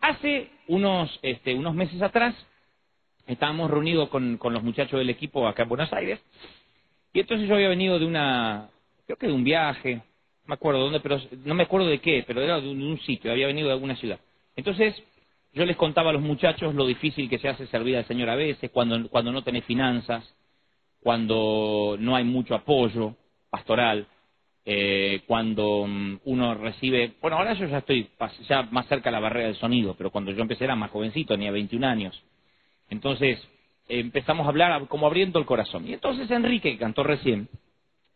hace 0.00 0.50
unos, 0.68 1.18
este, 1.22 1.54
unos 1.54 1.74
meses 1.74 2.00
atrás 2.02 2.34
estábamos 3.26 3.70
reunidos 3.70 4.08
con, 4.08 4.38
con 4.38 4.52
los 4.52 4.62
muchachos 4.62 4.98
del 4.98 5.10
equipo 5.10 5.46
acá 5.46 5.64
en 5.64 5.68
Buenos 5.68 5.92
Aires 5.92 6.20
y 7.12 7.20
entonces 7.20 7.48
yo 7.48 7.54
había 7.54 7.68
venido 7.68 7.98
de 7.98 8.06
una, 8.06 8.68
creo 9.06 9.16
que 9.16 9.26
de 9.26 9.32
un 9.32 9.44
viaje, 9.44 9.96
no 9.96 10.02
me 10.46 10.54
acuerdo 10.54 10.80
dónde, 10.80 11.00
pero 11.00 11.20
no 11.44 11.54
me 11.54 11.64
acuerdo 11.64 11.88
de 11.88 12.00
qué, 12.00 12.24
pero 12.26 12.40
era 12.40 12.60
de 12.60 12.68
un, 12.68 12.78
de 12.78 12.86
un 12.86 13.00
sitio, 13.00 13.30
había 13.30 13.46
venido 13.46 13.68
de 13.68 13.74
alguna 13.74 13.96
ciudad. 13.96 14.20
Entonces 14.56 14.94
yo 15.52 15.64
les 15.64 15.76
contaba 15.76 16.10
a 16.10 16.12
los 16.12 16.22
muchachos 16.22 16.74
lo 16.74 16.86
difícil 16.86 17.28
que 17.28 17.38
se 17.38 17.48
hace 17.48 17.66
servir 17.66 17.96
al 17.96 18.06
Señor 18.06 18.28
a 18.28 18.36
veces, 18.36 18.70
cuando, 18.70 19.08
cuando 19.08 19.32
no 19.32 19.42
tenés 19.42 19.64
finanzas, 19.64 20.24
cuando 21.02 21.96
no 21.98 22.14
hay 22.16 22.24
mucho 22.24 22.54
apoyo 22.54 23.14
pastoral, 23.50 24.06
eh, 24.70 25.22
cuando 25.26 25.86
mm, 25.86 26.20
uno 26.26 26.54
recibe, 26.54 27.14
bueno, 27.22 27.38
ahora 27.38 27.54
yo 27.54 27.66
ya 27.68 27.78
estoy 27.78 28.06
ya 28.46 28.64
más 28.64 28.86
cerca 28.86 29.08
de 29.08 29.12
la 29.12 29.20
barrera 29.20 29.46
del 29.46 29.56
sonido, 29.56 29.94
pero 29.96 30.10
cuando 30.10 30.30
yo 30.30 30.42
empecé 30.42 30.64
era 30.64 30.76
más 30.76 30.90
jovencito, 30.90 31.32
tenía 31.32 31.50
21 31.50 31.84
años. 31.84 32.22
Entonces 32.90 33.40
empezamos 33.88 34.44
a 34.44 34.50
hablar 34.50 34.86
como 34.88 35.06
abriendo 35.06 35.38
el 35.38 35.46
corazón. 35.46 35.88
Y 35.88 35.94
entonces 35.94 36.30
Enrique, 36.30 36.72
que 36.72 36.78
cantó 36.78 37.02
recién, 37.02 37.48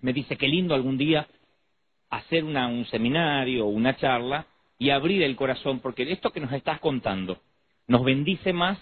me 0.02 0.12
dice 0.12 0.37
que 0.37 0.46
lindo 0.46 0.74
algún 0.74 0.98
día 0.98 1.27
hacer 2.10 2.45
una- 2.45 2.69
un 2.69 2.84
seminario 2.84 3.65
o 3.65 3.71
una 3.71 3.96
charla 3.96 4.45
y 4.79 4.91
abrir 4.91 5.23
el 5.23 5.37
corazón, 5.37 5.80
porque 5.80 6.02
esto 6.12 6.32
que 6.32 6.41
nos 6.41 6.52
estás 6.52 6.80
contando 6.80 7.38
nos 7.87 8.05
bendice 8.05 8.52
más 8.52 8.79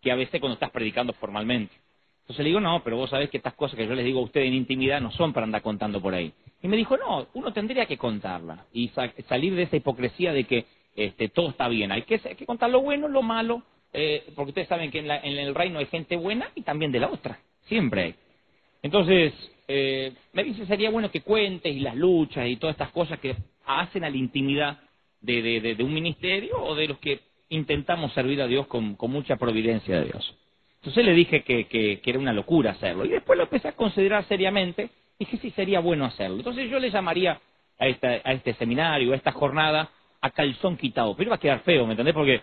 que 0.00 0.10
a 0.10 0.14
veces 0.14 0.40
cuando 0.40 0.54
estás 0.54 0.70
predicando 0.70 1.12
formalmente. 1.12 1.74
Entonces 2.22 2.44
le 2.44 2.48
digo, 2.48 2.60
no, 2.60 2.82
pero 2.82 2.96
vos 2.96 3.10
sabés 3.10 3.28
que 3.28 3.36
estas 3.36 3.52
cosas 3.52 3.76
que 3.76 3.86
yo 3.86 3.94
les 3.94 4.06
digo 4.06 4.20
a 4.20 4.24
ustedes 4.24 4.46
en 4.48 4.54
intimidad 4.54 5.02
no 5.02 5.10
son 5.10 5.34
para 5.34 5.44
andar 5.44 5.60
contando 5.60 6.00
por 6.00 6.14
ahí. 6.14 6.32
Y 6.62 6.68
me 6.68 6.76
dijo, 6.76 6.96
no, 6.96 7.26
uno 7.34 7.52
tendría 7.52 7.86
que 7.86 7.96
contarla 7.96 8.66
y 8.72 8.88
sa- 8.88 9.12
salir 9.28 9.54
de 9.54 9.62
esa 9.62 9.76
hipocresía 9.76 10.32
de 10.32 10.44
que 10.44 10.66
este, 10.96 11.28
todo 11.28 11.50
está 11.50 11.68
bien. 11.68 11.90
Hay 11.92 12.02
que, 12.02 12.20
hay 12.24 12.34
que 12.34 12.46
contar 12.46 12.68
lo 12.70 12.80
bueno, 12.82 13.08
lo 13.08 13.22
malo, 13.22 13.62
eh, 13.92 14.24
porque 14.34 14.50
ustedes 14.50 14.68
saben 14.68 14.90
que 14.90 14.98
en, 14.98 15.08
la- 15.08 15.20
en 15.20 15.38
el 15.38 15.54
reino 15.54 15.78
hay 15.78 15.86
gente 15.86 16.16
buena 16.16 16.50
y 16.54 16.62
también 16.62 16.92
de 16.92 17.00
la 17.00 17.08
otra. 17.08 17.38
Siempre 17.66 18.02
hay. 18.02 18.14
Entonces, 18.82 19.32
eh, 19.68 20.12
me 20.32 20.44
dice, 20.44 20.66
sería 20.66 20.90
bueno 20.90 21.10
que 21.10 21.20
cuentes 21.22 21.74
y 21.74 21.80
las 21.80 21.96
luchas 21.96 22.46
y 22.48 22.56
todas 22.56 22.74
estas 22.74 22.90
cosas 22.90 23.18
que 23.20 23.36
hacen 23.66 24.04
a 24.04 24.10
la 24.10 24.16
intimidad 24.16 24.78
de, 25.20 25.42
de- 25.42 25.60
un 25.84 25.92
ministerio 25.94 26.62
o 26.62 26.74
de 26.74 26.88
los 26.88 26.98
que 26.98 27.20
intentamos 27.50 28.12
servir 28.12 28.40
a 28.42 28.46
Dios 28.46 28.66
con, 28.66 28.96
con 28.96 29.10
mucha 29.10 29.36
providencia 29.36 29.98
de 30.00 30.06
Dios. 30.06 30.34
Entonces 30.76 31.04
le 31.04 31.12
dije 31.12 31.42
que, 31.42 31.66
que- 31.66 32.00
que 32.00 32.10
era 32.10 32.18
una 32.18 32.32
locura 32.32 32.72
hacerlo. 32.72 33.04
Y 33.04 33.10
después 33.10 33.36
lo 33.36 33.44
empecé 33.44 33.68
a 33.68 33.72
considerar 33.76 34.24
seriamente. 34.24 34.90
Dije, 35.20 35.36
sí, 35.36 35.50
sería 35.50 35.80
bueno 35.80 36.06
hacerlo. 36.06 36.38
Entonces 36.38 36.70
yo 36.70 36.78
le 36.78 36.90
llamaría 36.90 37.38
a, 37.78 37.86
esta, 37.86 38.08
a 38.08 38.32
este 38.32 38.54
seminario, 38.54 39.12
a 39.12 39.16
esta 39.16 39.32
jornada, 39.32 39.90
a 40.18 40.30
calzón 40.30 40.78
quitado. 40.78 41.14
Pero 41.14 41.28
iba 41.28 41.36
a 41.36 41.38
quedar 41.38 41.60
feo, 41.60 41.84
¿me 41.84 41.92
entendés? 41.92 42.14
Porque 42.14 42.40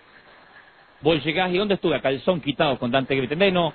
vos 1.02 1.26
llegás 1.26 1.52
y 1.52 1.58
¿dónde 1.58 1.74
estuve? 1.74 1.96
A 1.96 2.02
calzón 2.02 2.40
quitado 2.40 2.78
con 2.78 2.92
tanta 2.92 3.16
¿me 3.16 3.22
entendés? 3.22 3.52
No, 3.52 3.74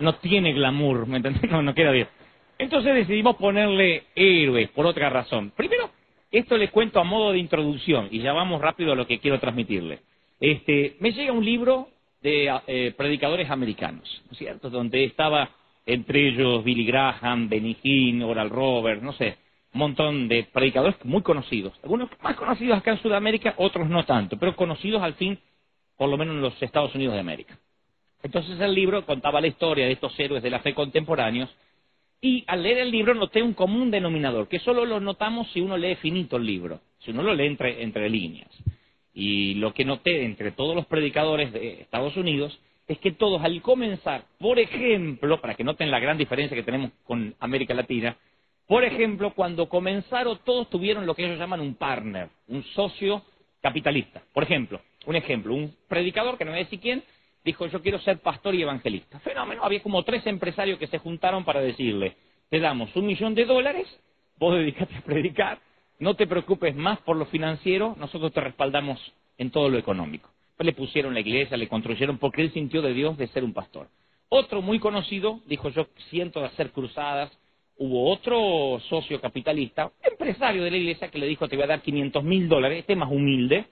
no 0.00 0.14
tiene 0.14 0.54
glamour, 0.54 1.06
¿me 1.06 1.18
entendés? 1.18 1.42
No, 1.50 1.60
no 1.60 1.74
queda 1.74 1.90
bien. 1.90 2.08
Entonces 2.56 2.94
decidimos 2.94 3.36
ponerle 3.36 4.04
héroes 4.14 4.70
por 4.70 4.86
otra 4.86 5.10
razón. 5.10 5.52
Primero, 5.54 5.90
esto 6.30 6.56
les 6.56 6.70
cuento 6.70 7.00
a 7.00 7.04
modo 7.04 7.32
de 7.32 7.38
introducción 7.38 8.08
y 8.10 8.20
ya 8.20 8.32
vamos 8.32 8.62
rápido 8.62 8.92
a 8.92 8.96
lo 8.96 9.06
que 9.06 9.18
quiero 9.18 9.38
transmitirle. 9.38 10.00
Este, 10.40 10.96
me 11.00 11.12
llega 11.12 11.32
un 11.32 11.44
libro 11.44 11.88
de 12.22 12.50
eh, 12.66 12.94
predicadores 12.96 13.50
americanos, 13.50 14.22
¿no 14.24 14.32
es 14.32 14.38
cierto? 14.38 14.70
Donde 14.70 15.04
estaba 15.04 15.50
entre 15.88 16.28
ellos 16.28 16.62
Billy 16.62 16.84
Graham, 16.84 17.48
Benny 17.48 17.74
Hinn, 17.82 18.22
Oral 18.22 18.50
Roberts, 18.50 19.02
no 19.02 19.14
sé, 19.14 19.38
un 19.72 19.78
montón 19.80 20.28
de 20.28 20.44
predicadores 20.44 20.96
muy 21.04 21.22
conocidos. 21.22 21.72
Algunos 21.82 22.10
más 22.20 22.36
conocidos 22.36 22.76
acá 22.76 22.90
en 22.90 23.02
Sudamérica, 23.02 23.54
otros 23.56 23.88
no 23.88 24.04
tanto, 24.04 24.38
pero 24.38 24.54
conocidos 24.54 25.02
al 25.02 25.14
fin, 25.14 25.38
por 25.96 26.10
lo 26.10 26.18
menos 26.18 26.34
en 26.34 26.42
los 26.42 26.62
Estados 26.62 26.94
Unidos 26.94 27.14
de 27.14 27.20
América. 27.20 27.58
Entonces 28.22 28.60
el 28.60 28.74
libro 28.74 29.06
contaba 29.06 29.40
la 29.40 29.46
historia 29.46 29.86
de 29.86 29.92
estos 29.92 30.18
héroes 30.20 30.42
de 30.42 30.50
la 30.50 30.60
fe 30.60 30.74
contemporáneos 30.74 31.48
y 32.20 32.44
al 32.48 32.64
leer 32.64 32.78
el 32.78 32.90
libro 32.90 33.14
noté 33.14 33.42
un 33.42 33.54
común 33.54 33.90
denominador, 33.90 34.46
que 34.46 34.58
solo 34.58 34.84
lo 34.84 35.00
notamos 35.00 35.50
si 35.52 35.62
uno 35.62 35.78
lee 35.78 35.94
finito 35.94 36.36
el 36.36 36.44
libro, 36.44 36.80
si 36.98 37.12
uno 37.12 37.22
lo 37.22 37.32
lee 37.32 37.46
entre, 37.46 37.82
entre 37.82 38.10
líneas. 38.10 38.50
Y 39.14 39.54
lo 39.54 39.72
que 39.72 39.86
noté 39.86 40.26
entre 40.26 40.50
todos 40.50 40.76
los 40.76 40.84
predicadores 40.84 41.50
de 41.50 41.80
Estados 41.80 42.14
Unidos 42.18 42.60
es 42.88 42.98
que 42.98 43.12
todos 43.12 43.44
al 43.44 43.60
comenzar, 43.60 44.24
por 44.38 44.58
ejemplo, 44.58 45.40
para 45.40 45.54
que 45.54 45.62
noten 45.62 45.90
la 45.90 46.00
gran 46.00 46.16
diferencia 46.16 46.56
que 46.56 46.62
tenemos 46.62 46.90
con 47.04 47.34
América 47.38 47.74
Latina, 47.74 48.16
por 48.66 48.82
ejemplo, 48.82 49.34
cuando 49.34 49.68
comenzaron 49.68 50.38
todos 50.44 50.68
tuvieron 50.70 51.06
lo 51.06 51.14
que 51.14 51.24
ellos 51.24 51.38
llaman 51.38 51.60
un 51.60 51.74
partner, 51.74 52.30
un 52.48 52.64
socio 52.64 53.22
capitalista. 53.60 54.22
Por 54.32 54.42
ejemplo, 54.42 54.80
un 55.06 55.16
ejemplo, 55.16 55.54
un 55.54 55.74
predicador, 55.86 56.38
que 56.38 56.44
no 56.44 56.50
voy 56.50 56.60
a 56.60 56.64
decir 56.64 56.80
quién, 56.80 57.04
dijo 57.44 57.66
yo 57.66 57.82
quiero 57.82 57.98
ser 58.00 58.18
pastor 58.18 58.54
y 58.54 58.62
evangelista. 58.62 59.18
Fenómeno, 59.20 59.62
había 59.64 59.82
como 59.82 60.02
tres 60.02 60.26
empresarios 60.26 60.78
que 60.78 60.86
se 60.86 60.98
juntaron 60.98 61.44
para 61.44 61.60
decirle, 61.60 62.16
te 62.48 62.58
damos 62.58 62.94
un 62.96 63.06
millón 63.06 63.34
de 63.34 63.44
dólares, 63.44 63.86
vos 64.38 64.54
dedicate 64.54 64.96
a 64.96 65.02
predicar, 65.02 65.60
no 65.98 66.14
te 66.14 66.26
preocupes 66.26 66.74
más 66.74 66.98
por 67.00 67.16
lo 67.16 67.26
financiero, 67.26 67.96
nosotros 67.98 68.32
te 68.32 68.40
respaldamos 68.40 68.98
en 69.36 69.50
todo 69.50 69.68
lo 69.68 69.78
económico. 69.78 70.30
Le 70.58 70.72
pusieron 70.72 71.14
la 71.14 71.20
iglesia, 71.20 71.56
le 71.56 71.68
construyeron 71.68 72.18
porque 72.18 72.42
él 72.42 72.52
sintió 72.52 72.82
de 72.82 72.92
Dios 72.92 73.16
de 73.16 73.28
ser 73.28 73.44
un 73.44 73.52
pastor. 73.52 73.88
Otro 74.28 74.60
muy 74.60 74.78
conocido 74.78 75.40
dijo 75.46 75.68
yo 75.70 75.86
siento 76.10 76.40
de 76.40 76.46
hacer 76.46 76.72
cruzadas. 76.72 77.30
Hubo 77.76 78.10
otro 78.10 78.80
socio 78.88 79.20
capitalista, 79.20 79.92
empresario 80.02 80.64
de 80.64 80.70
la 80.70 80.76
iglesia, 80.76 81.08
que 81.08 81.18
le 81.18 81.26
dijo 81.26 81.46
te 81.46 81.54
voy 81.54 81.64
a 81.64 81.68
dar 81.68 81.82
500 81.82 82.24
mil 82.24 82.48
dólares, 82.48 82.80
este 82.80 82.96
más 82.96 83.10
humilde, 83.10 83.66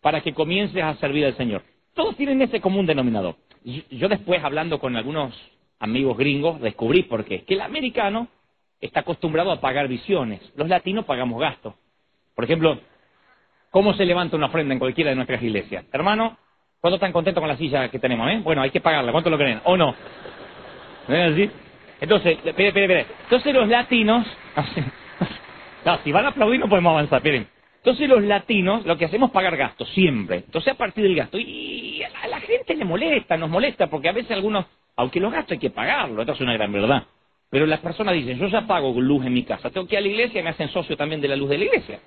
para 0.00 0.20
que 0.20 0.32
comiences 0.32 0.82
a 0.82 0.94
servir 0.96 1.24
al 1.24 1.36
Señor. 1.36 1.64
Todos 1.94 2.16
tienen 2.16 2.40
ese 2.42 2.60
común 2.60 2.86
denominador. 2.86 3.34
Yo 3.90 4.08
después, 4.08 4.42
hablando 4.42 4.78
con 4.78 4.96
algunos 4.96 5.34
amigos 5.80 6.16
gringos, 6.16 6.60
descubrí 6.60 7.02
por 7.02 7.24
qué. 7.24 7.42
Que 7.42 7.54
el 7.54 7.60
americano 7.60 8.28
está 8.80 9.00
acostumbrado 9.00 9.50
a 9.50 9.60
pagar 9.60 9.88
visiones. 9.88 10.40
Los 10.54 10.68
latinos 10.68 11.04
pagamos 11.04 11.40
gastos. 11.40 11.74
Por 12.34 12.44
ejemplo, 12.44 12.78
¿cómo 13.70 13.94
se 13.94 14.04
levanta 14.04 14.36
una 14.36 14.46
ofrenda 14.46 14.74
en 14.74 14.78
cualquiera 14.78 15.10
de 15.10 15.16
nuestras 15.16 15.42
iglesias? 15.42 15.84
Hermano, 15.92 16.36
¿cuánto 16.80 16.96
están 16.96 17.12
contentos 17.12 17.40
con 17.40 17.48
la 17.48 17.56
silla 17.56 17.88
que 17.88 17.98
tenemos? 17.98 18.30
Eh? 18.30 18.40
Bueno, 18.42 18.62
hay 18.62 18.70
que 18.70 18.80
pagarla. 18.80 19.12
¿Cuánto 19.12 19.30
lo 19.30 19.38
creen? 19.38 19.60
¿O 19.64 19.76
no? 19.76 19.94
Entonces, 21.08 22.38
espere, 22.44 22.68
espere, 22.68 22.84
espere. 22.84 23.06
Entonces 23.24 23.54
los 23.54 23.68
latinos... 23.68 24.26
No, 25.82 25.98
si 26.04 26.12
van 26.12 26.26
a 26.26 26.28
aplaudir 26.28 26.60
no 26.60 26.68
podemos 26.68 26.90
avanzar, 26.90 27.20
esperen. 27.20 27.48
Entonces 27.78 28.06
los 28.06 28.22
latinos 28.22 28.84
lo 28.84 28.98
que 28.98 29.06
hacemos 29.06 29.30
es 29.30 29.32
pagar 29.32 29.56
gastos, 29.56 29.88
siempre. 29.90 30.36
Entonces 30.36 30.74
a 30.74 30.76
partir 30.76 31.04
del 31.04 31.16
gasto. 31.16 31.38
Y 31.38 32.02
a 32.02 32.28
la, 32.28 32.40
gente 32.40 32.74
le 32.74 32.84
molesta, 32.84 33.38
nos 33.38 33.48
molesta, 33.48 33.86
porque 33.86 34.08
a 34.08 34.12
veces 34.12 34.32
algunos, 34.32 34.66
aunque 34.96 35.20
los 35.20 35.32
gastos 35.32 35.52
hay 35.52 35.58
que 35.58 35.70
pagarlo, 35.70 36.20
esto 36.20 36.34
es 36.34 36.40
una 36.42 36.52
gran 36.52 36.70
verdad. 36.70 37.04
Pero 37.48 37.64
las 37.66 37.80
personas 37.80 38.14
dicen, 38.14 38.38
yo 38.38 38.48
ya 38.48 38.66
pago 38.66 38.92
luz 39.00 39.24
en 39.24 39.32
mi 39.32 39.44
casa, 39.44 39.70
tengo 39.70 39.86
que 39.86 39.94
ir 39.94 39.98
a 39.98 40.02
la 40.02 40.08
iglesia 40.08 40.40
y 40.40 40.44
me 40.44 40.50
hacen 40.50 40.68
socio 40.68 40.96
también 40.96 41.20
de 41.22 41.28
la 41.28 41.36
luz 41.36 41.48
de 41.48 41.58
la 41.58 41.64
iglesia. 41.64 42.00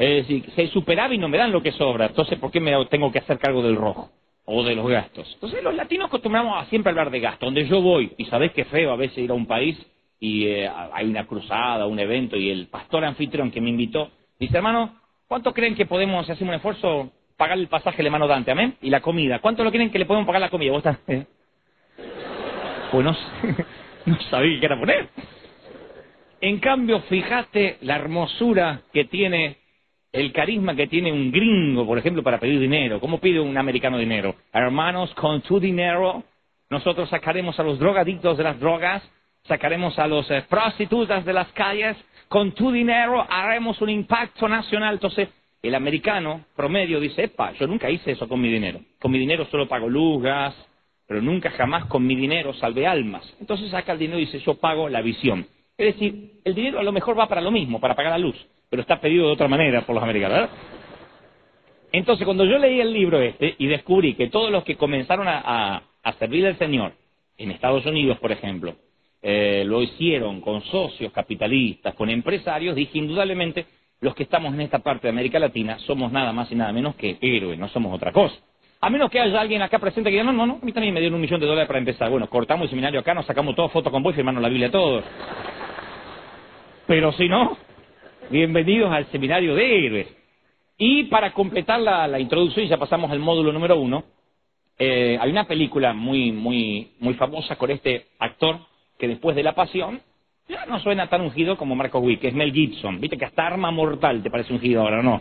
Es 0.00 0.26
decir, 0.26 0.50
si 0.54 0.60
hay 0.62 0.68
superávit 0.68 1.20
no 1.20 1.28
me 1.28 1.36
dan 1.36 1.52
lo 1.52 1.62
que 1.62 1.72
sobra, 1.72 2.06
entonces 2.06 2.38
¿por 2.38 2.50
qué 2.50 2.58
me 2.58 2.72
tengo 2.86 3.12
que 3.12 3.18
hacer 3.18 3.38
cargo 3.38 3.62
del 3.62 3.76
rojo? 3.76 4.10
O 4.46 4.64
de 4.64 4.74
los 4.74 4.88
gastos. 4.88 5.30
Entonces 5.34 5.62
los 5.62 5.74
latinos 5.74 6.06
acostumbramos 6.08 6.56
a 6.56 6.64
siempre 6.70 6.88
hablar 6.88 7.10
de 7.10 7.20
gastos. 7.20 7.46
Donde 7.46 7.66
yo 7.68 7.82
voy, 7.82 8.10
y 8.16 8.24
sabés 8.24 8.52
que 8.52 8.64
feo 8.64 8.92
a 8.92 8.96
veces 8.96 9.18
ir 9.18 9.30
a 9.30 9.34
un 9.34 9.44
país 9.44 9.78
y 10.18 10.46
eh, 10.46 10.70
hay 10.92 11.06
una 11.06 11.26
cruzada, 11.26 11.86
un 11.86 11.98
evento, 11.98 12.38
y 12.38 12.48
el 12.48 12.68
pastor 12.68 13.04
anfitrión 13.04 13.50
que 13.50 13.60
me 13.60 13.68
invitó, 13.68 14.10
dice, 14.38 14.56
hermano, 14.56 14.96
¿cuánto 15.28 15.52
creen 15.52 15.74
que 15.74 15.84
podemos, 15.84 16.24
si 16.24 16.32
hacemos 16.32 16.52
un 16.52 16.56
esfuerzo, 16.56 17.12
pagar 17.36 17.58
el 17.58 17.68
pasaje 17.68 17.98
de 17.98 18.06
hermano 18.08 18.26
Dante, 18.26 18.52
amén? 18.52 18.76
Y 18.80 18.88
la 18.88 19.00
comida. 19.02 19.40
¿Cuánto 19.40 19.62
lo 19.64 19.70
creen 19.70 19.90
que 19.90 19.98
le 19.98 20.06
podemos 20.06 20.26
pagar 20.26 20.40
la 20.40 20.48
comida? 20.48 20.72
¿Vos 20.72 20.78
estás? 20.78 20.98
eh? 21.08 21.26
Pues 22.90 23.04
no, 23.04 23.14
no 24.06 24.20
sabía 24.30 24.58
qué 24.60 24.64
era 24.66 24.80
poner. 24.80 25.10
En 26.40 26.58
cambio, 26.58 27.00
fíjate 27.02 27.76
la 27.82 27.96
hermosura 27.96 28.80
que 28.94 29.04
tiene, 29.04 29.58
el 30.12 30.32
carisma 30.32 30.74
que 30.74 30.86
tiene 30.86 31.12
un 31.12 31.30
gringo, 31.30 31.86
por 31.86 31.98
ejemplo, 31.98 32.22
para 32.22 32.38
pedir 32.38 32.58
dinero. 32.58 33.00
¿Cómo 33.00 33.20
pide 33.20 33.40
un 33.40 33.56
americano 33.56 33.98
dinero? 33.98 34.34
Hermanos, 34.52 35.14
con 35.14 35.40
tu 35.42 35.60
dinero, 35.60 36.24
nosotros 36.68 37.08
sacaremos 37.08 37.58
a 37.60 37.62
los 37.62 37.78
drogadictos 37.78 38.36
de 38.36 38.44
las 38.44 38.58
drogas, 38.58 39.08
sacaremos 39.44 39.98
a 39.98 40.06
los 40.06 40.30
eh, 40.30 40.44
prostitutas 40.48 41.24
de 41.24 41.32
las 41.32 41.48
calles, 41.52 41.96
con 42.28 42.52
tu 42.52 42.70
dinero 42.70 43.24
haremos 43.28 43.80
un 43.80 43.90
impacto 43.90 44.48
nacional. 44.48 44.94
Entonces, 44.94 45.28
el 45.62 45.74
americano 45.74 46.44
promedio 46.56 46.98
dice, 47.00 47.24
epa, 47.24 47.52
yo 47.52 47.66
nunca 47.66 47.90
hice 47.90 48.12
eso 48.12 48.28
con 48.28 48.40
mi 48.40 48.50
dinero. 48.50 48.80
Con 49.00 49.12
mi 49.12 49.18
dinero 49.18 49.46
solo 49.46 49.68
pago 49.68 49.88
luz, 49.88 50.22
gas, 50.22 50.54
pero 51.06 51.20
nunca 51.20 51.50
jamás 51.50 51.86
con 51.86 52.06
mi 52.06 52.16
dinero 52.16 52.52
salvé 52.54 52.86
almas. 52.86 53.22
Entonces 53.40 53.70
saca 53.70 53.92
el 53.92 53.98
dinero 53.98 54.18
y 54.18 54.26
dice, 54.26 54.38
yo 54.40 54.54
pago 54.54 54.88
la 54.88 55.02
visión. 55.02 55.46
Es 55.76 55.94
decir, 55.94 56.40
el 56.44 56.54
dinero 56.54 56.78
a 56.78 56.82
lo 56.82 56.92
mejor 56.92 57.18
va 57.18 57.28
para 57.28 57.40
lo 57.40 57.50
mismo, 57.50 57.80
para 57.80 57.94
pagar 57.94 58.12
la 58.12 58.18
luz, 58.18 58.36
pero 58.70 58.82
está 58.82 59.00
pedido 59.00 59.26
de 59.26 59.32
otra 59.32 59.48
manera 59.48 59.82
por 59.82 59.94
los 59.94 60.02
americanos, 60.02 60.38
¿verdad? 60.38 60.50
Entonces, 61.92 62.24
cuando 62.24 62.44
yo 62.44 62.56
leí 62.58 62.80
el 62.80 62.92
libro 62.92 63.20
este 63.20 63.56
y 63.58 63.66
descubrí 63.66 64.14
que 64.14 64.28
todos 64.28 64.50
los 64.50 64.64
que 64.64 64.76
comenzaron 64.76 65.26
a, 65.26 65.42
a, 65.44 65.82
a 66.02 66.12
servir 66.14 66.46
al 66.46 66.56
Señor, 66.56 66.92
en 67.36 67.50
Estados 67.50 67.84
Unidos, 67.86 68.18
por 68.18 68.30
ejemplo, 68.30 68.74
eh, 69.22 69.64
lo 69.66 69.82
hicieron 69.82 70.40
con 70.40 70.62
socios 70.62 71.12
capitalistas, 71.12 71.94
con 71.94 72.10
empresarios, 72.10 72.76
dije 72.76 72.98
indudablemente, 72.98 73.66
los 74.00 74.14
que 74.14 74.22
estamos 74.22 74.54
en 74.54 74.60
esta 74.60 74.78
parte 74.78 75.06
de 75.06 75.10
América 75.10 75.38
Latina 75.38 75.78
somos 75.80 76.12
nada 76.12 76.32
más 76.32 76.50
y 76.52 76.54
nada 76.54 76.72
menos 76.72 76.94
que 76.96 77.18
héroes, 77.20 77.58
no 77.58 77.68
somos 77.68 77.94
otra 77.94 78.12
cosa. 78.12 78.34
A 78.82 78.88
menos 78.88 79.10
que 79.10 79.20
haya 79.20 79.38
alguien 79.38 79.60
acá 79.60 79.78
presente 79.78 80.08
que 80.08 80.16
diga, 80.16 80.24
no, 80.24 80.32
no, 80.32 80.46
no, 80.46 80.58
a 80.62 80.64
mí 80.64 80.72
también 80.72 80.94
me 80.94 81.00
dieron 81.00 81.16
un 81.16 81.20
millón 81.20 81.38
de 81.38 81.46
dólares 81.46 81.66
para 81.66 81.78
empezar. 81.78 82.08
Bueno, 82.08 82.30
cortamos 82.30 82.64
el 82.64 82.70
seminario 82.70 83.00
acá, 83.00 83.12
nos 83.12 83.26
sacamos 83.26 83.54
todas 83.54 83.72
fotos 83.72 83.92
con 83.92 84.02
vos 84.02 84.14
y 84.14 84.16
firmamos 84.16 84.40
la 84.40 84.48
Biblia 84.48 84.70
todos. 84.70 85.04
Pero 86.86 87.12
si 87.12 87.28
no, 87.28 87.58
bienvenidos 88.30 88.92
al 88.92 89.10
seminario 89.10 89.54
de 89.54 89.86
héroes. 89.86 90.16
Y 90.78 91.04
para 91.04 91.32
completar 91.32 91.80
la, 91.80 92.18
introducción, 92.18 92.66
ya 92.66 92.78
pasamos 92.78 93.10
al 93.10 93.18
módulo 93.18 93.52
número 93.52 93.78
uno, 93.78 94.04
eh, 94.78 95.18
hay 95.20 95.30
una 95.30 95.46
película 95.46 95.92
muy, 95.92 96.32
muy, 96.32 96.92
muy 97.00 97.14
famosa 97.14 97.56
con 97.56 97.70
este 97.70 98.06
actor 98.18 98.60
que 98.98 99.08
después 99.08 99.36
de 99.36 99.42
la 99.42 99.54
pasión 99.54 100.00
ya 100.48 100.64
no 100.66 100.80
suena 100.80 101.08
tan 101.08 101.20
ungido 101.20 101.56
como 101.56 101.74
Marco 101.74 101.98
Wick, 101.98 102.24
es 102.24 102.34
Mel 102.34 102.52
Gibson. 102.52 103.00
Viste 103.00 103.18
que 103.18 103.26
hasta 103.26 103.46
arma 103.46 103.70
mortal 103.70 104.22
te 104.22 104.30
parece 104.30 104.52
ungido 104.52 104.80
ahora, 104.80 105.02
¿no? 105.02 105.20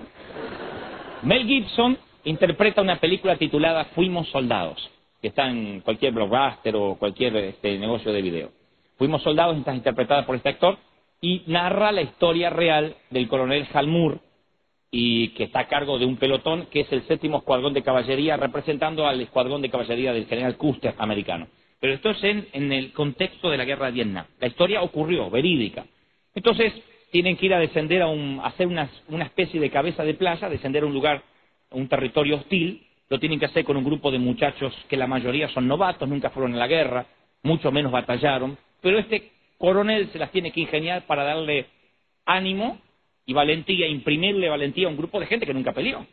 Mel 1.24 1.46
Gibson 1.46 1.98
interpreta 2.24 2.82
una 2.82 3.00
película 3.00 3.36
titulada 3.36 3.86
Fuimos 3.96 4.30
Soldados, 4.30 4.90
que 5.22 5.28
está 5.28 5.50
en 5.50 5.82
cualquier 5.82 6.14
blockbuster 6.14 6.76
o 6.76 6.96
cualquier 6.96 7.36
este, 7.36 7.78
negocio 7.78 8.14
de 8.14 8.22
video. 8.22 8.52
Fuimos 8.98 9.22
Soldados 9.24 9.58
está 9.58 9.76
interpretada 9.76 10.26
por 10.26 10.36
este 10.36 10.50
actor 10.50 10.78
y 11.22 11.44
narra 11.48 11.92
la 11.92 12.02
historia 12.02 12.50
real 12.50 12.96
del 13.10 13.28
coronel 13.28 13.68
Halmur 13.74 14.20
y 14.92 15.30
que 15.30 15.44
está 15.44 15.62
a 15.62 15.68
cargo 15.68 16.00
de 16.00 16.06
un 16.06 16.18
pelotón 16.18 16.68
que 16.68 16.82
es 16.82 16.92
el 16.92 17.04
séptimo 17.04 17.38
escuadrón 17.38 17.74
de 17.74 17.84
caballería 17.84 18.38
representando 18.38 19.06
al 19.06 19.22
escuadrón 19.22 19.62
de 19.62 19.70
caballería 19.70 20.14
del 20.14 20.26
general 20.26 20.58
Custer 20.58 20.96
americano. 20.98 21.48
Pero 21.80 21.94
esto 21.94 22.10
es 22.10 22.24
en, 22.24 22.72
el 22.74 22.92
contexto 22.92 23.50
de 23.50 23.58
la 23.58 23.66
guerra 23.66 23.88
de 23.88 23.94
Vietnam. 23.94 24.26
La 24.40 24.48
historia 24.48 24.82
ocurrió, 24.82 25.30
verídica. 25.30 25.86
Entonces 26.36 26.74
tienen 27.12 27.38
que 27.38 27.46
ir 27.46 27.54
a 27.54 27.60
descender 27.60 28.02
a, 28.02 28.08
un, 28.08 28.42
hacer 28.44 28.68
una 28.68 29.24
especie 29.24 29.60
de 29.60 29.70
cabeza 29.70 30.04
de 30.04 30.14
playa, 30.14 30.50
descender 30.50 30.84
a 30.84 30.88
un 30.88 30.94
lugar 30.94 31.24
un 31.72 31.88
territorio 31.88 32.38
hostil, 32.38 32.86
lo 33.10 33.20
tienen 33.20 33.40
que 33.40 33.46
hacer 33.46 33.64
con 33.64 33.78
un 33.78 33.84
grupo 33.84 34.12
de 34.12 34.20
muchachos 34.20 34.74
que 34.88 34.98
la 34.98 35.08
mayoría 35.08 35.50
son 35.50 35.68
novatos, 35.68 36.08
nunca 36.08 36.30
fueron 36.30 36.54
a 36.54 36.58
la 36.58 36.68
guerra, 36.68 37.06
mucho 37.44 37.72
menos 37.72 37.92
batallaron, 37.92 38.58
pero 38.82 39.00
este 39.00 39.32
coronel 39.60 40.10
se 40.12 40.18
las 40.18 40.32
tiene 40.32 40.52
que 40.52 40.62
ingeniar 40.62 41.06
para 41.06 41.24
darle 41.24 41.68
ánimo 42.26 42.80
y 43.26 43.34
valentía, 43.34 43.88
imprimirle 43.88 44.50
valentía 44.50 44.88
a 44.88 44.90
un 44.90 44.98
grupo 44.98 45.20
de 45.20 45.28
gente 45.28 45.46
que 45.46 45.54
nunca 45.54 45.74
peleó. 45.74 46.08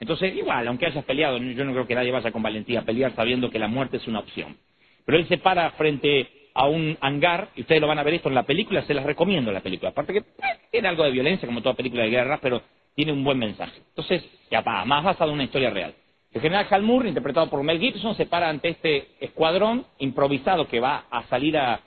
Entonces, 0.00 0.34
igual, 0.34 0.66
aunque 0.66 0.86
hayas 0.86 1.04
peleado, 1.04 1.36
yo 1.38 1.64
no 1.64 1.72
creo 1.72 1.86
que 1.86 1.94
nadie 1.94 2.10
vaya 2.10 2.32
con 2.32 2.42
valentía 2.42 2.80
a 2.80 2.84
pelear 2.84 3.14
sabiendo 3.14 3.50
que 3.50 3.58
la 3.58 3.68
muerte 3.68 3.98
es 3.98 4.06
una 4.06 4.20
opción. 4.20 4.56
Pero 5.04 5.18
él 5.18 5.28
se 5.28 5.36
para 5.36 5.70
frente 5.72 6.28
a 6.54 6.66
un 6.66 6.96
hangar, 7.00 7.50
y 7.56 7.62
ustedes 7.62 7.80
lo 7.80 7.88
van 7.88 7.98
a 7.98 8.02
ver 8.02 8.14
esto 8.14 8.28
en 8.28 8.34
la 8.34 8.42
película, 8.44 8.82
se 8.82 8.94
las 8.94 9.04
recomiendo 9.04 9.52
la 9.52 9.60
película. 9.60 9.90
Aparte 9.90 10.12
que 10.12 10.24
eh, 10.72 10.86
algo 10.86 11.04
de 11.04 11.10
violencia, 11.10 11.46
como 11.46 11.62
toda 11.62 11.74
película 11.74 12.04
de 12.04 12.10
guerra, 12.10 12.38
pero 12.40 12.62
tiene 12.94 13.12
un 13.12 13.24
buen 13.24 13.38
mensaje. 13.38 13.80
Entonces, 13.88 14.24
ya 14.50 14.60
va, 14.60 14.84
más 14.84 15.04
basado 15.04 15.30
en 15.30 15.34
una 15.34 15.44
historia 15.44 15.70
real. 15.70 15.94
El 16.32 16.40
general 16.40 16.66
Halmur, 16.70 17.06
interpretado 17.06 17.50
por 17.50 17.62
Mel 17.62 17.78
Gibson, 17.78 18.14
se 18.14 18.26
para 18.26 18.48
ante 18.48 18.70
este 18.70 19.08
escuadrón 19.20 19.84
improvisado 19.98 20.66
que 20.66 20.80
va 20.80 21.04
a 21.10 21.24
salir 21.24 21.56
a, 21.58 21.80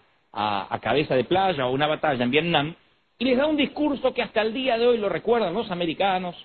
cabeza 0.82 1.16
de 1.16 1.24
playa 1.24 1.66
o 1.66 1.72
una 1.72 1.88
batalla 1.88 2.24
en 2.24 2.32
Vietnam 2.32 2.76
y 3.18 3.26
les 3.26 3.38
da 3.38 3.46
un 3.46 3.58
discurso 3.58 4.14
que 4.14 4.22
hasta 4.22 4.42
el 4.42 4.54
día 4.54 4.78
de 4.78 4.86
hoy 4.86 4.98
lo 4.98 5.10
recuerdan 5.10 5.54
los 5.54 5.72
americanos 5.72 6.36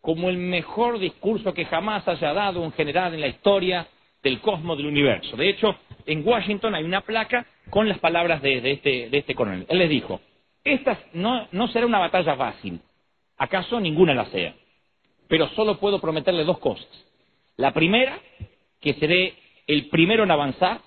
como 0.00 0.30
el 0.30 0.36
mejor 0.36 0.98
discurso 0.98 1.52
que 1.52 1.64
jamás 1.64 2.06
haya 2.08 2.32
dado 2.32 2.60
un 2.60 2.72
general 2.72 3.12
en 3.14 3.20
la 3.20 3.26
historia 3.26 3.86
del 4.22 4.40
cosmos 4.40 4.76
del 4.76 4.86
universo. 4.86 5.36
De 5.36 5.48
hecho, 5.48 5.76
en 6.06 6.26
Washington 6.26 6.74
hay 6.74 6.84
una 6.84 7.00
placa 7.02 7.46
con 7.68 7.88
las 7.88 7.98
palabras 7.98 8.40
de, 8.42 8.72
este, 8.72 9.08
de 9.10 9.18
este 9.18 9.34
coronel. 9.34 9.66
Él 9.68 9.78
les 9.78 9.90
dijo, 9.90 10.20
esta 10.64 10.98
no, 11.12 11.48
no 11.52 11.68
será 11.68 11.86
una 11.86 11.98
batalla 11.98 12.36
fácil, 12.36 12.80
¿Acaso 13.40 13.80
ninguna 13.80 14.12
la 14.12 14.26
sea? 14.26 14.54
Pero 15.26 15.48
solo 15.56 15.78
puedo 15.78 15.98
prometerle 15.98 16.44
dos 16.44 16.58
cosas. 16.58 16.86
La 17.56 17.72
primera, 17.72 18.18
que 18.82 18.92
seré 18.94 19.34
el 19.66 19.88
primero 19.88 20.24
en 20.24 20.30
avanzar 20.30 20.82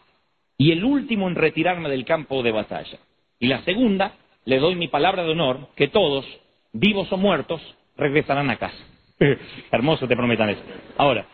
y 0.57 0.71
el 0.71 0.83
último 0.83 1.27
en 1.27 1.35
retirarme 1.35 1.89
del 1.89 2.05
campo 2.05 2.43
de 2.43 2.51
batalla. 2.51 2.99
Y 3.39 3.47
la 3.47 3.63
segunda, 3.63 4.13
le 4.45 4.59
doy 4.59 4.75
mi 4.75 4.87
palabra 4.87 5.23
de 5.23 5.31
honor 5.31 5.69
que 5.75 5.87
todos, 5.87 6.25
vivos 6.71 7.11
o 7.11 7.17
muertos, 7.17 7.61
regresarán 7.97 8.49
a 8.49 8.57
casa. 8.57 8.77
Hermoso 9.71 10.07
te 10.07 10.15
prometan 10.15 10.49
eso. 10.49 10.61
Ahora, 10.97 11.25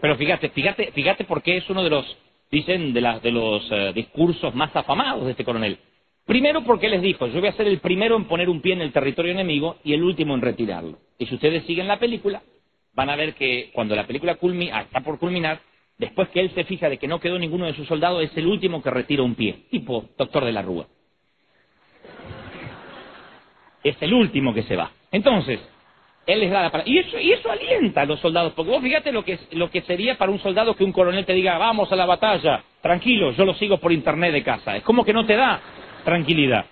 pero 0.00 0.16
fíjate, 0.16 0.50
fíjate, 0.50 0.92
fíjate 0.92 1.24
porque 1.24 1.56
es 1.56 1.70
uno 1.70 1.82
de 1.84 1.90
los, 1.90 2.16
dicen, 2.50 2.92
de, 2.92 3.20
de 3.22 3.30
los 3.30 3.66
eh, 3.70 3.92
discursos 3.94 4.54
más 4.54 4.74
afamados 4.74 5.24
de 5.24 5.32
este 5.32 5.44
coronel. 5.44 5.78
Primero 6.26 6.62
porque 6.62 6.88
les 6.88 7.02
dijo, 7.02 7.26
yo 7.26 7.40
voy 7.40 7.48
a 7.48 7.52
ser 7.52 7.66
el 7.66 7.80
primero 7.80 8.16
en 8.16 8.26
poner 8.26 8.48
un 8.48 8.60
pie 8.60 8.74
en 8.74 8.80
el 8.80 8.92
territorio 8.92 9.32
enemigo 9.32 9.78
y 9.82 9.92
el 9.92 10.02
último 10.02 10.34
en 10.34 10.40
retirarlo. 10.40 10.98
Y 11.18 11.26
si 11.26 11.34
ustedes 11.34 11.64
siguen 11.64 11.88
la 11.88 11.98
película, 11.98 12.42
van 12.94 13.10
a 13.10 13.16
ver 13.16 13.34
que 13.34 13.70
cuando 13.72 13.96
la 13.96 14.06
película 14.06 14.38
ah, 14.72 14.82
está 14.82 15.00
por 15.00 15.18
culminar, 15.18 15.60
después 16.02 16.28
que 16.30 16.40
él 16.40 16.50
se 16.50 16.64
fija 16.64 16.88
de 16.88 16.98
que 16.98 17.06
no 17.06 17.20
quedó 17.20 17.38
ninguno 17.38 17.66
de 17.66 17.74
sus 17.74 17.86
soldados, 17.86 18.24
es 18.24 18.36
el 18.36 18.48
último 18.48 18.82
que 18.82 18.90
retira 18.90 19.22
un 19.22 19.36
pie, 19.36 19.66
tipo 19.70 20.04
doctor 20.18 20.44
de 20.44 20.52
la 20.52 20.60
Rúa. 20.60 20.86
Es 23.84 23.96
el 24.00 24.12
último 24.12 24.52
que 24.52 24.64
se 24.64 24.74
va. 24.74 24.90
Entonces, 25.12 25.60
él 26.26 26.40
les 26.40 26.50
da 26.50 26.62
la 26.62 26.82
Y 26.86 26.98
eso, 26.98 27.18
y 27.20 27.30
eso 27.30 27.50
alienta 27.50 28.02
a 28.02 28.04
los 28.04 28.18
soldados, 28.18 28.52
porque 28.54 28.72
vos 28.72 28.82
fíjate 28.82 29.12
lo 29.12 29.24
que, 29.24 29.38
lo 29.52 29.70
que 29.70 29.82
sería 29.82 30.18
para 30.18 30.32
un 30.32 30.40
soldado 30.40 30.74
que 30.74 30.82
un 30.82 30.92
coronel 30.92 31.24
te 31.24 31.34
diga, 31.34 31.56
vamos 31.56 31.90
a 31.92 31.96
la 31.96 32.06
batalla, 32.06 32.64
tranquilo, 32.80 33.30
yo 33.32 33.44
lo 33.44 33.54
sigo 33.54 33.78
por 33.78 33.92
internet 33.92 34.32
de 34.32 34.42
casa. 34.42 34.76
Es 34.76 34.82
como 34.82 35.04
que 35.04 35.12
no 35.12 35.24
te 35.24 35.36
da 35.36 35.60
tranquilidad. 36.04 36.66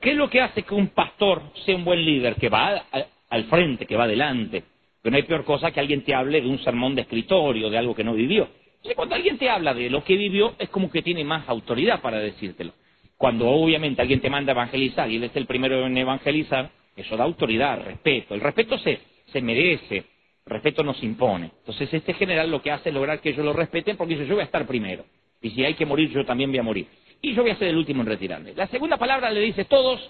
¿Qué 0.00 0.10
es 0.10 0.16
lo 0.16 0.28
que 0.28 0.40
hace 0.40 0.64
que 0.64 0.74
un 0.74 0.88
pastor 0.88 1.40
sea 1.64 1.76
un 1.76 1.84
buen 1.84 2.04
líder? 2.04 2.34
Que 2.34 2.48
va 2.48 2.82
al 3.30 3.44
frente, 3.44 3.86
que 3.86 3.96
va 3.96 4.04
adelante. 4.04 4.64
Pero 5.06 5.12
no 5.12 5.18
hay 5.18 5.22
peor 5.22 5.44
cosa 5.44 5.70
que 5.70 5.78
alguien 5.78 6.02
te 6.02 6.16
hable 6.16 6.40
de 6.40 6.48
un 6.48 6.58
sermón 6.64 6.96
de 6.96 7.02
escritorio, 7.02 7.70
de 7.70 7.78
algo 7.78 7.94
que 7.94 8.02
no 8.02 8.12
vivió. 8.12 8.48
cuando 8.96 9.14
alguien 9.14 9.38
te 9.38 9.48
habla 9.48 9.72
de 9.72 9.88
lo 9.88 10.02
que 10.02 10.16
vivió, 10.16 10.56
es 10.58 10.68
como 10.68 10.90
que 10.90 11.00
tiene 11.00 11.22
más 11.22 11.48
autoridad 11.48 12.00
para 12.00 12.18
decírtelo. 12.18 12.72
Cuando 13.16 13.48
obviamente 13.48 14.02
alguien 14.02 14.18
te 14.18 14.28
manda 14.28 14.50
a 14.50 14.54
evangelizar 14.56 15.08
y 15.08 15.14
él 15.14 15.22
es 15.22 15.36
el 15.36 15.46
primero 15.46 15.86
en 15.86 15.96
evangelizar, 15.96 16.72
eso 16.96 17.16
da 17.16 17.22
autoridad, 17.22 17.84
respeto. 17.84 18.34
El 18.34 18.40
respeto 18.40 18.78
se, 18.78 18.98
se 19.26 19.40
merece, 19.40 19.98
el 19.98 20.04
respeto 20.44 20.82
nos 20.82 21.00
impone. 21.00 21.52
Entonces 21.60 21.94
este 21.94 22.12
general 22.14 22.50
lo 22.50 22.60
que 22.60 22.72
hace 22.72 22.88
es 22.88 22.94
lograr 22.96 23.20
que 23.20 23.28
ellos 23.28 23.44
lo 23.44 23.52
respeten 23.52 23.96
porque 23.96 24.14
dice 24.14 24.26
yo 24.26 24.34
voy 24.34 24.42
a 24.42 24.46
estar 24.46 24.66
primero. 24.66 25.04
Y 25.40 25.50
si 25.50 25.64
hay 25.64 25.74
que 25.74 25.86
morir, 25.86 26.10
yo 26.10 26.24
también 26.24 26.50
voy 26.50 26.58
a 26.58 26.64
morir 26.64 26.88
y 27.22 27.32
yo 27.32 27.42
voy 27.42 27.52
a 27.52 27.56
ser 27.56 27.68
el 27.68 27.76
último 27.76 28.02
en 28.02 28.08
retirarme. 28.08 28.54
La 28.54 28.66
segunda 28.66 28.96
palabra 28.96 29.30
le 29.30 29.38
dice, 29.38 29.66
todos, 29.66 30.00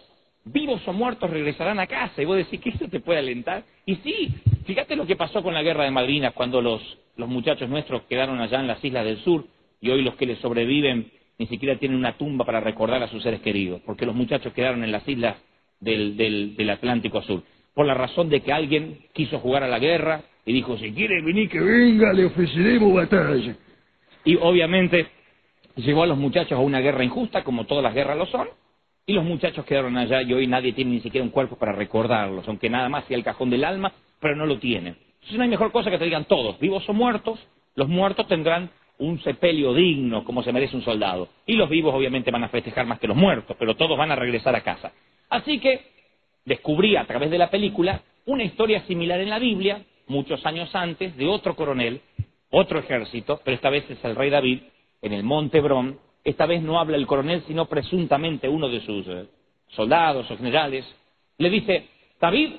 vivos 0.46 0.80
o 0.86 0.92
muertos, 0.92 1.28
regresarán 1.28 1.78
a 1.78 1.86
casa. 1.86 2.22
Y 2.22 2.24
vos 2.24 2.36
decís, 2.36 2.60
¿que 2.60 2.70
eso 2.70 2.88
te 2.88 3.00
puede 3.00 3.18
alentar? 3.18 3.64
Y 3.84 3.96
sí, 3.96 4.34
fíjate 4.64 4.96
lo 4.96 5.06
que 5.06 5.16
pasó 5.16 5.42
con 5.42 5.52
la 5.52 5.62
guerra 5.62 5.84
de 5.84 5.90
Malvinas, 5.90 6.32
cuando 6.32 6.62
los, 6.62 6.80
los 7.16 7.28
muchachos 7.28 7.68
nuestros 7.68 8.02
quedaron 8.02 8.40
allá 8.40 8.60
en 8.60 8.66
las 8.66 8.82
islas 8.82 9.04
del 9.04 9.18
sur, 9.18 9.44
y 9.80 9.90
hoy 9.90 10.02
los 10.02 10.14
que 10.14 10.26
les 10.26 10.38
sobreviven 10.38 11.10
ni 11.38 11.46
siquiera 11.48 11.78
tienen 11.78 11.98
una 11.98 12.16
tumba 12.16 12.44
para 12.46 12.60
recordar 12.60 13.02
a 13.02 13.08
sus 13.08 13.22
seres 13.22 13.40
queridos, 13.40 13.82
porque 13.84 14.06
los 14.06 14.14
muchachos 14.14 14.52
quedaron 14.54 14.82
en 14.84 14.92
las 14.92 15.06
islas 15.06 15.36
del, 15.80 16.16
del, 16.16 16.70
Atlántico 16.70 17.22
Sur, 17.22 17.42
por 17.74 17.84
la 17.84 17.92
razón 17.92 18.30
de 18.30 18.40
que 18.40 18.52
alguien 18.52 19.00
quiso 19.12 19.38
jugar 19.38 19.62
a 19.62 19.68
la 19.68 19.78
guerra 19.78 20.22
y 20.46 20.52
dijo, 20.54 20.78
si 20.78 20.92
quiere 20.92 21.20
venir 21.22 21.50
que 21.50 21.60
venga, 21.60 22.12
le 22.12 22.24
ofreceremos 22.24 22.94
batalla. 22.94 23.54
Y 24.24 24.36
obviamente 24.36 25.08
llevó 25.76 26.04
a 26.04 26.06
los 26.06 26.16
muchachos 26.16 26.52
a 26.52 26.62
una 26.62 26.80
guerra 26.80 27.04
injusta, 27.04 27.44
como 27.44 27.66
todas 27.66 27.84
las 27.84 27.94
guerras 27.94 28.16
lo 28.16 28.26
son, 28.26 28.48
y 29.06 29.12
los 29.12 29.24
muchachos 29.24 29.64
quedaron 29.64 29.96
allá 29.96 30.20
y 30.22 30.32
hoy 30.32 30.46
nadie 30.48 30.72
tiene 30.72 30.90
ni 30.90 31.00
siquiera 31.00 31.24
un 31.24 31.30
cuerpo 31.30 31.56
para 31.56 31.72
recordarlos, 31.72 32.46
aunque 32.48 32.68
nada 32.68 32.88
más 32.88 33.04
sea 33.04 33.16
el 33.16 33.22
cajón 33.22 33.50
del 33.50 33.64
alma, 33.64 33.92
pero 34.20 34.34
no 34.34 34.46
lo 34.46 34.58
tienen. 34.58 34.96
Entonces 35.14 35.36
no 35.36 35.44
hay 35.44 35.48
mejor 35.48 35.70
cosa 35.70 35.90
que 35.90 35.98
te 35.98 36.04
digan 36.04 36.24
todos, 36.24 36.58
vivos 36.58 36.88
o 36.88 36.92
muertos, 36.92 37.38
los 37.76 37.88
muertos 37.88 38.26
tendrán 38.26 38.70
un 38.98 39.20
sepelio 39.22 39.74
digno, 39.74 40.24
como 40.24 40.42
se 40.42 40.52
merece 40.52 40.74
un 40.74 40.82
soldado. 40.82 41.28
Y 41.46 41.54
los 41.54 41.68
vivos 41.68 41.94
obviamente 41.94 42.30
van 42.30 42.44
a 42.44 42.48
festejar 42.48 42.86
más 42.86 42.98
que 42.98 43.06
los 43.06 43.16
muertos, 43.16 43.56
pero 43.58 43.76
todos 43.76 43.96
van 43.96 44.10
a 44.10 44.16
regresar 44.16 44.56
a 44.56 44.62
casa. 44.62 44.92
Así 45.28 45.60
que 45.60 45.82
descubrí 46.44 46.96
a 46.96 47.04
través 47.04 47.30
de 47.30 47.38
la 47.38 47.50
película 47.50 48.02
una 48.24 48.42
historia 48.42 48.82
similar 48.86 49.20
en 49.20 49.30
la 49.30 49.38
Biblia, 49.38 49.84
muchos 50.08 50.44
años 50.46 50.74
antes, 50.74 51.16
de 51.16 51.26
otro 51.26 51.54
coronel, 51.54 52.00
otro 52.50 52.78
ejército, 52.78 53.40
pero 53.44 53.54
esta 53.54 53.70
vez 53.70 53.88
es 53.90 54.02
el 54.04 54.16
rey 54.16 54.30
David, 54.30 54.60
en 55.02 55.12
el 55.12 55.22
Monte 55.22 55.60
Bron, 55.60 55.98
esta 56.26 56.44
vez 56.44 56.60
no 56.60 56.80
habla 56.80 56.96
el 56.96 57.06
coronel, 57.06 57.44
sino 57.46 57.66
presuntamente 57.66 58.48
uno 58.48 58.68
de 58.68 58.80
sus 58.80 59.06
eh, 59.06 59.26
soldados 59.68 60.28
o 60.28 60.36
generales, 60.36 60.84
le 61.38 61.48
dice, 61.48 61.86
David, 62.20 62.54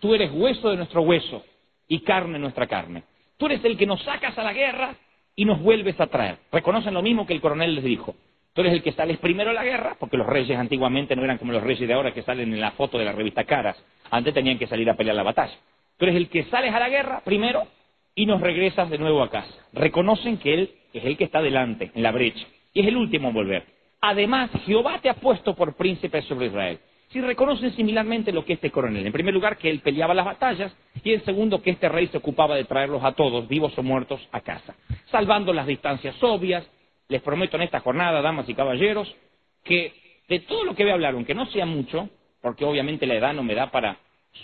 tú 0.00 0.14
eres 0.14 0.30
hueso 0.32 0.70
de 0.70 0.78
nuestro 0.78 1.02
hueso 1.02 1.44
y 1.88 2.00
carne 2.00 2.32
de 2.34 2.38
nuestra 2.38 2.66
carne. 2.66 3.04
Tú 3.36 3.46
eres 3.46 3.62
el 3.66 3.76
que 3.76 3.86
nos 3.86 4.02
sacas 4.02 4.38
a 4.38 4.42
la 4.42 4.54
guerra 4.54 4.94
y 5.36 5.44
nos 5.44 5.60
vuelves 5.60 6.00
a 6.00 6.06
traer. 6.06 6.38
Reconocen 6.50 6.94
lo 6.94 7.02
mismo 7.02 7.26
que 7.26 7.34
el 7.34 7.42
coronel 7.42 7.74
les 7.74 7.84
dijo. 7.84 8.14
Tú 8.54 8.62
eres 8.62 8.72
el 8.72 8.82
que 8.82 8.92
sales 8.92 9.18
primero 9.18 9.50
a 9.50 9.54
la 9.54 9.64
guerra, 9.64 9.96
porque 10.00 10.16
los 10.16 10.26
reyes 10.26 10.58
antiguamente 10.58 11.14
no 11.14 11.22
eran 11.22 11.36
como 11.36 11.52
los 11.52 11.62
reyes 11.62 11.86
de 11.86 11.92
ahora 11.92 12.14
que 12.14 12.22
salen 12.22 12.50
en 12.50 12.60
la 12.62 12.70
foto 12.70 12.96
de 12.96 13.04
la 13.04 13.12
revista 13.12 13.44
Caras. 13.44 13.76
Antes 14.10 14.32
tenían 14.32 14.58
que 14.58 14.66
salir 14.66 14.88
a 14.88 14.96
pelear 14.96 15.16
la 15.16 15.22
batalla. 15.22 15.54
Tú 15.98 16.06
eres 16.06 16.16
el 16.16 16.30
que 16.30 16.44
sales 16.44 16.72
a 16.72 16.80
la 16.80 16.88
guerra 16.88 17.20
primero 17.26 17.66
y 18.14 18.24
nos 18.24 18.40
regresas 18.40 18.88
de 18.88 18.96
nuevo 18.96 19.22
a 19.22 19.30
casa. 19.30 19.54
Reconocen 19.74 20.38
que 20.38 20.54
él 20.54 20.70
es 20.94 21.04
el 21.04 21.18
que 21.18 21.24
está 21.24 21.42
delante, 21.42 21.90
en 21.94 22.02
la 22.02 22.10
brecha, 22.10 22.46
y 22.72 22.80
es 22.80 22.86
el 22.86 22.96
último 22.96 23.28
en 23.28 23.34
volver. 23.34 23.64
Además, 24.00 24.50
Jehová 24.66 24.98
te 25.00 25.08
ha 25.08 25.14
puesto 25.14 25.54
por 25.54 25.74
príncipe 25.74 26.22
sobre 26.22 26.46
Israel. 26.46 26.78
si 27.10 27.20
reconocen 27.20 27.76
similarmente 27.76 28.32
lo 28.32 28.42
que 28.42 28.54
este 28.54 28.70
coronel. 28.70 29.04
En 29.04 29.12
primer 29.12 29.34
lugar, 29.34 29.58
que 29.58 29.68
él 29.68 29.80
peleaba 29.80 30.14
las 30.14 30.24
batallas 30.24 30.74
y 31.04 31.12
en 31.12 31.22
segundo, 31.26 31.60
que 31.60 31.70
este 31.70 31.88
rey 31.90 32.06
se 32.06 32.16
ocupaba 32.16 32.56
de 32.56 32.64
traerlos 32.64 33.04
a 33.04 33.12
todos, 33.12 33.46
vivos 33.48 33.76
o 33.76 33.82
muertos, 33.82 34.26
a 34.32 34.40
casa, 34.40 34.74
salvando 35.10 35.52
las 35.52 35.66
distancias 35.66 36.16
obvias. 36.22 36.66
Les 37.08 37.20
prometo 37.20 37.56
en 37.56 37.64
esta 37.64 37.80
jornada, 37.80 38.22
damas 38.22 38.48
y 38.48 38.54
caballeros, 38.54 39.14
que 39.62 39.92
de 40.28 40.40
todo 40.40 40.64
lo 40.64 40.74
que 40.74 40.84
voy 40.84 40.90
a 40.92 40.94
hablar, 40.94 41.12
aunque 41.12 41.34
no 41.34 41.44
sea 41.46 41.66
mucho, 41.66 42.08
porque 42.40 42.64
obviamente 42.64 43.06
la 43.06 43.14
edad 43.14 43.34
no 43.34 43.42
me 43.42 43.54
da 43.54 43.70
para 43.70 43.98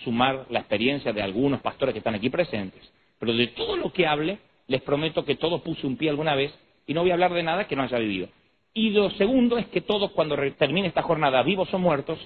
sumar 0.05 0.45
la 0.51 0.61
experiencia 0.61 1.15
de 1.15 1.23
algunos 1.23 1.63
pastores 1.63 1.95
que 1.95 2.01
están 2.01 2.15
aquí 2.15 2.29
presentes, 2.29 2.83
pero 3.19 3.33
de 3.33 3.47
todo 3.49 3.77
lo 3.77 3.93
que 3.93 4.07
hable, 4.07 4.39
les 4.67 4.83
prometo 4.83 5.25
que 5.25 5.37
todo 5.37 5.63
puse 5.63 5.87
un 5.87 5.97
pie 5.97 6.11
alguna 6.11 6.35
vez 6.35 6.53
y 6.89 6.95
no 6.95 7.03
voy 7.03 7.11
a 7.11 7.15
hablar 7.15 7.33
de 7.35 7.43
nada 7.43 7.69
que 7.69 7.77
no 7.77 7.83
haya 7.83 7.99
vivido. 7.99 8.29
Y 8.73 8.91
lo 8.91 9.11
segundo 9.11 9.59
es 9.59 9.67
que 9.67 9.83
todos, 9.83 10.11
cuando 10.13 10.37
termine 10.59 10.89
esta 10.89 11.03
jornada, 11.03 11.43
vivos 11.43 11.73
o 11.73 11.79
muertos, 11.79 12.19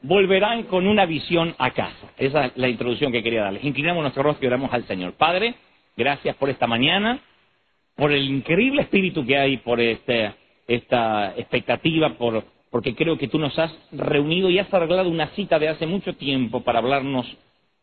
volverán 0.00 0.64
con 0.64 0.86
una 0.86 1.04
visión 1.04 1.54
a 1.58 1.70
casa. 1.72 2.10
Esa 2.16 2.46
es 2.46 2.56
la 2.56 2.68
introducción 2.68 3.12
que 3.12 3.22
quería 3.22 3.42
darles. 3.42 3.64
Inclinamos 3.64 4.00
nuestro 4.02 4.22
rostro 4.22 4.44
y 4.44 4.48
oramos 4.48 4.72
al 4.72 4.86
Señor. 4.86 5.12
Padre, 5.12 5.54
gracias 5.94 6.34
por 6.36 6.48
esta 6.48 6.66
mañana, 6.66 7.20
por 7.96 8.12
el 8.12 8.24
increíble 8.24 8.82
espíritu 8.82 9.26
que 9.26 9.36
hay, 9.36 9.58
por 9.58 9.78
este, 9.78 10.32
esta 10.66 11.34
expectativa, 11.36 12.14
por, 12.14 12.44
porque 12.70 12.94
creo 12.94 13.18
que 13.18 13.28
tú 13.28 13.38
nos 13.38 13.58
has 13.58 13.76
reunido 13.92 14.48
y 14.48 14.58
has 14.58 14.72
arreglado 14.72 15.10
una 15.10 15.26
cita 15.28 15.58
de 15.58 15.68
hace 15.68 15.86
mucho 15.86 16.14
tiempo 16.14 16.62
para 16.62 16.78
hablarnos 16.78 17.26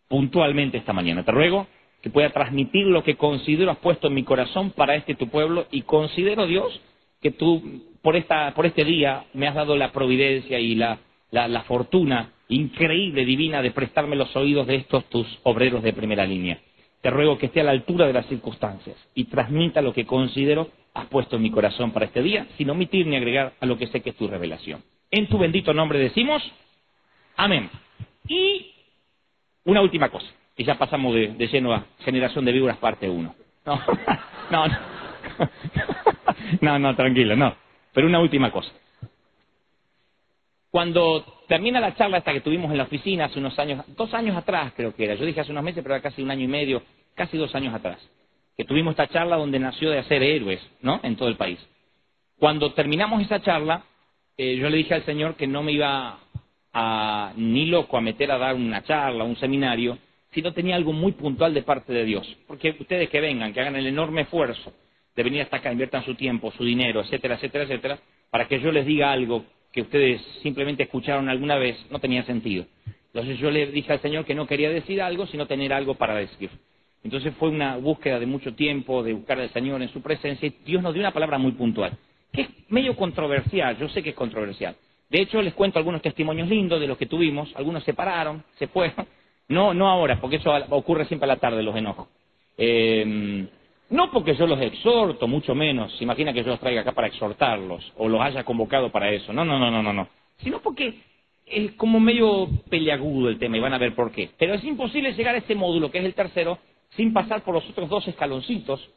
puntualmente 0.08 0.80
esta 0.80 0.92
mañana. 0.92 1.24
Te 1.24 1.32
ruego 1.32 1.68
que 2.02 2.10
pueda 2.10 2.30
transmitir 2.30 2.86
lo 2.86 3.04
que 3.04 3.16
considero 3.16 3.72
has 3.72 3.78
puesto 3.78 4.08
en 4.08 4.14
mi 4.14 4.24
corazón 4.24 4.72
para 4.72 4.96
este 4.96 5.16
tu 5.16 5.28
pueblo 5.30 5.68
y 5.72 5.82
considero, 5.82 6.48
Dios, 6.48 6.80
que 7.22 7.32
tú 7.32 7.62
por, 8.02 8.16
esta, 8.16 8.54
por 8.54 8.66
este 8.66 8.86
día 8.86 9.26
me 9.34 9.48
has 9.48 9.56
dado 9.56 9.76
la 9.76 9.92
providencia 9.92 10.60
y 10.60 10.76
la, 10.76 11.00
la, 11.32 11.64
fortuna 11.64 12.32
increíble, 12.48 13.26
divina, 13.26 13.62
de 13.62 13.72
prestarme 13.72 14.16
los 14.16 14.36
oídos 14.36 14.68
de 14.68 14.76
estos 14.76 15.06
tus 15.06 15.28
obreros 15.44 15.84
de 15.84 15.94
primera 15.94 16.26
línea. 16.26 16.60
Te 17.02 17.10
ruego 17.10 17.38
que 17.38 17.48
esté 17.48 17.62
a 17.62 17.66
la 17.66 17.72
altura 17.72 18.08
de 18.08 18.14
las 18.14 18.26
circunstancias 18.28 18.96
y 19.14 19.26
transmita 19.26 19.82
lo 19.82 19.94
que 19.94 20.06
considero 20.06 20.70
has 20.94 21.06
puesto 21.08 21.36
en 21.36 21.44
mi 21.44 21.52
corazón 21.52 21.92
para 21.92 22.06
este 22.06 22.22
día, 22.22 22.48
sin 22.58 22.70
omitir 22.70 23.06
ni 23.08 23.16
agregar 23.16 23.54
a 23.60 23.66
lo 23.66 23.78
que 23.78 23.88
sé 23.88 24.02
que 24.02 24.10
es 24.10 24.16
tu 24.16 24.28
revelación. 24.28 24.84
En 25.12 25.28
tu 25.28 25.38
bendito 25.38 25.74
nombre 25.74 26.00
decimos, 26.00 26.42
amén. 27.36 27.70
Y 28.28 28.72
una 29.66 29.82
última 29.82 30.10
cosa, 30.10 30.28
y 30.60 30.66
ya 30.66 30.78
pasamos 30.78 31.16
de, 31.16 31.30
de 31.30 31.48
lleno 31.48 31.74
a 31.74 31.86
Generación 32.00 32.44
de 32.44 32.52
Víboras 32.52 32.76
parte 32.80 33.10
1. 33.10 33.36
No, 33.66 33.82
no, 34.52 34.68
no, 34.68 34.78
no, 36.60 36.80
no, 36.80 36.96
tranquilo, 36.98 37.34
no. 37.38 37.56
Pero 37.94 38.08
una 38.08 38.20
última 38.20 38.52
cosa. 38.52 38.70
Cuando 40.70 41.24
termina 41.48 41.80
la 41.80 41.96
charla 41.96 42.18
esta 42.18 42.34
que 42.34 42.42
tuvimos 42.42 42.70
en 42.72 42.78
la 42.78 42.84
oficina 42.84 43.26
hace 43.26 43.40
unos 43.40 43.58
años, 43.58 43.86
dos 43.96 44.14
años 44.14 44.36
atrás 44.36 44.74
creo 44.76 44.94
que 44.94 45.06
era, 45.06 45.16
yo 45.16 45.26
dije 45.26 45.40
hace 45.40 45.52
unos 45.52 45.64
meses, 45.64 45.82
pero 45.82 45.96
era 45.96 46.04
casi 46.04 46.22
un 46.22 46.30
año 46.30 46.44
y 46.44 46.50
medio, 46.50 46.84
casi 47.16 47.38
dos 47.38 47.56
años 47.56 47.74
atrás, 47.74 47.98
que 48.58 48.66
tuvimos 48.66 48.92
esta 48.92 49.08
charla 49.08 49.38
donde 49.38 49.60
nació 49.60 49.92
de 49.92 50.00
hacer 50.00 50.22
héroes, 50.22 50.60
¿no? 50.82 51.00
En 51.04 51.16
todo 51.16 51.30
el 51.30 51.38
país. 51.38 51.58
Cuando 52.38 52.74
terminamos 52.74 53.22
esa 53.22 53.42
charla, 53.42 53.84
eh, 54.36 54.58
yo 54.58 54.70
le 54.70 54.76
dije 54.76 54.94
al 54.94 55.06
Señor 55.06 55.36
que 55.36 55.48
no 55.48 55.64
me 55.64 55.72
iba 55.72 56.20
a, 56.74 57.32
ni 57.38 57.68
loco 57.68 57.96
a 57.96 58.02
meter 58.02 58.30
a 58.30 58.38
dar 58.38 58.56
una 58.56 58.84
charla, 58.84 59.24
un 59.24 59.38
seminario, 59.38 59.98
si 60.32 60.42
no 60.42 60.54
tenía 60.54 60.76
algo 60.76 60.94
muy 60.94 61.14
puntual 61.14 61.54
de 61.54 61.64
parte 61.64 61.94
de 61.94 62.06
Dios. 62.06 62.38
Porque 62.48 62.76
ustedes 62.80 63.10
que 63.10 63.20
vengan, 63.20 63.54
que 63.54 63.62
hagan 63.62 63.76
el 63.76 63.88
enorme 63.88 64.22
esfuerzo 64.22 64.74
de 65.16 65.24
venir 65.24 65.42
hasta 65.42 65.58
acá, 65.58 65.72
inviertan 65.72 66.06
su 66.06 66.16
tiempo, 66.16 66.52
su 66.52 66.64
dinero, 66.64 67.02
etcétera, 67.02 67.36
etcétera, 67.36 67.64
etcétera, 67.66 68.00
para 68.30 68.48
que 68.48 68.60
yo 68.60 68.72
les 68.72 68.86
diga 68.86 69.12
algo 69.12 69.44
que 69.72 69.82
ustedes 69.82 70.22
simplemente 70.42 70.84
escucharon 70.84 71.30
alguna 71.30 71.58
vez, 71.58 71.78
no 71.90 72.00
tenía 72.00 72.24
sentido. 72.24 72.66
Entonces 73.14 73.40
yo 73.40 73.50
le 73.52 73.68
dije 73.68 73.92
al 73.92 74.02
Señor 74.02 74.26
que 74.26 74.36
no 74.36 74.48
quería 74.48 74.70
decir 74.70 75.02
algo, 75.02 75.26
sino 75.28 75.48
tener 75.48 75.74
algo 75.74 75.96
para 75.96 76.16
decir. 76.16 76.50
Entonces 77.04 77.34
fue 77.40 77.50
una 77.50 77.78
búsqueda 77.78 78.20
de 78.20 78.26
mucho 78.26 78.54
tiempo, 78.54 79.04
de 79.04 79.14
buscar 79.14 79.40
al 79.40 79.52
Señor 79.52 79.82
en 79.82 79.90
su 79.90 80.02
presencia, 80.02 80.48
y 80.48 80.54
Dios 80.66 80.84
nos 80.84 80.94
dio 80.94 81.02
una 81.02 81.12
palabra 81.12 81.38
muy 81.38 81.54
puntual, 81.54 81.98
que 82.32 82.42
es 82.42 82.50
medio 82.70 82.96
controversial, 82.96 83.78
yo 83.78 83.90
sé 83.90 84.04
que 84.04 84.10
es 84.10 84.16
controversial. 84.16 84.76
De 85.10 85.22
hecho, 85.22 85.42
les 85.42 85.54
cuento 85.54 85.80
algunos 85.80 86.02
testimonios 86.02 86.48
lindos 86.48 86.80
de 86.80 86.88
los 86.88 86.98
que 86.98 87.08
tuvimos, 87.08 87.52
algunos 87.56 87.84
se 87.84 87.94
pararon, 87.94 88.44
se 88.58 88.68
fueron, 88.68 89.08
no, 89.50 89.74
no 89.74 89.90
ahora, 89.90 90.22
porque 90.22 90.38
eso 90.38 90.52
ocurre 90.70 91.06
siempre 91.06 91.26
a 91.26 91.34
la 91.34 91.40
tarde, 91.40 91.62
los 91.62 91.76
enojos. 91.76 92.08
Eh, 92.58 93.48
no 93.90 94.12
porque 94.12 94.36
yo 94.36 94.46
los 94.46 94.62
exhorto, 94.62 95.28
mucho 95.28 95.56
menos. 95.56 95.92
Se 95.98 96.04
imagina 96.04 96.32
que 96.32 96.44
yo 96.44 96.50
los 96.50 96.60
traiga 96.60 96.82
acá 96.82 96.92
para 96.92 97.08
exhortarlos 97.08 97.92
o 97.98 98.08
los 98.08 98.22
haya 98.22 98.44
convocado 98.44 98.92
para 98.92 99.12
eso. 99.12 99.34
No, 99.34 99.44
no, 99.44 99.58
no, 99.58 99.72
no, 99.72 99.82
no, 99.82 99.92
no. 99.92 100.08
Sino 100.38 100.60
porque 100.60 101.00
es 101.46 101.72
como 101.72 102.00
medio 102.00 102.48
peleagudo 102.70 103.30
el 103.30 103.40
tema 103.40 103.58
y 103.58 103.60
van 103.60 103.74
a 103.74 103.80
ver 103.80 103.96
por 103.96 104.12
qué. 104.12 104.30
Pero 104.38 104.54
es 104.54 104.64
imposible 104.64 105.14
llegar 105.14 105.34
a 105.34 105.40
este 105.40 105.56
módulo, 105.56 105.90
que 105.90 105.98
es 105.98 106.06
el 106.06 106.14
tercero, 106.14 106.60
sin 106.92 107.12
pasar 107.14 107.44
por 107.44 107.56
los 107.56 107.68
otros 107.68 107.90
dos 107.90 108.08
escaloncitos. 108.08 108.88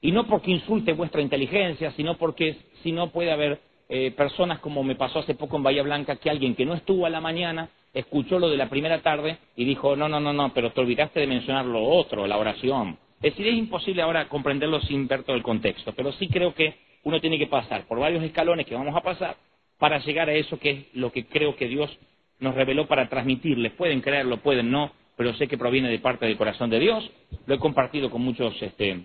Y 0.00 0.12
no 0.12 0.26
porque 0.26 0.50
insulte 0.50 0.94
vuestra 0.94 1.20
inteligencia, 1.20 1.90
sino 1.92 2.16
porque 2.16 2.56
si 2.82 2.92
no 2.92 3.10
puede 3.10 3.32
haber 3.32 3.60
eh, 3.88 4.10
personas 4.12 4.58
como 4.60 4.82
me 4.82 4.94
pasó 4.94 5.20
hace 5.20 5.34
poco 5.34 5.56
en 5.56 5.62
Bahía 5.62 5.82
Blanca, 5.82 6.16
que 6.16 6.30
alguien 6.30 6.54
que 6.54 6.66
no 6.66 6.74
estuvo 6.74 7.06
a 7.06 7.10
la 7.10 7.20
mañana 7.20 7.70
escuchó 7.94 8.38
lo 8.38 8.50
de 8.50 8.56
la 8.56 8.68
primera 8.68 9.00
tarde 9.00 9.38
y 9.56 9.64
dijo, 9.64 9.96
no, 9.96 10.08
no, 10.08 10.20
no, 10.20 10.32
no, 10.32 10.52
pero 10.52 10.72
te 10.72 10.80
olvidaste 10.80 11.20
de 11.20 11.26
mencionar 11.26 11.64
lo 11.64 11.82
otro, 11.82 12.26
la 12.26 12.36
oración 12.38 12.98
es 13.20 13.32
decir, 13.32 13.48
es 13.48 13.58
imposible 13.58 14.02
ahora 14.02 14.28
comprenderlo 14.28 14.80
sin 14.82 15.08
ver 15.08 15.24
todo 15.24 15.34
el 15.34 15.42
contexto, 15.42 15.92
pero 15.92 16.12
sí 16.12 16.28
creo 16.28 16.54
que 16.54 16.76
uno 17.02 17.20
tiene 17.20 17.38
que 17.38 17.48
pasar 17.48 17.84
por 17.86 17.98
varios 17.98 18.22
escalones 18.22 18.64
que 18.64 18.76
vamos 18.76 18.94
a 18.94 19.00
pasar 19.00 19.36
para 19.76 19.98
llegar 19.98 20.28
a 20.28 20.34
eso 20.34 20.58
que 20.58 20.70
es 20.70 20.86
lo 20.94 21.10
que 21.10 21.26
creo 21.26 21.56
que 21.56 21.66
Dios 21.66 21.90
nos 22.38 22.54
reveló 22.54 22.86
para 22.86 23.08
transmitirles. 23.08 23.72
Pueden 23.72 24.02
creerlo, 24.02 24.36
pueden 24.36 24.70
no, 24.70 24.92
pero 25.16 25.34
sé 25.34 25.48
que 25.48 25.58
proviene 25.58 25.88
de 25.88 25.98
parte 25.98 26.26
del 26.26 26.36
corazón 26.36 26.70
de 26.70 26.78
Dios. 26.78 27.10
Lo 27.46 27.56
he 27.56 27.58
compartido 27.58 28.08
con 28.08 28.22
muchos 28.22 28.54
este, 28.62 29.00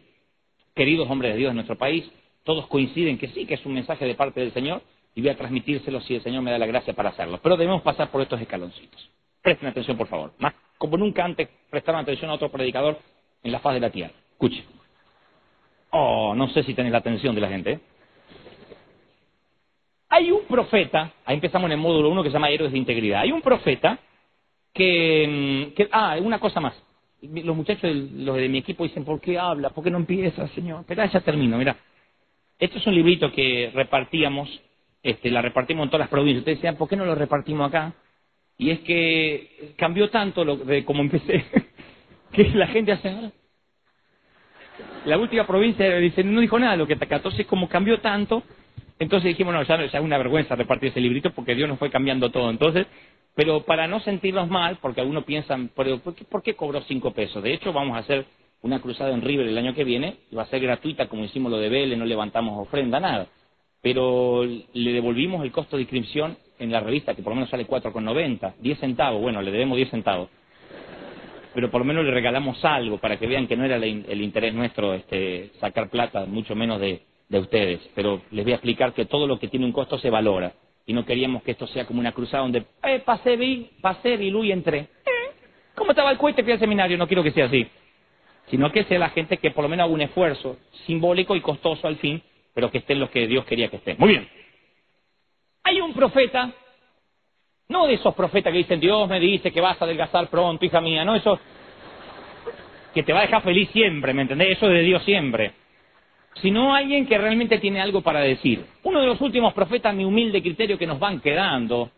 queridos 0.75 1.09
hombres 1.09 1.33
de 1.33 1.39
Dios 1.39 1.49
de 1.49 1.55
nuestro 1.55 1.77
país. 1.77 2.07
Todos 2.43 2.67
coinciden 2.67 3.17
que 3.17 3.29
sí, 3.29 3.45
que 3.45 3.55
es 3.55 3.65
un 3.65 3.73
mensaje 3.73 4.05
de 4.05 4.15
parte 4.15 4.39
del 4.39 4.51
Señor 4.53 4.81
y 5.15 5.21
voy 5.21 5.29
a 5.29 5.37
transmitírselo 5.37 6.01
si 6.01 6.15
el 6.15 6.23
Señor 6.23 6.41
me 6.43 6.51
da 6.51 6.57
la 6.57 6.65
gracia 6.65 6.93
para 6.93 7.09
hacerlo. 7.09 7.39
Pero 7.41 7.57
debemos 7.57 7.81
pasar 7.81 8.09
por 8.09 8.21
estos 8.21 8.41
escaloncitos. 8.41 9.09
Presten 9.41 9.69
atención, 9.69 9.97
por 9.97 10.07
favor. 10.07 10.33
Más 10.39 10.53
como 10.77 10.97
nunca 10.97 11.23
antes 11.23 11.47
prestaron 11.69 12.01
atención 12.01 12.29
a 12.29 12.33
otro 12.33 12.49
predicador 12.49 12.99
en 13.41 13.51
la 13.51 13.59
faz 13.59 13.75
de 13.75 13.79
la 13.79 13.89
tierra. 13.89 14.13
Escuche. 14.31 14.63
Oh, 15.91 16.33
no 16.35 16.49
sé 16.49 16.63
si 16.63 16.73
tenés 16.73 16.91
la 16.91 16.97
atención 16.97 17.35
de 17.35 17.41
la 17.41 17.47
gente. 17.47 17.71
¿eh? 17.73 17.79
Hay 20.09 20.31
un 20.31 20.43
profeta, 20.45 21.13
ahí 21.25 21.35
empezamos 21.35 21.67
en 21.67 21.73
el 21.73 21.77
módulo 21.77 22.09
1 22.09 22.23
que 22.23 22.29
se 22.29 22.33
llama 22.33 22.49
Héroes 22.49 22.71
de 22.71 22.77
Integridad. 22.77 23.21
Hay 23.21 23.31
un 23.31 23.41
profeta 23.41 23.97
que, 24.73 25.73
mm, 25.77 25.81
ah, 25.91 26.17
una 26.21 26.39
cosa 26.39 26.59
más. 26.59 26.73
Los 27.21 27.55
muchachos, 27.55 27.83
de, 27.83 28.23
los 28.23 28.35
de 28.35 28.49
mi 28.49 28.57
equipo 28.57 28.83
dicen, 28.83 29.05
¿por 29.05 29.21
qué 29.21 29.39
habla? 29.39 29.69
¿Por 29.69 29.83
qué 29.83 29.89
no 29.89 29.97
empieza, 29.97 30.47
señor? 30.49 30.81
Espera, 30.81 31.05
ya 31.05 31.21
termino, 31.21 31.57
mira. 31.57 31.77
Este 32.63 32.77
es 32.77 32.87
un 32.87 32.95
librito 32.95 33.29
que 33.29 33.71
repartíamos, 33.73 34.49
este, 35.03 35.29
la 35.29 35.41
repartimos 35.41 35.83
en 35.83 35.89
todas 35.89 36.05
las 36.05 36.09
provincias. 36.09 36.39
Ustedes 36.39 36.59
decían, 36.59 36.77
¿por 36.77 36.87
qué 36.87 36.95
no 36.95 37.03
lo 37.03 37.13
repartimos 37.13 37.67
acá? 37.67 37.91
Y 38.57 38.69
es 38.69 38.79
que 38.79 39.73
cambió 39.75 40.09
tanto 40.09 40.45
lo, 40.45 40.55
de 40.55 40.85
como 40.85 41.01
empecé 41.01 41.43
que 42.31 42.45
la 42.51 42.67
gente 42.67 42.93
hace 42.93 43.09
ahora. 43.09 43.31
La 45.03 45.17
última 45.17 45.45
provincia 45.45 45.93
dice, 45.97 46.23
no 46.23 46.39
dijo 46.39 46.57
nada 46.57 46.77
lo 46.77 46.87
que 46.87 46.93
acá. 46.93 47.17
Entonces, 47.17 47.45
como 47.47 47.67
cambió 47.67 47.99
tanto, 47.99 48.43
entonces 48.97 49.27
dijimos, 49.27 49.53
no, 49.53 49.63
ya, 49.63 49.75
es 49.83 49.93
una 49.95 50.17
vergüenza 50.17 50.55
repartir 50.55 50.91
ese 50.91 51.01
librito 51.01 51.31
porque 51.31 51.55
Dios 51.55 51.67
nos 51.67 51.77
fue 51.77 51.89
cambiando 51.89 52.31
todo. 52.31 52.49
Entonces, 52.49 52.87
pero 53.35 53.65
para 53.65 53.89
no 53.89 53.99
sentirnos 53.99 54.47
mal, 54.47 54.77
porque 54.81 55.01
algunos 55.01 55.25
piensan, 55.25 55.67
¿por 55.67 55.85
qué, 55.85 56.23
¿por 56.23 56.41
qué 56.41 56.53
cobró 56.53 56.79
cinco 56.83 57.11
pesos? 57.11 57.43
De 57.43 57.53
hecho, 57.53 57.73
vamos 57.73 57.97
a 57.97 57.99
hacer 57.99 58.25
una 58.63 58.81
cruzada 58.81 59.13
en 59.13 59.21
River 59.21 59.47
el 59.47 59.57
año 59.57 59.75
que 59.75 59.83
viene, 59.83 60.17
va 60.35 60.43
a 60.43 60.47
ser 60.47 60.61
gratuita 60.61 61.07
como 61.07 61.23
hicimos 61.23 61.51
lo 61.51 61.59
de 61.59 61.69
Vélez, 61.69 61.97
no 61.97 62.05
levantamos 62.05 62.59
ofrenda, 62.59 62.99
nada. 62.99 63.27
Pero 63.81 64.43
le 64.43 64.93
devolvimos 64.93 65.43
el 65.43 65.51
costo 65.51 65.75
de 65.75 65.83
inscripción 65.83 66.37
en 66.57 66.71
la 66.71 66.79
revista, 66.79 67.13
que 67.13 67.21
por 67.21 67.31
lo 67.31 67.35
menos 67.35 67.49
sale 67.49 67.67
4,90, 67.67 68.55
10 68.59 68.79
centavos, 68.79 69.21
bueno, 69.21 69.41
le 69.41 69.51
debemos 69.51 69.77
10 69.77 69.89
centavos 69.89 70.29
pero 71.53 71.69
por 71.69 71.81
lo 71.81 71.85
menos 71.85 72.03
le 72.03 72.11
regalamos 72.11 72.63
algo 72.65 72.97
para 72.97 73.17
que 73.17 73.27
vean 73.27 73.47
que 73.47 73.55
no 73.55 73.63
era 73.63 73.75
el, 73.75 74.21
interés 74.21 74.53
nuestro 74.53 74.93
este, 74.93 75.51
sacar 75.59 75.89
plata, 75.89 76.25
mucho 76.25 76.55
menos 76.55 76.79
de, 76.79 77.01
ustedes. 77.29 77.79
Pero 77.95 78.21
les 78.31 78.43
voy 78.43 78.53
a 78.53 78.55
explicar 78.55 78.93
que 78.93 79.05
todo 79.05 79.27
lo 79.27 79.39
que 79.39 79.47
tiene 79.47 79.65
un 79.65 79.71
costo 79.71 79.97
se 79.97 80.09
valora. 80.09 80.53
Y 80.85 80.93
no 80.93 81.05
queríamos 81.05 81.43
que 81.43 81.51
esto 81.51 81.65
sea 81.67 81.85
como 81.85 81.99
una 81.99 82.11
cruzada 82.11 82.43
donde, 82.43 82.65
eh, 82.83 83.01
pasé, 83.05 83.37
vi, 83.37 83.71
pasé, 83.81 84.17
vi, 84.17 84.27
y 84.27 84.51
entré. 84.51 84.79
Eh, 84.79 85.31
¿Cómo 85.75 85.91
estaba 85.91 86.11
el 86.11 86.17
cohete? 86.17 86.43
Fui 86.43 86.51
al 86.51 86.59
seminario, 86.59 86.97
no 86.97 87.07
quiero 87.07 87.23
que 87.23 87.31
sea 87.31 87.45
así. 87.45 87.65
Sino 88.47 88.71
que 88.71 88.83
sea 88.83 88.99
la 88.99 89.09
gente 89.09 89.37
que 89.37 89.51
por 89.51 89.63
lo 89.63 89.69
menos 89.69 89.85
haga 89.85 89.93
un 89.93 90.01
esfuerzo 90.01 90.57
simbólico 90.85 91.35
y 91.35 91.41
costoso 91.41 91.87
al 91.87 91.97
fin, 91.97 92.21
pero 92.53 92.69
que 92.69 92.79
estén 92.79 92.99
los 92.99 93.09
que 93.09 93.27
Dios 93.27 93.45
quería 93.45 93.69
que 93.69 93.77
estén. 93.77 93.97
Muy 93.99 94.09
bien. 94.09 94.29
Hay 95.63 95.79
un 95.81 95.93
profeta 95.93 96.51
no 97.69 97.87
de 97.87 97.95
esos 97.95 98.13
profetas 98.13 98.51
que 98.51 98.59
dicen, 98.59 98.79
Dios 98.79 99.07
me 99.09 99.19
dice 99.19 99.51
que 99.51 99.61
vas 99.61 99.81
a 99.81 99.85
adelgazar 99.85 100.27
pronto, 100.27 100.63
hija 100.65 100.81
mía, 100.81 101.03
no, 101.03 101.15
eso 101.15 101.39
que 102.93 103.03
te 103.03 103.11
va 103.11 103.19
a 103.19 103.23
dejar 103.23 103.41
feliz 103.41 103.69
siempre, 103.71 104.13
¿me 104.13 104.21
entendés? 104.21 104.57
Eso 104.57 104.67
es 104.67 104.73
de 104.73 104.81
Dios 104.81 105.03
siempre. 105.03 105.53
sino 106.41 106.73
alguien 106.73 107.05
que 107.05 107.17
realmente 107.17 107.59
tiene 107.59 107.79
algo 107.79 108.01
para 108.01 108.19
decir. 108.19 108.65
Uno 108.83 109.01
de 109.01 109.07
los 109.07 109.21
últimos 109.21 109.53
profetas, 109.53 109.93
mi 109.95 110.03
humilde 110.03 110.41
criterio, 110.41 110.77
que 110.77 110.87
nos 110.87 110.99
van 110.99 111.19
quedando, 111.19 111.91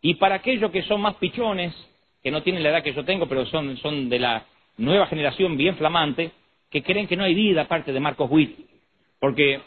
y 0.00 0.14
para 0.14 0.36
aquellos 0.36 0.70
que 0.70 0.82
son 0.82 1.00
más 1.00 1.14
pichones, 1.16 1.74
que 2.22 2.30
no 2.30 2.42
tienen 2.42 2.62
la 2.62 2.70
edad 2.70 2.82
que 2.82 2.92
yo 2.92 3.04
tengo, 3.04 3.26
pero 3.26 3.46
son, 3.46 3.76
son 3.78 4.08
de 4.08 4.18
la 4.18 4.44
nueva 4.78 5.06
generación 5.06 5.56
bien 5.56 5.76
flamante, 5.76 6.30
que 6.70 6.82
creen 6.82 7.06
que 7.06 7.16
no 7.16 7.24
hay 7.24 7.34
vida 7.34 7.62
aparte 7.62 7.92
de 7.92 8.00
Marcos 8.00 8.30
Witt. 8.30 8.58
Porque 9.20 9.60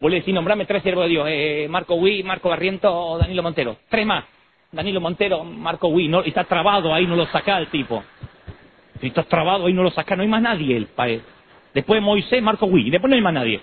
vos 0.00 0.10
le 0.10 0.18
decís, 0.18 0.34
nombrame 0.34 0.66
tres 0.66 0.82
siervos 0.82 1.04
de 1.04 1.10
Dios, 1.10 1.26
eh, 1.30 1.66
Marco 1.70 1.94
Witt, 1.94 2.24
Marco 2.24 2.48
Barriento 2.48 3.18
Danilo 3.18 3.42
Montero. 3.42 3.76
Tres 3.88 4.04
más. 4.04 4.24
Danilo 4.72 5.00
Montero, 5.00 5.44
Marco 5.44 5.88
Witt, 5.88 6.10
no, 6.10 6.22
está 6.22 6.44
trabado 6.44 6.92
ahí, 6.92 7.06
no 7.06 7.16
lo 7.16 7.26
saca 7.26 7.58
el 7.58 7.68
tipo. 7.68 8.02
Está 9.00 9.22
trabado 9.22 9.66
ahí, 9.66 9.72
no 9.72 9.82
lo 9.82 9.90
saca, 9.90 10.16
no 10.16 10.22
hay 10.22 10.28
más 10.28 10.42
nadie 10.42 10.76
el 10.76 10.86
país. 10.86 11.22
Después 11.72 11.98
de 11.98 12.06
Moisés, 12.06 12.42
Marco 12.42 12.66
Witt, 12.66 12.90
después 12.90 13.08
no 13.08 13.16
hay 13.16 13.22
más 13.22 13.34
nadie. 13.34 13.60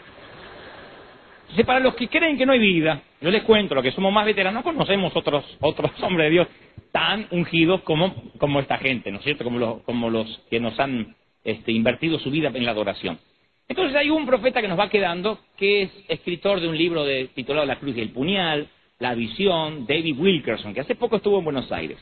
Entonces, 1.42 1.66
para 1.66 1.82
los 1.82 1.96
que 1.96 2.08
creen 2.08 2.38
que 2.38 2.46
no 2.46 2.54
hay 2.54 2.60
vida, 2.60 3.02
yo 3.20 3.30
les 3.30 3.44
cuento, 3.44 3.76
los 3.76 3.84
que 3.84 3.92
somos 3.92 4.14
más 4.14 4.26
veteranos, 4.26 4.64
conocemos 4.64 5.14
otros, 5.16 5.44
otros 5.60 5.92
hombres 6.02 6.28
de 6.28 6.30
Dios 6.30 6.48
tan 6.92 7.28
ungidos 7.32 7.82
como, 7.82 8.14
esta 8.60 8.78
gente, 8.78 9.12
¿no 9.12 9.18
es 9.18 9.24
cierto? 9.24 9.44
Como 9.44 9.60
los, 9.60 9.82
como 9.84 10.10
los 10.10 10.42
que 10.50 10.60
nos 10.60 10.80
han 10.80 11.16
este, 11.44 11.72
invertido 11.72 12.20
su 12.20 12.30
vida 12.30 12.52
en 12.54 12.66
la 12.66 12.72
adoración. 12.72 13.20
Entonces 13.68 13.96
hay 13.96 14.10
un 14.10 14.26
profeta 14.26 14.62
que 14.62 14.68
nos 14.68 14.78
va 14.78 14.90
quedando, 14.90 15.40
que 15.56 15.84
es 15.84 15.92
escritor 16.10 16.60
de 16.60 16.68
un 16.68 16.78
libro 16.78 17.06
de, 17.06 17.30
titulado 17.34 17.66
La 17.66 17.80
Cruz 17.80 17.96
y 17.96 18.02
el 18.02 18.10
Puñal, 18.10 18.68
La 19.00 19.16
Visión, 19.16 19.86
David 19.86 20.20
Wilkerson, 20.20 20.74
que 20.74 20.82
hace 20.82 20.96
poco 20.96 21.16
estuvo 21.16 21.40
en 21.40 21.46
Buenos 21.46 21.72
Aires. 21.72 21.98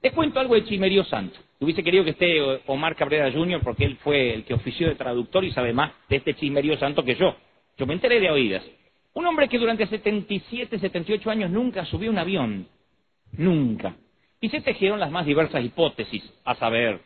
Les 0.00 0.12
cuento 0.12 0.38
algo 0.38 0.54
de 0.54 0.64
Chimerío 0.64 1.02
Santo. 1.04 1.40
Hubiese 1.58 1.82
querido 1.82 2.04
que 2.04 2.10
esté 2.10 2.40
Omar 2.66 2.94
Cabrera 2.94 3.32
Jr., 3.32 3.60
porque 3.64 3.84
él 3.84 3.96
fue 3.96 4.32
el 4.32 4.44
que 4.44 4.54
ofició 4.54 4.86
de 4.86 4.94
traductor 4.94 5.44
y 5.44 5.50
sabe 5.50 5.72
más 5.72 5.90
de 6.08 6.16
este 6.16 6.34
Chimerío 6.34 6.78
Santo 6.78 7.04
que 7.04 7.16
yo. 7.16 7.34
Yo 7.76 7.84
me 7.84 7.94
enteré 7.94 8.20
de 8.20 8.30
oídas. 8.30 8.62
Un 9.14 9.26
hombre 9.26 9.48
que 9.48 9.58
durante 9.58 9.88
77, 9.88 10.78
78 10.78 11.30
años 11.30 11.50
nunca 11.50 11.84
subió 11.86 12.12
un 12.12 12.18
avión. 12.18 12.68
Nunca. 13.32 13.96
Y 14.40 14.48
se 14.50 14.60
tejieron 14.60 15.00
las 15.00 15.10
más 15.10 15.26
diversas 15.26 15.64
hipótesis, 15.64 16.22
a 16.44 16.54
saber, 16.54 17.00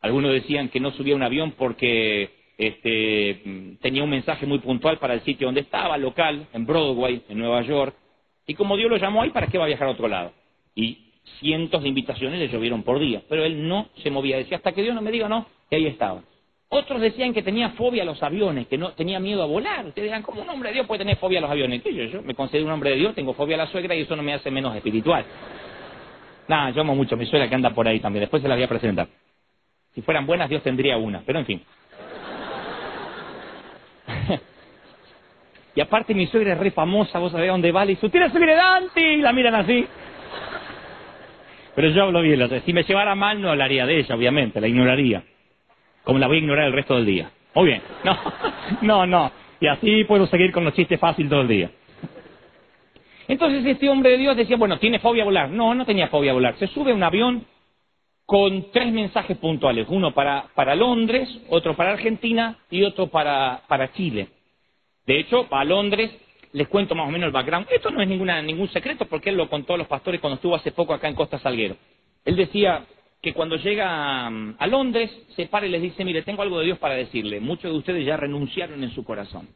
algunos 0.00 0.32
decían 0.32 0.68
que 0.68 0.80
no 0.80 0.92
subía 0.92 1.16
un 1.16 1.22
avión 1.22 1.52
porque 1.52 2.30
este, 2.56 3.76
tenía 3.80 4.04
un 4.04 4.10
mensaje 4.10 4.46
muy 4.46 4.58
puntual 4.60 4.98
para 4.98 5.14
el 5.14 5.22
sitio 5.22 5.48
donde 5.48 5.62
estaba, 5.62 5.98
local, 5.98 6.46
en 6.52 6.66
Broadway, 6.66 7.22
en 7.28 7.38
Nueva 7.38 7.62
York, 7.62 7.94
y 8.46 8.54
como 8.54 8.76
Dios 8.76 8.90
lo 8.90 8.96
llamó 8.96 9.22
ahí, 9.22 9.30
¿para 9.30 9.46
qué 9.48 9.58
va 9.58 9.64
a 9.64 9.68
viajar 9.68 9.88
a 9.88 9.92
otro 9.92 10.08
lado? 10.08 10.32
Y 10.74 11.12
cientos 11.40 11.82
de 11.82 11.88
invitaciones 11.88 12.38
le 12.38 12.48
llovieron 12.48 12.82
por 12.82 12.98
día, 12.98 13.22
pero 13.28 13.44
él 13.44 13.68
no 13.68 13.88
se 14.02 14.10
movía, 14.10 14.38
decía, 14.38 14.56
hasta 14.56 14.72
que 14.72 14.82
Dios 14.82 14.94
no 14.94 15.02
me 15.02 15.12
diga 15.12 15.28
no, 15.28 15.46
que 15.68 15.76
ahí 15.76 15.86
estaba. 15.86 16.22
Otros 16.70 17.00
decían 17.00 17.32
que 17.32 17.42
tenía 17.42 17.70
fobia 17.70 18.02
a 18.02 18.06
los 18.06 18.22
aviones, 18.22 18.66
que 18.66 18.76
no 18.76 18.92
tenía 18.92 19.20
miedo 19.20 19.42
a 19.42 19.46
volar. 19.46 19.86
Ustedes 19.86 20.08
dirán, 20.08 20.22
¿cómo 20.22 20.42
un 20.42 20.50
hombre 20.50 20.68
de 20.68 20.74
Dios 20.74 20.86
puede 20.86 20.98
tener 20.98 21.16
fobia 21.16 21.38
a 21.38 21.42
los 21.42 21.50
aviones? 21.50 21.82
Yo, 21.82 21.90
yo 21.90 22.22
me 22.22 22.34
considero 22.34 22.66
un 22.66 22.72
hombre 22.72 22.90
de 22.90 22.96
Dios, 22.96 23.14
tengo 23.14 23.32
fobia 23.32 23.56
a 23.56 23.58
la 23.58 23.66
suegra 23.68 23.94
y 23.94 24.00
eso 24.00 24.16
no 24.16 24.22
me 24.22 24.34
hace 24.34 24.50
menos 24.50 24.74
espiritual. 24.76 25.24
Nada, 26.48 26.70
yo 26.70 26.80
amo 26.80 26.94
mucho 26.94 27.14
a 27.14 27.18
mi 27.18 27.26
suegra 27.26 27.48
que 27.48 27.54
anda 27.54 27.70
por 27.70 27.86
ahí 27.86 28.00
también. 28.00 28.22
Después 28.22 28.42
se 28.42 28.48
la 28.48 28.54
voy 28.54 28.64
a 28.64 28.68
presentar. 28.68 29.06
Si 29.94 30.02
fueran 30.02 30.26
buenas, 30.26 30.48
Dios 30.48 30.62
tendría 30.62 30.96
una, 30.96 31.22
pero 31.24 31.38
en 31.38 31.46
fin. 31.46 31.62
y 35.74 35.80
aparte 35.80 36.14
mi 36.14 36.26
suegra 36.26 36.54
es 36.54 36.58
re 36.58 36.70
famosa, 36.70 37.18
vos 37.18 37.32
sabés 37.32 37.48
dónde 37.48 37.70
va, 37.70 37.84
y 37.84 37.88
dice, 37.88 38.08
¿tienes 38.08 38.32
suegra 38.32 38.54
Dante? 38.54 39.00
Y 39.00 39.20
la 39.20 39.32
miran 39.32 39.56
así. 39.56 39.86
Pero 41.74 41.90
yo 41.90 42.04
hablo 42.04 42.22
bien, 42.22 42.48
si 42.64 42.72
me 42.72 42.82
llevara 42.82 43.14
mal 43.14 43.40
no 43.40 43.50
hablaría 43.50 43.86
de 43.86 43.98
ella, 43.98 44.14
obviamente, 44.14 44.60
la 44.60 44.68
ignoraría. 44.68 45.22
Como 46.02 46.18
la 46.18 46.26
voy 46.26 46.38
a 46.38 46.40
ignorar 46.40 46.66
el 46.66 46.72
resto 46.72 46.96
del 46.96 47.06
día. 47.06 47.30
Muy 47.54 47.66
bien. 47.66 47.82
No, 48.04 48.18
no, 48.82 49.06
no. 49.06 49.32
Y 49.60 49.66
así 49.66 50.04
puedo 50.04 50.26
seguir 50.26 50.52
con 50.52 50.64
los 50.64 50.74
chistes 50.74 51.00
fáciles 51.00 51.30
todo 51.30 51.42
el 51.42 51.48
día. 51.48 51.70
Entonces 53.28 53.64
este 53.66 53.90
hombre 53.90 54.12
de 54.12 54.18
Dios 54.18 54.36
decía, 54.36 54.56
bueno, 54.56 54.78
¿tiene 54.78 54.98
fobia 54.98 55.22
a 55.22 55.26
volar? 55.26 55.50
No, 55.50 55.74
no 55.74 55.84
tenía 55.84 56.08
fobia 56.08 56.30
a 56.30 56.34
volar. 56.34 56.56
Se 56.58 56.66
sube 56.68 56.92
a 56.92 56.94
un 56.94 57.02
avión 57.02 57.44
con 58.24 58.70
tres 58.72 58.90
mensajes 58.90 59.36
puntuales. 59.36 59.86
Uno 59.88 60.12
para, 60.12 60.46
para 60.54 60.74
Londres, 60.74 61.28
otro 61.50 61.76
para 61.76 61.92
Argentina 61.92 62.58
y 62.70 62.82
otro 62.82 63.08
para, 63.08 63.62
para 63.68 63.92
Chile. 63.92 64.28
De 65.06 65.18
hecho, 65.20 65.46
a 65.50 65.64
Londres 65.64 66.10
les 66.52 66.68
cuento 66.68 66.94
más 66.94 67.06
o 67.06 67.10
menos 67.10 67.26
el 67.26 67.32
background. 67.32 67.66
Esto 67.70 67.90
no 67.90 68.00
es 68.00 68.08
ninguna, 68.08 68.40
ningún 68.40 68.68
secreto 68.68 69.06
porque 69.06 69.28
él 69.28 69.36
lo 69.36 69.50
contó 69.50 69.74
a 69.74 69.78
los 69.78 69.86
pastores 69.86 70.20
cuando 70.20 70.36
estuvo 70.36 70.54
hace 70.54 70.72
poco 70.72 70.94
acá 70.94 71.08
en 71.08 71.14
Costa 71.14 71.38
Salguero. 71.38 71.76
Él 72.24 72.34
decía 72.34 72.86
que 73.20 73.34
cuando 73.34 73.56
llega 73.56 74.26
a 74.26 74.66
Londres 74.66 75.10
se 75.36 75.46
para 75.46 75.66
y 75.66 75.70
les 75.70 75.82
dice, 75.82 76.04
mire, 76.04 76.22
tengo 76.22 76.40
algo 76.40 76.60
de 76.60 76.66
Dios 76.66 76.78
para 76.78 76.94
decirle. 76.94 77.40
Muchos 77.40 77.70
de 77.70 77.76
ustedes 77.76 78.06
ya 78.06 78.16
renunciaron 78.16 78.82
en 78.82 78.90
su 78.90 79.04
corazón. 79.04 79.48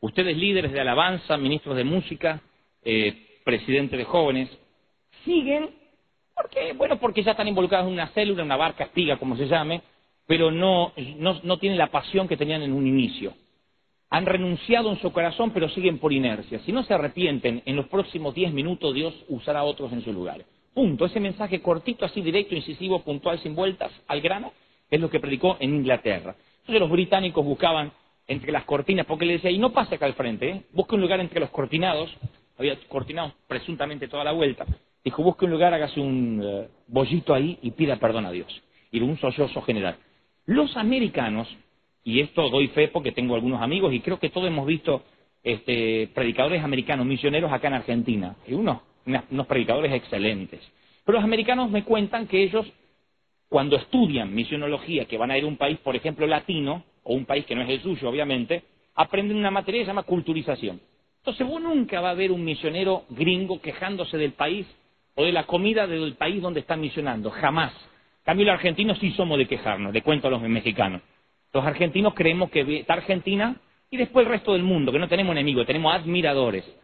Ustedes 0.00 0.36
líderes 0.36 0.72
de 0.72 0.80
alabanza, 0.80 1.36
ministros 1.36 1.76
de 1.76 1.84
música, 1.84 2.40
eh, 2.84 3.40
presidente 3.44 3.96
de 3.96 4.04
jóvenes, 4.04 4.48
siguen, 5.24 5.70
porque, 6.34 6.72
bueno, 6.72 6.98
porque 6.98 7.22
ya 7.22 7.32
están 7.32 7.48
involucrados 7.48 7.86
en 7.86 7.92
una 7.92 8.08
célula, 8.08 8.42
una 8.42 8.56
barca 8.56 8.84
espiga, 8.84 9.18
como 9.18 9.36
se 9.36 9.46
llame, 9.46 9.82
pero 10.26 10.50
no, 10.50 10.92
no, 11.42 11.58
tienen 11.58 11.78
la 11.78 11.88
pasión 11.88 12.28
que 12.28 12.36
tenían 12.36 12.62
en 12.62 12.72
un 12.72 12.86
inicio. 12.86 13.34
Han 14.10 14.26
renunciado 14.26 14.90
en 14.90 15.00
su 15.00 15.12
corazón, 15.12 15.50
pero 15.50 15.68
siguen 15.68 15.98
por 15.98 16.12
inercia. 16.12 16.60
Si 16.60 16.72
no 16.72 16.82
se 16.84 16.94
arrepienten, 16.94 17.62
en 17.64 17.76
los 17.76 17.88
próximos 17.88 18.34
diez 18.34 18.52
minutos 18.52 18.94
Dios 18.94 19.14
usará 19.28 19.60
a 19.60 19.64
otros 19.64 19.92
en 19.92 20.02
su 20.02 20.12
lugar. 20.12 20.44
Punto. 20.72 21.04
Ese 21.04 21.20
mensaje 21.20 21.60
cortito, 21.60 22.04
así 22.04 22.20
directo, 22.20 22.54
incisivo, 22.54 23.00
puntual, 23.00 23.40
sin 23.40 23.54
vueltas, 23.54 23.90
al 24.06 24.20
grano, 24.20 24.52
es 24.90 25.00
lo 25.00 25.10
que 25.10 25.20
predicó 25.20 25.56
en 25.60 25.74
Inglaterra. 25.74 26.36
Entonces 26.60 26.80
los 26.80 26.90
británicos 26.90 27.44
buscaban 27.44 27.92
entre 28.26 28.52
las 28.52 28.64
cortinas, 28.64 29.06
porque 29.06 29.26
le 29.26 29.34
decía, 29.34 29.50
y 29.50 29.58
no 29.58 29.72
pase 29.72 29.96
acá 29.96 30.06
al 30.06 30.14
frente, 30.14 30.48
¿eh? 30.48 30.62
busque 30.72 30.94
un 30.94 31.00
lugar 31.00 31.18
entre 31.18 31.40
los 31.40 31.50
cortinados, 31.50 32.08
había 32.60 32.78
cortinado 32.88 33.32
presuntamente 33.48 34.06
toda 34.06 34.22
la 34.22 34.32
vuelta. 34.32 34.66
Dijo, 35.02 35.22
busque 35.22 35.46
un 35.46 35.50
lugar, 35.50 35.72
hágase 35.72 35.98
un 35.98 36.42
eh, 36.44 36.68
bollito 36.88 37.32
ahí 37.32 37.58
y 37.62 37.70
pida 37.70 37.96
perdón 37.96 38.26
a 38.26 38.30
Dios. 38.30 38.62
Y 38.92 39.00
un 39.00 39.18
sollozo 39.18 39.62
general. 39.62 39.96
Los 40.44 40.76
americanos, 40.76 41.48
y 42.04 42.20
esto 42.20 42.50
doy 42.50 42.68
fe 42.68 42.88
porque 42.88 43.12
tengo 43.12 43.34
algunos 43.34 43.62
amigos 43.62 43.92
y 43.94 44.00
creo 44.00 44.18
que 44.18 44.28
todos 44.28 44.46
hemos 44.46 44.66
visto 44.66 45.02
este, 45.42 46.10
predicadores 46.14 46.62
americanos, 46.62 47.06
misioneros 47.06 47.50
acá 47.50 47.68
en 47.68 47.74
Argentina, 47.74 48.36
y 48.46 48.52
unos, 48.52 48.80
unos 49.30 49.46
predicadores 49.46 49.92
excelentes. 49.92 50.60
Pero 51.04 51.16
los 51.16 51.24
americanos 51.24 51.70
me 51.70 51.84
cuentan 51.84 52.26
que 52.26 52.42
ellos, 52.42 52.66
cuando 53.48 53.76
estudian 53.76 54.34
misionología, 54.34 55.06
que 55.06 55.16
van 55.16 55.30
a 55.30 55.38
ir 55.38 55.44
a 55.44 55.46
un 55.46 55.56
país, 55.56 55.78
por 55.78 55.96
ejemplo, 55.96 56.26
latino, 56.26 56.84
o 57.04 57.14
un 57.14 57.24
país 57.24 57.46
que 57.46 57.54
no 57.54 57.62
es 57.62 57.70
el 57.70 57.80
suyo, 57.80 58.10
obviamente, 58.10 58.64
aprenden 58.94 59.38
una 59.38 59.50
materia 59.50 59.80
que 59.80 59.84
se 59.86 59.90
llama 59.90 60.02
culturización. 60.02 60.80
Entonces 61.20 61.46
vos 61.46 61.60
nunca 61.60 62.00
va 62.00 62.10
a 62.10 62.14
ver 62.14 62.32
un 62.32 62.44
misionero 62.44 63.04
gringo 63.10 63.60
quejándose 63.60 64.16
del 64.16 64.32
país 64.32 64.66
o 65.14 65.24
de 65.24 65.32
la 65.32 65.44
comida 65.44 65.86
del 65.86 66.14
país 66.14 66.40
donde 66.40 66.60
está 66.60 66.76
misionando, 66.76 67.30
jamás. 67.30 67.72
En 67.72 68.24
cambio, 68.24 68.46
los 68.46 68.54
argentinos 68.54 68.98
sí 68.98 69.10
somos 69.12 69.38
de 69.38 69.46
quejarnos, 69.46 69.92
le 69.92 70.02
cuento 70.02 70.28
a 70.28 70.30
los 70.30 70.40
mexicanos. 70.40 71.02
Los 71.52 71.64
argentinos 71.64 72.14
creemos 72.14 72.50
que 72.50 72.80
está 72.80 72.94
Argentina 72.94 73.56
y 73.90 73.98
después 73.98 74.24
el 74.24 74.32
resto 74.32 74.54
del 74.54 74.62
mundo, 74.62 74.92
que 74.92 74.98
no 74.98 75.08
tenemos 75.08 75.32
enemigos, 75.32 75.66
tenemos 75.66 75.94
admiradores. 75.94 76.64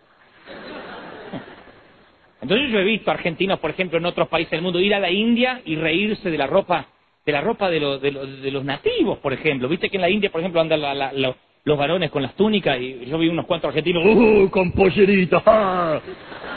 Entonces 2.42 2.70
yo 2.70 2.78
he 2.78 2.84
visto 2.84 3.10
argentinos, 3.10 3.58
por 3.58 3.70
ejemplo, 3.70 3.98
en 3.98 4.06
otros 4.06 4.28
países 4.28 4.50
del 4.50 4.62
mundo 4.62 4.80
ir 4.80 4.94
a 4.94 5.00
la 5.00 5.10
India 5.10 5.62
y 5.64 5.76
reírse 5.76 6.30
de 6.30 6.38
la 6.38 6.46
ropa 6.46 6.88
de 7.26 7.32
la 7.32 7.40
ropa 7.40 7.68
de, 7.68 7.80
los 7.80 8.64
nativos, 8.64 9.18
por 9.18 9.32
ejemplo. 9.32 9.68
Viste 9.68 9.90
que 9.90 9.96
en 9.96 10.02
la 10.02 10.08
India, 10.08 10.30
por 10.30 10.40
ejemplo, 10.40 10.60
andan 10.60 10.80
la, 10.80 11.12
los 11.12 11.34
varones 11.74 12.10
con 12.10 12.22
las 12.22 12.34
túnicas 12.34 12.78
y 12.78 13.06
yo 13.06 13.18
vi 13.18 13.28
unos 13.28 13.46
cuantos 13.46 13.68
argentinos, 13.68 14.04
¡uh! 14.04 14.48
con 14.50 14.70
pollerita. 14.70 15.42
¡ah! 15.44 16.00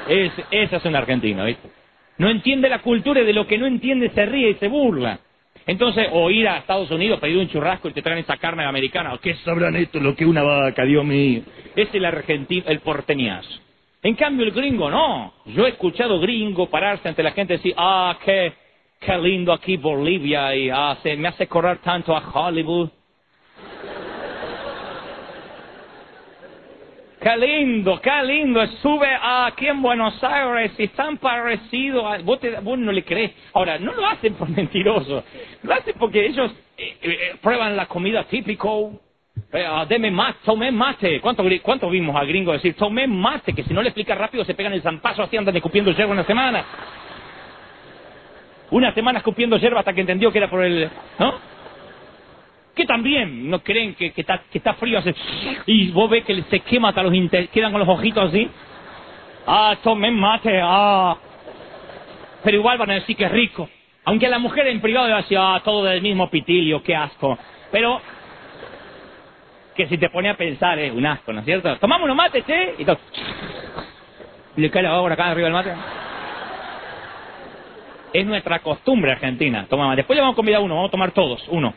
ese 0.08 0.76
es 0.76 0.86
un 0.86 0.96
argentino, 0.96 1.46
¿viste? 1.46 1.70
No 2.20 2.30
entiende 2.30 2.70
la 2.70 2.80
cultura 2.80 3.22
y 3.22 3.26
de 3.26 3.34
lo 3.34 3.48
que 3.48 3.58
no 3.58 3.66
entiende 3.66 4.10
se 4.10 4.26
ríe 4.26 4.52
y 4.52 4.56
se 4.56 4.68
burla. 4.68 5.20
Entonces, 5.66 6.08
o 6.12 6.30
ir 6.30 6.48
a 6.48 6.58
Estados 6.58 6.90
Unidos, 6.92 7.20
pedir 7.20 7.38
un 7.38 7.48
churrasco 7.48 7.90
y 7.90 7.94
te 7.94 8.02
traen 8.02 8.20
esa 8.20 8.38
carne 8.38 8.66
americana, 8.66 9.18
¿qué 9.22 9.36
sabrán 9.36 9.76
esto 9.76 10.00
lo 10.00 10.16
que 10.16 10.26
una 10.26 10.44
vaca, 10.44 10.84
Dios 10.84 11.06
mío? 11.06 11.42
Es 11.76 11.94
el 11.94 12.06
argentino, 12.06 12.66
el 12.68 12.80
porteñazo. 12.80 13.50
En 14.02 14.16
cambio, 14.16 14.46
el 14.46 14.52
gringo 14.52 14.90
no. 14.90 15.34
Yo 15.46 15.66
he 15.66 15.70
escuchado 15.70 16.20
gringo 16.20 16.70
pararse 16.70 17.08
ante 17.08 17.24
la 17.24 17.32
gente 17.32 17.54
y 17.54 17.58
decir, 17.58 17.74
ah, 17.78 18.18
qué, 18.24 18.54
qué 19.00 19.18
lindo 19.18 19.54
aquí 19.54 19.78
Bolivia 19.78 20.56
y 20.56 20.70
ah, 20.70 20.98
se 21.04 21.16
me 21.18 21.28
hace 21.28 21.48
correr 21.48 21.80
tanto 21.80 22.16
a 22.16 22.32
Hollywood. 22.32 22.90
Qué 27.20 27.36
lindo, 27.36 28.00
qué 28.00 28.24
lindo. 28.24 28.66
Sube 28.82 29.08
aquí 29.22 29.68
en 29.68 29.82
Buenos 29.82 30.24
Aires 30.24 30.72
y 30.78 30.88
tan 30.90 31.18
parecido. 31.18 32.08
A... 32.08 32.20
Vos, 32.20 32.40
no 32.80 32.94
le 32.94 33.04
crees. 33.04 33.32
Ahora, 33.54 33.78
no 33.78 33.94
lo 33.94 34.06
hacen 34.08 34.36
por 34.36 34.48
mentiroso. 34.56 35.24
Lo 35.64 35.74
hacen 35.74 35.96
porque 36.00 36.26
ellos 36.26 36.52
eh, 36.78 36.98
eh, 37.02 37.36
prueban 37.42 37.76
la 37.76 37.88
comida 37.88 38.24
típico. 38.24 39.02
Eh, 39.52 39.66
ah, 39.68 39.86
deme 39.88 40.12
mate, 40.12 40.40
tomé 40.46 40.72
mate. 40.72 41.20
¿Cuánto, 41.20 41.44
¿Cuánto 41.62 41.90
vimos 41.90 42.16
al 42.16 42.26
gringo 42.26 42.54
decir 42.54 42.76
tomé 42.76 43.06
mate? 43.06 43.52
Que 43.52 43.64
si 43.64 43.74
no 43.74 43.82
le 43.82 43.90
explica 43.90 44.16
rápido 44.16 44.46
se 44.46 44.54
pegan 44.54 44.72
el 44.72 44.82
zampazo 44.82 45.24
así 45.24 45.36
andan 45.36 45.56
escupiendo 45.58 45.92
hierba 45.92 46.14
una 46.14 46.24
semana. 46.24 46.66
Una 48.72 48.94
semana 48.94 49.20
escupiendo 49.20 49.58
hierba 49.58 49.80
hasta 49.80 49.94
que 49.94 50.02
entendió 50.02 50.32
que 50.32 50.38
era 50.38 50.50
por 50.50 50.64
el... 50.64 50.90
¿No? 51.18 51.59
Que 52.80 52.86
también 52.86 53.50
no 53.50 53.60
creen 53.60 53.94
que, 53.94 54.12
que, 54.12 54.22
está, 54.22 54.42
que 54.50 54.58
está 54.58 54.74
frío 54.76 55.00
hace, 55.00 55.14
y 55.66 55.92
vos 55.92 56.10
ves 56.10 56.24
que 56.24 56.42
se 56.44 56.62
quema 56.62 56.90
hasta 56.90 57.04
los 57.04 57.14
inter- 57.14 57.50
quedan 57.50 57.72
con 57.74 57.80
los 57.82 57.90
ojitos 57.90 58.30
así. 58.30 58.50
Ah, 59.46 59.76
tomen 59.84 60.18
mate, 60.18 60.62
ah. 60.64 61.18
Pero 62.42 62.56
igual 62.58 62.78
van 62.78 62.92
a 62.92 62.94
decir 62.94 63.18
que 63.18 63.26
es 63.26 63.32
rico. 63.32 63.70
Aunque 64.06 64.30
la 64.30 64.40
mujer 64.40 64.66
en 64.68 64.80
privado 64.80 65.10
va 65.10 65.16
a 65.18 65.22
decir, 65.22 65.38
ah, 65.38 65.62
todo 65.64 65.84
del 65.84 66.02
mismo 66.02 66.30
pitilio, 66.30 66.82
qué 66.82 66.96
asco. 66.96 67.38
Pero 67.70 68.00
que 69.76 69.88
si 69.88 69.98
te 69.98 70.10
pone 70.10 70.30
a 70.30 70.38
pensar 70.38 70.80
es 70.80 70.94
un 70.94 71.06
asco, 71.06 71.34
¿no 71.34 71.40
es 71.40 71.46
cierto? 71.46 71.76
Tomamos 71.80 72.06
unos 72.06 72.16
mates, 72.16 72.44
¿eh? 72.48 72.76
Y 72.78 72.86
todo. 72.86 72.98
Le 74.56 74.70
cae 74.72 74.84
la 74.84 75.00
obra 75.02 75.16
acá 75.16 75.28
arriba 75.32 75.46
del 75.48 75.54
mate. 75.54 75.74
Es 78.14 78.26
nuestra 78.26 78.60
costumbre 78.60 79.12
argentina. 79.12 79.66
Toma 79.70 79.86
mate. 79.88 79.98
Después 79.98 80.16
le 80.16 80.22
vamos 80.22 80.34
a 80.34 80.38
convidar 80.38 80.62
uno, 80.62 80.76
vamos 80.76 80.88
a 80.90 80.92
tomar 80.92 81.12
todos, 81.12 81.46
uno. 81.50 81.74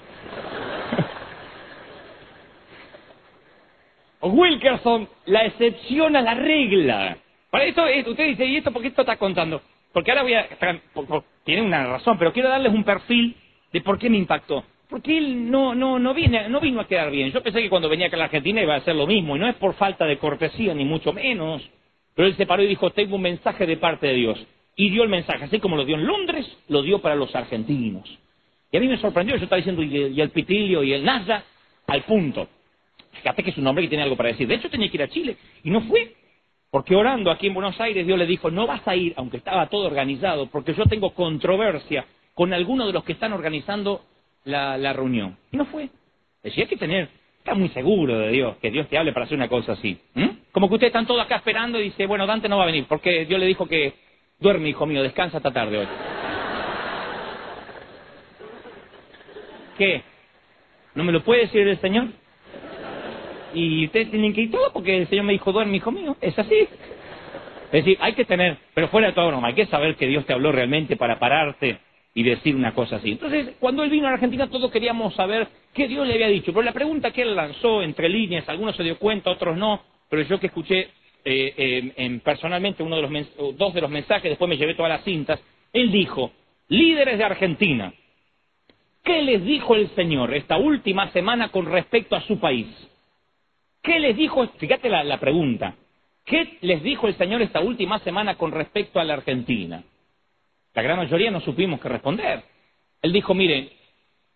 Wilkerson, 4.29 5.09
la 5.27 5.45
excepción 5.47 6.17
a 6.17 6.23
la 6.23 6.35
regla. 6.35 7.17
Para 7.51 7.65
esto, 7.65 7.87
es- 7.87 8.07
usted 8.07 8.29
dice, 8.29 8.47
¿y 8.47 8.57
esto 8.57 8.73
por 8.73 8.83
qué 8.83 8.89
esto 8.89 9.03
está 9.03 9.17
contando? 9.17 9.61
Porque 9.93 10.11
ahora 10.11 10.23
voy 10.23 10.35
a... 10.35 10.49
tiene 11.45 11.63
una 11.63 11.87
razón, 11.87 12.17
pero 12.19 12.33
quiero 12.33 12.49
darles 12.49 12.73
un 12.73 12.85
perfil 12.85 13.37
de 13.73 13.81
por 13.83 13.99
qué 13.99 14.09
me 14.09 14.19
impactó. 14.19 14.65
Porque 14.89 15.17
él 15.17 15.51
no, 15.51 15.75
no, 15.75 15.99
no, 15.99 16.15
viene, 16.15 16.49
no 16.49 16.61
vino 16.61 16.81
a 16.81 16.87
quedar 16.87 17.11
bien. 17.11 17.31
Yo 17.33 17.43
pensé 17.43 17.63
que 17.63 17.71
cuando 17.71 17.89
venía 17.89 18.07
acá 18.07 18.17
a 18.17 18.19
la 18.19 18.25
Argentina 18.27 18.63
iba 18.63 18.75
a 18.75 18.79
hacer 18.79 18.95
lo 18.95 19.07
mismo, 19.07 19.37
y 19.37 19.39
no 19.39 19.49
es 19.49 19.55
por 19.57 19.75
falta 19.75 20.05
de 20.07 20.19
cortesía, 20.19 20.75
ni 20.75 20.85
mucho 20.85 21.13
menos. 21.13 21.63
Pero 22.15 22.29
él 22.29 22.37
se 22.37 22.47
paró 22.47 22.63
y 22.63 22.67
dijo, 22.67 22.91
tengo 22.91 23.17
un 23.17 23.23
mensaje 23.23 23.67
de 23.67 23.77
parte 23.79 24.07
de 24.07 24.15
Dios. 24.15 24.47
Y 24.77 24.91
dio 24.91 25.03
el 25.03 25.09
mensaje, 25.09 25.45
así 25.45 25.61
como 25.61 25.77
lo 25.77 25.85
dio 25.85 25.97
en 25.97 26.07
Londres, 26.07 26.47
lo 26.69 26.83
dio 26.83 27.01
para 27.01 27.15
los 27.15 27.35
argentinos. 27.35 28.19
Y 28.71 28.77
a 28.77 28.81
mí 28.81 28.89
me 28.89 28.99
sorprendió, 28.99 29.37
yo 29.37 29.45
estaba 29.45 29.59
diciendo, 29.59 29.83
y 29.83 30.21
el 30.21 30.31
pitilio 30.31 30.83
y 30.83 30.93
el 30.95 31.05
NASA, 31.05 31.43
al 31.87 32.03
punto. 32.03 32.49
Fíjate 33.13 33.43
que 33.43 33.51
es 33.51 33.59
un 33.59 33.67
hombre 33.67 33.85
que 33.85 33.89
tiene 33.89 34.05
algo 34.05 34.17
para 34.17 34.31
decir. 34.31 34.49
De 34.49 34.55
hecho, 34.55 34.71
tenía 34.71 34.91
que 34.91 34.97
ir 34.97 35.03
a 35.03 35.09
Chile, 35.09 35.37
y 35.63 35.71
no 35.71 35.83
fue. 35.83 36.15
Porque 36.71 36.97
orando 36.97 37.31
aquí 37.31 37.49
en 37.49 37.55
Buenos 37.55 37.79
Aires, 37.83 38.07
Dios 38.07 38.19
le 38.19 38.25
dijo, 38.25 38.51
no 38.51 38.67
vas 38.67 38.87
a 38.89 38.97
ir, 38.97 39.13
aunque 39.17 39.37
estaba 39.37 39.69
todo 39.69 39.87
organizado, 39.87 40.47
porque 40.47 40.73
yo 40.73 40.87
tengo 40.87 41.11
controversia 41.11 42.07
con 42.33 42.55
alguno 42.55 42.87
de 42.87 42.95
los 42.95 43.05
que 43.05 43.13
están 43.13 43.35
organizando 43.35 44.01
la, 44.45 44.93
reunión. 44.95 45.37
Y 45.53 45.59
no 45.59 45.67
fue. 45.67 45.91
Decía, 46.43 46.65
hay 46.65 46.71
que 46.71 46.79
tener, 46.79 47.11
está 47.37 47.55
muy 47.55 47.69
seguro 47.69 48.19
de 48.19 48.31
Dios, 48.31 48.57
que 48.57 48.71
Dios 48.71 48.89
te 48.89 48.97
hable 48.97 49.13
para 49.13 49.27
hacer 49.27 49.37
una 49.37 49.49
cosa 49.49 49.73
así. 49.73 50.01
Como 50.51 50.69
que 50.69 50.75
ustedes 50.77 50.89
están 50.89 51.07
todos 51.07 51.21
acá 51.21 51.37
esperando 51.37 51.79
y 51.79 51.85
dice, 51.85 52.07
bueno, 52.07 52.27
Dante 52.27 52.49
no 52.49 52.57
va 52.57 52.63
a 52.63 52.67
venir, 52.67 52.87
porque 52.89 53.27
Dios 53.27 53.39
le 53.39 53.47
dijo 53.47 53.67
que 53.67 53.93
duerme, 54.41 54.71
hijo 54.71 54.87
mío, 54.87 55.03
descansa 55.03 55.37
esta 55.37 55.53
tarde 55.53 55.77
hoy. 55.77 55.87
¿Qué? 59.77 60.03
¿No 60.95 61.05
me 61.05 61.13
lo 61.13 61.23
puede 61.23 61.43
decir 61.43 61.69
el 61.69 61.79
Señor? 61.81 62.22
Y 63.55 63.87
ustedes 63.87 64.11
tienen 64.11 64.33
que 64.33 64.43
ir 64.43 64.51
todos 64.51 64.73
porque 64.73 64.97
el 64.99 65.09
Señor 65.09 65.25
me 65.25 65.33
dijo, 65.33 65.53
duerme, 65.53 65.77
hijo 65.77 65.91
mío. 65.91 66.17
Es 66.21 66.39
así. 66.39 66.55
Es 67.67 67.85
decir, 67.85 67.97
hay 68.01 68.13
que 68.13 68.25
tener, 68.25 68.59
pero 68.75 68.89
fuera 68.89 69.09
de 69.09 69.13
todo 69.15 69.29
broma, 69.29 69.49
hay 69.49 69.55
que 69.55 69.67
saber 69.67 69.97
que 69.97 70.07
Dios 70.07 70.27
te 70.27 70.35
habló 70.35 70.53
realmente 70.53 70.97
para 70.97 71.19
pararte 71.19 71.79
y 72.15 72.23
decir 72.23 72.55
una 72.55 72.75
cosa 72.75 72.97
así. 72.97 73.13
Entonces, 73.13 73.55
cuando 73.59 73.83
él 73.83 73.89
vino 73.91 74.07
a 74.07 74.13
Argentina, 74.13 74.49
todos 74.51 74.71
queríamos 74.71 75.15
saber 75.15 75.49
qué 75.73 75.89
Dios 75.89 76.07
le 76.07 76.13
había 76.15 76.29
dicho. 76.29 76.53
Pero 76.53 76.63
la 76.63 76.73
pregunta 76.73 77.13
que 77.13 77.23
él 77.23 77.35
lanzó 77.35 77.83
entre 77.83 78.11
líneas, 78.11 78.47
algunos 78.49 78.77
se 78.77 78.83
dio 78.83 78.99
cuenta, 78.99 79.31
otros 79.31 79.57
no, 79.57 79.83
pero 80.11 80.21
yo 80.23 80.39
que 80.39 80.49
escuché 80.49 80.91
eh, 81.25 81.55
eh, 81.57 81.93
en- 81.97 82.21
personalmente 82.21 82.83
uno 82.83 82.97
de 82.97 83.03
los 83.03 83.57
dos 83.57 83.73
de 83.73 83.81
los 83.81 83.91
mensajes, 83.91 84.25
después 84.31 84.49
me 84.49 84.59
llevé 84.59 84.75
todas 84.75 84.91
las 84.91 85.05
cintas, 85.05 85.41
él 85.73 85.91
dijo, 85.91 86.31
líderes 86.69 87.17
de 87.17 87.25
Argentina, 87.25 87.95
¿qué 89.03 89.23
les 89.23 89.43
dijo 89.45 89.75
el 89.75 89.89
Señor 89.91 90.35
esta 90.35 90.59
última 90.59 91.11
semana 91.13 91.49
con 91.49 91.65
respecto 91.67 92.17
a 92.17 92.21
su 92.23 92.39
país? 92.39 92.67
¿Qué 93.83 93.99
les 93.99 94.17
dijo? 94.17 94.47
Fíjate 94.59 94.89
la, 94.89 95.19
pregunta. 95.19 95.75
¿Qué 96.25 96.59
les 96.61 96.83
dijo 96.83 97.09
el 97.09 97.17
Señor 97.17 97.43
esta 97.43 97.61
última 97.61 97.99
semana 98.01 98.37
con 98.37 98.53
respecto 98.53 99.01
a 99.01 99.05
la 99.05 99.15
Argentina? 99.15 99.83
La 100.75 100.83
gran 100.83 100.99
mayoría 100.99 101.31
no 101.31 101.41
supimos 101.41 101.81
qué 101.81 101.89
responder. 101.89 102.45
Él 103.03 103.13
dijo, 103.13 103.35
miren, 103.35 103.69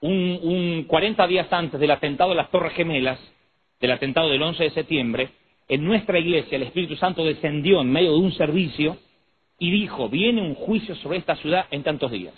un, 0.01 0.39
un 0.43 0.85
40 0.85 1.27
días 1.29 1.53
antes 1.53 1.79
del 1.79 1.91
atentado 1.93 2.31
de 2.31 2.37
las 2.37 2.51
Torres 2.51 2.73
Gemelas, 2.75 3.21
del 3.81 3.93
atentado 3.93 4.29
del 4.29 4.43
11 4.43 4.65
de 4.65 4.71
septiembre, 4.71 5.31
en 5.69 5.85
nuestra 5.85 6.19
iglesia 6.19 6.57
el 6.57 6.65
Espíritu 6.65 6.97
Santo 6.97 7.25
descendió 7.25 7.81
en 7.81 7.91
medio 7.91 8.13
de 8.13 8.19
un 8.19 8.33
servicio 8.33 8.99
y 9.59 9.71
dijo, 9.71 10.09
viene 10.09 10.43
un 10.43 10.55
juicio 10.55 10.95
sobre 10.97 11.19
esta 11.19 11.37
ciudad 11.37 11.67
en 11.71 11.83
tantos 11.83 12.11
días. 12.11 12.35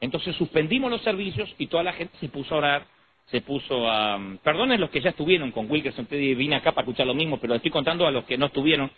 Entonces 0.00 0.34
suspendimos 0.36 0.90
los 0.90 1.02
servicios 1.02 1.54
y 1.58 1.66
toda 1.66 1.82
la 1.82 1.92
gente 1.92 2.16
se 2.18 2.28
puso 2.28 2.54
a 2.54 2.58
orar, 2.58 2.86
se 3.26 3.40
puso 3.40 3.88
a... 3.88 4.18
Perdonen 4.42 4.80
los 4.80 4.90
que 4.90 5.00
ya 5.00 5.10
estuvieron 5.10 5.50
con 5.50 5.70
Wilkerson, 5.70 6.06
te 6.06 6.16
vine 6.16 6.56
acá 6.56 6.72
para 6.72 6.84
escuchar 6.84 7.06
lo 7.06 7.14
mismo, 7.14 7.38
pero 7.38 7.54
estoy 7.54 7.70
contando 7.70 8.06
a 8.06 8.10
los 8.10 8.24
que 8.24 8.38
no 8.38 8.46
estuvieron 8.46 8.90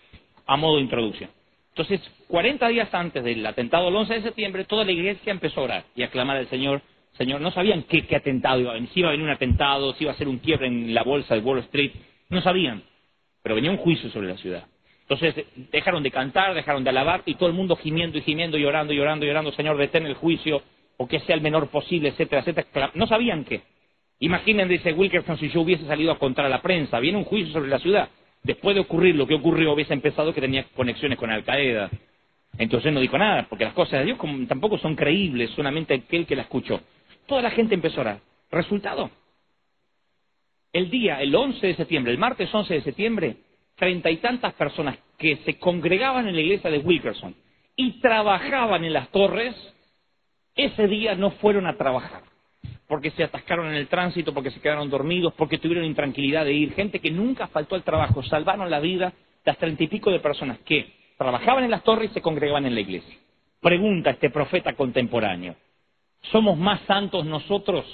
a 0.47 0.57
modo 0.57 0.77
de 0.77 0.83
introducción. 0.83 1.31
Entonces, 1.71 2.01
40 2.29 2.69
días 2.69 2.93
antes 2.95 3.23
del 3.23 3.45
atentado 3.45 3.87
del 3.87 3.97
11 3.97 4.15
de 4.15 4.23
septiembre, 4.23 4.65
toda 4.65 4.85
la 4.85 4.93
iglesia 4.93 5.31
empezó 5.31 5.61
a 5.61 5.65
orar 5.65 5.85
y 5.95 6.03
a 6.03 6.11
clamar 6.11 6.39
al 6.39 6.49
Señor. 6.49 6.81
Señor, 7.19 7.41
no 7.41 7.51
sabían 7.51 7.83
qué, 7.85 8.07
qué 8.07 8.17
atentado 8.17 8.61
iba 8.61 8.71
a 8.71 8.75
venir, 8.75 8.91
si 8.93 9.01
iba 9.01 9.09
a 9.09 9.12
venir 9.12 9.27
un 9.27 9.33
atentado, 9.33 9.95
si 9.95 10.05
iba 10.05 10.12
a 10.12 10.17
ser 10.17 10.29
un 10.29 10.39
quiebre 10.39 10.67
en 10.67 10.95
la 10.95 11.03
bolsa 11.03 11.35
de 11.35 11.41
Wall 11.41 11.59
Street, 11.61 11.93
no 12.29 12.41
sabían, 12.43 12.83
pero 13.43 13.55
venía 13.55 13.71
un 13.71 13.77
juicio 13.79 14.11
sobre 14.11 14.29
la 14.29 14.37
ciudad. 14.37 14.65
Entonces 15.09 15.47
dejaron 15.71 16.03
de 16.03 16.11
cantar, 16.11 16.55
dejaron 16.55 16.83
de 16.83 16.91
alabar 16.91 17.23
y 17.27 17.35
todo 17.37 17.49
el 17.49 17.55
mundo 17.55 17.77
gimiendo 17.77 18.19
y 18.19 18.23
gimiendo 18.23 18.59
y 18.59 18.65
orando 18.65 18.93
y 18.93 18.99
orando 18.99 19.25
y 19.25 19.31
orando, 19.31 19.53
Señor, 19.53 19.77
detén 19.77 20.05
el 20.05 20.15
juicio 20.15 20.62
o 20.97 21.07
que 21.07 21.21
sea 21.21 21.37
el 21.37 21.43
menor 21.43 21.69
posible, 21.69 22.09
etcétera, 22.09 22.41
etcétera. 22.41 22.91
No 22.95 23.07
sabían 23.07 23.45
qué. 23.45 23.62
Imaginen, 24.18 24.68
dice 24.68 24.92
Wilkerson, 24.92 25.38
si 25.38 25.50
yo 25.50 25.61
hubiese 25.61 25.87
salido 25.87 26.12
a 26.12 26.18
contar 26.18 26.46
a 26.46 26.48
la 26.48 26.62
prensa, 26.62 26.98
viene 27.00 27.18
un 27.18 27.24
juicio 27.24 27.52
sobre 27.52 27.68
la 27.68 27.79
ciudad. 27.79 28.09
Después 28.42 28.74
de 28.74 28.81
ocurrir 28.81 29.14
lo 29.14 29.26
que 29.26 29.35
ocurrió, 29.35 29.72
hubiese 29.72 29.92
empezado 29.92 30.33
que 30.33 30.40
tenía 30.40 30.64
conexiones 30.74 31.18
con 31.18 31.31
Al 31.31 31.44
Qaeda. 31.44 31.90
Entonces 32.59 32.92
no 32.92 33.00
dijo 33.00 33.18
nada, 33.18 33.46
porque 33.48 33.64
las 33.64 33.74
cosas 33.74 34.00
de 34.00 34.07
Dios 34.07 34.18
tampoco 34.48 34.79
son 34.79 34.94
creíbles, 34.96 35.50
solamente 35.50 35.94
aquel 35.94 36.26
que 36.26 36.37
la 36.37 36.42
escuchó. 36.42 36.81
Toda 37.26 37.42
la 37.42 37.50
gente 37.50 37.74
empezó 37.74 37.98
a 37.98 38.02
orar. 38.02 38.20
Resultado, 38.50 39.11
el 40.72 40.90
día, 40.90 41.20
el 41.20 41.35
11 41.35 41.66
de 41.66 41.74
septiembre, 41.74 42.12
el 42.12 42.18
martes 42.18 42.55
11 42.55 42.74
de 42.74 42.83
septiembre, 42.83 43.37
treinta 43.74 44.11
y 44.11 44.18
tantas 44.18 44.55
personas 44.55 44.96
que 45.18 45.37
se 45.44 45.59
congregaban 45.59 46.29
en 46.29 46.35
la 46.35 46.40
iglesia 46.40 46.70
de 46.70 46.79
Wilkerson 46.79 47.35
y 47.74 48.00
trabajaban 48.00 48.85
en 48.85 48.92
las 48.92 49.09
torres, 49.11 49.55
ese 50.55 50.87
día 50.87 51.14
no 51.14 51.33
fueron 51.33 51.66
a 51.66 51.76
trabajar. 51.76 52.22
Porque 52.88 53.11
se 53.11 53.25
atascaron 53.25 53.68
en 53.68 53.75
el 53.75 53.88
tránsito, 53.88 54.33
porque 54.33 54.51
se 54.51 54.61
quedaron 54.61 54.88
dormidos, 54.88 55.33
porque 55.35 55.59
tuvieron 55.59 55.85
intranquilidad 55.85 56.44
de 56.44 56.53
ir. 56.53 56.72
Gente 56.75 57.01
que 57.01 57.11
nunca 57.11 57.49
faltó 57.49 57.75
al 57.75 57.83
trabajo, 57.83 58.22
salvaron 58.22 58.70
la 58.70 58.81
vida 58.81 59.07
de 59.07 59.14
las 59.44 59.59
treinta 59.59 59.83
y 59.83 59.88
pico 59.88 60.11
de 60.11 60.20
personas 60.20 60.59
que 60.61 60.92
trabajaban 61.18 61.64
en 61.64 61.70
las 61.70 61.83
torres 61.83 62.11
y 62.11 62.14
se 62.14 62.22
congregaban 62.22 62.66
en 62.66 62.75
la 62.75 62.81
iglesia. 62.81 63.16
Pregunta 63.61 64.11
este 64.11 64.31
profeta 64.31 64.75
contemporáneo. 64.75 65.57
¿Somos 66.31 66.57
más 66.59 66.81
santos 66.83 67.25
nosotros 67.25 67.85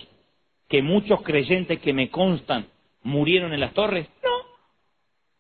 que 0.68 0.82
muchos 0.82 1.22
creyentes 1.22 1.80
que 1.80 1.92
me 1.92 2.10
constan 2.10 2.66
murieron 3.02 3.52
en 3.52 3.60
las 3.60 3.72
torres? 3.72 4.08
No. 4.22 4.30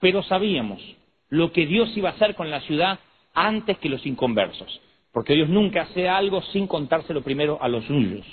Pero 0.00 0.22
sabíamos 0.22 0.80
lo 1.28 1.52
que 1.52 1.66
Dios 1.66 1.94
iba 1.96 2.10
a 2.10 2.12
hacer 2.12 2.34
con 2.34 2.50
la 2.50 2.60
ciudad 2.62 2.98
antes 3.34 3.78
que 3.78 3.88
los 3.88 4.04
inconversos. 4.06 4.80
Porque 5.12 5.34
Dios 5.34 5.48
nunca 5.48 5.82
hace 5.82 6.08
algo 6.08 6.42
sin 6.42 6.66
contárselo 6.66 7.22
primero 7.22 7.58
a 7.60 7.68
los 7.68 7.84
suyos. 7.84 8.26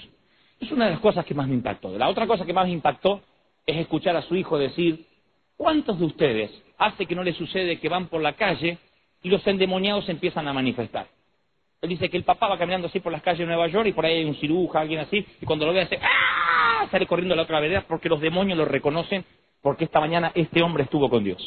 Es 0.60 0.72
una 0.72 0.86
de 0.86 0.92
las 0.92 1.00
cosas 1.00 1.26
que 1.26 1.34
más 1.34 1.48
me 1.48 1.56
impactó. 1.56 1.98
La 1.98 2.10
otra 2.10 2.28
cosa 2.28 2.46
que 2.46 2.54
más 2.54 2.66
me 2.66 2.74
impactó 2.74 3.22
es 3.66 3.78
escuchar 3.78 4.16
a 4.16 4.22
su 4.22 4.36
hijo 4.36 4.58
decir, 4.58 5.06
¿cuántos 5.56 6.00
de 6.00 6.06
ustedes 6.06 6.52
hace 6.78 7.06
que 7.06 7.16
no 7.16 7.24
les 7.24 7.38
sucede 7.38 7.80
que 7.80 7.90
van 7.90 8.08
por 8.08 8.22
la 8.22 8.34
calle 8.34 8.78
y 9.22 9.30
los 9.30 9.46
endemoniados 9.48 10.10
empiezan 10.10 10.48
a 10.48 10.54
manifestar? 10.54 11.08
Él 11.82 11.90
dice 11.90 12.10
que 12.10 12.18
el 12.18 12.24
papá 12.24 12.48
va 12.48 12.58
caminando 12.58 12.88
así 12.88 13.00
por 13.00 13.12
las 13.12 13.22
calles 13.22 13.40
de 13.40 13.46
Nueva 13.46 13.68
York 13.68 13.88
y 13.88 13.94
por 13.94 14.06
ahí 14.06 14.18
hay 14.18 14.26
un 14.26 14.36
ciruja, 14.36 14.82
alguien 14.82 15.00
así, 15.00 15.26
y 15.42 15.46
cuando 15.46 15.66
lo 15.66 15.74
ve 15.74 15.82
hace 15.82 15.98
¡ah! 16.02 16.88
sale 16.92 17.08
corriendo 17.08 17.34
a 17.34 17.38
la 17.38 17.44
otra 17.44 17.60
vereda 17.60 17.86
porque 17.88 18.10
los 18.10 18.20
demonios 18.20 18.58
lo 18.58 18.66
reconocen 18.66 19.24
porque 19.62 19.86
esta 19.86 20.00
mañana 20.00 20.32
este 20.36 20.62
hombre 20.62 20.84
estuvo 20.84 21.10
con 21.10 21.24
Dios. 21.24 21.42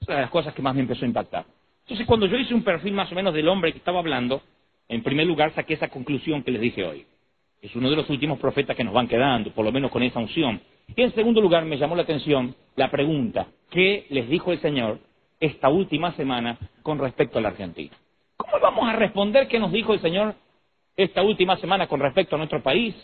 Es 0.00 0.08
una 0.08 0.16
de 0.16 0.22
las 0.22 0.30
cosas 0.30 0.54
que 0.54 0.62
más 0.62 0.74
me 0.74 0.82
empezó 0.82 1.04
a 1.04 1.08
impactar. 1.08 1.44
Entonces 1.82 2.06
cuando 2.06 2.26
yo 2.26 2.36
hice 2.36 2.54
un 2.54 2.62
perfil 2.62 2.94
más 2.94 3.10
o 3.12 3.14
menos 3.14 3.34
del 3.34 3.48
hombre 3.48 3.72
que 3.72 3.78
estaba 3.78 3.98
hablando, 3.98 4.42
en 4.88 5.02
primer 5.02 5.26
lugar 5.26 5.52
saqué 5.54 5.74
esa 5.74 5.88
conclusión 5.88 6.42
que 6.42 6.52
les 6.52 6.60
dije 6.60 6.84
hoy. 6.84 7.06
Es 7.60 7.74
uno 7.74 7.90
de 7.90 7.96
los 7.96 8.08
últimos 8.10 8.38
profetas 8.38 8.76
que 8.76 8.84
nos 8.84 8.94
van 8.94 9.08
quedando, 9.08 9.50
por 9.52 9.64
lo 9.64 9.72
menos 9.72 9.90
con 9.90 10.02
esa 10.02 10.18
unción. 10.18 10.60
Y 10.94 11.02
en 11.02 11.14
segundo 11.14 11.40
lugar 11.40 11.64
me 11.64 11.78
llamó 11.78 11.96
la 11.96 12.02
atención 12.02 12.54
la 12.76 12.90
pregunta, 12.90 13.48
¿qué 13.70 14.06
les 14.10 14.28
dijo 14.28 14.52
el 14.52 14.60
Señor 14.60 15.00
esta 15.40 15.68
última 15.68 16.12
semana 16.12 16.58
con 16.82 16.98
respecto 16.98 17.38
a 17.38 17.42
la 17.42 17.48
Argentina? 17.48 17.96
¿Cómo 18.36 18.60
vamos 18.60 18.88
a 18.88 18.92
responder 18.92 19.48
qué 19.48 19.58
nos 19.58 19.72
dijo 19.72 19.94
el 19.94 20.00
Señor 20.00 20.34
esta 20.96 21.22
última 21.22 21.56
semana 21.56 21.86
con 21.86 22.00
respecto 22.00 22.36
a 22.36 22.38
nuestro 22.38 22.62
país? 22.62 22.94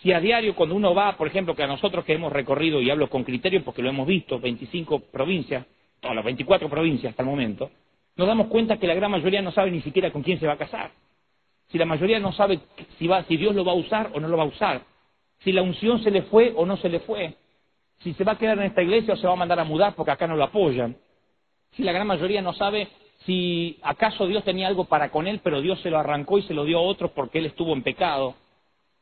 Si 0.00 0.12
a 0.12 0.20
diario 0.20 0.54
cuando 0.54 0.74
uno 0.74 0.94
va, 0.94 1.16
por 1.16 1.26
ejemplo, 1.26 1.54
que 1.54 1.62
a 1.62 1.66
nosotros 1.66 2.04
que 2.04 2.14
hemos 2.14 2.32
recorrido, 2.32 2.80
y 2.80 2.90
hablo 2.90 3.10
con 3.10 3.24
criterio 3.24 3.62
porque 3.64 3.82
lo 3.82 3.90
hemos 3.90 4.06
visto, 4.06 4.38
25 4.40 5.00
provincias, 5.12 5.66
o 6.02 6.14
las 6.14 6.24
24 6.24 6.68
provincias 6.68 7.10
hasta 7.10 7.22
el 7.22 7.28
momento, 7.28 7.70
nos 8.16 8.26
damos 8.26 8.48
cuenta 8.48 8.78
que 8.78 8.86
la 8.86 8.94
gran 8.94 9.10
mayoría 9.10 9.42
no 9.42 9.52
sabe 9.52 9.70
ni 9.70 9.80
siquiera 9.82 10.10
con 10.10 10.22
quién 10.22 10.40
se 10.40 10.46
va 10.46 10.54
a 10.54 10.58
casar. 10.58 10.90
Si 11.72 11.78
la 11.78 11.86
mayoría 11.86 12.20
no 12.20 12.32
sabe 12.32 12.60
si, 12.98 13.06
va, 13.06 13.24
si 13.24 13.38
Dios 13.38 13.54
lo 13.54 13.64
va 13.64 13.72
a 13.72 13.76
usar 13.76 14.10
o 14.14 14.20
no 14.20 14.28
lo 14.28 14.36
va 14.36 14.44
a 14.44 14.46
usar. 14.46 14.82
si 15.38 15.50
la 15.50 15.62
unción 15.62 16.00
se 16.02 16.10
le 16.10 16.22
fue 16.22 16.52
o 16.54 16.64
no 16.64 16.76
se 16.76 16.88
le 16.88 17.00
fue, 17.00 17.34
si 18.00 18.12
se 18.12 18.22
va 18.22 18.32
a 18.32 18.38
quedar 18.38 18.58
en 18.58 18.64
esta 18.64 18.82
iglesia 18.82 19.14
o 19.14 19.16
se 19.16 19.26
va 19.26 19.32
a 19.32 19.36
mandar 19.36 19.58
a 19.58 19.64
mudar 19.64 19.94
porque 19.96 20.12
acá 20.12 20.26
no 20.28 20.36
lo 20.36 20.44
apoyan, 20.44 20.96
si 21.72 21.82
la 21.82 21.92
gran 21.92 22.06
mayoría 22.06 22.42
no 22.42 22.52
sabe 22.52 22.88
si 23.24 23.78
acaso 23.82 24.26
Dios 24.26 24.44
tenía 24.44 24.68
algo 24.68 24.84
para 24.84 25.10
con 25.10 25.26
él, 25.26 25.40
pero 25.42 25.60
Dios 25.60 25.80
se 25.80 25.90
lo 25.90 25.98
arrancó 25.98 26.38
y 26.38 26.42
se 26.42 26.54
lo 26.54 26.64
dio 26.64 26.78
a 26.78 26.82
otro 26.82 27.12
porque 27.14 27.38
él 27.38 27.46
estuvo 27.46 27.72
en 27.72 27.82
pecado, 27.82 28.34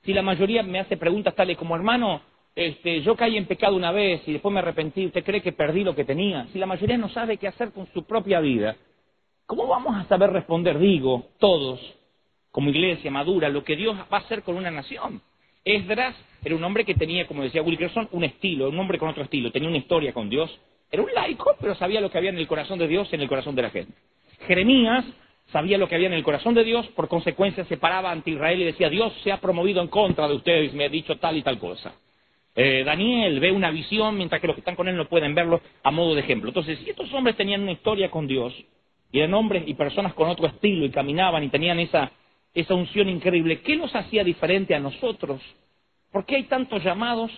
si 0.03 0.15
la 0.15 0.23
mayoría 0.23 0.63
me 0.63 0.81
hace 0.81 0.97
preguntas 0.97 1.35
tales 1.35 1.59
como, 1.59 1.75
hermano, 1.77 2.23
este, 2.55 3.03
yo 3.03 3.17
caí 3.17 3.37
en 3.37 3.47
pecado 3.47 3.77
una 3.77 3.93
vez 3.93 4.23
y 4.27 4.33
después 4.33 4.53
me 4.53 4.61
arrepentí, 4.61 5.07
¿usted 5.07 5.25
cree 5.25 5.43
que 5.43 5.53
perdí 5.53 5.85
lo 5.85 5.95
que 5.95 6.05
tenía? 6.05 6.47
Si 6.53 6.59
la 6.59 6.67
mayoría 6.67 6.97
no 6.97 7.09
sabe 7.09 7.37
qué 7.37 7.49
hacer 7.49 7.73
con 7.73 7.87
su 7.93 8.05
propia 8.05 8.41
vida, 8.41 8.77
¿cómo 9.47 9.67
vamos 9.67 9.97
a 9.97 10.09
saber 10.09 10.31
responder, 10.31 10.79
digo, 10.79 11.27
todos, 11.39 11.81
como 12.51 12.71
iglesia 12.71 13.11
madura, 13.11 13.49
lo 13.49 13.65
que 13.65 13.77
Dios 13.77 13.97
va 14.13 14.19
a 14.19 14.21
hacer 14.21 14.43
con 14.43 14.57
una 14.57 14.71
nación? 14.71 15.23
Esdras 15.65 16.17
era 16.43 16.55
un 16.55 16.65
hombre 16.65 16.85
que 16.85 16.95
tenía, 16.95 17.27
como 17.27 17.43
decía 17.43 17.63
Wilkerson, 17.63 18.09
un 18.13 18.25
estilo, 18.25 18.69
un 18.69 18.79
hombre 18.79 18.99
con 18.99 19.09
otro 19.09 19.23
estilo, 19.23 19.53
tenía 19.53 19.69
una 19.69 19.79
historia 19.79 20.13
con 20.13 20.31
Dios. 20.31 20.51
Era 20.91 21.03
un 21.03 21.13
laico, 21.13 21.55
pero 21.61 21.75
sabía 21.75 22.01
lo 22.01 22.11
que 22.11 22.19
había 22.19 22.31
en 22.31 22.39
el 22.39 22.49
corazón 22.49 22.79
de 22.79 22.89
Dios 22.89 23.09
y 23.11 23.15
en 23.15 23.21
el 23.21 23.29
corazón 23.29 23.55
de 23.55 23.63
la 23.63 23.71
gente. 23.71 23.93
Jeremías 24.47 25.05
sabía 25.53 25.79
lo 25.79 25.89
que 25.89 25.95
había 25.95 26.07
en 26.07 26.15
el 26.15 26.23
corazón 26.23 26.55
de 26.55 26.65
Dios, 26.65 26.87
por 26.89 27.09
consecuencia 27.09 27.65
se 27.65 27.77
paraba 27.77 28.11
ante 28.11 28.31
Israel 28.31 28.61
y 28.61 28.65
decía, 28.65 28.89
Dios 28.89 29.13
se 29.23 29.33
ha 29.33 29.41
promovido 29.41 29.83
en 29.83 29.89
contra 29.89 30.29
de 30.29 30.35
ustedes, 30.35 30.73
me 30.73 30.85
ha 30.85 30.89
dicho 30.89 31.17
tal 31.19 31.37
y 31.37 31.43
tal 31.43 31.59
cosa. 31.59 31.95
Eh, 32.55 32.83
Daniel 32.85 33.39
ve 33.41 33.53
una 33.53 33.71
visión, 33.71 34.17
mientras 34.17 34.41
que 34.41 34.47
los 34.47 34.57
que 34.57 34.61
están 34.61 34.77
con 34.77 34.89
él 34.89 34.97
no 34.97 35.09
pueden 35.09 35.35
verlo 35.35 35.61
a 35.83 35.91
modo 35.91 36.15
de 36.15 36.21
ejemplo. 36.21 36.51
Entonces, 36.51 36.79
si 36.81 36.91
estos 36.91 37.13
hombres 37.13 37.37
tenían 37.37 37.63
una 37.63 37.73
historia 37.73 38.11
con 38.11 38.27
Dios, 38.27 38.55
y 39.13 39.19
eran 39.19 39.35
hombres 39.35 39.65
y 39.67 39.75
personas 39.75 40.15
con 40.15 40.29
otro 40.29 40.47
estilo, 40.47 40.85
y 40.85 40.91
caminaban 40.91 41.43
y 41.45 41.49
tenían 41.49 41.79
esa, 41.79 42.13
esa 42.55 42.75
unción 42.75 43.09
increíble, 43.09 43.61
¿qué 43.63 43.77
los 43.77 43.95
hacía 43.95 44.25
diferente 44.25 44.75
a 44.75 44.81
nosotros? 44.81 45.41
¿Por 46.11 46.27
qué 46.27 46.37
hay 46.37 46.45
tantos 46.45 46.83
llamados 46.83 47.31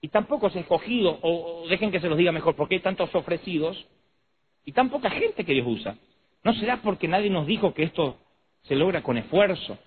y 0.00 0.08
tan 0.08 0.26
pocos 0.26 0.54
escogidos? 0.56 1.18
O, 1.22 1.64
dejen 1.68 1.90
que 1.90 2.00
se 2.00 2.08
los 2.08 2.16
diga 2.16 2.32
mejor, 2.32 2.54
¿por 2.54 2.68
qué 2.68 2.76
hay 2.76 2.80
tantos 2.80 3.14
ofrecidos 3.14 3.86
y 4.64 4.72
tan 4.72 4.88
poca 4.88 5.10
gente 5.10 5.44
que 5.44 5.52
Dios 5.52 5.66
usa? 5.68 5.96
¿No 6.44 6.54
será 6.54 6.80
porque 6.82 7.08
nadie 7.08 7.30
nos 7.30 7.46
dijo 7.46 7.74
que 7.74 7.84
esto 7.84 8.16
se 8.62 8.74
logra 8.74 9.02
con 9.02 9.18
esfuerzo? 9.18 9.78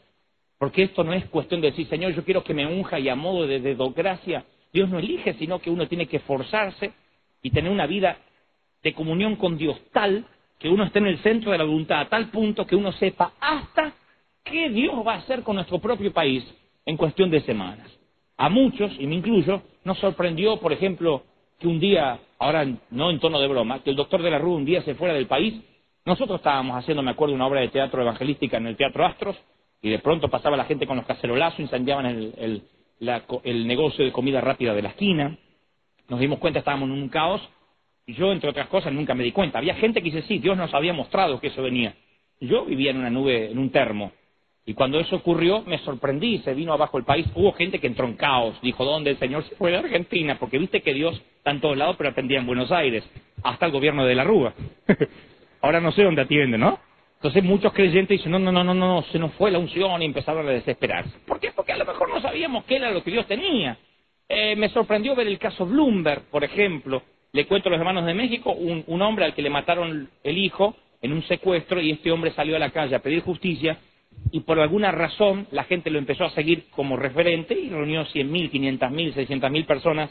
Porque 0.58 0.84
esto 0.84 1.04
no 1.04 1.14
es 1.14 1.26
cuestión 1.26 1.60
de 1.60 1.72
decir, 1.72 1.88
Señor, 1.88 2.14
yo 2.14 2.24
quiero 2.24 2.44
que 2.44 2.54
me 2.54 2.66
unja 2.66 3.00
y 3.00 3.10
a 3.10 3.16
modo 3.16 3.46
de, 3.48 3.60
de 3.60 3.76
gracia. 3.96 4.46
Dios 4.72 4.90
no 4.90 5.00
elige, 5.00 5.34
sino 5.34 5.60
que 5.60 5.70
uno 5.70 5.88
tiene 5.88 6.08
que 6.08 6.18
esforzarse 6.18 6.94
y 7.42 7.50
tener 7.50 7.72
una 7.72 7.88
vida 7.88 8.18
de 8.84 8.94
comunión 8.94 9.36
con 9.36 9.58
Dios 9.58 9.78
tal 9.92 10.26
que 10.60 10.70
uno 10.70 10.86
esté 10.86 11.00
en 11.00 11.08
el 11.08 11.20
centro 11.20 11.52
de 11.52 11.58
la 11.58 11.64
voluntad, 11.64 12.00
a 12.00 12.10
tal 12.10 12.30
punto 12.30 12.66
que 12.66 12.76
uno 12.76 12.92
sepa 12.94 13.34
hasta 13.40 13.94
qué 14.46 14.70
Dios 14.70 14.96
va 15.06 15.16
a 15.16 15.18
hacer 15.18 15.44
con 15.44 15.58
nuestro 15.58 15.80
propio 15.80 16.14
país 16.14 16.46
en 16.86 16.96
cuestión 16.96 17.30
de 17.30 17.42
semanas. 17.42 17.92
A 18.38 18.48
muchos, 18.50 18.92
y 19.00 19.08
me 19.08 19.16
incluyo, 19.16 19.62
nos 19.84 19.98
sorprendió, 20.00 20.58
por 20.58 20.72
ejemplo, 20.72 21.24
que 21.60 21.68
un 21.68 21.80
día, 21.80 22.20
ahora 22.40 22.66
no 22.92 23.10
en 23.10 23.20
tono 23.20 23.40
de 23.40 23.48
broma, 23.48 23.84
que 23.84 23.90
el 23.90 23.96
doctor 23.96 24.22
de 24.22 24.32
la 24.32 24.40
Rúa 24.40 24.58
un 24.58 24.66
día 24.66 24.82
se 24.84 24.96
fuera 24.96 25.14
del 25.14 25.28
país. 25.28 25.54
Nosotros 26.06 26.40
estábamos 26.40 26.78
haciendo, 26.78 27.02
me 27.02 27.12
acuerdo, 27.12 27.34
una 27.34 27.48
obra 27.48 27.62
de 27.62 27.70
teatro 27.70 28.02
evangelística 28.02 28.58
en 28.58 28.68
el 28.68 28.78
Teatro 28.78 29.06
Astros, 29.06 29.36
y 29.82 29.90
de 29.90 30.00
pronto 30.00 30.30
pasaba 30.30 30.58
la 30.58 30.66
gente 30.66 30.88
con 30.88 30.98
los 30.98 31.06
cacerolazos, 31.06 31.60
incendiaban 31.60 32.06
el, 32.06 32.64
el 33.00 33.68
negocio 33.68 34.06
de 34.06 34.12
comida 34.12 34.42
rápida 34.42 34.74
de 34.74 34.82
la 34.82 34.90
esquina. 34.90 35.38
Nos 36.08 36.20
dimos 36.20 36.40
cuenta, 36.40 36.60
estábamos 36.60 36.90
en 36.90 36.96
un 36.96 37.10
caos, 37.10 37.42
y 38.06 38.14
yo, 38.14 38.32
entre 38.32 38.50
otras 38.50 38.68
cosas, 38.68 38.94
nunca 38.94 39.16
me 39.16 39.24
di 39.24 39.32
cuenta. 39.32 39.58
Había 39.58 39.76
gente 39.76 40.02
que 40.02 40.12
dice, 40.12 40.22
sí, 40.28 40.40
Dios 40.40 40.58
nos 40.58 40.74
había 40.74 40.94
mostrado 40.94 41.40
que 41.40 41.48
eso 41.48 41.64
venía. 41.64 41.96
Yo 42.40 42.66
vivía 42.66 42.92
en 42.92 42.98
una 42.98 43.10
nube, 43.10 43.50
en 43.50 43.58
un 43.58 43.72
termo, 43.72 44.12
y 44.68 44.74
cuando 44.74 45.00
eso 45.00 45.18
ocurrió, 45.18 45.62
me 45.62 45.78
sorprendí, 45.80 46.40
se 46.40 46.56
vino 46.56 46.74
abajo 46.74 46.98
el 46.98 47.04
país. 47.04 47.28
Hubo 47.36 47.54
gente 47.54 47.80
que 47.80 47.86
entró 47.86 48.08
en 48.08 48.16
caos, 48.16 48.60
dijo, 48.64 48.84
¿dónde 48.84 49.12
el 49.12 49.20
Señor 49.20 49.44
se 49.44 49.56
fue 49.56 49.70
de 49.70 49.78
Argentina? 49.78 50.38
Porque 50.40 50.58
viste 50.58 50.82
que 50.82 50.94
Dios 50.94 51.22
está 51.38 51.52
en 51.52 51.62
todos 51.62 51.78
lados, 51.78 51.96
pero 51.98 52.10
atendía 52.10 52.40
en 52.40 52.48
Buenos 52.48 52.72
Aires, 52.72 53.04
hasta 53.44 53.68
el 53.68 53.72
gobierno 53.72 54.06
de 54.06 54.16
la 54.16 54.24
Rúa. 54.24 54.56
Ahora 55.62 55.80
no 55.80 55.92
sé 55.92 56.02
dónde 56.02 56.24
atiende, 56.24 56.58
¿no? 56.58 56.80
Entonces 57.18 57.44
muchos 57.44 57.74
creyentes 57.74 58.18
dicen, 58.18 58.32
no, 58.32 58.40
no, 58.40 58.52
no, 58.52 58.64
no, 58.64 58.74
no, 58.74 59.04
se 59.12 59.20
nos 59.20 59.34
fue 59.34 59.52
la 59.52 59.60
unción 59.60 60.02
y 60.02 60.06
empezaron 60.06 60.48
a 60.48 60.52
desesperarse. 60.52 61.16
¿Por 61.28 61.40
qué? 61.40 61.52
Porque 61.56 61.72
a 61.72 61.78
lo 61.78 61.86
mejor 61.86 62.10
no 62.10 62.20
sabíamos 62.20 62.66
qué 62.66 62.78
era 62.78 62.90
lo 62.90 63.04
que 63.04 63.12
Dios 63.12 63.28
tenía. 63.28 63.78
Eh, 64.28 64.56
me 64.56 64.70
sorprendió 64.70 65.16
ver 65.16 65.28
el 65.28 65.38
caso 65.38 65.68
Bloomberg, 65.68 66.24
por 66.32 66.44
ejemplo. 66.44 67.04
Le 67.34 67.46
cuento 67.46 67.70
a 67.70 67.72
los 67.72 67.80
hermanos 67.80 68.06
de 68.06 68.16
México, 68.16 68.52
un, 68.52 68.84
un 68.88 69.02
hombre 69.04 69.26
al 69.26 69.36
que 69.36 69.44
le 69.44 69.50
mataron 69.52 70.10
el 70.24 70.38
hijo 70.40 70.76
en 71.02 71.14
un 71.14 71.22
secuestro 71.24 71.80
y 71.80 71.92
este 71.92 72.12
hombre 72.12 72.32
salió 72.32 72.56
a 72.56 72.60
la 72.60 72.72
calle 72.72 72.96
a 72.96 73.00
pedir 73.00 73.22
justicia 73.22 73.78
y 74.32 74.42
por 74.42 74.60
alguna 74.60 74.92
razón 74.92 75.48
la 75.52 75.64
gente 75.64 75.90
lo 75.90 76.00
empezó 76.00 76.26
a 76.26 76.32
seguir 76.32 76.66
como 76.72 76.98
referente 76.98 77.54
y 77.54 77.70
reunió 77.70 78.06
100.000, 78.06 78.52
500.000, 78.52 79.14
600.000 79.14 79.66
personas 79.66 80.10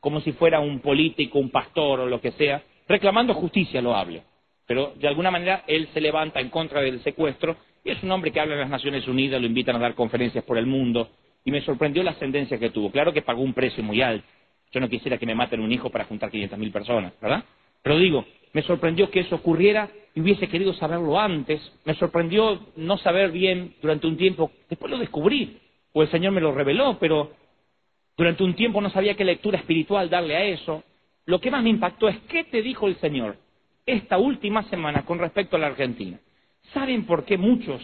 como 0.00 0.20
si 0.20 0.32
fuera 0.32 0.60
un 0.60 0.80
político, 0.80 1.38
un 1.38 1.50
pastor 1.50 2.00
o 2.00 2.06
lo 2.06 2.20
que 2.20 2.32
sea, 2.32 2.62
reclamando 2.88 3.34
justicia 3.34 3.80
lo 3.80 3.94
hable. 3.94 4.24
Pero 4.66 4.94
de 4.96 5.08
alguna 5.08 5.30
manera 5.30 5.64
él 5.66 5.88
se 5.94 6.00
levanta 6.00 6.40
en 6.40 6.50
contra 6.50 6.80
del 6.80 7.02
secuestro 7.02 7.56
y 7.84 7.90
es 7.90 8.02
un 8.02 8.10
hombre 8.10 8.30
que 8.32 8.40
habla 8.40 8.54
en 8.54 8.60
las 8.60 8.70
Naciones 8.70 9.06
Unidas, 9.06 9.40
lo 9.40 9.46
invitan 9.46 9.76
a 9.76 9.80
dar 9.80 9.94
conferencias 9.94 10.44
por 10.44 10.58
el 10.58 10.66
mundo 10.66 11.10
y 11.44 11.50
me 11.50 11.60
sorprendió 11.62 12.02
la 12.02 12.12
ascendencia 12.12 12.58
que 12.58 12.70
tuvo. 12.70 12.90
Claro 12.90 13.12
que 13.12 13.22
pagó 13.22 13.42
un 13.42 13.54
precio 13.54 13.82
muy 13.82 14.02
alto. 14.02 14.26
Yo 14.72 14.80
no 14.80 14.88
quisiera 14.88 15.18
que 15.18 15.26
me 15.26 15.34
maten 15.34 15.60
un 15.60 15.70
hijo 15.70 15.90
para 15.90 16.04
juntar 16.04 16.30
500.000 16.30 16.72
personas, 16.72 17.12
¿verdad? 17.20 17.44
Pero 17.82 17.98
digo, 17.98 18.24
me 18.52 18.62
sorprendió 18.62 19.10
que 19.10 19.20
eso 19.20 19.36
ocurriera 19.36 19.90
y 20.14 20.20
hubiese 20.20 20.48
querido 20.48 20.72
saberlo 20.74 21.18
antes. 21.18 21.60
Me 21.84 21.94
sorprendió 21.94 22.60
no 22.76 22.98
saber 22.98 23.30
bien 23.30 23.74
durante 23.80 24.06
un 24.06 24.16
tiempo. 24.16 24.50
Después 24.68 24.90
lo 24.90 24.98
descubrí, 24.98 25.58
o 25.92 26.02
el 26.02 26.10
Señor 26.10 26.32
me 26.32 26.40
lo 26.40 26.52
reveló, 26.52 26.98
pero 26.98 27.32
durante 28.16 28.44
un 28.44 28.54
tiempo 28.54 28.80
no 28.80 28.90
sabía 28.90 29.14
qué 29.14 29.24
lectura 29.24 29.58
espiritual 29.58 30.10
darle 30.10 30.36
a 30.36 30.44
eso. 30.44 30.84
Lo 31.26 31.40
que 31.40 31.50
más 31.50 31.62
me 31.62 31.70
impactó 31.70 32.08
es 32.08 32.18
qué 32.28 32.44
te 32.44 32.62
dijo 32.62 32.86
el 32.86 32.96
Señor 32.96 33.36
esta 33.86 34.18
última 34.18 34.62
semana 34.64 35.04
con 35.04 35.18
respecto 35.18 35.56
a 35.56 35.58
la 35.58 35.68
Argentina. 35.68 36.18
¿Saben 36.72 37.04
por 37.04 37.24
qué 37.24 37.36
muchos 37.36 37.82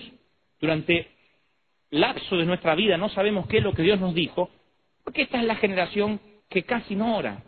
durante 0.60 1.08
lapso 1.90 2.36
de 2.36 2.46
nuestra 2.46 2.74
vida 2.74 2.96
no 2.96 3.08
sabemos 3.08 3.46
qué 3.46 3.58
es 3.58 3.64
lo 3.64 3.72
que 3.72 3.82
Dios 3.82 3.98
nos 3.98 4.14
dijo? 4.14 4.50
Porque 5.02 5.22
esta 5.22 5.40
es 5.40 5.44
la 5.44 5.56
generación 5.56 6.20
que 6.48 6.62
casi 6.62 6.94
no 6.94 7.16
ora 7.16 7.42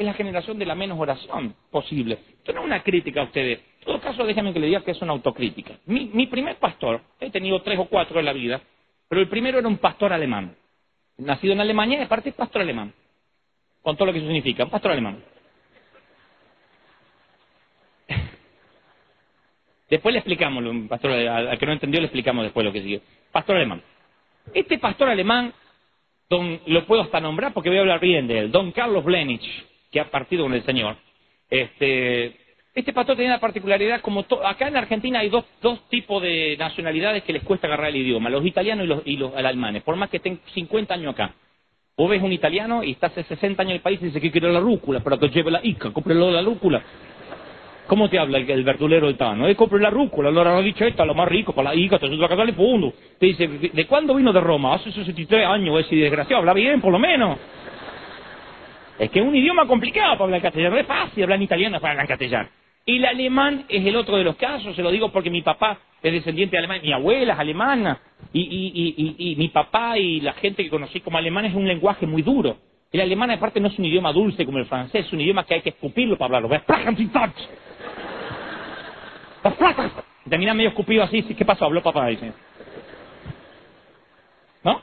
es 0.00 0.06
la 0.06 0.14
generación 0.14 0.58
de 0.58 0.64
la 0.64 0.74
menos 0.74 0.98
oración 0.98 1.54
posible. 1.70 2.18
Esto 2.38 2.54
no 2.54 2.60
es 2.60 2.66
una 2.66 2.82
crítica 2.82 3.20
a 3.20 3.24
ustedes. 3.24 3.60
En 3.80 3.84
todo 3.84 4.00
caso, 4.00 4.24
déjenme 4.24 4.54
que 4.54 4.58
le 4.58 4.68
diga 4.68 4.80
que 4.80 4.92
es 4.92 5.02
una 5.02 5.12
autocrítica. 5.12 5.74
Mi, 5.84 6.06
mi 6.06 6.26
primer 6.26 6.56
pastor, 6.56 7.02
he 7.20 7.30
tenido 7.30 7.60
tres 7.60 7.78
o 7.78 7.84
cuatro 7.84 8.18
en 8.18 8.24
la 8.24 8.32
vida, 8.32 8.62
pero 9.08 9.20
el 9.20 9.28
primero 9.28 9.58
era 9.58 9.68
un 9.68 9.76
pastor 9.76 10.14
alemán. 10.14 10.56
Nacido 11.18 11.52
en 11.52 11.60
Alemania 11.60 11.98
y 11.98 12.02
aparte 12.02 12.30
es 12.30 12.34
pastor 12.34 12.62
alemán. 12.62 12.94
Con 13.82 13.94
todo 13.96 14.06
lo 14.06 14.12
que 14.12 14.20
eso 14.20 14.26
significa, 14.26 14.64
un 14.64 14.70
pastor 14.70 14.92
alemán. 14.92 15.22
Después 19.90 20.14
le 20.14 20.20
explicamos, 20.20 20.64
pastor, 20.88 21.10
al 21.10 21.58
que 21.58 21.66
no 21.66 21.72
entendió 21.72 22.00
le 22.00 22.06
explicamos 22.06 22.44
después 22.44 22.64
lo 22.64 22.72
que 22.72 22.80
sigue. 22.80 23.02
Pastor 23.32 23.56
alemán. 23.56 23.82
Este 24.54 24.78
pastor 24.78 25.10
alemán, 25.10 25.52
don, 26.30 26.58
lo 26.66 26.86
puedo 26.86 27.02
hasta 27.02 27.20
nombrar 27.20 27.52
porque 27.52 27.68
voy 27.68 27.76
a 27.78 27.82
hablar 27.82 28.00
bien 28.00 28.26
de 28.26 28.38
él, 28.38 28.50
don 28.50 28.72
Carlos 28.72 29.04
Blenich, 29.04 29.68
que 29.90 30.00
ha 30.00 30.10
partido 30.10 30.44
con 30.44 30.54
el 30.54 30.64
Señor. 30.64 30.96
Este, 31.48 32.36
este 32.74 32.92
pastor 32.92 33.16
tenía 33.16 33.32
la 33.32 33.40
particularidad, 33.40 34.00
como 34.00 34.24
acá 34.44 34.68
en 34.68 34.76
Argentina 34.76 35.20
hay 35.20 35.28
dos, 35.28 35.44
dos 35.60 35.88
tipos 35.88 36.22
de 36.22 36.56
nacionalidades 36.58 37.24
que 37.24 37.32
les 37.32 37.42
cuesta 37.42 37.66
agarrar 37.66 37.88
el 37.88 37.96
idioma, 37.96 38.30
los 38.30 38.46
italianos 38.46 38.84
y 38.84 38.88
los, 38.88 39.02
y 39.04 39.16
los 39.16 39.34
alemanes, 39.34 39.82
por 39.82 39.96
más 39.96 40.08
que 40.10 40.18
estén 40.18 40.40
50 40.54 40.94
años 40.94 41.14
acá. 41.14 41.34
Vos 41.96 42.08
ves 42.08 42.22
un 42.22 42.32
italiano 42.32 42.82
y 42.82 42.92
está 42.92 43.08
hace 43.08 43.24
60 43.24 43.60
años 43.60 43.70
en 43.72 43.76
el 43.76 43.82
país 43.82 44.00
y 44.00 44.06
dice 44.06 44.20
que 44.20 44.30
quiere 44.30 44.52
la 44.52 44.60
rúcula, 44.60 45.00
pero 45.00 45.18
que 45.18 45.28
lleve 45.28 45.50
la 45.50 45.60
ica, 45.62 45.92
cómprelo 45.92 46.30
la 46.30 46.42
rúcula. 46.42 46.82
¿Cómo 47.90 48.08
te 48.08 48.20
habla 48.20 48.38
el, 48.38 48.62
verdulero 48.62 49.08
del 49.08 49.16
Tano? 49.16 49.48
Eh, 49.48 49.56
compre 49.56 49.80
la 49.80 49.90
rúcula, 49.90 50.28
allora 50.28 50.54
la 50.54 50.60
ricetta, 50.60 51.04
lo 51.04 51.12
más 51.12 51.28
rico, 51.28 51.52
para 51.52 51.70
la 51.70 51.74
ica, 51.74 51.98
te 51.98 52.08
la 52.08 52.28
casa 52.28 52.44
de 52.44 52.52
fondo. 52.52 52.92
Te 53.18 53.26
dice, 53.26 53.48
¿de 53.48 53.86
cuándo 53.88 54.14
vino 54.14 54.32
de 54.32 54.40
Roma? 54.40 54.76
Hace 54.76 54.92
63 54.92 55.44
años, 55.44 55.80
ese 55.80 55.96
desgraciado, 55.96 56.38
habla 56.38 56.54
bien, 56.54 56.80
por 56.80 56.92
lo 56.92 57.00
menos. 57.00 57.36
Es 59.00 59.10
que 59.10 59.18
es 59.18 59.24
un 59.24 59.34
idioma 59.34 59.66
complicado 59.66 60.12
para 60.12 60.24
hablar 60.24 60.42
castellano, 60.42 60.74
no 60.74 60.80
es 60.82 60.86
fácil 60.86 61.22
hablar 61.22 61.38
en 61.38 61.44
italiano 61.44 61.80
para 61.80 61.92
hablar 61.92 62.04
en 62.04 62.08
castellano. 62.08 62.48
Y 62.84 62.98
el 62.98 63.06
alemán 63.06 63.64
es 63.66 63.86
el 63.86 63.96
otro 63.96 64.18
de 64.18 64.24
los 64.24 64.36
casos, 64.36 64.76
se 64.76 64.82
lo 64.82 64.90
digo 64.90 65.10
porque 65.10 65.30
mi 65.30 65.40
papá 65.40 65.78
es 66.02 66.12
descendiente 66.12 66.52
de 66.52 66.58
alemán, 66.58 66.82
mi 66.82 66.92
abuela 66.92 67.32
es 67.32 67.38
alemana, 67.38 67.98
y, 68.34 69.34
mi 69.38 69.48
papá 69.48 69.96
y 69.96 70.20
la 70.20 70.34
gente 70.34 70.62
que 70.62 70.68
conocí 70.68 71.00
como 71.00 71.16
alemán 71.16 71.46
es 71.46 71.54
un 71.54 71.66
lenguaje 71.66 72.06
muy 72.06 72.20
duro. 72.20 72.58
El 72.92 73.00
alemán 73.00 73.30
aparte 73.30 73.58
no 73.58 73.68
es 73.68 73.78
un 73.78 73.86
idioma 73.86 74.12
dulce 74.12 74.44
como 74.44 74.58
el 74.58 74.66
francés, 74.66 75.06
es 75.06 75.12
un 75.14 75.22
idioma 75.22 75.46
que 75.46 75.54
hay 75.54 75.62
que 75.62 75.70
escupirlo 75.70 76.18
para 76.18 76.36
hablarlo. 76.36 76.62
Termina 80.28 80.52
medio 80.52 80.68
escupido 80.68 81.02
así, 81.02 81.22
¿qué 81.22 81.44
pasó? 81.46 81.64
Habló 81.64 81.82
papá, 81.82 82.06
dice. 82.08 82.34
¿No? 84.62 84.82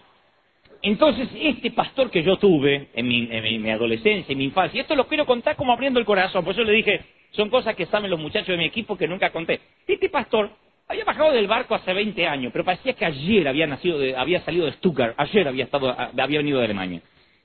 Entonces, 0.82 1.30
este 1.40 1.72
pastor 1.72 2.12
que 2.12 2.24
yo 2.24 2.38
tuve 2.38 2.90
en 2.94 3.08
mi, 3.08 3.70
adolescencia, 3.70 4.32
en 4.32 4.38
mi 4.38 4.46
infancia, 4.46 4.78
y 4.78 4.82
esto 4.82 4.96
lo 4.96 5.08
quiero 5.08 5.26
contar 5.26 5.56
como 5.56 5.74
abriendo 5.74 6.00
el 6.00 6.06
corazón, 6.06 6.44
por 6.44 6.54
eso 6.54 6.64
le 6.64 6.74
dije, 6.74 7.02
son 7.32 7.50
cosas 7.50 7.76
que 7.76 7.86
saben 7.88 8.10
los 8.12 8.20
muchachos 8.20 8.50
de 8.50 8.58
mi 8.58 8.66
equipo 8.66 8.98
que 8.98 9.08
nunca 9.08 9.32
conté. 9.32 9.60
Este 9.88 10.10
pastor 10.10 10.50
Había 10.90 11.04
bajado 11.06 11.34
del 11.34 11.48
barco 11.48 11.76
hace 11.76 11.94
20 11.94 12.26
años, 12.28 12.52
pero 12.54 12.64
parecía 12.66 12.94
que 12.94 13.06
ayer 13.06 13.48
había, 13.48 13.68
nacido 13.68 14.00
de- 14.00 14.16
había 14.16 14.42
salido 14.46 14.66
de 14.68 14.72
Stuttgart, 14.74 15.16
ayer 15.18 15.48
había, 15.48 15.66
estado, 15.66 15.90
había 16.00 16.38
venido 16.40 16.60
de 16.60 16.66
Alemania. 16.66 17.02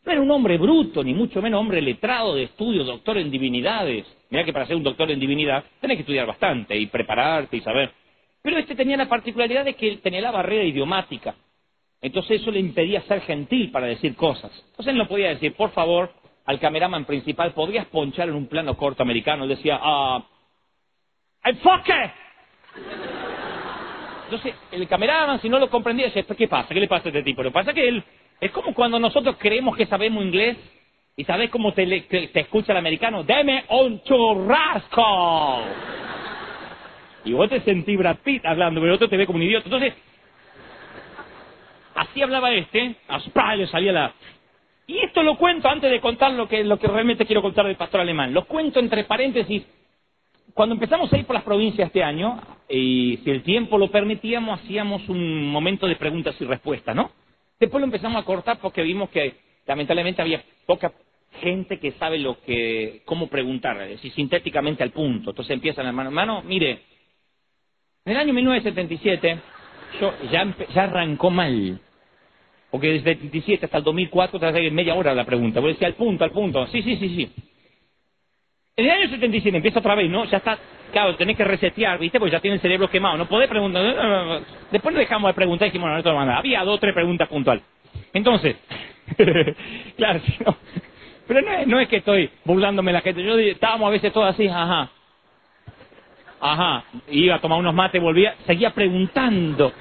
No 0.07 0.13
era 0.13 0.21
un 0.21 0.31
hombre 0.31 0.59
bruto, 0.59 1.03
ni 1.05 1.13
mucho 1.15 1.43
menos 1.43 1.61
hombre 1.61 1.83
letrado 1.83 2.35
de 2.37 2.45
estudio, 2.45 2.85
doctor 2.85 3.19
en 3.19 3.31
divinidades. 3.33 4.07
Mira 4.31 4.45
que 4.45 4.53
para 4.53 4.67
ser 4.67 4.77
un 4.77 4.85
doctor 4.85 5.11
en 5.11 5.21
divinidad 5.21 5.65
tenés 5.81 5.97
que 5.97 6.03
estudiar 6.03 6.27
bastante 6.27 6.77
y 6.77 6.87
prepararte 6.87 7.57
y 7.57 7.61
saber. 7.63 7.91
Pero 8.43 8.59
este 8.59 8.75
tenía 8.77 8.97
la 8.97 9.09
particularidad 9.09 9.65
de 9.65 9.75
que 9.75 9.97
tenía 9.99 10.21
la 10.21 10.31
barrera 10.33 10.65
idiomática. 10.65 11.35
Entonces 12.03 12.41
eso 12.41 12.51
le 12.51 12.59
impedía 12.59 13.01
ser 13.03 13.21
gentil 13.23 13.71
para 13.71 13.87
decir 13.87 14.17
cosas. 14.17 14.51
Entonces 14.71 14.89
él 14.89 14.99
no 14.99 15.07
podía 15.07 15.29
decir, 15.29 15.55
por 15.55 15.71
favor, 15.71 16.13
al 16.45 16.59
cameraman 16.59 17.05
principal, 17.05 17.53
¿podrías 17.53 17.87
ponchar 17.87 18.29
en 18.29 18.35
un 18.35 18.49
plano 18.49 18.77
corto 18.77 19.05
americano? 19.05 19.45
Él 19.45 19.51
decía, 19.51 19.79
ah, 19.81 20.25
¡enfoque! 21.45 22.11
Entonces, 24.25 24.55
el 24.73 24.89
cameraman, 24.89 25.41
si 25.41 25.49
no 25.49 25.61
lo 25.61 25.71
comprendía, 25.71 26.07
decía, 26.07 26.25
¿qué 26.37 26.49
pasa? 26.49 26.75
¿Qué 26.75 26.81
le 26.81 26.89
pasa 26.89 27.05
a 27.05 27.09
este 27.09 27.23
tipo? 27.23 27.43
Lo 27.43 27.51
que 27.51 27.55
pasa 27.55 27.71
es 27.71 27.77
que 27.77 27.87
él, 27.87 28.03
es 28.41 28.51
como 28.51 28.75
cuando 28.75 28.99
nosotros 28.99 29.37
creemos 29.39 29.77
que 29.77 29.87
sabemos 29.87 30.25
inglés 30.25 30.57
y 31.17 31.25
sabes 31.25 31.51
cómo 31.51 31.73
te, 31.73 31.87
te 31.87 32.41
escucha 32.41 32.73
el 32.73 32.79
americano, 32.79 33.23
¡deme 33.23 33.65
un 33.69 34.03
churrasco! 34.03 35.63
Y 37.25 37.33
vos 37.33 37.49
te 37.49 37.61
sentís 37.61 37.97
Brad 37.97 38.17
Pitt 38.25 38.45
hablando, 38.45 38.81
pero 38.81 38.93
el 38.93 38.97
otro 38.97 39.09
te 39.09 39.17
ve 39.17 39.27
como 39.27 39.37
un 39.37 39.45
idiota. 39.45 39.67
Entonces, 39.67 39.95
así 41.95 42.23
hablaba 42.23 42.53
este, 42.53 42.97
a 43.09 43.55
le 43.57 43.67
salía 43.67 43.93
la... 43.93 44.15
Y 44.87 44.99
esto 44.99 45.23
lo 45.23 45.37
cuento 45.37 45.69
antes 45.69 45.91
de 45.91 46.01
contar 46.01 46.33
lo 46.33 46.49
que, 46.49 46.65
lo 46.65 46.79
que 46.79 46.89
realmente 46.89 47.25
quiero 47.25 47.41
contar 47.41 47.67
del 47.67 47.77
pastor 47.77 48.01
alemán. 48.01 48.35
Lo 48.35 48.45
cuento 48.47 48.81
entre 48.81 49.05
paréntesis 49.05 49.65
cuando 50.55 50.75
empezamos 50.75 51.13
a 51.13 51.19
ir 51.19 51.25
por 51.25 51.35
las 51.35 51.45
provincias 51.45 51.87
este 51.87 52.03
año, 52.03 52.41
y 52.69 53.19
si 53.25 53.31
el 53.31 53.43
tiempo 53.43 53.79
lo 53.79 53.91
permitíamos, 53.91 54.61
hacíamos 54.61 55.09
un 55.09 55.51
momento 55.51 55.87
de 55.87 55.97
preguntas 55.97 56.35
y 56.41 56.45
respuestas, 56.45 56.95
¿no? 56.95 57.11
Después 57.59 57.81
lo 57.81 57.87
empezamos 57.87 58.21
a 58.21 58.27
cortar 58.27 58.59
porque 58.59 58.83
vimos 58.83 59.09
que 59.11 59.35
lamentablemente 59.67 60.21
había 60.21 60.43
poca 60.67 60.93
gente 61.41 61.79
que 61.79 61.93
sabe 61.93 62.19
lo 62.19 62.41
que, 62.43 63.03
cómo 63.07 63.29
preguntar, 63.29 63.81
es 63.83 63.91
decir, 63.91 64.13
sintéticamente 64.13 64.83
al 64.83 64.91
punto. 64.91 65.31
Entonces 65.31 65.55
empiezan, 65.55 65.87
hermano, 65.87 66.11
hermano, 66.11 66.43
mire, 66.43 66.83
en 68.05 68.13
el 68.13 68.19
año 68.19 68.35
1977, 68.35 69.39
yo 70.01 70.15
ya, 70.31 70.47
ya 70.75 70.85
arrancó 70.85 71.31
mal. 71.31 71.81
Porque 72.71 72.89
desde 72.89 73.13
el 73.13 73.19
77 73.19 73.67
hasta 73.67 73.79
el 73.79 73.85
2004 73.85 74.41
te 74.41 74.71
media 74.71 74.95
hora 74.95 75.15
la 75.15 75.25
pregunta. 75.25 75.61
Vos 75.61 75.71
decís 75.71 75.87
al 75.87 75.95
punto, 75.95 76.25
al 76.25 76.31
punto. 76.31 76.67
Sí, 76.69 76.83
sí, 76.83 76.97
sí, 76.97 77.09
sí. 77.17 77.33
En 78.75 78.87
el 78.87 78.91
año 78.91 79.11
77 79.11 79.55
empieza 79.55 79.81
otra 79.81 79.95
vez, 79.95 80.09
¿no? 80.09 80.25
Ya 80.25 80.39
está, 80.39 80.59
claro, 80.91 81.15
tenés 81.17 81.37
que 81.37 81.45
resetear, 81.45 81.99
¿viste? 81.99 82.19
Porque 82.19 82.33
ya 82.33 82.41
tiene 82.41 82.55
el 82.55 82.63
cerebro 82.63 82.89
quemado. 82.89 83.19
No 83.19 83.29
podés 83.29 83.49
preguntar. 83.49 84.41
Después 84.71 84.95
dejamos 84.95 85.29
de 85.29 85.35
preguntar 85.35 85.69
y 85.69 85.71
dijimos, 85.71 85.91
no, 85.91 85.97
no 85.97 86.03
te 86.03 86.11
lo. 86.11 86.19
Había 86.19 86.65
dos 86.65 86.77
o 86.77 86.81
tres 86.81 86.95
preguntas 86.95 87.29
puntuales. 87.29 87.63
Entonces, 88.15 88.57
claro, 89.97 90.21
si 90.21 90.35
no. 90.43 90.57
Pero 91.29 91.43
no 91.43 91.53
es, 91.53 91.67
no 91.67 91.81
es 91.81 91.89
que 91.89 91.97
estoy 91.97 92.31
burlándome 92.45 92.93
la 92.93 93.03
gente. 93.03 93.23
Yo 93.23 93.39
estábamos 93.39 93.89
a 93.89 93.91
veces 93.91 94.13
todos 94.13 94.35
así, 94.35 94.49
ajá. 94.49 94.91
Ajá. 96.43 96.85
Iba 97.09 97.37
a 97.37 97.41
tomar 97.41 97.61
unos 97.61 97.73
mates, 97.73 98.03
volvía, 98.03 98.35
seguía 98.47 98.71
preguntando. 98.71 99.73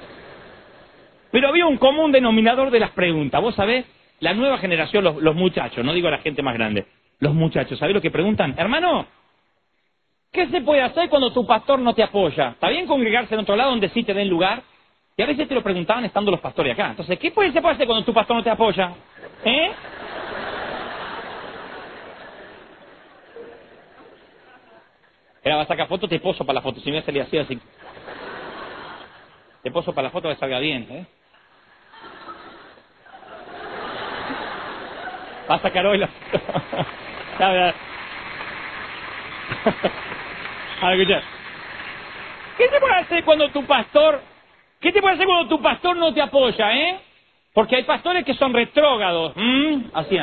Pero 1.32 1.48
había 1.48 1.66
un 1.66 1.76
común 1.76 2.12
denominador 2.12 2.70
de 2.70 2.78
las 2.78 2.90
preguntas. 2.92 3.42
Vos 3.42 3.56
sabés, 3.56 3.84
la 4.20 4.32
nueva 4.32 4.58
generación, 4.58 5.02
los, 5.02 5.34
muchachos, 5.34 5.84
no 5.84 5.92
digo 5.92 6.08
la 6.08 6.18
gente 6.18 6.40
más 6.40 6.54
grande, 6.54 6.86
los 7.18 7.34
muchachos, 7.34 7.80
¿sabés 7.80 7.94
lo 7.94 8.00
que 8.00 8.12
preguntan? 8.12 8.54
Hermano, 8.56 9.06
¿qué 10.30 10.46
se 10.46 10.60
puede 10.60 10.82
hacer 10.82 11.08
cuando 11.08 11.32
tu 11.32 11.44
pastor 11.44 11.80
no 11.80 11.94
te 11.94 12.04
apoya? 12.04 12.50
¿Está 12.50 12.68
bien 12.68 12.86
congregarse 12.86 13.34
en 13.34 13.40
otro 13.40 13.56
lado 13.56 13.70
donde 13.70 13.88
sí 13.88 14.04
te 14.04 14.14
den 14.14 14.28
lugar? 14.28 14.62
Y 15.16 15.22
a 15.22 15.26
veces 15.26 15.48
te 15.48 15.54
lo 15.56 15.62
preguntaban 15.64 16.04
estando 16.04 16.30
los 16.30 16.40
pastores 16.40 16.74
acá. 16.74 16.90
Entonces, 16.90 17.18
¿qué 17.18 17.32
puede, 17.32 17.52
se 17.52 17.60
puede 17.60 17.74
hacer 17.74 17.86
cuando 17.86 18.04
tu 18.04 18.14
pastor 18.14 18.36
no 18.36 18.42
te 18.44 18.50
apoya? 18.50 18.92
¿Eh? 19.44 19.72
Vas 25.56 25.66
a 25.66 25.68
sacar 25.68 25.88
foto, 25.88 26.08
te 26.08 26.20
poso 26.20 26.44
para 26.44 26.54
la 26.54 26.62
foto. 26.62 26.80
Si 26.80 26.90
me 26.90 27.02
salía 27.02 27.24
así, 27.24 27.38
así. 27.38 27.58
Te 29.62 29.70
poso 29.70 29.94
para 29.94 30.08
la 30.08 30.10
foto 30.10 30.28
que 30.28 30.36
salga 30.36 30.58
bien, 30.58 30.86
¿eh? 30.90 31.06
Va 35.50 35.56
a 35.56 35.60
sacar 35.60 35.86
hoy 35.86 35.98
la 35.98 36.08
ya. 37.38 37.74
A 40.80 40.90
ver, 40.90 41.00
escucha. 41.00 41.22
¿Qué 42.56 42.68
te 42.68 42.80
puede 42.80 42.94
hacer 42.94 43.24
cuando 43.24 43.48
tu 43.50 43.64
pastor... 43.64 44.20
¿Qué 44.80 44.92
te 44.92 45.00
puede 45.00 45.14
hacer 45.14 45.26
cuando 45.26 45.48
tu 45.48 45.62
pastor 45.62 45.96
no 45.96 46.12
te 46.12 46.20
apoya, 46.20 46.74
eh? 46.74 47.00
Porque 47.54 47.76
hay 47.76 47.84
pastores 47.84 48.24
que 48.24 48.34
son 48.34 48.52
retrógados. 48.52 49.32
¿m? 49.36 49.84
Así. 49.92 50.18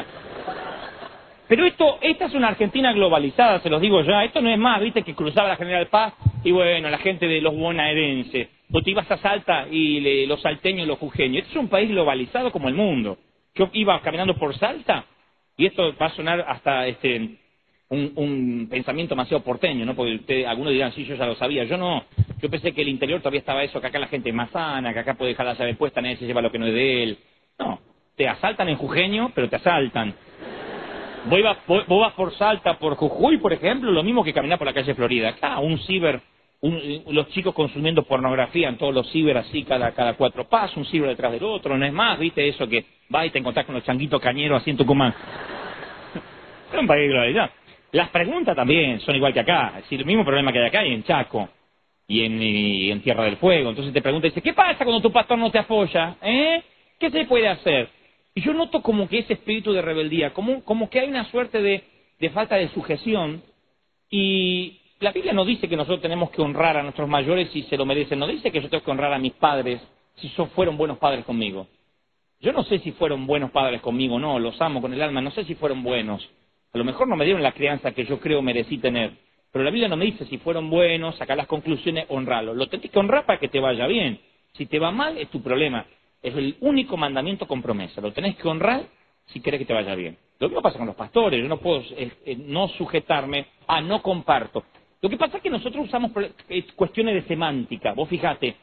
Pero 1.49 1.65
esto, 1.65 1.97
esta 2.01 2.25
es 2.25 2.33
una 2.35 2.47
Argentina 2.49 2.93
globalizada, 2.93 3.59
se 3.59 3.69
los 3.69 3.81
digo 3.81 4.01
ya. 4.03 4.23
Esto 4.23 4.39
no 4.41 4.49
es 4.49 4.57
más, 4.57 4.79
viste, 4.81 5.01
que 5.03 5.15
cruzaba 5.15 5.49
la 5.49 5.55
General 5.57 5.87
Paz 5.87 6.13
y 6.43 6.51
bueno, 6.51 6.89
la 6.89 6.99
gente 6.99 7.27
de 7.27 7.41
los 7.41 7.55
bonaerenses. 7.55 8.47
O 8.71 8.81
te 8.83 8.91
ibas 8.91 9.09
a 9.09 9.17
Salta 9.17 9.67
y 9.69 9.99
le- 9.99 10.27
los 10.27 10.41
salteños 10.43 10.85
y 10.85 10.87
los 10.87 10.99
jujeños. 10.99 11.39
Este 11.39 11.51
es 11.53 11.57
un 11.57 11.67
país 11.67 11.89
globalizado 11.89 12.51
como 12.51 12.69
el 12.69 12.75
mundo. 12.75 13.17
Yo 13.55 13.69
iba 13.73 13.99
caminando 14.01 14.35
por 14.37 14.55
Salta 14.57 15.05
y 15.57 15.65
esto 15.65 15.93
va 15.99 16.05
a 16.05 16.09
sonar 16.15 16.45
hasta 16.47 16.85
este 16.87 17.37
un, 17.89 18.11
un 18.15 18.67
pensamiento 18.69 19.15
demasiado 19.15 19.43
porteño, 19.43 19.83
¿no? 19.83 19.95
Porque 19.95 20.13
usted, 20.13 20.45
algunos 20.45 20.71
dirán, 20.71 20.91
sí, 20.93 21.03
yo 21.05 21.15
ya 21.15 21.25
lo 21.25 21.33
sabía. 21.33 21.63
Yo 21.63 21.75
no. 21.77 22.05
Yo 22.39 22.47
pensé 22.51 22.71
que 22.73 22.83
el 22.83 22.89
interior 22.89 23.19
todavía 23.21 23.39
estaba 23.39 23.63
eso, 23.63 23.81
que 23.81 23.87
acá 23.87 23.97
la 23.97 24.07
gente 24.07 24.29
es 24.29 24.35
más 24.35 24.51
sana, 24.51 24.93
que 24.93 24.99
acá 24.99 25.15
puede 25.15 25.31
dejar 25.31 25.47
la 25.47 25.55
llave 25.55 25.73
puesta, 25.73 25.99
nadie 25.99 26.17
se 26.17 26.27
lleva 26.27 26.43
lo 26.43 26.51
que 26.51 26.59
no 26.59 26.67
es 26.67 26.73
de 26.75 27.03
él. 27.03 27.17
No. 27.57 27.79
Te 28.15 28.27
asaltan 28.27 28.69
en 28.69 28.75
Jujeño, 28.75 29.31
pero 29.33 29.49
te 29.49 29.55
asaltan. 29.55 30.13
Vos, 31.25 31.85
vas 31.87 32.13
por 32.13 32.33
Salta, 32.35 32.77
por 32.79 32.95
Jujuy, 32.95 33.37
por 33.37 33.51
ejemplo, 33.53 33.91
lo 33.91 34.03
mismo 34.03 34.23
que 34.23 34.33
caminar 34.33 34.57
por 34.57 34.67
la 34.67 34.73
calle 34.73 34.93
Florida. 34.95 35.29
Acá, 35.29 35.59
un 35.59 35.77
ciber, 35.79 36.21
un- 36.61 37.03
los 37.09 37.27
chicos 37.29 37.53
consumiendo 37.53 38.03
pornografía 38.03 38.69
en 38.69 38.77
todos 38.77 38.93
los 38.93 39.09
ciber 39.11 39.37
así, 39.37 39.63
cada, 39.63 39.91
cada 39.91 40.13
cuatro 40.13 40.47
pasos, 40.47 40.77
un 40.77 40.85
ciber 40.85 41.09
detrás 41.09 41.31
del 41.31 41.43
otro, 41.43 41.77
no 41.77 41.85
es 41.85 41.93
más, 41.93 42.17
viste 42.19 42.47
eso 42.47 42.67
que 42.67 42.85
vas 43.09 43.25
y 43.25 43.29
te 43.31 43.39
encontrás 43.39 43.65
con 43.65 43.75
los 43.75 43.83
changuitos 43.83 44.21
cañeros 44.21 44.61
así 44.61 44.71
en 44.71 44.77
Tucumán. 44.77 45.13
Un 46.79 46.87
país. 46.87 47.11
Las 47.91 48.09
preguntas 48.09 48.55
también 48.55 48.99
son 49.01 49.15
igual 49.15 49.33
que 49.33 49.39
acá, 49.39 49.69
es 49.77 49.83
decir, 49.83 49.99
el 49.99 50.05
mismo 50.05 50.23
problema 50.23 50.51
que 50.51 50.59
hay 50.59 50.67
acá 50.67 50.85
y 50.85 50.93
en 50.93 51.03
Chaco 51.03 51.49
y 52.07 52.23
en, 52.23 52.41
y 52.41 52.91
en 52.91 53.01
Tierra 53.01 53.23
del 53.23 53.37
Fuego. 53.37 53.69
Entonces 53.69 53.93
te 53.93 54.01
pregunta, 54.01 54.27
dice, 54.27 54.41
¿qué 54.41 54.53
pasa 54.53 54.83
cuando 54.85 55.01
tu 55.01 55.11
pastor 55.11 55.37
no 55.39 55.49
te 55.51 55.57
apoya? 55.59 56.15
¿Eh? 56.21 56.61
¿Qué 56.99 57.09
se 57.09 57.25
puede 57.25 57.47
hacer? 57.47 57.89
Y 58.33 58.41
yo 58.41 58.53
noto 58.53 58.81
como 58.81 59.07
que 59.07 59.19
ese 59.19 59.33
espíritu 59.33 59.73
de 59.73 59.81
rebeldía, 59.81 60.33
como, 60.33 60.63
como 60.63 60.89
que 60.89 60.99
hay 60.99 61.09
una 61.09 61.29
suerte 61.31 61.61
de, 61.61 62.29
falta 62.29 62.55
de 62.55 62.69
sujeción 62.69 63.41
y 64.09 64.79
la 64.99 65.11
Biblia 65.11 65.33
no 65.33 65.45
dice 65.45 65.67
que 65.67 65.77
nosotros 65.77 66.01
tenemos 66.01 66.29
que 66.31 66.41
honrar 66.41 66.77
a 66.77 66.83
nuestros 66.83 67.07
mayores 67.07 67.49
si 67.51 67.63
se 67.63 67.77
lo 67.77 67.85
merecen, 67.85 68.19
no 68.19 68.27
dice 68.27 68.51
que 68.51 68.61
yo 68.61 68.69
tengo 68.69 68.83
que 68.83 68.91
honrar 68.91 69.13
a 69.13 69.19
mis 69.19 69.33
padres 69.33 69.81
si 70.15 70.29
son, 70.29 70.49
fueron 70.49 70.77
buenos 70.77 70.97
padres 70.97 71.25
conmigo. 71.25 71.67
Yo 72.41 72.53
no 72.53 72.63
sé 72.63 72.79
si 72.79 72.91
fueron 72.93 73.25
buenos 73.25 73.51
padres 73.51 73.81
conmigo 73.81 74.15
o 74.15 74.19
no, 74.19 74.39
los 74.39 74.59
amo 74.61 74.81
con 74.81 74.93
el 74.93 75.01
alma, 75.01 75.21
no 75.21 75.31
sé 75.31 75.43
si 75.45 75.55
fueron 75.55 75.83
buenos. 75.83 76.29
A 76.73 76.77
lo 76.77 76.83
mejor 76.83 77.07
no 77.07 77.15
me 77.15 77.25
dieron 77.25 77.43
la 77.43 77.51
crianza 77.51 77.91
que 77.91 78.05
yo 78.05 78.19
creo 78.19 78.41
merecí 78.41 78.77
tener. 78.77 79.13
Pero 79.51 79.65
la 79.65 79.71
Biblia 79.71 79.89
no 79.89 79.97
me 79.97 80.05
dice 80.05 80.25
si 80.25 80.37
fueron 80.37 80.69
buenos, 80.69 81.17
sacar 81.17 81.35
las 81.35 81.47
conclusiones, 81.47 82.05
honrarlos. 82.09 82.55
Lo 82.55 82.67
tenés 82.67 82.91
que 82.91 82.99
honrar 82.99 83.25
para 83.25 83.39
que 83.39 83.47
te 83.47 83.59
vaya 83.59 83.87
bien. 83.87 84.19
Si 84.53 84.67
te 84.67 84.79
va 84.79 84.91
mal, 84.91 85.17
es 85.17 85.29
tu 85.29 85.41
problema. 85.41 85.85
Es 86.21 86.35
el 86.35 86.57
único 86.61 86.97
mandamiento 86.97 87.47
con 87.47 87.61
promesa. 87.61 88.01
Lo 88.01 88.11
tenés 88.13 88.35
que 88.35 88.47
honrar 88.47 88.83
si 89.27 89.39
querés 89.41 89.59
que 89.59 89.65
te 89.65 89.73
vaya 89.73 89.95
bien. 89.95 90.17
Lo 90.39 90.47
mismo 90.47 90.61
pasa 90.61 90.77
con 90.77 90.87
los 90.87 90.95
pastores. 90.95 91.41
Yo 91.41 91.47
no 91.47 91.57
puedo 91.57 91.81
eh, 91.91 92.11
eh, 92.25 92.35
no 92.35 92.67
sujetarme 92.69 93.47
a 93.67 93.81
no 93.81 94.01
comparto. 94.01 94.63
Lo 95.01 95.09
que 95.09 95.17
pasa 95.17 95.37
es 95.37 95.43
que 95.43 95.49
nosotros 95.49 95.85
usamos 95.85 96.11
eh, 96.49 96.65
cuestiones 96.75 97.15
de 97.15 97.23
semántica. 97.23 97.93
Vos 97.93 98.09
fijate, 98.09 98.55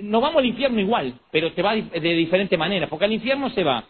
no 0.00 0.20
vamos 0.20 0.38
al 0.38 0.46
infierno 0.46 0.80
igual, 0.80 1.14
pero 1.30 1.52
te 1.52 1.62
va 1.62 1.74
de 1.74 2.00
diferente 2.00 2.56
manera. 2.56 2.88
Porque 2.88 3.04
al 3.04 3.12
infierno 3.12 3.50
se 3.50 3.62
va 3.62 3.84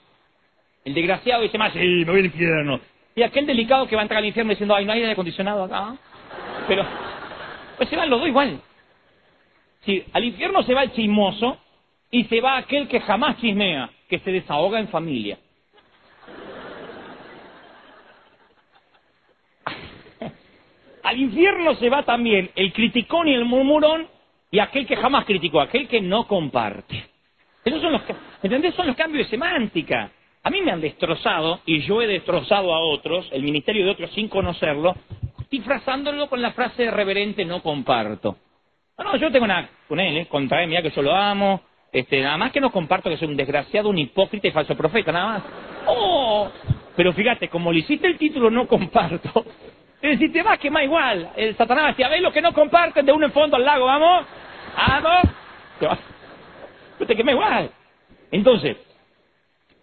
el 0.84 0.94
desgraciado 0.94 1.42
dice 1.42 1.58
más, 1.58 1.72
sí, 1.72 1.78
me 1.78 2.04
voy 2.04 2.20
al 2.20 2.26
infierno. 2.26 2.80
Y 3.14 3.22
aquel 3.22 3.46
delicado 3.46 3.86
que 3.86 3.94
va 3.94 4.02
a 4.02 4.04
entrar 4.04 4.18
al 4.18 4.26
infierno 4.26 4.50
diciendo, 4.50 4.74
ay, 4.74 4.84
no 4.84 4.92
hay 4.92 5.00
aire 5.00 5.12
acondicionado 5.12 5.64
acá. 5.64 5.96
Pero, 6.66 6.84
pues 7.76 7.88
se 7.88 7.96
van 7.96 8.10
los 8.10 8.18
dos 8.18 8.28
igual. 8.28 8.60
Sí, 9.84 10.04
al 10.12 10.24
infierno 10.24 10.62
se 10.62 10.74
va 10.74 10.84
el 10.84 10.92
chismoso 10.92 11.58
y 12.14 12.24
se 12.24 12.40
va 12.42 12.58
aquel 12.58 12.86
que 12.86 13.00
jamás 13.00 13.38
chismea, 13.38 13.90
que 14.08 14.18
se 14.18 14.30
desahoga 14.30 14.78
en 14.78 14.88
familia. 14.88 15.38
Al 21.02 21.18
infierno 21.18 21.74
se 21.76 21.88
va 21.88 22.02
también 22.04 22.50
el 22.54 22.70
criticón 22.74 23.28
y 23.28 23.34
el 23.34 23.46
murmurón 23.46 24.06
y 24.50 24.58
aquel 24.58 24.86
que 24.86 24.94
jamás 24.94 25.24
criticó, 25.24 25.62
aquel 25.62 25.88
que 25.88 26.02
no 26.02 26.28
comparte. 26.28 27.06
Esos 27.64 27.80
son 27.80 27.92
los, 27.92 28.02
¿entendés? 28.42 28.74
Son 28.74 28.86
los 28.86 28.94
cambios 28.94 29.24
de 29.24 29.30
semántica. 29.30 30.10
A 30.42 30.50
mí 30.50 30.60
me 30.60 30.70
han 30.70 30.82
destrozado, 30.82 31.60
y 31.64 31.80
yo 31.80 32.02
he 32.02 32.06
destrozado 32.06 32.74
a 32.74 32.80
otros, 32.80 33.26
el 33.32 33.42
ministerio 33.42 33.86
de 33.86 33.92
otros 33.92 34.10
sin 34.10 34.28
conocerlo, 34.28 34.94
disfrazándolo 35.50 36.28
con 36.28 36.42
la 36.42 36.52
frase 36.52 36.90
reverente 36.90 37.46
no 37.46 37.62
comparto. 37.62 38.36
No, 38.98 39.04
no, 39.04 39.16
yo 39.16 39.32
tengo 39.32 39.46
nada 39.46 39.70
con 39.88 39.98
él, 39.98 40.18
¿eh? 40.18 40.26
contra 40.26 40.62
él, 40.62 40.68
mira 40.68 40.82
que 40.82 40.90
yo 40.90 41.00
lo 41.00 41.14
amo, 41.14 41.62
este, 41.92 42.22
nada 42.22 42.38
más 42.38 42.52
que 42.52 42.60
no 42.60 42.72
comparto 42.72 43.10
que 43.10 43.18
soy 43.18 43.28
un 43.28 43.36
desgraciado, 43.36 43.90
un 43.90 43.98
hipócrita 43.98 44.48
y 44.48 44.50
falso 44.50 44.74
profeta, 44.74 45.12
nada 45.12 45.26
más. 45.26 45.42
¡Oh! 45.86 46.50
Pero 46.96 47.12
fíjate, 47.12 47.48
como 47.48 47.70
le 47.70 47.80
hiciste 47.80 48.06
el 48.06 48.16
título 48.16 48.50
no 48.50 48.66
comparto, 48.66 49.44
es 50.00 50.18
decir, 50.18 50.32
te 50.32 50.42
vas 50.42 50.58
que 50.58 50.70
más 50.70 50.84
igual. 50.84 51.30
El 51.36 51.54
Satanás 51.56 51.88
decía, 51.88 52.08
ve 52.08 52.20
lo 52.20 52.32
que 52.32 52.40
no 52.40 52.52
comparten 52.54 53.04
de 53.04 53.12
uno 53.12 53.26
en 53.26 53.32
fondo 53.32 53.56
al 53.56 53.64
lago, 53.64 53.84
vamos, 53.84 54.24
vamos, 54.76 55.22
te 55.78 55.86
vas. 55.86 55.98
Pero 56.98 57.08
te 57.08 57.14
quema 57.14 57.32
igual. 57.32 57.70
Entonces, 58.30 58.78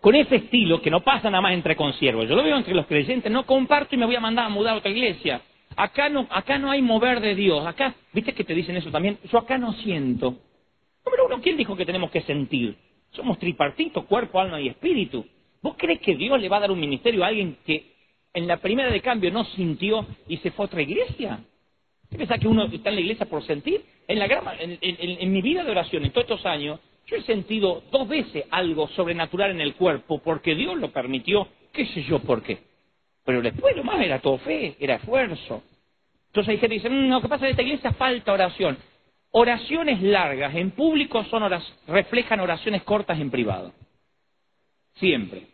con 0.01 0.15
ese 0.15 0.37
estilo 0.37 0.81
que 0.81 0.89
no 0.89 1.01
pasa 1.01 1.29
nada 1.29 1.41
más 1.41 1.53
entre 1.53 1.75
consiervos, 1.75 2.27
yo 2.27 2.35
lo 2.35 2.43
veo 2.43 2.57
entre 2.57 2.73
los 2.73 2.87
creyentes, 2.87 3.31
no 3.31 3.45
comparto 3.45 3.93
y 3.93 3.97
me 3.99 4.07
voy 4.07 4.15
a 4.15 4.19
mandar 4.19 4.45
a 4.45 4.49
mudar 4.49 4.73
a 4.73 4.77
otra 4.77 4.89
iglesia. 4.89 5.41
Acá 5.75 6.09
no, 6.09 6.25
acá 6.31 6.57
no 6.57 6.71
hay 6.71 6.81
mover 6.81 7.19
de 7.19 7.35
Dios. 7.35 7.65
Acá, 7.67 7.93
¿viste 8.11 8.33
que 8.33 8.43
te 8.43 8.55
dicen 8.55 8.75
eso 8.75 8.89
también? 8.89 9.19
Yo 9.31 9.37
acá 9.37 9.59
no 9.59 9.73
siento. 9.73 10.35
Número 11.05 11.25
uno, 11.25 11.41
¿quién 11.41 11.57
dijo 11.57 11.75
que 11.75 11.85
tenemos 11.85 12.11
que 12.11 12.21
sentir? 12.21 12.75
Somos 13.11 13.39
tripartitos, 13.39 14.05
cuerpo, 14.05 14.39
alma 14.39 14.61
y 14.61 14.67
espíritu. 14.67 15.25
¿Vos 15.61 15.75
crees 15.77 15.99
que 15.99 16.15
Dios 16.15 16.39
le 16.39 16.49
va 16.49 16.57
a 16.57 16.61
dar 16.61 16.71
un 16.71 16.79
ministerio 16.79 17.23
a 17.23 17.27
alguien 17.27 17.57
que 17.65 17.93
en 18.33 18.47
la 18.47 18.57
primera 18.57 18.91
de 18.91 19.01
cambio 19.01 19.31
no 19.31 19.43
sintió 19.45 20.05
y 20.27 20.37
se 20.37 20.51
fue 20.51 20.65
a 20.65 20.67
otra 20.67 20.81
iglesia? 20.81 21.39
¿Qué 22.09 22.17
pensás 22.17 22.39
que 22.39 22.47
uno 22.47 22.65
está 22.65 22.89
en 22.89 22.95
la 22.95 23.01
iglesia 23.01 23.25
por 23.25 23.43
sentir? 23.43 23.83
En, 24.07 24.19
la 24.19 24.25
en, 24.59 24.79
en 24.81 25.31
mi 25.31 25.41
vida 25.41 25.63
de 25.63 25.71
oración, 25.71 26.05
en 26.05 26.11
todos 26.11 26.25
estos 26.25 26.45
años, 26.45 26.79
yo 27.09 27.17
he 27.17 27.23
sentido 27.23 27.83
dos 27.91 28.07
veces 28.07 28.45
algo 28.51 28.87
sobrenatural 28.89 29.51
en 29.51 29.61
el 29.61 29.75
cuerpo 29.75 30.19
porque 30.19 30.55
Dios 30.55 30.77
lo 30.77 30.91
permitió, 30.91 31.47
qué 31.73 31.85
sé 31.87 32.03
yo 32.03 32.19
por 32.19 32.43
qué. 32.43 32.59
Pero 33.25 33.41
después 33.41 33.75
lo 33.75 33.83
más 33.83 33.99
era 34.01 34.19
todo 34.19 34.37
fe, 34.39 34.75
era 34.79 34.95
esfuerzo. 34.95 35.63
Entonces 36.27 36.49
hay 36.49 36.57
gente 36.57 36.67
que 36.67 36.73
dice, 36.75 36.89
no, 36.89 36.95
mm, 36.95 37.09
lo 37.09 37.21
que 37.21 37.27
pasa 37.27 37.45
en 37.45 37.51
esta 37.51 37.63
iglesia 37.63 37.93
falta 37.93 38.33
oración. 38.33 38.77
Oraciones 39.31 40.01
largas 40.01 40.55
en 40.55 40.71
público 40.71 41.23
son 41.25 41.43
reflejan 41.87 42.39
oraciones 42.39 42.83
cortas 42.83 43.19
en 43.19 43.29
privado. 43.29 43.73
Siempre. 44.95 45.47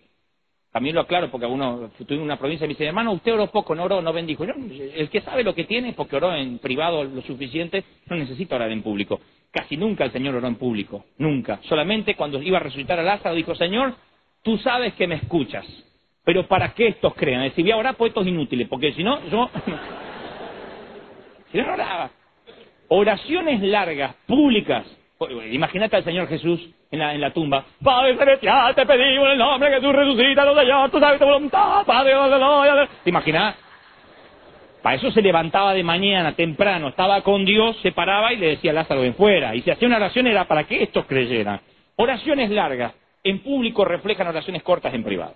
También 0.71 0.95
lo 0.95 1.01
aclaro 1.01 1.31
porque 1.31 1.45
uno 1.45 1.89
estuve 1.97 2.17
en 2.17 2.23
una 2.23 2.37
provincia 2.37 2.65
y 2.65 2.67
me 2.67 2.73
dice, 2.73 2.85
hermano, 2.85 3.13
usted 3.13 3.33
oró 3.33 3.47
poco, 3.47 3.75
no 3.75 3.83
oró, 3.83 4.01
no 4.01 4.11
bendijo. 4.11 4.43
el 4.43 5.09
que 5.09 5.21
sabe 5.21 5.43
lo 5.43 5.55
que 5.55 5.63
tiene, 5.63 5.93
porque 5.93 6.17
oró 6.17 6.35
en 6.35 6.59
privado 6.59 7.03
lo 7.03 7.21
suficiente, 7.21 7.83
no 8.07 8.17
necesita 8.17 8.55
orar 8.55 8.71
en 8.71 8.81
público. 8.81 9.21
Casi 9.51 9.77
nunca 9.77 10.03
el 10.03 10.11
Señor 10.11 10.35
oró 10.35 10.47
en 10.47 10.55
público, 10.55 11.05
nunca. 11.17 11.59
Solamente 11.63 12.15
cuando 12.15 12.41
iba 12.41 12.57
a 12.57 12.61
resucitar 12.61 12.99
a 12.99 13.03
Lázaro 13.03 13.35
dijo, 13.35 13.55
Señor, 13.55 13.95
tú 14.41 14.57
sabes 14.57 14.93
que 14.95 15.07
me 15.07 15.15
escuchas, 15.15 15.65
pero 16.25 16.45
¿para 16.45 16.73
qué 16.73 16.87
estos 16.87 17.13
crean? 17.13 17.49
Si 17.55 17.61
voy 17.61 17.71
a 17.71 17.77
orar 17.77 17.95
por 17.95 18.09
estos 18.09 18.27
inútiles, 18.27 18.67
porque 18.67 18.91
si 18.91 19.01
no, 19.01 19.25
yo... 19.29 19.49
si 21.53 21.57
no 21.57 21.71
oraba. 21.71 22.11
Oraciones 22.97 23.61
largas, 23.61 24.15
públicas. 24.25 24.85
Imagínate 25.51 25.97
al 25.97 26.05
Señor 26.05 26.29
Jesús 26.29 26.65
en 26.89 26.99
la, 26.99 27.13
en 27.13 27.19
la 27.19 27.31
tumba. 27.31 27.65
Padre 27.83 28.15
celestial, 28.15 28.73
te 28.73 28.85
pedimos 28.85 29.25
en 29.25 29.31
el 29.33 29.37
nombre 29.37 29.69
que 29.69 29.81
tú 29.81 29.91
resucitas, 29.91 30.45
los 30.45 30.57
Señor, 30.57 30.89
tú 30.91 30.99
sabes 31.01 31.19
tu 31.19 31.25
voluntad, 31.25 31.85
Padre, 31.85 32.13
¿Te 33.03 33.09
imaginas? 33.09 33.55
Para 34.81 34.95
eso 34.95 35.11
se 35.11 35.21
levantaba 35.21 35.73
de 35.73 35.83
mañana, 35.83 36.37
temprano, 36.37 36.87
estaba 36.87 37.19
con 37.19 37.43
Dios, 37.43 37.75
se 37.81 37.91
paraba 37.91 38.31
y 38.31 38.37
le 38.37 38.47
decía 38.51 38.71
Lázaro, 38.71 39.01
ven 39.01 39.15
fuera. 39.15 39.53
Y 39.55 39.61
si 39.61 39.71
hacía 39.71 39.89
una 39.89 39.97
oración 39.97 40.27
era 40.27 40.45
para 40.45 40.63
que 40.63 40.81
estos 40.81 41.05
creyeran. 41.05 41.59
Oraciones 41.97 42.49
largas 42.49 42.93
en 43.25 43.39
público 43.39 43.83
reflejan 43.83 44.27
oraciones 44.27 44.63
cortas 44.63 44.93
en 44.93 45.03
privado. 45.03 45.33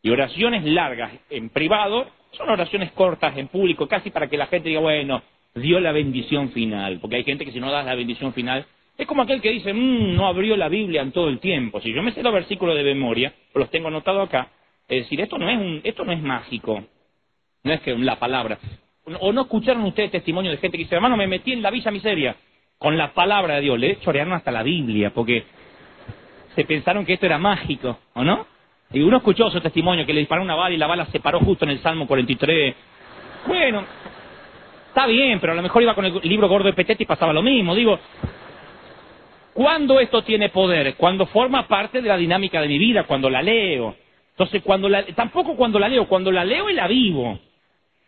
Y 0.00 0.10
oraciones 0.10 0.64
largas 0.64 1.10
en 1.28 1.50
privado 1.50 2.06
son 2.30 2.50
oraciones 2.50 2.92
cortas 2.92 3.36
en 3.36 3.48
público, 3.48 3.88
casi 3.88 4.10
para 4.10 4.28
que 4.28 4.36
la 4.36 4.46
gente 4.46 4.68
diga, 4.68 4.80
bueno, 4.80 5.22
dio 5.54 5.80
la 5.80 5.92
bendición 5.92 6.50
final. 6.50 6.98
Porque 7.00 7.16
hay 7.16 7.24
gente 7.24 7.44
que 7.44 7.52
si 7.52 7.60
no 7.60 7.70
das 7.70 7.84
la 7.84 7.94
bendición 7.94 8.32
final, 8.32 8.66
es 8.96 9.06
como 9.06 9.22
aquel 9.22 9.40
que 9.40 9.50
dice, 9.50 9.72
mmm, 9.72 10.14
no 10.14 10.26
abrió 10.26 10.56
la 10.56 10.68
Biblia 10.68 11.02
en 11.02 11.12
todo 11.12 11.28
el 11.28 11.38
tiempo. 11.38 11.80
Si 11.80 11.92
yo 11.92 12.02
me 12.02 12.12
sé 12.12 12.22
los 12.22 12.32
versículos 12.32 12.76
de 12.76 12.84
memoria, 12.84 13.32
los 13.54 13.70
tengo 13.70 13.88
anotados 13.88 14.28
acá, 14.28 14.48
es 14.88 15.04
decir, 15.04 15.20
esto 15.20 15.38
no 15.38 15.48
es, 15.48 15.58
un, 15.58 15.80
esto 15.84 16.04
no 16.04 16.12
es 16.12 16.22
mágico. 16.22 16.84
No 17.64 17.72
es 17.72 17.80
que 17.80 17.96
la 17.96 18.18
palabra. 18.18 18.58
O 19.20 19.32
no 19.32 19.42
escucharon 19.42 19.82
ustedes 19.84 20.10
testimonio 20.10 20.50
de 20.50 20.58
gente 20.58 20.76
que 20.76 20.84
dice, 20.84 20.94
hermano, 20.94 21.16
me 21.16 21.26
metí 21.26 21.52
en 21.52 21.62
la 21.62 21.70
villa 21.70 21.90
miseria 21.90 22.36
con 22.78 22.96
la 22.96 23.12
palabra 23.12 23.56
de 23.56 23.62
Dios. 23.62 23.78
Le 23.78 24.00
chorearon 24.00 24.34
hasta 24.34 24.50
la 24.50 24.62
Biblia 24.62 25.10
porque 25.14 25.44
se 26.54 26.64
pensaron 26.64 27.04
que 27.06 27.14
esto 27.14 27.26
era 27.26 27.38
mágico, 27.38 27.98
¿o 28.14 28.22
no? 28.22 28.46
Y 28.92 29.00
uno 29.00 29.18
escuchó 29.18 29.50
su 29.50 29.60
testimonio 29.60 30.04
que 30.04 30.12
le 30.12 30.20
disparó 30.20 30.42
una 30.42 30.54
bala 30.54 30.74
y 30.74 30.78
la 30.78 30.86
bala 30.86 31.06
se 31.06 31.20
paró 31.20 31.40
justo 31.40 31.64
en 31.64 31.70
el 31.70 31.80
Salmo 31.80 32.06
43. 32.06 32.74
Bueno, 33.46 33.84
está 34.92 35.06
bien, 35.06 35.40
pero 35.40 35.54
a 35.54 35.56
lo 35.56 35.62
mejor 35.62 35.82
iba 35.82 35.94
con 35.94 36.04
el 36.04 36.20
libro 36.22 36.48
gordo 36.48 36.66
de 36.66 36.74
Petete 36.74 37.02
y 37.02 37.06
pasaba 37.06 37.32
lo 37.32 37.42
mismo. 37.42 37.74
Digo, 37.74 37.98
¿cuándo 39.54 39.98
esto 39.98 40.22
tiene 40.22 40.50
poder? 40.50 40.94
Cuando 40.96 41.26
forma 41.26 41.66
parte 41.66 42.02
de 42.02 42.08
la 42.08 42.18
dinámica 42.18 42.60
de 42.60 42.68
mi 42.68 42.78
vida, 42.78 43.04
cuando 43.04 43.30
la 43.30 43.42
leo. 43.42 43.96
Entonces, 44.32 44.62
cuando 44.62 44.88
la, 44.90 45.04
tampoco 45.06 45.56
cuando 45.56 45.78
la 45.78 45.88
leo, 45.88 46.06
cuando 46.06 46.30
la 46.30 46.44
leo 46.44 46.68
y 46.68 46.74
la 46.74 46.86
vivo. 46.86 47.38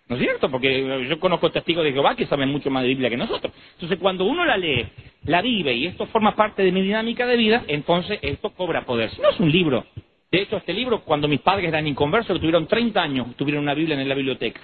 ¿No 0.06 0.16
es 0.16 0.22
cierto? 0.22 0.50
Porque 0.50 1.06
yo 1.08 1.18
conozco 1.18 1.50
testigos 1.50 1.82
de 1.82 1.92
Jehová 1.92 2.14
que 2.14 2.26
saben 2.26 2.50
mucho 2.50 2.70
más 2.70 2.82
de 2.82 2.90
Biblia 2.90 3.08
que 3.08 3.16
nosotros. 3.16 3.50
Entonces, 3.72 3.98
cuando 3.98 4.26
uno 4.26 4.44
la 4.44 4.58
lee, 4.58 4.86
la 5.24 5.40
vive 5.40 5.72
y 5.72 5.86
esto 5.86 6.04
forma 6.06 6.36
parte 6.36 6.62
de 6.62 6.70
mi 6.70 6.82
dinámica 6.82 7.26
de 7.26 7.36
vida, 7.38 7.64
entonces 7.66 8.18
esto 8.20 8.50
cobra 8.50 8.84
poder. 8.84 9.08
Si 9.10 9.22
no 9.22 9.30
es 9.30 9.40
un 9.40 9.50
libro. 9.50 9.86
De 10.30 10.42
hecho, 10.42 10.58
este 10.58 10.74
libro, 10.74 11.00
cuando 11.00 11.28
mis 11.28 11.40
padres 11.40 11.68
eran 11.68 11.86
inconversos, 11.86 12.38
tuvieron 12.38 12.66
30 12.66 13.02
años, 13.02 13.34
tuvieron 13.36 13.62
una 13.62 13.72
Biblia 13.72 13.98
en 13.98 14.06
la 14.06 14.14
biblioteca. 14.14 14.60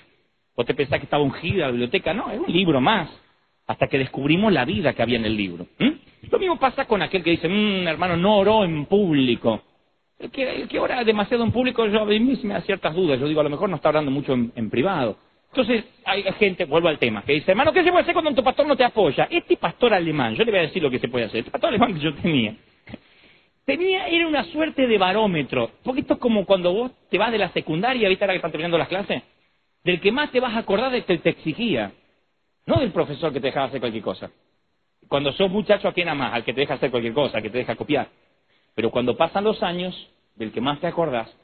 ¿O 0.55 0.65
te 0.65 0.75
pensás 0.75 0.99
que 0.99 1.05
estaba 1.05 1.23
ungida 1.23 1.67
la 1.67 1.71
biblioteca? 1.71 2.13
No, 2.13 2.31
es 2.31 2.39
un 2.39 2.53
libro 2.53 2.81
más. 2.81 3.09
Hasta 3.67 3.87
que 3.87 3.99
descubrimos 3.99 4.53
la 4.53 4.65
vida 4.65 4.93
que 4.93 5.03
había 5.03 5.19
en 5.19 5.25
el 5.25 5.37
libro. 5.37 5.67
Lo 6.31 6.39
mismo 6.39 6.59
pasa 6.59 6.87
con 6.87 7.03
aquel 7.03 7.23
que 7.23 7.31
dice, 7.31 7.49
mmm, 7.49 7.87
hermano, 7.87 8.17
no 8.17 8.39
oró 8.39 8.65
en 8.65 8.87
público. 8.87 9.63
El 10.19 10.31
que, 10.31 10.63
el 10.63 10.79
ora 10.79 11.03
demasiado 11.05 11.45
en 11.45 11.53
público, 11.53 11.87
yo 11.87 12.03
a 12.03 12.05
mí 12.05 12.21
me 12.21 12.55
da 12.55 12.61
ciertas 12.63 12.95
dudas. 12.95 13.19
Yo 13.19 13.29
digo, 13.29 13.41
a 13.41 13.45
lo 13.45 13.51
mejor 13.51 13.71
no 13.71 13.77
está 13.77 13.89
hablando 13.89 14.11
mucho 14.11 14.35
en 14.35 14.71
privado. 14.71 15.17
Entonces, 15.53 15.85
hay 16.05 16.23
gente, 16.39 16.65
vuelvo 16.65 16.89
al 16.89 16.99
tema, 16.99 17.23
que 17.23 17.33
dice, 17.33 17.51
hermano, 17.51 17.73
¿qué 17.73 17.83
se 17.83 17.91
puede 17.91 18.03
hacer 18.03 18.15
cuando 18.15 18.33
tu 18.33 18.45
pastor 18.45 18.67
no 18.67 18.77
te 18.77 18.85
apoya? 18.85 19.27
Este 19.31 19.57
pastor 19.57 19.93
alemán, 19.93 20.37
yo 20.37 20.45
le 20.45 20.53
voy 20.53 20.61
a 20.61 20.63
decir 20.63 20.81
lo 20.81 20.91
que 20.91 21.01
se 21.01 21.09
puede 21.09 21.25
hacer. 21.25 21.41
Este 21.41 21.51
pastor 21.51 21.71
alemán 21.71 21.95
que 21.95 22.01
yo 22.01 22.15
tenía, 22.15 22.55
tenía, 23.65 24.07
era 24.07 24.29
una 24.29 24.45
suerte 24.45 24.87
de 24.87 24.97
barómetro. 24.97 25.73
Porque 25.83 26.03
esto 26.03 26.15
es 26.15 26.21
como 26.21 26.47
cuando 26.47 26.73
vos 26.73 26.93
te 27.11 27.19
vas 27.19 27.33
de 27.33 27.39
la 27.39 27.49
secundaria, 27.51 28.09
¿viste 28.09 28.25
ahora 28.25 28.35
que 28.35 28.37
están 28.37 28.53
terminando 28.53 28.79
las 28.79 28.87
clases? 28.87 29.23
Del 29.85 30.01
que 30.01 30.13
más 30.13 30.31
te 30.31 30.41
vas 30.41 30.55
a 30.55 30.59
acordar 30.59 30.93
de 30.93 31.05
que 31.05 31.19
te 31.19 31.31
exigía. 31.31 31.93
No 32.67 32.81
del 32.81 32.93
profesor 32.93 33.33
que 33.33 33.41
te 33.41 33.47
dejaba 33.47 33.67
hacer 33.67 33.81
cualquier 33.81 34.03
cosa. 34.03 34.31
Cuando 35.09 35.33
sos 35.33 35.51
muchacho, 35.51 35.89
¿a 35.89 35.93
quién 35.93 36.15
más? 36.17 36.33
Al 36.33 36.45
que 36.45 36.53
te 36.53 36.61
deja 36.61 36.75
hacer 36.75 36.91
cualquier 36.91 37.15
cosa, 37.15 37.39
al 37.39 37.43
que 37.43 37.51
te 37.51 37.59
deja 37.59 37.75
copiar. 37.75 38.09
Pero 38.75 38.91
cuando 38.91 39.17
pasan 39.17 39.45
los 39.45 39.63
años, 39.63 40.09
del 40.37 40.53
que 40.53 40.61
más 40.61 40.81
te 40.81 40.87
acordás 40.87 41.35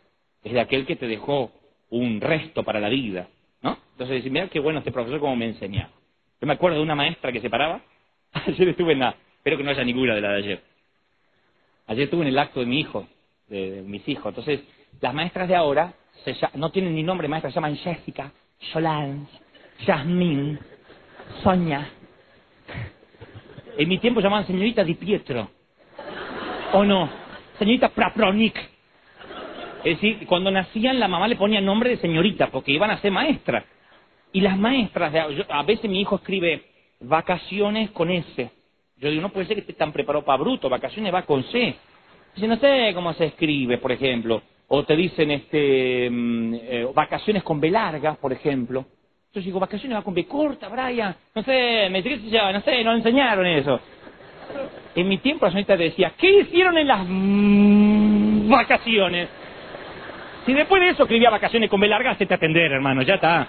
es 0.44 0.52
de 0.52 0.60
aquel 0.60 0.86
que 0.86 0.96
te 0.96 1.08
dejó 1.08 1.50
un 1.90 2.20
resto 2.20 2.62
para 2.62 2.78
la 2.78 2.88
vida 2.88 3.28
¿no? 3.62 3.78
Entonces, 3.92 4.30
mira 4.30 4.48
qué 4.48 4.60
bueno 4.60 4.78
este 4.80 4.92
profesor 4.92 5.20
como 5.20 5.36
me 5.36 5.46
enseñaba. 5.46 5.90
Yo 6.40 6.46
me 6.46 6.54
acuerdo 6.54 6.76
de 6.78 6.82
una 6.82 6.94
maestra 6.94 7.32
que 7.32 7.40
se 7.40 7.50
paraba. 7.50 7.80
Ayer 8.32 8.68
estuve 8.68 8.92
en 8.92 9.00
la... 9.00 9.16
Espero 9.38 9.56
que 9.56 9.64
no 9.64 9.70
haya 9.70 9.84
ninguna 9.84 10.14
de 10.14 10.20
la 10.20 10.32
de 10.32 10.38
ayer. 10.38 10.62
Ayer 11.86 12.04
estuve 12.04 12.22
en 12.22 12.28
el 12.28 12.38
acto 12.38 12.60
de 12.60 12.66
mi 12.66 12.80
hijo, 12.80 13.06
de, 13.48 13.82
mis 13.86 14.06
hijos. 14.08 14.26
Entonces, 14.26 14.60
las 15.00 15.14
maestras 15.14 15.48
de 15.48 15.54
ahora 15.54 15.94
no 16.54 16.70
tienen 16.70 16.94
ni 16.94 17.02
nombre 17.02 17.28
maestra, 17.28 17.50
se 17.50 17.54
llaman 17.54 17.76
Jessica, 17.76 18.32
Solange, 18.72 19.26
Jasmine, 19.84 20.58
Sonia. 21.42 21.88
En 23.78 23.88
mi 23.88 23.98
tiempo 23.98 24.20
llamaban 24.20 24.46
señorita 24.46 24.82
Di 24.84 24.94
Pietro. 24.94 25.50
¿O 26.72 26.84
no? 26.84 27.08
Señorita 27.58 27.90
Prapronik. 27.90 28.56
Es 29.84 30.00
decir, 30.00 30.26
cuando 30.26 30.50
nacían 30.50 30.98
la 30.98 31.08
mamá 31.08 31.28
le 31.28 31.36
ponía 31.36 31.60
nombre 31.60 31.90
de 31.90 31.96
señorita 31.98 32.48
porque 32.48 32.72
iban 32.72 32.90
a 32.90 33.00
ser 33.00 33.12
maestras. 33.12 33.64
Y 34.32 34.40
las 34.40 34.58
maestras, 34.58 35.14
a 35.48 35.62
veces 35.62 35.88
mi 35.88 36.00
hijo 36.00 36.16
escribe 36.16 36.64
vacaciones 37.00 37.90
con 37.90 38.10
S. 38.10 38.50
Yo 38.96 39.10
digo, 39.10 39.22
no 39.22 39.28
puede 39.28 39.46
ser 39.46 39.56
que 39.56 39.60
esté 39.60 39.74
tan 39.74 39.92
preparado 39.92 40.24
para 40.24 40.38
bruto, 40.38 40.68
vacaciones 40.68 41.12
va 41.14 41.22
con 41.22 41.44
C. 41.44 41.76
Dice, 42.34 42.48
no 42.48 42.56
sé 42.56 42.92
cómo 42.94 43.12
se 43.12 43.26
escribe, 43.26 43.78
por 43.78 43.92
ejemplo. 43.92 44.42
O 44.68 44.84
te 44.84 44.96
dicen 44.96 45.30
este 45.30 46.08
mm, 46.10 46.54
eh, 46.54 46.88
vacaciones 46.94 47.42
con 47.42 47.60
B 47.60 47.70
larga, 47.70 48.14
por 48.14 48.32
ejemplo. 48.32 48.84
Yo 49.32 49.40
digo, 49.40 49.60
vacaciones 49.60 49.98
va 49.98 50.02
con 50.02 50.14
B 50.14 50.26
corta, 50.26 50.68
Brian. 50.68 51.14
No 51.34 51.42
sé, 51.42 51.88
me 51.90 52.02
ya, 52.30 52.52
no 52.52 52.60
sé, 52.62 52.82
no 52.82 52.94
enseñaron 52.94 53.46
eso. 53.46 53.80
En 54.94 55.08
mi 55.08 55.18
tiempo 55.18 55.44
la 55.44 55.52
señorita 55.52 55.76
decía, 55.76 56.12
¿qué 56.16 56.40
hicieron 56.40 56.78
en 56.78 56.86
las 56.86 57.06
mm, 57.06 58.48
vacaciones? 58.48 59.28
Si 60.46 60.54
después 60.54 60.80
de 60.80 60.90
eso 60.90 61.02
escribía 61.02 61.28
vacaciones 61.28 61.68
con 61.68 61.80
B 61.80 61.88
larga, 61.88 62.16
te 62.16 62.32
atender, 62.32 62.72
hermano, 62.72 63.02
ya 63.02 63.16
está. 63.16 63.46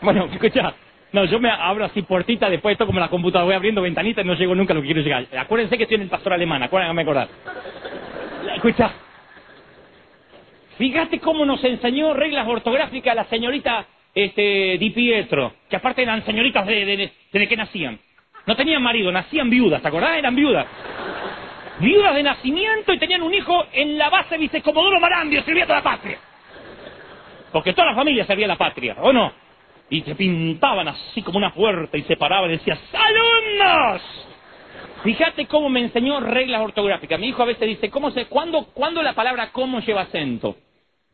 Bueno, 0.00 0.24
escucha, 0.32 0.72
no, 1.12 1.24
yo 1.24 1.40
me 1.40 1.50
abro 1.50 1.84
así 1.84 2.02
puertita, 2.02 2.48
después 2.48 2.72
esto 2.72 2.86
como 2.86 3.00
la 3.00 3.08
computadora, 3.08 3.44
voy 3.44 3.54
abriendo 3.54 3.82
ventanitas 3.82 4.24
y 4.24 4.28
no 4.28 4.34
llego 4.34 4.54
nunca 4.54 4.72
a 4.72 4.76
lo 4.76 4.82
que 4.82 4.86
quiero 4.86 5.02
llegar. 5.02 5.26
Acuérdense 5.36 5.76
que 5.76 5.82
estoy 5.84 5.96
en 5.96 6.02
el 6.02 6.08
pastor 6.08 6.32
alemán, 6.32 6.62
acuérdense 6.62 7.00
acordar. 7.00 7.28
Escucha, 8.54 8.92
fíjate 10.78 11.18
cómo 11.20 11.44
nos 11.44 11.62
enseñó 11.64 12.14
reglas 12.14 12.46
ortográficas 12.48 13.14
la 13.14 13.24
señorita 13.24 13.86
este, 14.14 14.78
Di 14.78 14.90
Pietro, 14.90 15.52
que 15.68 15.76
aparte 15.76 16.02
eran 16.02 16.24
señoritas 16.24 16.66
de, 16.66 17.12
de, 17.32 17.48
que 17.48 17.56
nacían. 17.56 17.98
No 18.46 18.56
tenían 18.56 18.82
marido, 18.82 19.12
nacían 19.12 19.50
viudas, 19.50 19.82
¿te 19.82 19.88
acordás? 19.88 20.16
Eran 20.16 20.34
viudas. 20.34 20.66
Viudas 21.80 22.14
de 22.14 22.22
nacimiento 22.22 22.92
y 22.92 22.98
tenían 22.98 23.22
un 23.22 23.34
hijo 23.34 23.66
en 23.72 23.98
la 23.98 24.08
base 24.08 24.38
vicecomodoro 24.38 24.98
Marandio, 24.98 25.42
servía 25.42 25.64
a 25.64 25.68
la 25.68 25.82
patria. 25.82 26.18
Porque 27.52 27.72
toda 27.72 27.88
la 27.88 27.94
familia 27.94 28.24
servía 28.24 28.46
a 28.46 28.48
la 28.48 28.56
patria, 28.56 28.96
¿o 29.00 29.12
no? 29.12 29.32
Y 29.90 30.02
se 30.02 30.14
pintaban 30.14 30.88
así 30.88 31.22
como 31.22 31.38
una 31.38 31.54
puerta 31.54 31.96
y 31.96 32.02
se 32.02 32.16
paraban 32.16 32.50
y 32.50 32.54
decían, 32.54 32.78
¡Alumnos! 32.92 34.02
Fíjate 35.02 35.46
cómo 35.46 35.68
me 35.68 35.80
enseñó 35.80 36.18
reglas 36.20 36.60
ortográficas. 36.60 37.20
Mi 37.20 37.28
hijo 37.28 37.42
a 37.42 37.46
veces 37.46 37.68
dice, 37.68 37.88
¿cómo 37.90 38.10
se, 38.10 38.26
cuándo, 38.26 38.64
¿cuándo 38.74 39.02
la 39.02 39.12
palabra 39.12 39.50
cómo 39.52 39.80
lleva 39.80 40.02
acento? 40.02 40.56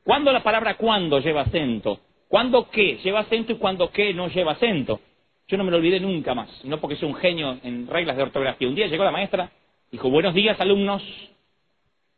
¿Cuándo 0.04 0.32
la 0.32 0.42
palabra 0.42 0.76
cuándo 0.76 1.18
lleva 1.18 1.42
acento? 1.42 1.98
¿Cuándo 2.28 2.68
qué 2.70 2.98
lleva 3.02 3.20
acento 3.20 3.52
y 3.52 3.56
cuándo 3.56 3.90
qué 3.90 4.12
no 4.12 4.28
lleva 4.28 4.52
acento? 4.52 5.00
Yo 5.48 5.56
no 5.56 5.64
me 5.64 5.70
lo 5.70 5.78
olvidé 5.78 5.98
nunca 5.98 6.34
más, 6.34 6.48
no 6.64 6.78
porque 6.78 6.96
soy 6.96 7.08
un 7.08 7.14
genio 7.14 7.58
en 7.62 7.86
reglas 7.86 8.16
de 8.16 8.22
ortografía. 8.22 8.68
Un 8.68 8.74
día 8.74 8.86
llegó 8.86 9.02
la 9.02 9.10
maestra, 9.10 9.50
dijo, 9.90 10.10
buenos 10.10 10.34
días 10.34 10.60
alumnos, 10.60 11.02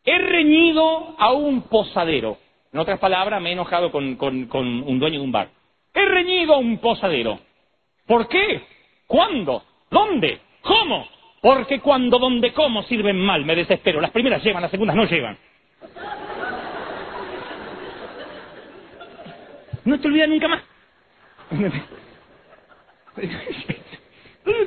he 0.04 0.18
reñido 0.18 1.14
a 1.18 1.32
un 1.32 1.62
posadero. 1.62 2.38
En 2.72 2.80
otras 2.80 2.98
palabras, 2.98 3.40
me 3.40 3.50
he 3.50 3.52
enojado 3.52 3.90
con, 3.90 4.18
un 4.20 4.98
dueño 4.98 5.20
de 5.20 5.24
un 5.24 5.32
bar. 5.32 5.48
He 5.94 6.04
reñido 6.04 6.54
a 6.54 6.58
un 6.58 6.78
posadero. 6.78 7.38
¿Por 8.06 8.28
qué? 8.28 8.62
¿Cuándo? 9.06 9.62
¿Dónde? 9.90 10.40
¿Cómo? 10.60 11.06
Porque 11.40 11.80
cuando, 11.80 12.18
donde, 12.18 12.52
cómo 12.52 12.82
sirven 12.82 13.18
mal, 13.18 13.44
me 13.44 13.54
desespero. 13.54 14.00
Las 14.00 14.10
primeras 14.10 14.42
llevan, 14.42 14.62
las 14.62 14.70
segundas 14.70 14.96
no 14.96 15.04
llevan. 15.04 15.38
No 19.86 19.98
te 20.00 20.08
olvidas 20.08 20.28
nunca 20.28 20.48
más. 20.48 20.62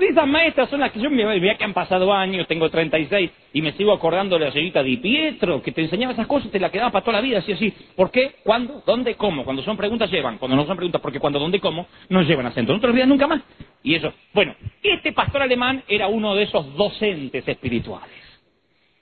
Esas 0.02 0.28
maestras 0.28 0.70
son 0.70 0.80
las 0.80 0.92
que 0.92 1.00
yo 1.00 1.10
me 1.10 1.40
vea 1.40 1.58
que 1.58 1.64
han 1.64 1.74
pasado 1.74 2.12
años, 2.12 2.48
tengo 2.48 2.70
36 2.70 3.32
y 3.54 3.62
me 3.62 3.74
sigo 3.74 3.92
acordando 3.92 4.38
de 4.38 4.46
la 4.46 4.52
señorita 4.52 4.82
Di 4.82 4.98
Pietro, 4.98 5.62
que 5.62 5.72
te 5.72 5.82
enseñaba 5.82 6.14
esas 6.14 6.28
cosas 6.28 6.52
te 6.52 6.60
la 6.60 6.70
quedaba 6.70 6.92
para 6.92 7.04
toda 7.04 7.18
la 7.18 7.22
vida, 7.22 7.40
así 7.40 7.52
así. 7.52 7.74
¿Por 7.96 8.12
qué? 8.12 8.36
¿Cuándo? 8.44 8.82
¿Dónde? 8.86 9.16
¿Cómo? 9.16 9.44
Cuando 9.44 9.62
son 9.62 9.78
preguntas 9.78 10.10
llevan, 10.10 10.38
cuando 10.38 10.58
no 10.58 10.66
son 10.66 10.76
preguntas, 10.76 11.02
porque 11.02 11.20
cuando, 11.20 11.38
dónde, 11.38 11.60
cómo, 11.60 11.88
no 12.10 12.22
llevan 12.22 12.48
acento. 12.48 12.74
No 12.74 12.80
te 12.80 12.88
olvidas 12.88 13.08
nunca 13.08 13.28
más. 13.28 13.42
Y 13.84 13.96
eso. 13.96 14.12
Bueno, 14.34 14.56
este 14.82 15.12
pastor 15.12 15.42
alemán 15.42 15.84
era 15.88 16.08
uno 16.08 16.34
de 16.34 16.44
esos 16.44 16.76
docentes 16.76 17.48
espirituales. 17.48 18.10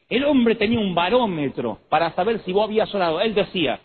El 0.10 0.26
hombre 0.26 0.56
tenía 0.56 0.80
un 0.80 0.96
barómetro 0.96 1.80
para 1.90 2.12
saber 2.14 2.40
si 2.40 2.52
vos 2.52 2.66
habías 2.66 2.94
orado. 2.94 3.22
Él 3.22 3.34
decía, 3.34 3.80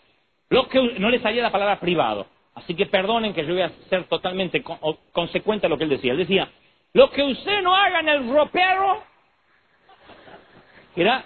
que 0.49 0.99
no 0.99 1.09
le 1.09 1.19
salía 1.19 1.41
la 1.41 1.51
palabra 1.51 1.79
privado. 1.79 2.27
Así 2.55 2.75
que 2.75 2.85
perdonen 2.85 3.33
que 3.33 3.45
yo 3.45 3.53
voy 3.53 3.63
a 3.63 3.71
ser 3.89 4.05
totalmente 4.05 4.63
consecuente 5.11 5.65
a 5.65 5.69
lo 5.69 5.77
que 5.77 5.85
él 5.85 5.89
decía. 5.89 6.11
Él 6.11 6.19
decía, 6.19 6.49
lo 6.93 7.09
que 7.09 7.23
usted 7.23 7.61
no 7.61 7.75
haga 7.75 8.01
en 8.01 8.09
el 8.09 8.29
ropero, 8.31 9.03
era 10.95 11.25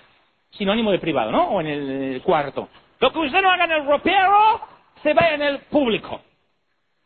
sinónimo 0.51 0.91
de 0.91 0.99
privado, 0.99 1.31
¿no? 1.31 1.49
O 1.49 1.61
en 1.61 1.67
el 1.67 2.21
cuarto. 2.21 2.69
Lo 2.99 3.11
que 3.11 3.19
usted 3.19 3.41
no 3.41 3.51
haga 3.51 3.65
en 3.65 3.71
el 3.71 3.85
ropero, 3.85 4.61
se 5.03 5.13
ve 5.13 5.33
en 5.33 5.41
el 5.41 5.59
público. 5.59 6.21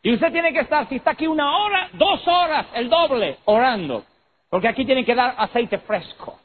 Y 0.02 0.14
usted 0.14 0.32
tiene 0.32 0.52
que 0.52 0.60
estar, 0.60 0.88
si 0.88 0.96
está 0.96 1.12
aquí 1.12 1.26
una 1.26 1.56
hora, 1.58 1.90
dos 1.92 2.26
horas, 2.26 2.66
el 2.74 2.88
doble, 2.88 3.38
orando. 3.44 4.04
Porque 4.48 4.68
aquí 4.68 4.84
tiene 4.84 5.04
que 5.04 5.14
dar 5.14 5.34
aceite 5.38 5.78
fresco. 5.78 6.38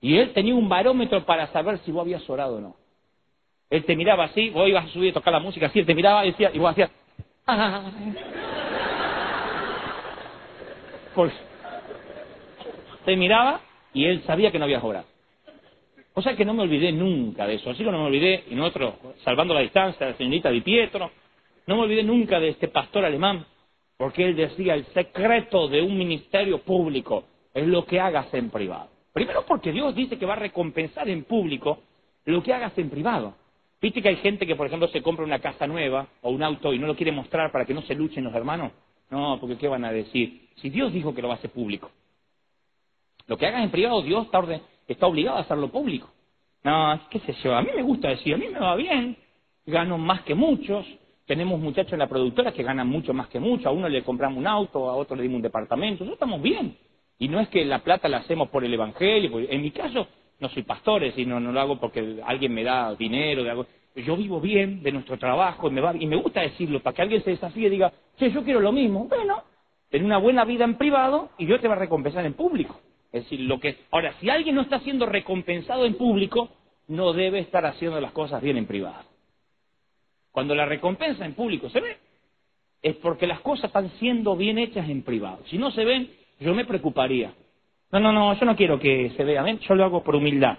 Y 0.00 0.16
él 0.16 0.32
tenía 0.32 0.54
un 0.54 0.68
barómetro 0.68 1.24
para 1.24 1.46
saber 1.48 1.78
si 1.78 1.92
vos 1.92 2.02
habías 2.02 2.28
orado 2.28 2.56
o 2.56 2.60
no. 2.60 2.76
Él 3.70 3.84
te 3.84 3.96
miraba 3.96 4.24
así, 4.24 4.50
vos 4.50 4.68
ibas 4.68 4.86
a 4.86 4.88
subir 4.88 5.10
a 5.10 5.14
tocar 5.14 5.32
la 5.32 5.40
música 5.40 5.66
así, 5.66 5.78
él 5.78 5.86
te 5.86 5.94
miraba 5.94 6.26
y 6.26 6.32
decía, 6.32 6.50
y 6.52 6.58
vos 6.58 6.72
hacías, 6.72 6.90
pues 11.14 11.32
te 13.04 13.16
miraba 13.16 13.60
y 13.92 14.04
él 14.04 14.22
sabía 14.24 14.50
que 14.50 14.58
no 14.58 14.64
habías 14.64 14.82
orado. 14.82 15.06
O 16.14 16.22
sea 16.22 16.34
que 16.36 16.44
no 16.44 16.54
me 16.54 16.62
olvidé 16.62 16.92
nunca 16.92 17.46
de 17.46 17.54
eso. 17.54 17.70
Así 17.70 17.84
que 17.84 17.90
no 17.90 17.98
me 17.98 18.06
olvidé, 18.06 18.44
y 18.50 18.54
nosotros, 18.54 18.94
salvando 19.24 19.54
la 19.54 19.60
distancia, 19.60 20.08
la 20.08 20.16
señorita 20.16 20.50
Di 20.50 20.60
Pietro, 20.60 21.10
no 21.66 21.76
me 21.76 21.82
olvidé 21.82 22.02
nunca 22.02 22.40
de 22.40 22.48
este 22.48 22.68
pastor 22.68 23.04
alemán, 23.04 23.46
porque 23.96 24.24
él 24.24 24.36
decía, 24.36 24.74
el 24.74 24.84
secreto 24.86 25.68
de 25.68 25.80
un 25.82 25.96
ministerio 25.96 26.58
público 26.58 27.24
es 27.54 27.66
lo 27.66 27.84
que 27.84 28.00
hagas 28.00 28.32
en 28.34 28.50
privado. 28.50 28.88
Primero 29.12 29.44
porque 29.46 29.72
Dios 29.72 29.94
dice 29.94 30.18
que 30.18 30.26
va 30.26 30.34
a 30.34 30.36
recompensar 30.36 31.08
en 31.08 31.24
público 31.24 31.78
lo 32.24 32.42
que 32.42 32.52
hagas 32.52 32.76
en 32.76 32.90
privado. 32.90 33.34
¿Viste 33.80 34.02
que 34.02 34.08
hay 34.08 34.16
gente 34.16 34.46
que, 34.46 34.56
por 34.56 34.66
ejemplo, 34.66 34.88
se 34.88 35.02
compra 35.02 35.24
una 35.24 35.38
casa 35.38 35.66
nueva 35.66 36.06
o 36.20 36.30
un 36.30 36.42
auto 36.42 36.72
y 36.74 36.78
no 36.78 36.86
lo 36.86 36.96
quiere 36.96 37.12
mostrar 37.12 37.50
para 37.50 37.64
que 37.64 37.72
no 37.72 37.82
se 37.82 37.94
luchen 37.94 38.24
los 38.24 38.34
hermanos? 38.34 38.72
No, 39.10 39.38
porque 39.40 39.56
¿qué 39.56 39.68
van 39.68 39.84
a 39.84 39.92
decir? 39.92 40.48
Si 40.56 40.68
Dios 40.68 40.92
dijo 40.92 41.14
que 41.14 41.22
lo 41.22 41.28
va 41.28 41.34
a 41.34 41.36
hacer 41.38 41.50
público. 41.50 41.90
Lo 43.26 43.38
que 43.38 43.46
hagas 43.46 43.64
en 43.64 43.70
privado, 43.70 44.02
Dios 44.02 44.26
está, 44.26 44.42
está 44.86 45.06
obligado 45.06 45.38
a 45.38 45.40
hacerlo 45.40 45.68
público. 45.70 46.10
No, 46.62 47.00
qué 47.08 47.20
sé 47.20 47.34
yo, 47.42 47.54
a 47.54 47.62
mí 47.62 47.70
me 47.74 47.82
gusta 47.82 48.08
decir, 48.08 48.34
a 48.34 48.36
mí 48.36 48.48
me 48.48 48.58
va 48.58 48.76
bien, 48.76 49.16
gano 49.64 49.96
más 49.96 50.22
que 50.22 50.34
muchos, 50.34 50.84
tenemos 51.24 51.58
muchachos 51.58 51.94
en 51.94 52.00
la 52.00 52.08
productora 52.08 52.52
que 52.52 52.62
ganan 52.62 52.86
mucho 52.86 53.14
más 53.14 53.28
que 53.28 53.40
muchos, 53.40 53.66
a 53.66 53.70
uno 53.70 53.88
le 53.88 54.02
compramos 54.02 54.36
un 54.36 54.46
auto, 54.46 54.90
a 54.90 54.94
otro 54.94 55.16
le 55.16 55.22
dimos 55.22 55.36
un 55.36 55.42
departamento, 55.42 56.04
nosotros 56.04 56.16
estamos 56.16 56.42
bien. 56.42 56.76
Y 57.18 57.28
no 57.28 57.40
es 57.40 57.48
que 57.48 57.64
la 57.64 57.78
plata 57.78 58.08
la 58.08 58.18
hacemos 58.18 58.50
por 58.50 58.62
el 58.62 58.74
Evangelio, 58.74 59.38
en 59.38 59.62
mi 59.62 59.70
caso 59.70 60.06
no 60.40 60.48
soy 60.48 60.62
pastor, 60.62 61.02
y 61.04 61.26
no, 61.26 61.38
no 61.38 61.52
lo 61.52 61.60
hago 61.60 61.78
porque 61.78 62.20
alguien 62.24 62.52
me 62.52 62.64
da 62.64 62.94
dinero, 62.94 63.44
de 63.44 63.50
algo. 63.50 63.66
yo 63.94 64.16
vivo 64.16 64.40
bien 64.40 64.82
de 64.82 64.90
nuestro 64.90 65.18
trabajo 65.18 65.68
y 65.68 65.70
me, 65.70 65.80
va, 65.80 65.94
y 65.94 66.06
me 66.06 66.16
gusta 66.16 66.40
decirlo 66.40 66.80
para 66.80 66.96
que 66.96 67.02
alguien 67.02 67.22
se 67.22 67.30
desafíe 67.30 67.66
y 67.66 67.70
diga, 67.70 67.92
che, 68.16 68.30
yo 68.30 68.42
quiero 68.42 68.60
lo 68.60 68.72
mismo. 68.72 69.04
Bueno, 69.04 69.42
ten 69.90 70.04
una 70.04 70.18
buena 70.18 70.44
vida 70.44 70.64
en 70.64 70.76
privado 70.76 71.30
y 71.38 71.46
Dios 71.46 71.60
te 71.60 71.68
va 71.68 71.74
a 71.74 71.78
recompensar 71.78 72.24
en 72.24 72.34
público. 72.34 72.80
Es 73.12 73.24
decir, 73.24 73.40
lo 73.40 73.60
que 73.60 73.76
ahora, 73.90 74.14
si 74.20 74.30
alguien 74.30 74.54
no 74.54 74.62
está 74.62 74.80
siendo 74.80 75.04
recompensado 75.04 75.84
en 75.84 75.94
público, 75.94 76.48
no 76.88 77.12
debe 77.12 77.40
estar 77.40 77.66
haciendo 77.66 78.00
las 78.00 78.12
cosas 78.12 78.40
bien 78.40 78.56
en 78.56 78.66
privado. 78.66 79.04
Cuando 80.32 80.54
la 80.54 80.64
recompensa 80.64 81.24
en 81.24 81.34
público 81.34 81.68
se 81.70 81.80
ve, 81.80 81.98
es 82.82 82.96
porque 82.96 83.26
las 83.26 83.40
cosas 83.40 83.66
están 83.66 83.90
siendo 83.98 84.36
bien 84.36 84.58
hechas 84.58 84.88
en 84.88 85.02
privado. 85.02 85.40
Si 85.46 85.58
no 85.58 85.70
se 85.70 85.84
ven, 85.84 86.10
yo 86.38 86.54
me 86.54 86.64
preocuparía. 86.64 87.34
No, 87.92 87.98
no, 87.98 88.12
no, 88.12 88.34
yo 88.34 88.46
no 88.46 88.54
quiero 88.54 88.78
que 88.78 89.10
se 89.16 89.24
vea, 89.24 89.44
yo 89.46 89.74
lo 89.74 89.84
hago 89.84 90.04
por 90.04 90.14
humildad. 90.14 90.58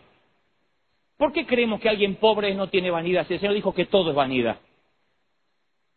¿Por 1.18 1.32
qué 1.32 1.46
creemos 1.46 1.80
que 1.80 1.88
alguien 1.88 2.16
pobre 2.16 2.54
no 2.56 2.68
tiene 2.68 2.92
vanidad? 2.92 3.28
Si 3.28 3.36
el 3.36 3.40
Señor 3.40 3.56
dijo 3.56 3.74
que 3.74 3.86
todo 3.86 4.10
es 4.10 4.16
vanidad. 4.16 4.58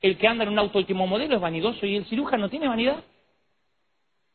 El 0.01 0.18
que 0.18 0.28
anda 0.28 0.45
en 0.45 0.51
un 0.51 0.59
auto 0.59 0.78
último 0.78 1.07
modelo 1.07 1.35
es 1.35 1.41
vanidoso 1.41 1.87
y 1.87 1.97
el 1.97 2.05
cirujano 2.05 2.45
no 2.45 2.51
tiene 2.51 2.68
vanidad. 2.68 3.03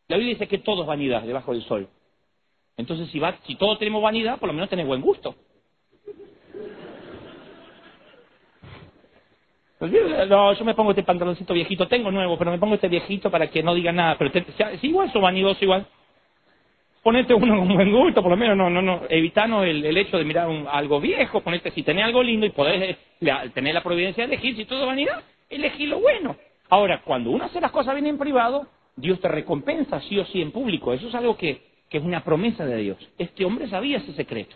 La 0.07 0.17
Biblia 0.17 0.33
dice 0.33 0.47
que 0.47 0.57
todo 0.57 0.81
es 0.81 0.87
vanidad 0.87 1.21
debajo 1.21 1.53
del 1.53 1.61
sol. 1.63 1.87
Entonces, 2.75 3.09
si, 3.11 3.19
va, 3.19 3.37
si 3.45 3.55
todos 3.55 3.77
tenemos 3.77 4.01
vanidad, 4.01 4.39
por 4.39 4.47
lo 4.47 4.53
menos 4.53 4.69
tenés 4.69 4.87
buen 4.87 5.01
gusto. 5.01 5.35
No, 9.79 10.53
yo 10.53 10.65
me 10.65 10.73
pongo 10.73 10.89
este 10.89 11.03
pantaloncito 11.03 11.53
viejito, 11.53 11.87
tengo 11.87 12.11
nuevo, 12.11 12.37
pero 12.37 12.51
me 12.51 12.57
pongo 12.57 12.75
este 12.75 12.89
viejito 12.89 13.29
para 13.29 13.47
que 13.49 13.61
no 13.61 13.75
diga 13.75 13.91
nada. 13.91 14.17
Pero 14.17 14.31
es 14.33 14.83
igual, 14.83 15.11
soy 15.13 15.21
vanidoso 15.21 15.63
igual 15.63 15.85
ponete 17.03 17.33
uno 17.33 17.59
con 17.59 17.73
buen 17.73 17.91
gusto, 17.91 18.21
por 18.21 18.31
lo 18.31 18.37
menos 18.37 18.57
no, 18.57 18.69
no, 18.69 18.81
no, 18.81 19.01
evitanos 19.09 19.65
el, 19.65 19.97
hecho 19.97 20.17
de 20.17 20.25
mirar 20.25 20.49
algo 20.71 20.99
viejo, 20.99 21.41
ponete, 21.41 21.71
si 21.71 21.83
tenés 21.83 22.05
algo 22.05 22.21
lindo 22.21 22.45
y 22.45 22.49
podés 22.49 22.97
eh, 23.21 23.49
tener 23.53 23.73
la 23.73 23.83
providencia 23.83 24.27
de 24.27 24.33
elegir, 24.33 24.55
si 24.55 24.65
todo 24.65 24.85
vanidad, 24.85 25.23
elegí 25.49 25.85
lo 25.85 25.99
bueno. 25.99 26.35
Ahora, 26.69 27.01
cuando 27.03 27.31
uno 27.31 27.45
hace 27.45 27.59
las 27.59 27.71
cosas 27.71 27.95
bien 27.95 28.07
en 28.07 28.17
privado, 28.17 28.67
Dios 28.95 29.19
te 29.19 29.27
recompensa 29.27 30.01
sí 30.01 30.19
o 30.19 30.25
sí 30.25 30.41
en 30.41 30.51
público. 30.51 30.93
Eso 30.93 31.07
es 31.07 31.15
algo 31.15 31.35
que, 31.35 31.61
es 31.89 32.03
una 32.03 32.23
promesa 32.23 32.65
de 32.65 32.77
Dios. 32.77 32.97
Este 33.17 33.43
hombre 33.45 33.67
sabía 33.67 33.97
ese 33.97 34.13
secreto. 34.13 34.55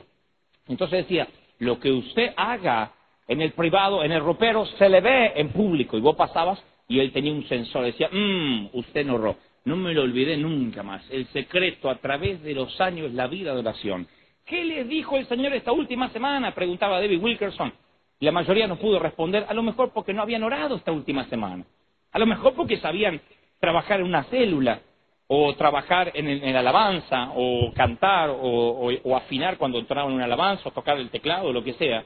Entonces 0.67 0.99
decía, 0.99 1.27
lo 1.59 1.79
que 1.79 1.91
usted 1.91 2.33
haga 2.37 2.91
en 3.27 3.41
el 3.41 3.53
privado, 3.53 4.03
en 4.03 4.11
el 4.11 4.21
ropero, 4.21 4.65
se 4.65 4.87
le 4.89 5.01
ve 5.01 5.33
en 5.35 5.49
público. 5.49 5.97
Y 5.97 6.01
vos 6.01 6.15
pasabas 6.15 6.63
y 6.87 6.99
él 6.99 7.11
tenía 7.11 7.33
un 7.33 7.47
sensor, 7.47 7.85
decía, 7.85 8.09
mmm, 8.11 8.67
usted 8.73 9.05
no 9.05 9.17
robó. 9.17 9.37
No 9.65 9.75
me 9.75 9.93
lo 9.93 10.01
olvidé 10.01 10.35
nunca 10.37 10.83
más. 10.83 11.03
El 11.09 11.25
secreto 11.27 11.89
a 11.89 11.95
través 11.95 12.41
de 12.43 12.53
los 12.53 12.79
años 12.81 13.07
es 13.07 13.13
la 13.13 13.27
vida 13.27 13.53
de 13.53 13.59
oración. 13.59 14.07
¿Qué 14.45 14.65
le 14.65 14.83
dijo 14.83 15.15
el 15.15 15.25
Señor 15.27 15.53
esta 15.53 15.71
última 15.71 16.09
semana? 16.09 16.53
Preguntaba 16.53 16.99
David 16.99 17.21
Wilkerson. 17.21 17.73
La 18.19 18.31
mayoría 18.31 18.67
no 18.67 18.77
pudo 18.77 18.99
responder, 18.99 19.45
a 19.47 19.53
lo 19.53 19.63
mejor 19.63 19.91
porque 19.93 20.13
no 20.13 20.21
habían 20.21 20.43
orado 20.43 20.75
esta 20.75 20.91
última 20.91 21.25
semana. 21.25 21.65
A 22.11 22.19
lo 22.19 22.25
mejor 22.25 22.53
porque 22.53 22.77
sabían 22.77 23.21
trabajar 23.59 24.01
en 24.01 24.05
una 24.05 24.23
célula, 24.25 24.81
o 25.27 25.55
trabajar 25.55 26.11
en, 26.13 26.55
alabanza, 26.55 27.31
o 27.35 27.73
cantar, 27.73 28.29
o, 28.31 29.15
afinar 29.15 29.57
cuando 29.57 29.79
entraban 29.79 30.11
en 30.11 30.15
una 30.17 30.25
alabanza, 30.25 30.69
o 30.69 30.71
tocar 30.71 30.97
el 30.97 31.09
teclado, 31.09 31.47
o 31.47 31.53
lo 31.53 31.63
que 31.63 31.73
sea. 31.73 32.05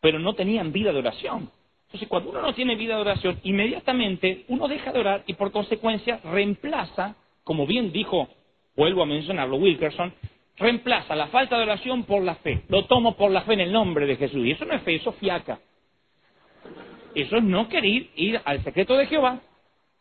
Pero 0.00 0.18
no 0.18 0.34
tenían 0.34 0.72
vida 0.72 0.92
de 0.92 0.98
oración. 0.98 1.50
Entonces, 1.88 2.08
cuando 2.08 2.30
uno 2.30 2.42
no 2.42 2.52
tiene 2.52 2.76
vida 2.76 2.96
de 2.96 3.00
oración, 3.00 3.40
inmediatamente 3.44 4.44
uno 4.48 4.68
deja 4.68 4.92
de 4.92 5.00
orar 5.00 5.24
y 5.26 5.32
por 5.32 5.50
consecuencia 5.52 6.20
reemplaza, 6.22 7.16
como 7.44 7.66
bien 7.66 7.92
dijo, 7.92 8.28
vuelvo 8.76 9.02
a 9.02 9.06
mencionarlo, 9.06 9.56
Wilkerson, 9.56 10.12
reemplaza 10.58 11.16
la 11.16 11.28
falta 11.28 11.56
de 11.56 11.62
oración 11.62 12.04
por 12.04 12.22
la 12.22 12.34
fe. 12.34 12.62
Lo 12.68 12.84
tomo 12.84 13.16
por 13.16 13.30
la 13.30 13.40
fe 13.42 13.54
en 13.54 13.60
el 13.60 13.72
nombre 13.72 14.04
de 14.04 14.16
Jesús. 14.16 14.44
Y 14.44 14.50
eso 14.50 14.66
no 14.66 14.74
es 14.74 14.82
fe, 14.82 14.96
eso 14.96 15.10
es 15.10 15.16
fiaca. 15.16 15.60
Eso 17.14 17.36
es 17.38 17.42
no 17.42 17.68
querer 17.70 18.08
ir 18.16 18.38
al 18.44 18.62
secreto 18.64 18.94
de 18.94 19.06
Jehová, 19.06 19.40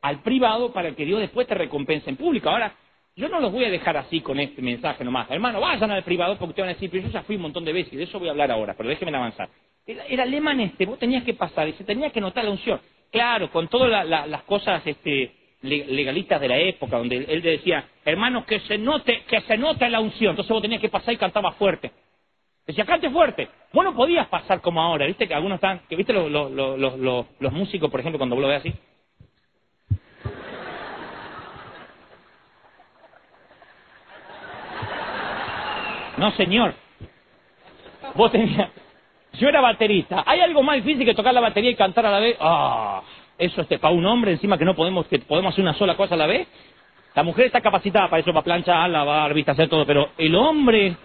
al 0.01 0.21
privado, 0.23 0.73
para 0.73 0.93
que 0.93 1.05
Dios 1.05 1.21
después 1.21 1.47
te 1.47 1.55
recompense 1.55 2.09
en 2.09 2.17
público. 2.17 2.49
Ahora, 2.49 2.75
yo 3.15 3.29
no 3.29 3.39
los 3.39 3.53
voy 3.53 3.63
a 3.63 3.69
dejar 3.69 3.95
así 3.95 4.19
con 4.19 4.41
este 4.41 4.61
mensaje 4.61 5.05
nomás. 5.05 5.31
Hermano, 5.31 5.61
vayan 5.61 5.89
al 5.89 6.03
privado 6.03 6.37
porque 6.37 6.55
te 6.55 6.61
van 6.61 6.71
a 6.71 6.73
decir, 6.73 6.91
pero 6.91 7.03
yo 7.03 7.09
ya 7.09 7.23
fui 7.23 7.37
un 7.37 7.43
montón 7.43 7.63
de 7.63 7.71
veces 7.71 7.93
y 7.93 7.95
de 7.95 8.03
eso 8.03 8.19
voy 8.19 8.27
a 8.27 8.31
hablar 8.31 8.51
ahora, 8.51 8.75
pero 8.75 8.89
déjenme 8.89 9.15
avanzar. 9.15 9.47
Era, 9.87 10.05
era 10.05 10.23
alemán 10.23 10.59
este, 10.59 10.85
vos 10.85 10.99
tenías 10.99 11.23
que 11.23 11.33
pasar 11.33 11.67
y 11.69 11.73
se 11.73 11.85
tenía 11.85 12.09
que 12.09 12.19
notar 12.19 12.43
la 12.43 12.51
unción. 12.51 12.81
Claro, 13.09 13.49
con 13.51 13.69
todas 13.69 14.05
las 14.05 14.43
cosas 14.43 14.85
este, 14.85 15.31
legalistas 15.61 16.41
de 16.41 16.47
la 16.49 16.57
época, 16.57 16.97
donde 16.97 17.17
él 17.17 17.41
decía, 17.41 17.87
hermano, 18.03 18.45
que 18.45 18.59
se 18.59 18.77
note, 18.77 19.23
que 19.29 19.39
se 19.41 19.57
note 19.57 19.89
la 19.89 20.01
unción. 20.01 20.31
Entonces 20.31 20.51
vos 20.51 20.61
tenías 20.61 20.81
que 20.81 20.89
pasar 20.89 21.13
y 21.13 21.17
cantaba 21.17 21.53
fuerte. 21.53 21.91
Decía, 22.65 22.83
cante 22.83 23.09
fuerte. 23.09 23.47
Vos 23.71 23.85
no 23.85 23.95
podías 23.95 24.27
pasar 24.27 24.59
como 24.59 24.81
ahora, 24.81 25.05
viste 25.05 25.25
que 25.25 25.33
algunos 25.33 25.55
están, 25.55 25.81
viste 25.89 26.11
los, 26.11 26.29
los, 26.29 26.51
los, 26.51 27.25
los 27.39 27.53
músicos, 27.53 27.89
por 27.89 28.01
ejemplo, 28.01 28.19
cuando 28.19 28.35
vos 28.35 28.41
lo 28.41 28.49
ves 28.49 28.59
así. 28.59 28.73
No, 36.17 36.31
señor. 36.31 36.73
Vos 38.15 38.31
tenías... 38.33 38.69
Yo 39.39 39.49
era 39.49 39.61
baterista. 39.61 40.23
¿Hay 40.25 40.39
algo 40.39 40.63
más 40.63 40.77
difícil 40.77 41.05
que 41.05 41.13
tocar 41.13 41.33
la 41.33 41.41
batería 41.41 41.71
y 41.71 41.75
cantar 41.75 42.05
a 42.05 42.11
la 42.11 42.19
vez? 42.19 42.37
Ah, 42.39 43.01
eso 43.37 43.61
este 43.61 43.77
para 43.77 43.93
un 43.93 44.05
hombre 44.05 44.31
encima 44.31 44.57
que 44.57 44.65
no 44.65 44.75
podemos 44.75 45.05
que 45.07 45.19
podemos 45.19 45.53
hacer 45.53 45.63
una 45.63 45.73
sola 45.75 45.95
cosa 45.95 46.15
a 46.15 46.17
la 46.17 46.27
vez. 46.27 46.47
La 47.15 47.23
mujer 47.23 47.47
está 47.47 47.61
capacitada 47.61 48.09
para 48.09 48.19
eso, 48.21 48.31
para 48.31 48.43
planchar, 48.43 48.89
lavar, 48.89 49.33
viste, 49.33 49.51
hacer 49.51 49.69
todo, 49.69 49.85
pero 49.85 50.09
el 50.17 50.35
hombre 50.35 50.95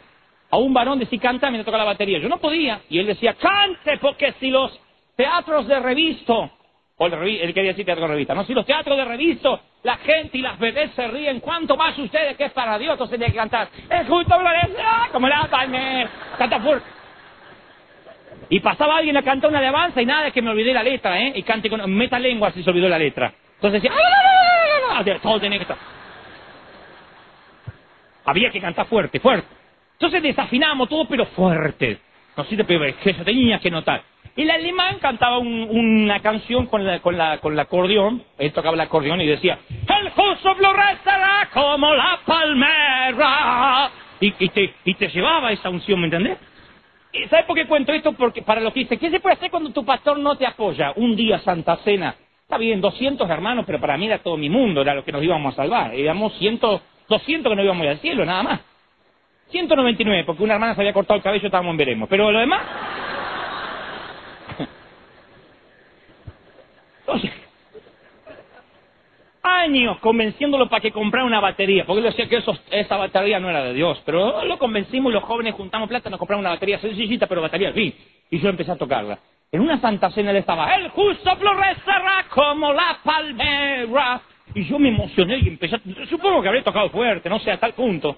a 0.51 0.57
un 0.59 0.75
varón 0.75 0.99
decía 0.99 1.19
canta 1.21 1.51
mientras 1.51 1.67
toca 1.67 1.79
la 1.79 1.85
batería. 1.85 2.19
Yo 2.19 2.29
no 2.29 2.39
podía 2.39 2.81
y 2.89 2.99
él 2.99 3.07
decía 3.07 3.35
cante 3.35 3.99
porque 3.99 4.33
si 4.41 4.51
los 4.51 4.79
teatros 5.17 5.67
de 5.67 5.81
revisto 5.81 6.51
o 6.97 7.07
el, 7.07 7.15
él 7.15 7.55
quería 7.55 7.71
decir 7.71 7.85
teatro 7.85 8.05
de 8.05 8.13
revista, 8.13 8.35
no 8.35 8.45
si 8.45 8.55
los 8.55 8.65
teatros 8.67 8.97
de 8.97 9.05
revisto 9.05 9.61
la 9.83 9.97
gente 9.97 10.39
y 10.39 10.43
las 10.43 10.59
bebés 10.59 10.93
se 10.93 11.09
ríen, 11.09 11.41
cuánto 11.41 11.77
más 11.77 11.99
ustedes 11.99 12.37
que 12.37 12.45
es 12.45 12.53
para 12.53 12.79
Dios, 12.79 12.93
entonces 12.93 13.19
tiene 13.19 13.33
que 13.33 13.39
cantar. 13.39 13.69
Es 13.91 14.07
justo 14.07 14.39
gloria, 14.39 14.69
como 15.11 15.29
la 15.29 15.49
palme, 15.51 16.07
canta 16.39 16.61
fuerte. 16.61 17.02
Y 18.53 18.61
pasaba 18.61 18.99
alguien 18.99 19.17
a 19.17 19.23
cantar 19.23 19.49
una 19.49 19.61
alabanza 19.61 20.03
y 20.03 20.05
nada, 20.05 20.27
es 20.27 20.35
que 20.35 20.43
me 20.43 20.51
olvidé 20.51 20.75
la 20.75 20.83
letra, 20.83 21.19
¿eh? 21.19 21.33
Y 21.37 21.43
cante 21.43 21.71
con 21.71 21.91
meta 21.91 22.19
lengua 22.19 22.51
si 22.51 22.63
se 22.63 22.69
olvidó 22.69 22.87
la 22.87 22.99
letra. 22.99 23.33
Entonces 23.55 23.81
decía, 23.81 23.97
todo 25.23 25.41
tenía 25.41 25.57
que 25.57 25.63
estar. 25.63 25.79
Había 28.27 28.51
que 28.51 28.61
cantar 28.61 28.85
fuerte, 28.89 29.21
fuerte. 29.21 29.49
Entonces 29.95 30.23
desafinamos 30.23 30.87
todo, 30.91 31.07
pero 31.09 31.25
fuerte. 31.25 31.97
No 32.37 32.45
sé, 32.45 32.63
pero 32.63 32.95
que 33.03 33.15
se 33.15 33.25
tenía 33.25 33.59
que 33.59 33.71
notar. 33.71 34.03
El 34.37 34.51
alemán 34.51 34.99
cantaba 34.99 35.39
una 35.39 36.21
canción 36.21 36.67
con, 36.67 36.85
la, 36.85 36.99
con, 36.99 37.17
la, 37.17 37.39
con 37.39 37.55
el 37.55 37.59
acordeón, 37.59 38.23
él 38.37 38.53
tocaba 38.53 38.75
el 38.75 38.81
acordeón 38.83 39.19
y 39.23 39.27
decía, 39.29 39.61
el 39.71 40.11
justo 40.11 40.55
florecerá 40.57 41.49
como 41.55 41.95
la 41.95 42.21
palmera. 42.27 43.91
Y, 44.21 44.35
y, 44.39 44.49
te, 44.51 44.75
y 44.85 44.93
te 44.93 45.09
llevaba 45.09 45.53
esa 45.53 45.71
unción, 45.71 46.01
¿me 46.01 46.09
entendés? 46.09 46.37
¿Sabes 47.29 47.45
por 47.45 47.57
qué 47.57 47.67
cuento 47.67 47.93
esto? 47.93 48.13
Porque 48.15 48.43
para 48.43 48.61
lo 48.61 48.73
que 48.73 48.81
dice, 48.81 48.97
¿qué 48.97 49.11
se 49.11 49.21
puede 49.21 49.35
hacer 49.35 49.51
cuando 49.51 49.71
tu 49.71 49.85
pastor 49.85 50.19
no 50.19 50.37
te 50.37 50.47
apoya? 50.47 50.93
Un 50.97 51.15
día 51.15 51.39
Santa 51.41 51.77
Cena, 51.79 52.15
está 52.43 52.57
bien, 52.57 52.81
200 52.81 53.29
hermanos, 53.29 53.65
pero 53.67 53.79
para 53.81 53.99
mí 53.99 54.07
era 54.07 54.19
todo 54.19 54.39
mi 54.39 54.49
mundo, 54.49 54.81
era 54.81 54.95
lo 54.95 55.05
que 55.05 55.13
nos 55.13 55.23
íbamos 55.23 55.53
a 55.53 55.57
salvar. 55.57 55.95
Éramos 55.95 56.33
100, 56.39 56.61
200 57.09 57.51
que 57.51 57.57
nos 57.57 57.65
íbamos 57.65 57.87
al 57.87 57.99
cielo, 57.99 58.25
nada 58.25 58.43
más. 58.43 58.61
199, 59.51 60.25
porque 60.25 60.43
una 60.43 60.55
hermana 60.55 60.75
se 60.75 60.81
había 60.81 60.95
cortado 60.95 61.19
el 61.19 61.23
cabello, 61.23 61.45
estábamos 61.47 61.73
en 61.73 61.77
veremos. 61.77 62.09
Pero 62.09 62.33
lo 62.33 62.39
demás... 62.39 62.63
años 69.43 69.99
convenciéndolo 69.99 70.69
para 70.69 70.81
que 70.81 70.93
comprara 70.93 71.27
una 71.27 71.41
batería, 71.41 71.85
porque 71.85 71.99
él 72.07 72.15
decía 72.15 72.29
que 72.29 72.43
esa 72.71 72.97
batería 72.97 73.41
no 73.41 73.51
era 73.51 73.65
de 73.65 73.75
Dios, 73.75 74.01
pero 74.05 74.45
lo 74.45 74.59
convencimos 74.59 75.11
y 75.11 75.15
los 75.15 75.25
jóvenes 75.25 75.55
juntamos 75.55 75.89
plata, 75.89 76.09
nos 76.11 76.19
compramos 76.19 76.43
una 76.43 76.51
batería 76.51 76.79
sencillita, 76.79 77.27
pero 77.27 77.43
batería 77.43 77.73
fin, 77.73 77.95
y 78.31 78.39
yo 78.39 78.49
empecé 78.49 78.73
a 78.73 78.77
tocarla. 78.77 79.19
En 79.51 79.61
una 79.61 79.81
santa 79.81 80.11
cena 80.11 80.31
él 80.31 80.39
estaba, 80.39 80.75
el 80.77 80.89
justo 80.91 81.37
florecerá 81.37 82.27
como 82.31 82.73
la 82.73 82.99
palmera, 83.05 84.23
y 84.55 84.65
yo 84.65 84.79
me 84.79 84.89
emocioné 84.89 85.39
y 85.39 85.49
empecé, 85.49 85.77
a, 85.77 85.81
supongo 86.09 86.41
que 86.41 86.49
habría 86.49 86.65
tocado 86.65 86.89
fuerte, 86.91 87.29
no 87.29 87.41
sé, 87.41 87.51
a 87.51 87.59
tal 87.59 87.75
punto, 87.75 88.17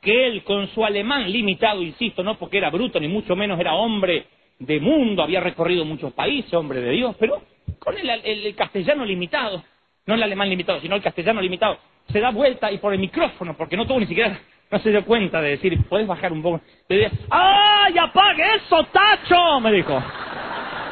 que 0.00 0.26
él 0.26 0.44
con 0.44 0.68
su 0.68 0.84
alemán 0.84 1.30
limitado, 1.30 1.82
insisto, 1.82 2.22
no 2.22 2.36
porque 2.36 2.58
era 2.58 2.70
bruto, 2.70 3.00
ni 3.00 3.08
mucho 3.08 3.34
menos 3.34 3.58
era 3.58 3.74
hombre 3.74 4.26
de 4.58 4.78
mundo, 4.78 5.22
había 5.22 5.40
recorrido 5.40 5.84
muchos 5.84 6.12
países, 6.12 6.52
hombre 6.54 6.80
de 6.80 6.90
Dios, 6.92 7.16
pero 7.18 7.42
con 7.78 7.94
el 7.98 8.54
castellano 8.54 9.04
limitado, 9.04 9.62
no 10.06 10.14
el 10.14 10.22
alemán 10.22 10.48
limitado, 10.48 10.80
sino 10.80 10.94
el 10.94 11.02
castellano 11.02 11.40
limitado, 11.40 11.78
se 12.10 12.20
da 12.20 12.30
vuelta 12.30 12.70
y 12.70 12.78
por 12.78 12.92
el 12.92 13.00
micrófono, 13.00 13.56
porque 13.56 13.76
no 13.76 13.86
tuvo 13.86 13.98
ni 14.00 14.06
siquiera, 14.06 14.38
no 14.70 14.78
se 14.78 14.90
dio 14.90 15.04
cuenta 15.04 15.40
de 15.40 15.50
decir, 15.50 15.78
¿puedes 15.88 16.06
bajar 16.06 16.32
un 16.32 16.42
poco? 16.42 16.60
Le 16.88 16.96
decía, 16.96 17.18
¡ay, 17.30 17.98
apague 17.98 18.42
eso, 18.54 18.84
tacho! 18.84 19.60
Me 19.60 19.72
dijo. 19.72 20.02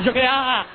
yo 0.04 0.12
quedé, 0.12 0.26
¡ah! 0.28 0.66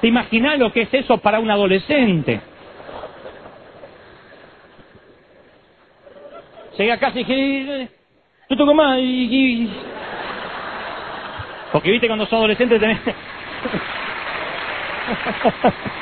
¿Te 0.00 0.08
imaginas 0.08 0.58
lo 0.58 0.72
que 0.72 0.82
es 0.82 0.94
eso 0.94 1.18
para 1.18 1.38
un 1.38 1.48
adolescente? 1.48 2.40
Llegué 6.76 6.90
a 6.90 6.98
casa 6.98 7.20
y 7.20 7.24
dije, 7.24 7.88
yo 8.50 8.56
toco 8.56 8.74
más 8.74 8.98
y, 9.00 9.70
Porque 11.70 11.90
viste 11.92 12.08
cuando 12.08 12.24
sos 12.24 12.34
adolescente. 12.34 12.80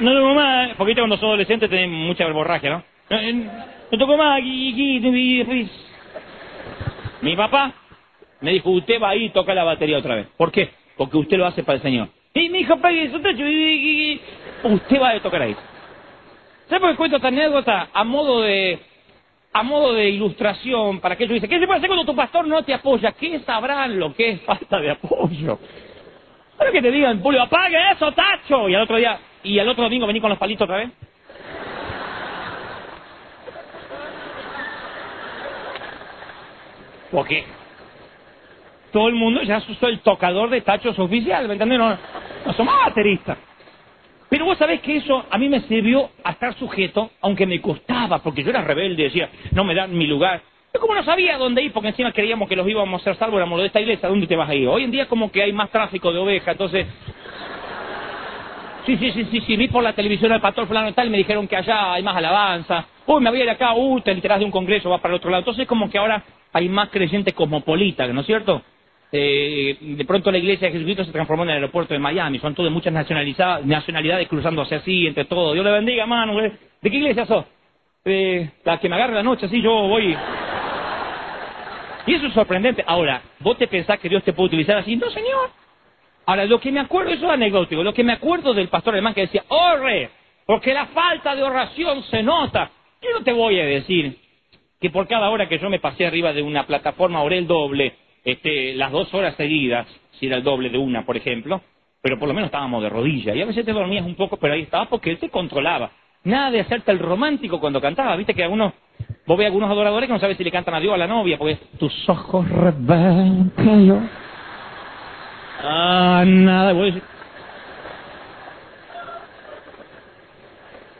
No 0.00 0.14
toco 0.14 0.34
más, 0.34 0.74
porque 0.76 0.94
cuando 0.94 1.16
sos 1.16 1.24
adolescente 1.24 1.68
tenés 1.68 1.88
mucha 1.88 2.24
verborragia, 2.24 2.70
¿no? 2.70 2.84
No 3.90 3.98
toco 3.98 4.16
más, 4.16 4.40
Mi 7.20 7.34
papá 7.34 7.72
me 8.40 8.52
dijo, 8.52 8.70
usted 8.70 9.02
va 9.02 9.10
ahí 9.10 9.24
y 9.24 9.30
toca 9.30 9.54
la 9.54 9.64
batería 9.64 9.98
otra 9.98 10.14
vez. 10.14 10.28
¿Por 10.36 10.52
qué? 10.52 10.70
Porque 10.96 11.16
usted 11.16 11.36
lo 11.36 11.46
hace 11.46 11.64
para 11.64 11.76
el 11.76 11.82
Señor. 11.82 12.08
Y 12.34 12.48
mi 12.48 12.60
hijo, 12.60 12.74
usted 14.62 15.00
va 15.00 15.10
a 15.10 15.20
tocar 15.20 15.42
ahí. 15.42 15.56
¿Sabe 16.68 16.80
por 16.80 16.90
qué 16.90 16.96
cuento 16.96 17.16
esta 17.16 17.28
anécdota? 17.28 17.88
A 17.92 18.04
modo 18.04 18.42
de 18.42 18.78
a 19.52 19.62
modo 19.62 19.94
de 19.94 20.10
ilustración 20.10 21.00
para 21.00 21.16
que 21.16 21.24
ellos 21.24 21.34
dicen, 21.34 21.50
¿qué 21.50 21.58
se 21.58 21.66
puede 21.66 21.78
hacer 21.78 21.88
cuando 21.88 22.04
tu 22.04 22.14
pastor 22.14 22.46
no 22.46 22.62
te 22.62 22.74
apoya? 22.74 23.12
¿Qué 23.12 23.40
sabrán 23.40 23.98
lo 23.98 24.14
que 24.14 24.30
es 24.30 24.40
falta 24.42 24.78
de 24.78 24.90
apoyo? 24.90 25.58
Para 26.56 26.72
que 26.72 26.82
te 26.82 26.90
digan, 26.90 27.20
Julio, 27.22 27.42
apague 27.42 27.76
eso, 27.92 28.12
tacho. 28.12 28.68
Y 28.68 28.74
al 28.74 28.82
otro 28.82 28.96
día, 28.96 29.18
y 29.42 29.58
al 29.58 29.68
otro 29.68 29.84
domingo 29.84 30.06
vení 30.06 30.20
con 30.20 30.30
los 30.30 30.38
palitos 30.38 30.64
otra 30.64 30.78
vez. 30.78 30.90
Porque 37.10 37.44
todo 38.92 39.08
el 39.08 39.14
mundo 39.14 39.42
ya 39.42 39.58
usó 39.58 39.88
el 39.88 40.00
tocador 40.00 40.50
de 40.50 40.60
tachos 40.60 40.98
oficial, 40.98 41.46
¿me 41.46 41.54
entiendes? 41.54 41.78
No, 41.78 41.96
no 42.44 42.52
somos 42.52 42.74
bateristas. 42.84 43.38
Pero 44.28 44.44
vos 44.44 44.58
sabés 44.58 44.80
que 44.80 44.96
eso 44.96 45.24
a 45.30 45.38
mí 45.38 45.48
me 45.48 45.60
sirvió 45.62 46.10
a 46.22 46.32
estar 46.32 46.54
sujeto, 46.54 47.10
aunque 47.22 47.46
me 47.46 47.60
costaba, 47.60 48.18
porque 48.18 48.42
yo 48.42 48.50
era 48.50 48.62
rebelde, 48.62 49.04
decía, 49.04 49.30
no 49.52 49.64
me 49.64 49.74
dan 49.74 49.96
mi 49.96 50.06
lugar. 50.06 50.42
Yo 50.74 50.80
como 50.80 50.94
no 50.94 51.02
sabía 51.02 51.38
dónde 51.38 51.62
ir, 51.62 51.72
porque 51.72 51.88
encima 51.88 52.12
creíamos 52.12 52.48
que 52.48 52.56
los 52.56 52.68
íbamos 52.68 53.00
a 53.00 53.02
hacer 53.02 53.16
salvo, 53.16 53.38
éramos 53.38 53.58
de 53.60 53.66
esta 53.66 53.80
iglesia, 53.80 54.08
¿dónde 54.08 54.26
te 54.26 54.36
vas 54.36 54.50
a 54.50 54.54
ir? 54.54 54.68
Hoy 54.68 54.84
en 54.84 54.90
día 54.90 55.06
como 55.06 55.32
que 55.32 55.42
hay 55.42 55.52
más 55.52 55.70
tráfico 55.70 56.12
de 56.12 56.18
ovejas, 56.18 56.48
entonces... 56.48 56.86
Sí, 58.84 58.96
sí, 58.96 59.12
sí, 59.12 59.24
sí, 59.30 59.40
sí, 59.40 59.56
vi 59.56 59.68
por 59.68 59.82
la 59.82 59.92
televisión 59.92 60.32
al 60.32 60.40
pastor 60.40 60.66
fulano 60.66 60.88
y 60.88 60.92
tal, 60.92 61.08
y 61.08 61.10
me 61.10 61.18
dijeron 61.18 61.46
que 61.46 61.56
allá 61.56 61.92
hay 61.92 62.02
más 62.02 62.16
alabanza. 62.16 62.86
Uy, 63.06 63.22
me 63.22 63.30
voy 63.30 63.42
ir 63.42 63.50
acá, 63.50 63.74
uy, 63.74 64.00
te 64.02 64.12
enterás 64.12 64.38
de 64.38 64.46
un 64.46 64.50
congreso, 64.50 64.88
vas 64.88 65.00
para 65.00 65.12
el 65.12 65.18
otro 65.18 65.30
lado. 65.30 65.40
Entonces 65.40 65.66
como 65.66 65.90
que 65.90 65.98
ahora 65.98 66.22
hay 66.52 66.68
más 66.68 66.88
creyentes 66.88 67.34
cosmopolitas, 67.34 68.08
¿no 68.10 68.20
es 68.20 68.26
cierto? 68.26 68.62
Eh, 69.10 69.78
de 69.80 70.04
pronto 70.04 70.30
la 70.30 70.38
iglesia 70.38 70.66
de 70.66 70.72
Jesucristo 70.74 71.04
se 71.04 71.12
transformó 71.12 71.44
en 71.44 71.50
el 71.50 71.54
aeropuerto 71.56 71.94
de 71.94 72.00
Miami, 72.00 72.38
son 72.38 72.54
todas 72.54 72.70
muchas 72.70 72.92
nacionalidades 72.92 74.28
cruzándose 74.28 74.74
así 74.74 75.06
entre 75.06 75.24
todos. 75.24 75.54
Dios 75.54 75.64
le 75.64 75.72
bendiga, 75.72 76.02
hermano. 76.02 76.38
¿De 76.40 76.90
qué 76.90 76.96
iglesia 76.96 77.24
sos? 77.26 77.46
Eh, 78.04 78.50
la 78.64 78.78
que 78.78 78.88
me 78.88 78.96
agarre 78.96 79.14
la 79.14 79.22
noche, 79.22 79.46
así 79.46 79.60
yo 79.62 79.70
voy. 79.70 80.16
Y 82.06 82.14
eso 82.14 82.26
es 82.26 82.32
sorprendente. 82.32 82.84
Ahora, 82.86 83.22
¿vos 83.40 83.58
te 83.58 83.66
pensás 83.66 83.98
que 83.98 84.08
Dios 84.08 84.22
te 84.24 84.32
puede 84.32 84.48
utilizar 84.48 84.78
así? 84.78 84.96
No, 84.96 85.10
señor. 85.10 85.50
Ahora, 86.26 86.44
lo 86.44 86.60
que 86.60 86.70
me 86.70 86.80
acuerdo, 86.80 87.10
eso 87.10 87.24
es 87.26 87.30
anecdótico, 87.30 87.82
lo 87.82 87.94
que 87.94 88.04
me 88.04 88.12
acuerdo 88.12 88.52
del 88.52 88.68
pastor 88.68 88.94
alemán 88.94 89.14
que 89.14 89.22
decía, 89.22 89.44
¡orre! 89.48 90.10
Porque 90.44 90.72
la 90.72 90.86
falta 90.86 91.34
de 91.34 91.42
oración 91.42 92.02
se 92.04 92.22
nota. 92.22 92.70
Yo 93.02 93.10
no 93.18 93.24
te 93.24 93.32
voy 93.32 93.60
a 93.60 93.64
decir 93.64 94.16
que 94.80 94.90
por 94.90 95.06
cada 95.06 95.30
hora 95.30 95.48
que 95.48 95.58
yo 95.58 95.68
me 95.68 95.80
pasé 95.80 96.06
arriba 96.06 96.32
de 96.32 96.42
una 96.42 96.66
plataforma 96.66 97.22
oré 97.22 97.38
el 97.38 97.46
doble 97.46 97.94
este, 98.32 98.74
las 98.74 98.92
dos 98.92 99.12
horas 99.14 99.34
seguidas, 99.36 99.86
si 100.18 100.26
era 100.26 100.36
el 100.36 100.42
doble 100.42 100.68
de 100.68 100.78
una, 100.78 101.06
por 101.06 101.16
ejemplo, 101.16 101.62
pero 102.02 102.18
por 102.18 102.28
lo 102.28 102.34
menos 102.34 102.48
estábamos 102.48 102.82
de 102.82 102.90
rodillas. 102.90 103.34
Y 103.34 103.40
a 103.40 103.46
veces 103.46 103.64
te 103.64 103.72
dormías 103.72 104.04
un 104.04 104.14
poco, 104.14 104.36
pero 104.36 104.54
ahí 104.54 104.62
estaba 104.62 104.86
porque 104.86 105.10
él 105.10 105.18
te 105.18 105.30
controlaba. 105.30 105.90
Nada 106.24 106.50
de 106.50 106.60
hacerte 106.60 106.92
el 106.92 106.98
romántico 106.98 107.58
cuando 107.58 107.80
cantaba. 107.80 108.16
Viste 108.16 108.34
que 108.34 108.42
algunos, 108.42 108.74
vos 109.26 109.38
ves 109.38 109.46
algunos 109.46 109.70
adoradores 109.70 110.08
que 110.08 110.12
no 110.12 110.20
sabes 110.20 110.36
si 110.36 110.44
le 110.44 110.50
cantan 110.50 110.74
a 110.74 110.80
Dios 110.80 110.92
a 110.92 110.98
la 110.98 111.06
novia, 111.06 111.38
porque 111.38 111.58
tus 111.78 112.08
ojos 112.08 112.48
rebeldes 112.48 114.02
Ah, 115.60 116.24
nada, 116.26 116.72
voy 116.72 116.82
a 116.82 116.86
decir. 116.86 117.02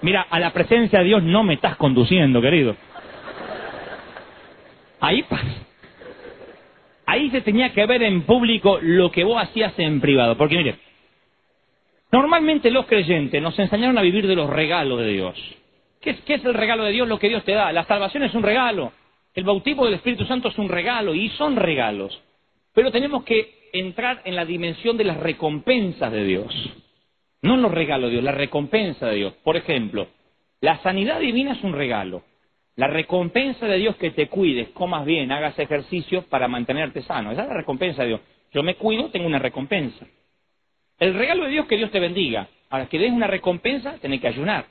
Mira, 0.00 0.26
a 0.30 0.38
la 0.38 0.52
presencia 0.52 1.00
de 1.00 1.04
Dios 1.04 1.22
no 1.22 1.42
me 1.42 1.54
estás 1.54 1.76
conduciendo, 1.76 2.40
querido. 2.40 2.74
Ahí 5.00 5.22
pasa. 5.24 5.67
Ahí 7.08 7.30
se 7.30 7.40
tenía 7.40 7.72
que 7.72 7.86
ver 7.86 8.02
en 8.02 8.20
público 8.24 8.78
lo 8.82 9.10
que 9.10 9.24
vos 9.24 9.42
hacías 9.42 9.72
en 9.78 9.98
privado. 9.98 10.36
Porque 10.36 10.58
mire, 10.58 10.76
normalmente 12.12 12.70
los 12.70 12.84
creyentes 12.84 13.40
nos 13.40 13.58
enseñaron 13.58 13.96
a 13.96 14.02
vivir 14.02 14.26
de 14.26 14.36
los 14.36 14.50
regalos 14.50 15.00
de 15.00 15.08
Dios. 15.08 15.34
¿Qué 16.02 16.10
es, 16.10 16.20
¿Qué 16.20 16.34
es 16.34 16.44
el 16.44 16.52
regalo 16.52 16.84
de 16.84 16.92
Dios? 16.92 17.08
Lo 17.08 17.18
que 17.18 17.30
Dios 17.30 17.44
te 17.44 17.52
da. 17.52 17.72
La 17.72 17.86
salvación 17.86 18.24
es 18.24 18.34
un 18.34 18.42
regalo. 18.42 18.92
El 19.34 19.44
bautismo 19.44 19.86
del 19.86 19.94
Espíritu 19.94 20.26
Santo 20.26 20.48
es 20.48 20.58
un 20.58 20.68
regalo 20.68 21.14
y 21.14 21.30
son 21.30 21.56
regalos. 21.56 22.20
Pero 22.74 22.90
tenemos 22.90 23.24
que 23.24 23.70
entrar 23.72 24.20
en 24.26 24.36
la 24.36 24.44
dimensión 24.44 24.98
de 24.98 25.04
las 25.04 25.16
recompensas 25.16 26.12
de 26.12 26.24
Dios. 26.24 26.54
No 27.40 27.56
los 27.56 27.72
regalos 27.72 28.10
de 28.10 28.16
Dios, 28.16 28.24
la 28.24 28.32
recompensa 28.32 29.06
de 29.06 29.16
Dios. 29.16 29.32
Por 29.42 29.56
ejemplo, 29.56 30.08
la 30.60 30.76
sanidad 30.82 31.20
divina 31.20 31.52
es 31.52 31.64
un 31.64 31.72
regalo. 31.72 32.22
La 32.78 32.86
recompensa 32.86 33.66
de 33.66 33.76
Dios 33.76 33.96
que 33.96 34.12
te 34.12 34.28
cuides, 34.28 34.68
comas 34.68 35.04
bien, 35.04 35.32
hagas 35.32 35.58
ejercicio 35.58 36.22
para 36.22 36.46
mantenerte 36.46 37.02
sano. 37.02 37.32
Esa 37.32 37.42
es 37.42 37.48
la 37.48 37.54
recompensa 37.54 38.02
de 38.02 38.08
Dios. 38.10 38.20
Yo 38.52 38.62
me 38.62 38.76
cuido, 38.76 39.10
tengo 39.10 39.26
una 39.26 39.40
recompensa. 39.40 40.06
El 41.00 41.14
regalo 41.14 41.46
de 41.46 41.50
Dios 41.50 41.66
que 41.66 41.76
Dios 41.76 41.90
te 41.90 41.98
bendiga. 41.98 42.46
Ahora, 42.70 42.86
que 42.86 43.00
des 43.00 43.10
una 43.10 43.26
recompensa, 43.26 43.96
tenés 44.00 44.20
que 44.20 44.28
ayunar. 44.28 44.66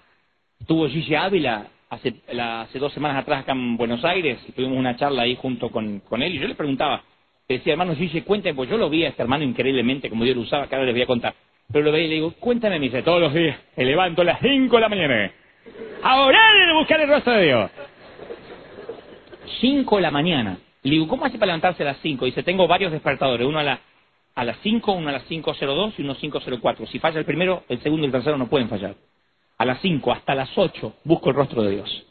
Tuvo 0.66 0.88
Gigi 0.88 1.16
Ávila 1.16 1.68
hace, 1.90 2.14
hace 2.40 2.80
dos 2.80 2.94
semanas 2.94 3.24
atrás 3.24 3.42
acá 3.42 3.52
en 3.52 3.76
Buenos 3.76 4.06
Aires, 4.06 4.40
y 4.48 4.54
tuvimos 4.54 4.78
una 4.78 4.96
charla 4.96 5.24
ahí 5.24 5.36
junto 5.36 5.70
con, 5.70 6.02
él, 6.22 6.34
y 6.34 6.40
yo 6.40 6.48
le 6.48 6.56
preguntaba, 6.56 7.04
le 7.50 7.58
decía, 7.58 7.74
hermano 7.74 7.94
Gigi, 7.94 8.22
cuéntame, 8.22 8.56
pues 8.56 8.70
yo 8.70 8.78
lo 8.78 8.90
vi 8.90 9.04
a 9.04 9.10
este 9.10 9.22
hermano 9.22 9.44
increíblemente, 9.44 10.10
como 10.10 10.24
Dios 10.24 10.38
lo 10.38 10.44
usaba, 10.44 10.70
que 10.70 10.76
ahora 10.76 10.86
les 10.86 10.96
voy 10.96 11.04
a 11.04 11.08
contar. 11.08 11.34
Pero 11.70 11.84
lo 11.84 11.92
veía 11.92 12.06
y 12.06 12.08
le 12.08 12.16
digo, 12.16 12.32
cuéntame, 12.40 12.80
me 12.80 12.86
dice, 12.86 13.04
todos 13.04 13.20
los 13.20 13.34
días 13.34 13.60
me 13.76 13.84
levanto 13.84 14.22
a 14.22 14.26
las 14.26 14.40
cinco 14.40 14.78
de 14.78 14.82
la 14.82 14.88
mañana 14.88 15.32
a 16.04 16.22
orar 16.22 16.56
y 16.56 16.70
a 16.70 16.74
buscar 16.74 17.02
el 17.02 17.10
rostro 17.10 17.34
de 17.34 17.46
Dios. 17.46 17.72
5 19.60 19.96
de 19.98 20.02
la 20.02 20.12
mañana. 20.12 20.60
Le 20.84 20.92
digo, 20.92 21.08
¿cómo 21.08 21.26
hace 21.26 21.38
para 21.38 21.48
levantarse 21.48 21.84
a 21.84 21.88
las 21.88 21.98
5? 22.02 22.26
Dice, 22.26 22.44
tengo 22.44 22.68
varios 22.68 22.92
despertadores, 22.92 23.46
uno 23.46 23.60
a, 23.60 23.64
la, 23.64 23.80
a 24.36 24.44
las 24.44 24.58
5, 24.62 24.92
uno 24.92 25.10
a 25.10 25.12
las 25.12 25.30
5.02 25.30 25.94
y 25.98 26.02
uno 26.02 26.14
a 26.14 26.16
5.04. 26.16 26.88
Si 26.88 27.00
falla 27.00 27.20
el 27.20 27.26
primero, 27.26 27.64
el 27.68 27.82
segundo 27.82 28.04
y 28.04 28.08
el 28.08 28.12
tercero 28.12 28.38
no 28.38 28.48
pueden 28.48 28.70
fallar. 28.70 28.96
A 29.58 29.66
las 29.66 29.82
5 29.82 30.12
hasta 30.12 30.36
las 30.36 30.56
8 30.56 30.94
busco 31.04 31.30
el 31.30 31.36
rostro 31.36 31.64
de 31.64 31.72
Dios. 31.72 32.06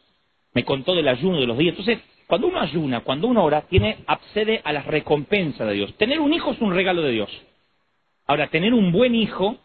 Me 0.52 0.64
contó 0.64 0.94
del 0.94 1.08
ayuno 1.08 1.40
de 1.40 1.46
los 1.46 1.56
días. 1.56 1.76
Entonces, 1.78 2.00
cuando 2.26 2.48
uno 2.48 2.60
ayuna, 2.60 3.00
cuando 3.00 3.28
uno 3.28 3.44
ora, 3.44 3.62
tiene, 3.62 3.98
accede 4.06 4.60
a 4.64 4.72
las 4.72 4.86
recompensas 4.86 5.66
de 5.68 5.74
Dios. 5.74 5.94
Tener 5.96 6.18
un 6.18 6.32
hijo 6.32 6.52
es 6.52 6.60
un 6.60 6.74
regalo 6.74 7.02
de 7.02 7.12
Dios. 7.12 7.30
Ahora, 8.26 8.48
tener 8.48 8.74
un 8.74 8.90
buen 8.90 9.14
hijo 9.14 9.58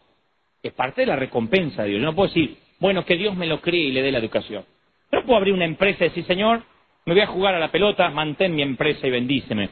es 0.62 0.72
parte 0.72 1.00
de 1.00 1.08
la 1.08 1.16
recompensa 1.16 1.82
de 1.82 1.90
Dios. 1.90 2.00
Yo 2.00 2.06
no 2.06 2.14
puedo 2.14 2.28
decir, 2.28 2.56
bueno, 2.78 3.04
que 3.04 3.16
Dios 3.16 3.36
me 3.36 3.46
lo 3.46 3.60
críe 3.60 3.88
y 3.88 3.92
le 3.92 4.02
dé 4.02 4.12
la 4.12 4.18
educación. 4.18 4.64
No 5.10 5.24
puedo 5.24 5.36
abrir 5.36 5.54
una 5.54 5.64
empresa 5.64 6.04
y 6.04 6.08
decir, 6.08 6.24
Señor, 6.24 6.62
me 7.04 7.14
voy 7.14 7.22
a 7.22 7.26
jugar 7.26 7.54
a 7.54 7.58
la 7.58 7.70
pelota, 7.70 8.08
mantén 8.10 8.54
mi 8.54 8.62
empresa 8.62 9.06
y 9.06 9.10
bendíceme. 9.10 9.70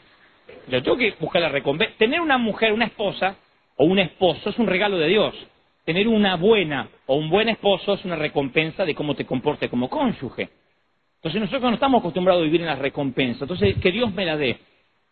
Yo 0.68 0.82
tengo 0.82 0.96
que 0.96 1.14
buscar 1.18 1.42
la 1.42 1.48
recompensa. 1.48 1.94
Tener 1.96 2.20
una 2.20 2.38
mujer, 2.38 2.72
una 2.72 2.86
esposa 2.86 3.36
o 3.76 3.84
un 3.84 3.98
esposo 3.98 4.50
es 4.50 4.58
un 4.58 4.66
regalo 4.66 4.98
de 4.98 5.08
Dios. 5.08 5.34
Tener 5.84 6.08
una 6.08 6.36
buena 6.36 6.88
o 7.06 7.16
un 7.16 7.30
buen 7.30 7.48
esposo 7.48 7.94
es 7.94 8.04
una 8.04 8.16
recompensa 8.16 8.84
de 8.84 8.94
cómo 8.94 9.14
te 9.14 9.24
comporte 9.24 9.68
como 9.68 9.88
cónyuge. 9.88 10.48
Entonces 11.16 11.40
nosotros 11.40 11.70
no 11.70 11.74
estamos 11.74 12.00
acostumbrados 12.00 12.40
a 12.40 12.44
vivir 12.44 12.60
en 12.62 12.66
la 12.66 12.76
recompensa. 12.76 13.44
Entonces, 13.44 13.76
que 13.78 13.92
Dios 13.92 14.12
me 14.14 14.24
la 14.24 14.36
dé. 14.36 14.58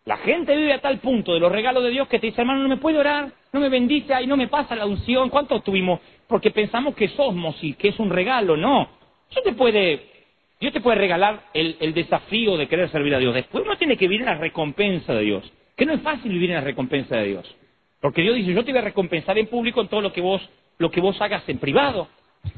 La 0.05 0.17
gente 0.17 0.57
vive 0.57 0.73
a 0.73 0.81
tal 0.81 0.99
punto 0.99 1.35
de 1.35 1.41
los 1.41 1.53
regalos 1.53 1.83
de 1.83 1.91
Dios 1.91 2.09
que 2.09 2.19
te 2.19 2.29
dice, 2.29 2.41
hermano, 2.41 2.63
no 2.63 2.69
me 2.69 2.79
puede 2.79 2.99
orar, 2.99 3.31
no 3.53 3.61
me 3.61 3.69
bendice, 3.69 4.15
y 4.23 4.27
no 4.27 4.37
me 4.37 4.49
pasa 4.49 4.75
la 4.75 4.87
unción. 4.87 5.29
¿Cuánto 5.29 5.61
tuvimos? 5.61 6.01
Porque 6.27 6.51
pensamos 6.51 6.95
que 6.95 7.09
somos 7.09 7.63
y 7.63 7.75
que 7.75 7.89
es 7.89 7.99
un 7.99 8.09
regalo. 8.11 8.57
No. 8.57 8.89
Eso 9.31 9.43
te 9.43 9.53
puede 9.53 10.18
Dios 10.61 10.73
te 10.73 10.81
puede 10.81 10.99
regalar 10.99 11.45
el, 11.55 11.95
desafío 11.95 12.57
de 12.57 12.67
querer 12.67 12.91
servir 12.91 13.15
a 13.15 13.19
Dios. 13.19 13.35
Después 13.35 13.65
uno 13.65 13.77
tiene 13.77 13.97
que 13.97 14.09
vivir 14.09 14.23
en 14.23 14.27
la 14.27 14.39
recompensa 14.39 15.15
de 15.15 15.23
Dios. 15.23 15.53
Que 15.77 15.87
no 15.87 15.93
es 15.93 16.03
fácil 16.03 16.33
vivir 16.33 16.51
en 16.51 16.57
la 16.57 16.63
recompensa 16.63 17.17
de 17.17 17.29
Dios. 17.29 17.57
Porque 18.01 18.23
Dios 18.23 18.35
dice, 18.35 18.53
yo 18.53 18.65
te 18.65 18.73
voy 18.73 18.81
a 18.81 18.85
recompensar 18.85 19.39
en 19.39 19.47
público 19.47 19.81
en 19.81 19.89
todo 19.89 20.01
lo 20.01 20.13
que 20.13 20.21
vos, 20.21 20.43
lo 20.79 20.91
que 20.91 21.01
vos 21.01 21.21
hagas 21.21 21.49
en 21.49 21.59
privado. 21.59 22.09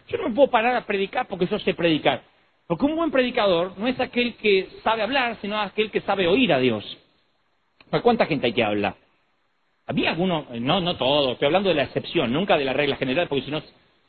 Yo 0.08 0.18
no 0.18 0.28
me 0.28 0.34
puedo 0.34 0.48
parar 0.48 0.74
a 0.76 0.86
predicar 0.86 1.28
porque 1.28 1.46
yo 1.46 1.58
sé 1.58 1.74
predicar. 1.74 2.22
Porque 2.66 2.86
un 2.86 2.96
buen 2.96 3.10
predicador 3.10 3.76
no 3.76 3.86
es 3.86 3.98
aquel 4.00 4.34
que 4.36 4.68
sabe 4.82 5.02
hablar, 5.02 5.36
sino 5.42 5.58
aquel 5.60 5.90
que 5.90 6.00
sabe 6.02 6.26
oír 6.26 6.52
a 6.52 6.58
Dios. 6.58 6.84
¿Cuánta 8.02 8.26
gente 8.26 8.46
hay 8.46 8.52
que 8.52 8.62
hablar? 8.64 8.94
A 9.86 9.92
mí 9.92 10.06
algunos, 10.06 10.48
no, 10.60 10.80
no 10.80 10.96
todos, 10.96 11.32
estoy 11.32 11.46
hablando 11.46 11.68
de 11.68 11.74
la 11.74 11.82
excepción, 11.82 12.32
nunca 12.32 12.56
de 12.56 12.64
la 12.64 12.72
regla 12.72 12.96
general, 12.96 13.26
porque 13.26 13.44
si 13.44 13.50
no 13.50 13.60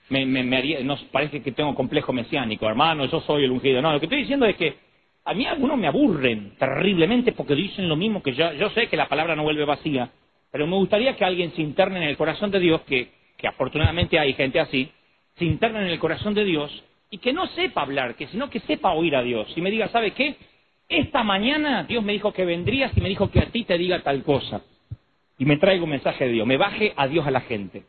me, 0.10 0.26
me, 0.26 0.58
haría, 0.58 0.80
parece 1.12 1.41
que 1.41 1.52
tengo 1.52 1.74
complejo 1.74 2.12
mesiánico, 2.12 2.68
hermano, 2.68 3.06
yo 3.06 3.22
soy 3.22 3.45
el 3.45 3.52
ungido. 3.52 3.82
No, 3.82 3.93
lo 3.93 3.99
que 3.99 4.08
estoy 4.08 4.20
diciendo 4.20 4.45
es 4.45 4.56
que 4.56 4.76
a 5.24 5.34
mí 5.34 5.45
algunos 5.45 5.78
me 5.78 5.88
aburren 5.88 6.54
terriblemente 6.58 7.32
porque 7.32 7.56
dicen 7.56 7.88
lo 7.88 7.95
mismo 7.95 8.22
que 8.22 8.34
yo. 8.34 8.52
Yo 8.54 8.70
sé 8.72 8.88
que 8.88 8.97
la 8.97 9.08
palabra 9.08 9.36
no 9.36 9.43
vuelve 9.43 9.66
vacía, 9.66 10.10
pero 10.52 10.68
me 10.68 10.76
gustaría 10.76 11.16
que 11.16 11.24
alguien 11.24 11.54
se 11.54 11.62
interne 11.62 11.97
en 11.97 12.10
el 12.10 12.18
corazón 12.18 12.52
de 12.52 12.60
Dios, 12.60 12.82
que, 12.82 13.10
que 13.38 13.47
afortunadamente 13.47 14.20
hay 14.20 14.34
gente 14.34 14.60
así, 14.60 14.91
se 15.38 15.45
interne 15.45 15.80
en 15.80 15.88
el 15.88 15.99
corazón 15.99 16.34
de 16.34 16.43
Dios 16.43 16.84
y 17.10 17.20
que 17.20 17.34
no 17.34 17.47
sepa 17.47 17.82
hablar, 17.82 18.16
que 18.16 18.28
sino 18.28 18.49
que 18.49 18.60
sepa 18.62 18.93
oír 18.93 19.16
a 19.16 19.22
Dios 19.22 19.52
y 19.56 19.62
me 19.62 19.72
diga, 19.72 19.88
¿sabe 19.89 20.12
qué? 20.12 20.36
Esta 20.89 21.24
mañana 21.24 21.84
Dios 21.84 22.04
me 22.04 22.14
dijo 22.14 22.34
que 22.34 22.43
vendrías 22.43 22.91
y 22.97 23.02
me 23.02 23.10
dijo 23.10 23.30
que 23.32 23.39
a 23.39 23.45
ti 23.45 23.64
te 23.64 23.78
diga 23.78 24.02
tal 24.02 24.24
cosa. 24.24 24.62
Y 25.38 25.45
me 25.45 25.58
traigo 25.58 25.86
un 25.86 25.91
mensaje 25.91 26.26
de 26.26 26.34
Dios, 26.34 26.47
me 26.47 26.58
baje 26.58 26.93
a 26.95 27.08
Dios 27.08 27.26
a 27.26 27.32
la 27.32 27.41
gente. 27.41 27.84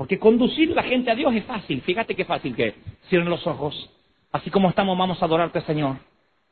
Porque 0.00 0.18
conducir 0.18 0.70
la 0.70 0.82
gente 0.82 1.10
a 1.10 1.14
Dios 1.14 1.34
es 1.34 1.44
fácil. 1.44 1.82
Fíjate 1.82 2.14
qué 2.14 2.24
fácil 2.24 2.56
que 2.56 2.68
es. 2.68 2.74
Cierren 3.10 3.28
los 3.28 3.46
ojos. 3.46 3.90
Así 4.32 4.48
como 4.48 4.70
estamos, 4.70 4.96
vamos 4.96 5.20
a 5.20 5.26
adorarte, 5.26 5.60
Señor. 5.60 5.96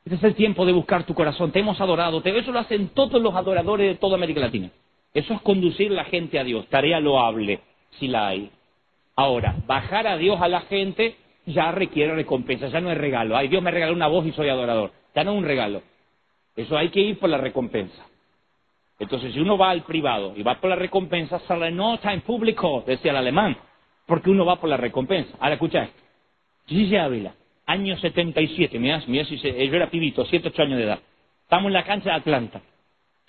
Este 0.05 0.17
es 0.17 0.23
el 0.23 0.35
tiempo 0.35 0.67
de 0.67 0.71
buscar 0.71 1.03
tu 1.03 1.15
corazón. 1.15 1.51
Te 1.51 1.57
hemos 1.57 1.81
adorado. 1.81 2.21
Eso 2.23 2.51
lo 2.51 2.59
hacen 2.59 2.89
todos 2.89 3.19
los 3.19 3.33
adoradores 3.33 3.87
de 3.87 3.95
toda 3.95 4.17
América 4.17 4.41
Latina. 4.41 4.69
Eso 5.15 5.33
es 5.33 5.41
conducir 5.41 5.89
la 5.89 6.03
gente 6.03 6.37
a 6.37 6.43
Dios. 6.43 6.67
Tarea 6.67 6.99
loable, 6.99 7.61
si 7.97 8.07
la 8.07 8.27
hay. 8.27 8.51
Ahora, 9.15 9.55
bajar 9.65 10.05
a 10.05 10.17
Dios 10.17 10.39
a 10.39 10.47
la 10.47 10.61
gente 10.61 11.15
ya 11.47 11.71
requiere 11.71 12.13
recompensa, 12.13 12.67
ya 12.67 12.81
no 12.81 12.91
es 12.91 12.99
regalo. 12.99 13.35
Ay, 13.35 13.47
Dios 13.47 13.63
me 13.63 13.71
regaló 13.71 13.93
una 13.93 14.05
voz 14.05 14.27
y 14.27 14.31
soy 14.31 14.49
adorador. 14.49 14.91
Ya 15.15 15.23
no 15.23 15.31
es 15.31 15.37
un 15.39 15.45
regalo. 15.45 15.81
Eso 16.55 16.77
hay 16.77 16.89
que 16.89 16.99
ir 16.99 17.17
por 17.17 17.31
la 17.31 17.39
recompensa. 17.39 18.08
Entonces, 18.99 19.33
si 19.33 19.39
uno 19.39 19.57
va 19.57 19.69
al 19.69 19.83
privado 19.83 20.33
y 20.35 20.43
va 20.43 20.55
por 20.55 20.69
la 20.69 20.75
recompensa, 20.75 21.39
sale 21.47 21.71
nota 21.71 22.13
en 22.13 22.21
público, 22.21 22.83
decía 22.85 23.11
el 23.11 23.17
alemán, 23.17 23.57
porque 24.05 24.29
uno 24.29 24.45
va 24.45 24.57
por 24.57 24.69
la 24.69 24.77
recompensa. 24.77 25.37
Ahora 25.39 25.53
escucha 25.53 25.83
esto. 25.83 26.01
Gigi 26.67 26.97
Ávila, 26.97 27.33
año 27.65 27.97
77, 27.97 28.77
mirá, 28.77 29.01
mirá 29.07 29.25
si 29.25 29.37
se, 29.37 29.67
yo 29.67 29.75
era 29.75 29.89
pibito, 29.89 30.25
7, 30.25 30.49
8 30.49 30.61
años 30.63 30.77
de 30.77 30.83
edad. 30.83 30.99
Estamos 31.43 31.67
en 31.67 31.73
la 31.73 31.83
cancha 31.83 32.09
de 32.09 32.15
Atlanta. 32.17 32.61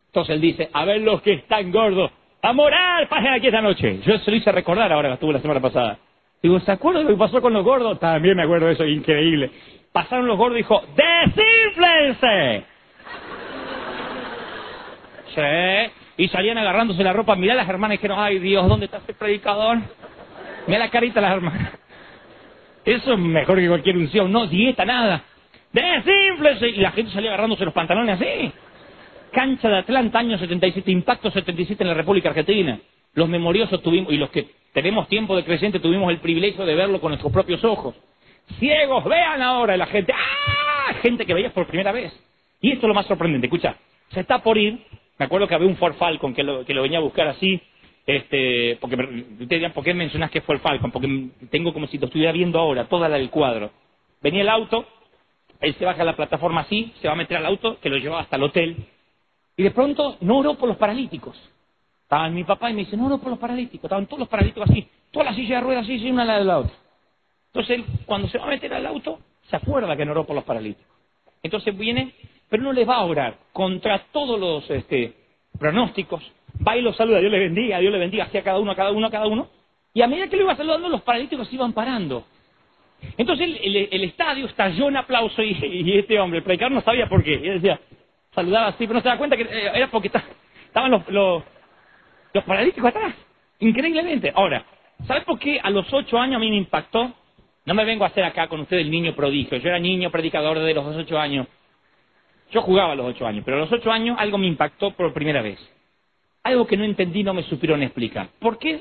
Entonces 0.06 0.34
él 0.34 0.40
dice, 0.40 0.68
a 0.72 0.84
ver 0.84 1.00
los 1.02 1.22
que 1.22 1.34
están 1.34 1.70
gordos, 1.70 2.10
a 2.42 2.52
morar, 2.52 3.08
pasen 3.08 3.32
aquí 3.32 3.46
esta 3.46 3.62
noche. 3.62 4.00
Yo 4.04 4.18
se 4.18 4.30
lo 4.30 4.36
hice 4.36 4.50
recordar 4.50 4.92
ahora 4.92 5.08
que 5.10 5.14
estuve 5.14 5.34
la 5.34 5.40
semana 5.40 5.60
pasada. 5.60 5.98
Digo, 6.42 6.58
¿se 6.60 6.72
acuerdan 6.72 7.04
lo 7.04 7.10
que 7.10 7.16
pasó 7.16 7.40
con 7.40 7.52
los 7.52 7.64
gordos? 7.64 8.00
También 8.00 8.36
me 8.36 8.42
acuerdo 8.42 8.66
de 8.66 8.72
eso, 8.72 8.84
increíble. 8.84 9.50
Pasaron 9.92 10.26
los 10.26 10.36
gordos 10.36 10.58
y 10.58 10.62
dijo, 10.62 10.82
¡desinflense! 10.96 12.64
Y 16.16 16.28
salían 16.28 16.58
agarrándose 16.58 17.02
la 17.02 17.12
ropa. 17.12 17.36
Mirá 17.36 17.54
las 17.54 17.68
hermanas 17.68 17.94
y 17.94 17.98
dijeron, 17.98 18.18
ay 18.20 18.38
Dios, 18.38 18.68
¿dónde 18.68 18.86
está 18.86 18.98
ese 18.98 19.14
predicador? 19.14 19.78
Mira 20.66 20.78
la 20.78 20.90
carita 20.90 21.20
de 21.20 21.26
las 21.26 21.36
hermanas. 21.36 21.72
Eso 22.84 23.12
es 23.12 23.18
mejor 23.18 23.58
que 23.58 23.68
cualquier 23.68 23.96
unción. 23.96 24.32
No, 24.32 24.46
dieta, 24.46 24.84
nada. 24.84 25.22
Desinflese. 25.72 26.68
Y 26.68 26.76
la 26.76 26.92
gente 26.92 27.12
salía 27.12 27.30
agarrándose 27.30 27.64
los 27.64 27.74
pantalones 27.74 28.20
así. 28.20 28.52
Cancha 29.32 29.68
de 29.68 29.78
Atlanta, 29.78 30.18
año 30.18 30.38
77, 30.38 30.90
impacto 30.90 31.30
77 31.30 31.82
en 31.82 31.88
la 31.88 31.94
República 31.94 32.30
Argentina. 32.30 32.80
Los 33.14 33.28
memoriosos 33.28 33.82
tuvimos, 33.82 34.12
y 34.12 34.16
los 34.16 34.30
que 34.30 34.48
tenemos 34.72 35.08
tiempo 35.08 35.36
de 35.36 35.44
creciente, 35.44 35.78
tuvimos 35.78 36.10
el 36.10 36.18
privilegio 36.18 36.64
de 36.64 36.74
verlo 36.74 37.00
con 37.00 37.10
nuestros 37.10 37.32
propios 37.32 37.62
ojos. 37.64 37.94
Ciegos, 38.58 39.04
vean 39.04 39.40
ahora, 39.42 39.76
la 39.76 39.86
gente, 39.86 40.12
¡ah! 40.12 40.94
Gente 41.02 41.24
que 41.24 41.34
veías 41.34 41.52
por 41.52 41.66
primera 41.66 41.92
vez. 41.92 42.12
Y 42.60 42.72
esto 42.72 42.86
es 42.86 42.88
lo 42.88 42.94
más 42.94 43.06
sorprendente, 43.06 43.46
escucha, 43.46 43.76
se 44.12 44.20
está 44.20 44.40
por 44.42 44.58
ir 44.58 44.80
me 45.20 45.26
acuerdo 45.26 45.46
que 45.46 45.54
había 45.54 45.68
un 45.68 45.76
Ford 45.76 45.96
Falcon 45.96 46.32
que 46.32 46.42
lo, 46.42 46.64
que 46.64 46.72
lo 46.72 46.80
venía 46.80 46.96
a 46.96 47.02
buscar 47.02 47.28
así, 47.28 47.60
este, 48.06 48.78
porque 48.80 48.96
ustedes 48.96 49.48
dirán, 49.50 49.72
¿por 49.74 49.84
qué 49.84 49.92
mencionas 49.92 50.30
que 50.30 50.40
fue 50.40 50.54
el 50.54 50.62
Falcon? 50.62 50.90
Porque 50.90 51.28
tengo 51.50 51.74
como 51.74 51.86
si 51.88 51.98
lo 51.98 52.06
estuviera 52.06 52.32
viendo 52.32 52.58
ahora, 52.58 52.88
toda 52.88 53.06
la 53.06 53.18
del 53.18 53.28
cuadro. 53.28 53.70
Venía 54.22 54.40
el 54.40 54.48
auto, 54.48 54.86
él 55.60 55.74
se 55.74 55.84
baja 55.84 56.00
a 56.00 56.06
la 56.06 56.16
plataforma 56.16 56.62
así, 56.62 56.94
se 57.02 57.06
va 57.06 57.12
a 57.12 57.16
meter 57.18 57.36
al 57.36 57.44
auto, 57.44 57.78
que 57.80 57.90
lo 57.90 57.98
llevaba 57.98 58.22
hasta 58.22 58.36
el 58.36 58.44
hotel, 58.44 58.76
y 59.58 59.62
de 59.62 59.70
pronto 59.72 60.16
no 60.22 60.38
oró 60.38 60.54
por 60.54 60.70
los 60.70 60.78
paralíticos. 60.78 61.36
Estaba 62.04 62.30
mi 62.30 62.44
papá 62.44 62.70
y 62.70 62.72
me 62.72 62.84
dice, 62.86 62.96
no 62.96 63.04
oró 63.04 63.18
por 63.18 63.28
los 63.28 63.38
paralíticos, 63.38 63.84
estaban 63.84 64.06
todos 64.06 64.20
los 64.20 64.28
paralíticos 64.28 64.70
así, 64.70 64.88
toda 65.10 65.26
la 65.26 65.34
silla 65.34 65.56
de 65.56 65.60
ruedas 65.60 65.84
así, 65.84 66.10
una 66.10 66.24
la 66.24 66.38
del 66.38 66.48
otra. 66.48 66.72
Entonces 67.48 67.76
él, 67.76 67.84
cuando 68.06 68.26
se 68.28 68.38
va 68.38 68.46
a 68.46 68.48
meter 68.48 68.72
al 68.72 68.86
auto, 68.86 69.18
se 69.50 69.56
acuerda 69.56 69.94
que 69.98 70.06
no 70.06 70.12
oró 70.12 70.24
por 70.24 70.34
los 70.34 70.44
paralíticos. 70.44 70.90
Entonces 71.42 71.76
viene 71.76 72.14
pero 72.50 72.62
no 72.62 72.72
les 72.72 72.86
va 72.86 72.96
a 72.96 73.04
orar 73.04 73.36
contra 73.52 74.00
todos 74.12 74.38
los 74.38 74.68
este, 74.70 75.14
pronósticos, 75.58 76.20
va 76.66 76.76
y 76.76 76.82
lo 76.82 76.92
saluda, 76.92 77.20
Dios 77.20 77.32
le 77.32 77.38
bendiga, 77.38 77.78
Dios 77.78 77.92
le 77.92 77.98
bendiga, 77.98 78.24
así 78.24 78.36
a 78.36 78.42
cada 78.42 78.58
uno, 78.58 78.72
a 78.72 78.76
cada 78.76 78.90
uno, 78.90 79.06
a 79.06 79.10
cada 79.10 79.26
uno. 79.26 79.48
Y 79.94 80.02
a 80.02 80.06
medida 80.06 80.28
que 80.28 80.36
lo 80.36 80.42
iba 80.42 80.56
saludando, 80.56 80.88
los 80.88 81.02
paralíticos 81.02 81.52
iban 81.52 81.72
parando. 81.72 82.24
Entonces 83.16 83.48
el, 83.62 84.04
estadio 84.04 84.46
estalló 84.46 84.88
en 84.88 84.96
aplauso 84.96 85.42
y, 85.42 85.98
este 85.98 86.18
hombre, 86.18 86.38
el 86.38 86.44
predicador 86.44 86.72
no 86.72 86.82
sabía 86.82 87.08
por 87.08 87.22
qué. 87.22 87.32
Y 87.32 87.48
él 87.48 87.60
decía, 87.60 87.80
saludaba 88.34 88.68
así, 88.68 88.86
pero 88.86 88.94
no 88.94 89.00
se 89.00 89.08
da 89.08 89.16
cuenta 89.16 89.36
que 89.36 89.44
eh, 89.44 89.70
era 89.74 89.88
porque 89.88 90.10
estaban 90.66 90.90
los, 90.90 91.08
los, 91.08 91.42
los 92.34 92.44
paralíticos 92.44 92.90
atrás. 92.90 93.14
Increíblemente. 93.60 94.32
Ahora, 94.34 94.64
¿sabes 95.06 95.24
por 95.24 95.38
qué 95.38 95.60
a 95.62 95.70
los 95.70 95.90
ocho 95.92 96.18
años 96.18 96.36
a 96.36 96.40
mí 96.40 96.50
me 96.50 96.56
impactó? 96.56 97.12
No 97.66 97.74
me 97.74 97.84
vengo 97.84 98.04
a 98.04 98.08
hacer 98.08 98.24
acá 98.24 98.48
con 98.48 98.60
usted 98.60 98.78
el 98.78 98.90
niño 98.90 99.14
prodigio. 99.14 99.58
Yo 99.58 99.68
era 99.68 99.78
niño 99.78 100.10
predicador 100.10 100.58
de 100.58 100.74
los 100.74 100.96
ocho 100.96 101.18
años. 101.18 101.46
Yo 102.50 102.62
jugaba 102.62 102.92
a 102.92 102.96
los 102.96 103.06
ocho 103.06 103.26
años, 103.26 103.42
pero 103.44 103.56
a 103.56 103.60
los 103.60 103.72
ocho 103.72 103.90
años 103.90 104.16
algo 104.18 104.38
me 104.38 104.46
impactó 104.46 104.90
por 104.92 105.12
primera 105.12 105.42
vez. 105.42 105.58
Algo 106.42 106.66
que 106.66 106.76
no 106.76 106.84
entendí, 106.84 107.22
no 107.22 107.34
me 107.34 107.42
supieron 107.44 107.82
explicar. 107.82 108.28
¿Por 108.38 108.58
qué? 108.58 108.80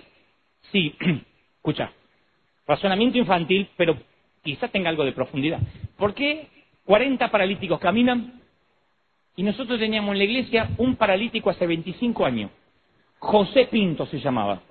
Sí, 0.71 0.95
escucha, 1.57 1.91
razonamiento 2.67 3.17
infantil, 3.17 3.69
pero 3.77 3.97
quizá 4.43 4.67
tenga 4.69 4.89
algo 4.89 5.05
de 5.05 5.11
profundidad. 5.11 5.59
¿Por 5.97 6.13
qué 6.13 6.47
40 6.85 7.29
paralíticos 7.29 7.79
caminan 7.79 8.41
y 9.35 9.43
nosotros 9.43 9.79
teníamos 9.79 10.13
en 10.13 10.17
la 10.17 10.23
iglesia 10.23 10.69
un 10.77 10.95
paralítico 10.95 11.49
hace 11.49 11.67
25 11.67 12.25
años? 12.25 12.51
José 13.19 13.65
Pinto 13.65 14.05
se 14.05 14.19
llamaba. 14.19 14.61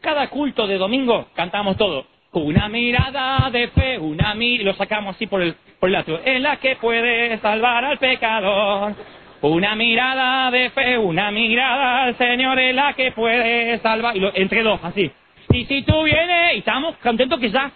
Cada 0.00 0.28
culto 0.28 0.66
de 0.66 0.76
domingo 0.76 1.28
cantamos 1.34 1.76
todo. 1.76 2.06
Una 2.38 2.68
mirada 2.68 3.50
de 3.50 3.68
fe, 3.68 3.98
una 3.98 4.34
mirada, 4.34 4.70
lo 4.70 4.74
sacamos 4.74 5.16
así 5.16 5.26
por 5.26 5.42
el, 5.42 5.54
por 5.80 5.88
el 5.88 5.96
atrio, 5.96 6.20
en 6.24 6.42
la 6.42 6.56
que 6.56 6.76
puede 6.76 7.36
salvar 7.38 7.84
al 7.84 7.98
pecador. 7.98 8.94
Una 9.40 9.74
mirada 9.74 10.50
de 10.50 10.70
fe, 10.70 10.98
una 10.98 11.30
mirada 11.30 12.04
al 12.04 12.16
Señor 12.16 12.58
en 12.58 12.76
la 12.76 12.92
que 12.94 13.12
puede 13.12 13.78
salvar, 13.78 14.16
y 14.16 14.22
entre 14.34 14.62
dos, 14.62 14.80
así. 14.82 15.10
Y 15.50 15.64
si 15.64 15.82
tú 15.82 16.02
vienes, 16.02 16.54
y 16.54 16.58
estamos 16.58 16.96
contentos 16.96 17.38
que 17.38 17.50
ya 17.50 17.70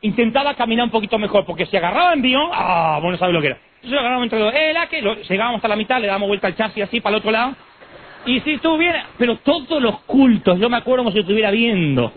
intentaba 0.00 0.54
caminar 0.54 0.84
un 0.84 0.90
poquito 0.90 1.18
mejor, 1.18 1.44
porque 1.44 1.66
si 1.66 1.76
agarraba 1.76 2.12
en 2.12 2.18
envión, 2.18 2.50
ah, 2.52 2.98
bueno, 3.02 3.16
sabes 3.18 3.34
lo 3.34 3.40
que 3.40 3.48
era. 3.48 3.58
Entonces 3.76 3.98
agarramos 3.98 4.24
entre 4.24 4.38
dos, 4.38 4.54
en 4.54 4.74
la 4.74 4.86
que 4.86 5.02
llegábamos 5.28 5.58
hasta 5.58 5.68
la 5.68 5.76
mitad, 5.76 6.00
le 6.00 6.06
damos 6.06 6.28
vuelta 6.28 6.46
al 6.46 6.56
chasis 6.56 6.84
así 6.84 7.00
para 7.00 7.16
el 7.16 7.18
otro 7.20 7.30
lado, 7.30 7.54
y 8.26 8.40
si 8.40 8.52
estuviera, 8.52 9.06
pero 9.18 9.36
todos 9.36 9.82
los 9.82 10.00
cultos, 10.00 10.58
yo 10.58 10.70
me 10.70 10.78
acuerdo 10.78 11.04
como 11.04 11.12
si 11.12 11.20
estuviera 11.20 11.50
viendo. 11.50 12.12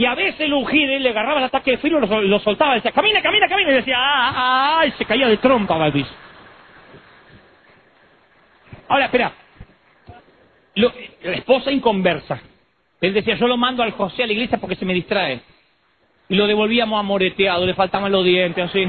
Y 0.00 0.06
a 0.06 0.14
veces 0.14 0.40
el 0.40 0.54
ungide 0.54 0.98
le 0.98 1.10
agarraba 1.10 1.40
el 1.40 1.44
ataque 1.44 1.72
de 1.72 1.76
frío, 1.76 2.00
lo, 2.00 2.22
lo 2.22 2.40
soltaba, 2.40 2.72
decía, 2.72 2.90
camina, 2.90 3.20
camina, 3.20 3.46
camina, 3.46 3.70
y 3.70 3.74
decía, 3.74 3.96
ah, 3.98 4.78
ah, 4.80 4.86
y 4.86 4.92
se 4.92 5.04
caía 5.04 5.28
de 5.28 5.36
trompa 5.36 5.76
Balbis. 5.76 6.06
Ahora, 8.88 9.04
espera, 9.04 9.30
la 10.74 11.32
esposa 11.34 11.70
inconversa. 11.70 12.40
Él 12.98 13.12
decía, 13.12 13.34
yo 13.34 13.46
lo 13.46 13.58
mando 13.58 13.82
al 13.82 13.90
José 13.90 14.22
a 14.22 14.26
la 14.26 14.32
iglesia 14.32 14.56
porque 14.56 14.74
se 14.74 14.86
me 14.86 14.94
distrae. 14.94 15.42
Y 16.30 16.34
lo 16.34 16.46
devolvíamos 16.46 16.98
amoreteado, 16.98 17.66
le 17.66 17.74
faltaban 17.74 18.10
los 18.10 18.24
dientes, 18.24 18.70
así. 18.70 18.88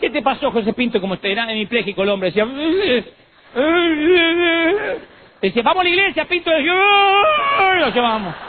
¿Qué 0.00 0.10
te 0.10 0.22
pasó, 0.22 0.50
José 0.50 0.72
Pinto? 0.72 1.00
Como 1.00 1.16
era 1.22 1.48
hemipléjico 1.48 2.02
el 2.02 2.08
hombre, 2.08 2.32
decía, 2.32 2.48
Dice, 5.40 5.62
vamos 5.62 5.82
a 5.82 5.84
la 5.84 5.88
iglesia, 5.88 6.24
Pinto. 6.24 6.50
Y 6.50 6.64
lo 6.64 7.90
llevamos. 7.94 8.47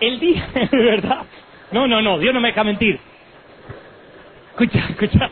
El 0.00 0.20
día, 0.20 0.48
de 0.70 0.78
verdad. 0.78 1.24
No, 1.70 1.86
no, 1.86 2.00
no, 2.00 2.18
Dios 2.18 2.32
no 2.32 2.40
me 2.40 2.48
deja 2.48 2.64
mentir. 2.64 2.98
Escucha, 4.50 4.86
escucha. 4.90 5.30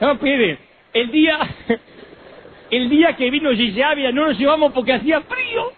No, 0.00 0.18
pide. 0.18 0.58
El 0.92 1.10
día, 1.10 1.38
el 2.70 2.88
día 2.88 3.16
que 3.16 3.30
vino 3.30 3.50
Gigi 3.50 3.82
no 4.12 4.26
nos 4.26 4.38
llevamos 4.38 4.72
porque 4.72 4.94
hacía 4.94 5.20
frío. 5.22 5.72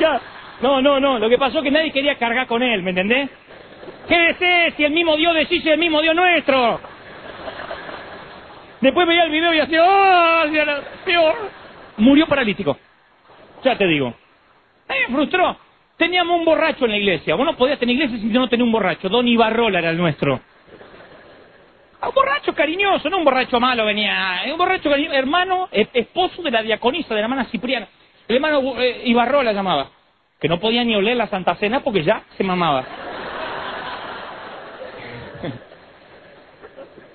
Ya. 0.00 0.20
No, 0.60 0.80
no, 0.80 1.00
no. 1.00 1.18
Lo 1.18 1.28
que 1.28 1.38
pasó 1.38 1.58
es 1.58 1.64
que 1.64 1.70
nadie 1.70 1.92
quería 1.92 2.16
cargar 2.16 2.46
con 2.46 2.62
él, 2.62 2.82
¿me 2.82 2.90
entendés? 2.90 3.28
¿Qué 4.08 4.30
es 4.30 4.74
si 4.74 4.84
el 4.84 4.92
mismo 4.92 5.16
Dios 5.16 5.34
de 5.34 5.42
es 5.42 5.66
el 5.66 5.78
mismo 5.78 6.00
Dios 6.02 6.14
nuestro? 6.14 6.80
Después 8.80 9.06
veía 9.08 9.24
el 9.24 9.30
video 9.30 9.54
y 9.54 9.60
hacía, 9.60 9.82
¡oh! 9.82 10.44
peor. 11.04 11.34
Murió 11.96 12.26
paralítico. 12.26 12.78
Ya 13.62 13.78
te 13.78 13.86
digo. 13.86 14.14
me 14.88 15.14
frustró. 15.14 15.56
Teníamos 15.96 16.38
un 16.38 16.44
borracho 16.44 16.84
en 16.86 16.90
la 16.90 16.96
iglesia. 16.96 17.34
Vos 17.36 17.46
no 17.46 17.56
podías 17.56 17.78
tener 17.78 17.94
iglesia 17.94 18.18
si 18.18 18.26
no 18.26 18.48
tenía 18.48 18.64
un 18.64 18.72
borracho. 18.72 19.08
Don 19.08 19.26
Ibarrola 19.26 19.78
era 19.78 19.90
el 19.90 19.96
nuestro. 19.96 20.40
Un 22.02 22.14
borracho 22.14 22.54
cariñoso, 22.54 23.08
no 23.08 23.18
un 23.18 23.24
borracho 23.24 23.60
malo 23.60 23.84
venía. 23.86 24.42
Un 24.50 24.58
borracho 24.58 24.90
cariñoso, 24.90 25.14
hermano, 25.14 25.68
esposo 25.70 26.42
de 26.42 26.50
la 26.50 26.62
diaconisa, 26.62 27.10
de 27.10 27.20
la 27.20 27.26
hermana 27.26 27.44
Cipriana. 27.46 27.88
El 28.26 28.36
hermano 28.36 28.80
eh, 28.80 29.02
Ibarrola 29.04 29.52
llamaba. 29.52 29.90
Que 30.40 30.48
no 30.48 30.58
podía 30.58 30.84
ni 30.84 30.94
oler 30.94 31.16
la 31.16 31.28
Santa 31.28 31.54
Cena 31.54 31.80
porque 31.80 32.02
ya 32.02 32.22
se 32.36 32.44
mamaba. 32.44 32.84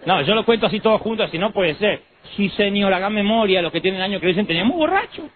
No, 0.06 0.22
yo 0.22 0.34
lo 0.34 0.46
cuento 0.46 0.66
así 0.66 0.80
todos 0.80 1.02
juntos, 1.02 1.28
así 1.28 1.38
no 1.38 1.52
puede 1.52 1.76
ser. 1.76 2.02
Sí, 2.36 2.50
señor, 2.50 2.94
haga 2.94 3.10
memoria, 3.10 3.62
los 3.62 3.72
que 3.72 3.82
tienen 3.82 4.02
años 4.02 4.22
que 4.22 4.28
dicen, 4.28 4.48
teníamos 4.48 4.78
borracho. 4.78 5.30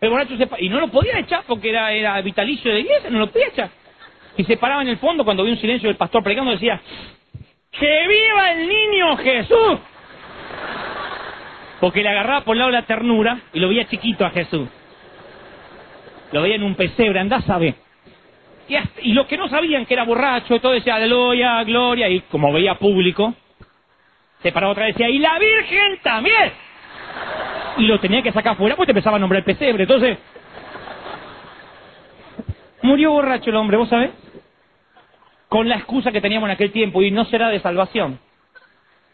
El 0.00 0.10
borracho 0.10 0.36
se... 0.36 0.48
Y 0.58 0.68
no 0.68 0.80
lo 0.80 0.88
podía 0.88 1.18
echar 1.18 1.44
porque 1.46 1.70
era, 1.70 1.92
era 1.92 2.20
vitalicio 2.22 2.72
de 2.72 2.80
iglesia, 2.80 3.10
no 3.10 3.18
lo 3.18 3.30
podía 3.30 3.48
echar. 3.48 3.70
Y 4.36 4.44
se 4.44 4.56
paraba 4.56 4.82
en 4.82 4.88
el 4.88 4.98
fondo 4.98 5.24
cuando 5.24 5.44
vi 5.44 5.50
un 5.50 5.58
silencio 5.58 5.88
del 5.88 5.96
pastor 5.96 6.22
predicando, 6.22 6.52
decía, 6.52 6.80
¡Que 7.72 8.08
viva 8.08 8.52
el 8.52 8.68
niño 8.68 9.16
Jesús! 9.18 9.78
Porque 11.80 12.02
le 12.02 12.08
agarraba 12.08 12.42
por 12.42 12.54
el 12.54 12.58
lado 12.58 12.70
de 12.70 12.78
la 12.78 12.86
ternura 12.86 13.40
y 13.52 13.60
lo 13.60 13.68
veía 13.68 13.88
chiquito 13.88 14.24
a 14.24 14.30
Jesús. 14.30 14.68
Lo 16.32 16.42
veía 16.42 16.56
en 16.56 16.62
un 16.62 16.74
pesebre, 16.74 17.20
andá 17.20 17.42
ver. 17.58 17.74
Y, 18.68 18.76
y 19.10 19.12
los 19.12 19.26
que 19.26 19.36
no 19.36 19.48
sabían 19.48 19.86
que 19.86 19.94
era 19.94 20.04
borracho, 20.04 20.60
todo 20.60 20.72
decía, 20.72 20.94
aleluya, 20.94 21.62
gloria, 21.64 22.08
y 22.08 22.20
como 22.22 22.52
veía 22.52 22.74
público, 22.76 23.34
se 24.42 24.52
paraba 24.52 24.72
otra 24.72 24.86
vez 24.86 24.94
y 24.94 24.98
decía, 24.98 25.14
y 25.14 25.18
la 25.18 25.38
Virgen 25.38 25.98
también. 26.02 26.52
Y 27.78 27.86
lo 27.86 27.98
tenía 28.00 28.22
que 28.22 28.32
sacar 28.32 28.56
fuera 28.56 28.76
porque 28.76 28.92
empezaba 28.92 29.16
a 29.16 29.20
nombrar 29.20 29.38
el 29.40 29.44
pesebre. 29.44 29.84
Entonces, 29.84 30.18
murió 32.82 33.12
borracho 33.12 33.50
el 33.50 33.56
hombre, 33.56 33.76
¿vos 33.76 33.88
sabés? 33.88 34.10
Con 35.48 35.68
la 35.68 35.76
excusa 35.76 36.12
que 36.12 36.20
teníamos 36.20 36.48
en 36.48 36.52
aquel 36.52 36.72
tiempo, 36.72 37.02
y 37.02 37.10
no 37.10 37.24
será 37.26 37.48
de 37.48 37.60
salvación. 37.60 38.18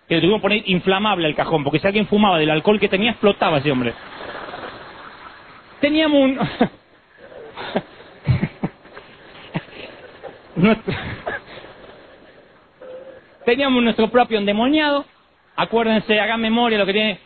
Que 0.09 0.17
le 0.17 0.21
tuvimos 0.21 0.41
que 0.41 0.43
poner 0.43 0.63
inflamable 0.67 1.27
el 1.29 1.35
cajón, 1.35 1.65
porque 1.65 1.79
si 1.79 1.87
alguien 1.87 2.07
fumaba 2.07 2.39
del 2.39 2.51
alcohol 2.51 2.79
que 2.79 2.89
tenía, 2.89 3.13
explotaba 3.13 3.59
ese 3.59 3.73
hombre. 3.73 3.95
Teníamos 5.81 6.23
un... 6.23 6.39
Teníamos 13.45 13.83
nuestro 13.83 14.09
propio 14.09 14.39
endemoniado, 14.39 15.05
Acuérdense, 15.57 16.21
hagan 16.21 16.41
memoria 16.41 16.77
lo 16.77 16.85
que 16.85 16.93
tiene. 16.93 17.19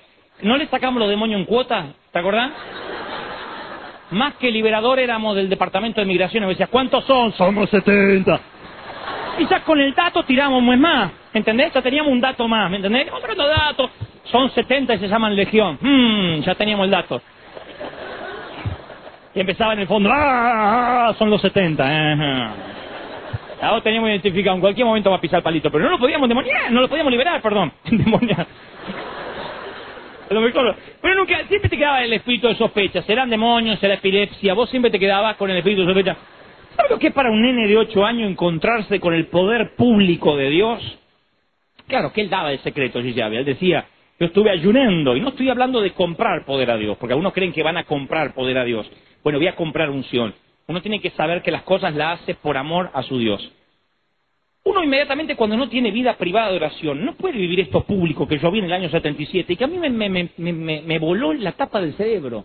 ¿No 0.43 0.57
le 0.57 0.67
sacamos 0.67 1.01
los 1.01 1.09
demonios 1.09 1.41
en 1.41 1.47
cuota? 1.47 1.87
¿Te 2.13 2.19
acordás? 2.19 2.51
Más 4.11 4.35
que 4.35 4.51
liberador 4.51 4.99
éramos 4.99 5.37
del 5.37 5.49
departamento 5.49 6.01
de 6.01 6.07
migración. 6.07 6.45
Me 6.45 6.51
decía, 6.51 6.67
¿cuántos 6.67 7.05
son? 7.05 7.33
Somos 7.33 7.71
70. 7.71 8.41
Y 9.39 9.47
ya 9.47 9.61
con 9.63 9.79
el 9.81 9.95
dato 9.95 10.23
tiramos 10.25 10.63
más. 10.79 11.13
¿Entendés? 11.33 11.73
Ya 11.73 11.83
teníamos 11.83 12.13
un 12.13 12.21
dato 12.21 12.49
más. 12.49 12.71
¿Me 12.71 12.77
entendés? 12.77 13.09
Otro 13.13 13.35
dato. 13.35 13.91
Son 14.25 14.51
70 14.51 14.95
y 14.95 14.99
se 14.99 15.09
llaman 15.09 15.37
legión. 15.37 15.79
Hmm, 15.81 16.41
ya 16.41 16.55
teníamos 16.55 16.85
el 16.85 16.91
dato. 16.91 17.23
Y 19.35 19.41
empezaba 19.41 19.75
en 19.75 19.81
el 19.81 19.87
fondo, 19.87 20.11
¡ah! 20.13 21.15
Son 21.19 21.31
los 21.31 21.41
70. 21.41 22.55
Ahora 23.63 23.83
teníamos 23.83 24.09
identificado, 24.09 24.57
en 24.57 24.61
cualquier 24.61 24.87
momento 24.87 25.11
va 25.11 25.17
a 25.17 25.21
pisar 25.21 25.43
palito, 25.43 25.71
pero 25.71 25.85
no 25.85 25.91
lo 25.91 25.99
podíamos 25.99 26.29
demoniar, 26.29 26.73
no 26.73 26.81
lo 26.81 26.89
podíamos 26.89 27.13
liberar, 27.13 27.43
perdón, 27.43 27.71
demoniar. 27.85 28.47
Pero 30.31 31.15
nunca, 31.17 31.45
siempre 31.49 31.69
te 31.69 31.77
quedaba 31.77 32.05
el 32.05 32.13
espíritu 32.13 32.47
de 32.47 32.55
sospecha, 32.55 33.03
serán 33.03 33.29
demonios, 33.29 33.81
será 33.81 33.95
epilepsia, 33.95 34.55
vos 34.55 34.71
siempre 34.71 34.89
te 34.89 35.01
quedabas 35.01 35.37
con 35.37 35.51
el 35.51 35.57
espíritu 35.57 35.81
de 35.81 35.89
sospecha. 35.89 36.17
¿Sabes 36.77 36.93
lo 36.93 37.01
que 37.01 37.09
es 37.09 37.13
para 37.13 37.33
un 37.33 37.43
nene 37.43 37.67
de 37.67 37.77
8 37.77 38.05
años 38.05 38.31
encontrarse 38.31 39.01
con 39.01 39.13
el 39.13 39.27
poder 39.27 39.75
público 39.75 40.37
de 40.37 40.51
Dios? 40.51 40.99
Claro, 41.89 42.13
que 42.13 42.21
él 42.21 42.31
daba 42.31 42.53
el 42.53 42.61
secreto, 42.61 43.01
Él 43.01 43.45
decía, 43.45 43.87
yo 44.21 44.27
estuve 44.27 44.51
ayunando, 44.51 45.17
y 45.17 45.21
no 45.21 45.31
estoy 45.31 45.49
hablando 45.49 45.81
de 45.81 45.91
comprar 45.95 46.45
poder 46.45 46.71
a 46.71 46.77
Dios, 46.77 46.97
porque 46.99 47.15
algunos 47.15 47.33
creen 47.33 47.53
que 47.53 47.65
van 47.65 47.77
a 47.77 47.83
comprar 47.83 48.33
poder 48.33 48.57
a 48.59 48.65
Dios. 48.65 48.89
Bueno, 49.25 49.41
voy 49.41 49.49
a 49.49 49.57
comprar 49.57 49.91
unción. 49.91 50.33
Uno 50.69 50.81
tiene 50.81 51.01
que 51.01 51.11
saber 51.11 51.43
que 51.43 51.51
las 51.51 51.63
cosas 51.65 51.93
las 51.97 52.21
hace 52.21 52.37
por 52.37 52.57
amor 52.57 52.91
a 52.95 53.03
su 53.03 53.19
Dios. 53.19 53.51
Uno 54.63 54.85
inmediatamente 54.85 55.37
cuando 55.37 55.57
no 55.57 55.69
tiene 55.69 55.91
vida 55.91 56.17
privada 56.17 56.51
de 56.51 56.57
oración, 56.57 57.05
no 57.05 57.15
puede 57.15 57.39
vivir 57.39 57.61
esto 57.61 57.83
público 57.83 58.29
que 58.29 58.39
yo 58.39 58.51
vi 58.51 58.59
en 58.59 58.67
el 58.67 58.73
año 58.73 58.91
77 58.91 59.53
y 59.53 59.57
que 59.57 59.65
a 59.65 59.67
mí 59.67 59.79
me, 59.79 60.99
voló 60.99 61.33
la 61.33 61.53
tapa 61.53 61.81
del 61.81 61.95
cerebro. 61.95 62.45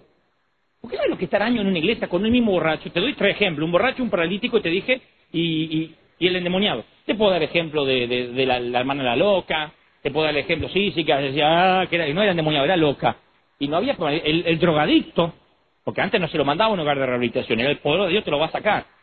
Porque 0.80 0.95
es 0.95 1.09
lo 1.09 1.18
que 1.18 1.26
estar 1.26 1.41
año 1.41 1.61
en 1.61 1.68
una 1.68 1.80
iglesia 1.80 2.07
con 2.07 2.24
el 2.24 2.32
mismo 2.32 2.51
borracho. 2.51 2.91
Te 2.91 2.99
doy 2.99 3.13
tres 3.16 3.36
ejemplos. 3.36 3.66
Un 3.66 3.72
borracho, 3.72 4.03
un 4.03 4.09
paralítico, 4.09 4.61
te 4.61 4.70
dije, 4.70 5.01
y, 5.34 5.93
el 6.20 6.36
endemoniado. 6.38 6.86
Te 7.05 7.16
puedo 7.16 7.32
dar 7.32 7.43
ejemplo 7.43 7.84
de, 7.84 8.45
la, 8.45 8.80
hermana 8.80 9.03
la 9.03 9.16
loca, 9.16 9.74
te 10.01 10.09
puedo 10.11 10.26
dar 10.26 10.36
el 10.36 10.43
ejemplo 10.43 10.70
sí, 10.70 10.91
que 10.91 11.13
decía, 11.13 11.82
ah, 11.82 11.88
que 11.88 11.95
y 11.95 12.13
no 12.13 12.22
era 12.22 12.32
endemoniado, 12.32 12.66
era 12.66 12.78
loca. 12.78 13.18
y 13.59 13.68
no 13.68 13.78
había 13.78 13.97
el, 13.99 14.43
el 14.45 14.59
drogadicto, 14.59 15.34
porque 15.84 16.01
antes 16.01 16.22
no 16.22 16.28
se 16.30 16.38
lo 16.38 16.45
mandaba 16.45 16.70
a 16.70 16.74
un 16.74 16.80
hogar 16.80 16.97
de 16.97 17.05
rehabilitación, 17.05 17.59
era 17.59 17.72
el 17.72 17.80
poder 17.80 18.03
de 18.03 18.09
Dios 18.09 18.24
te 18.24 18.32
lo 18.32 18.39
va 18.39 18.45
a 18.45 18.51
sacar. 18.51 18.94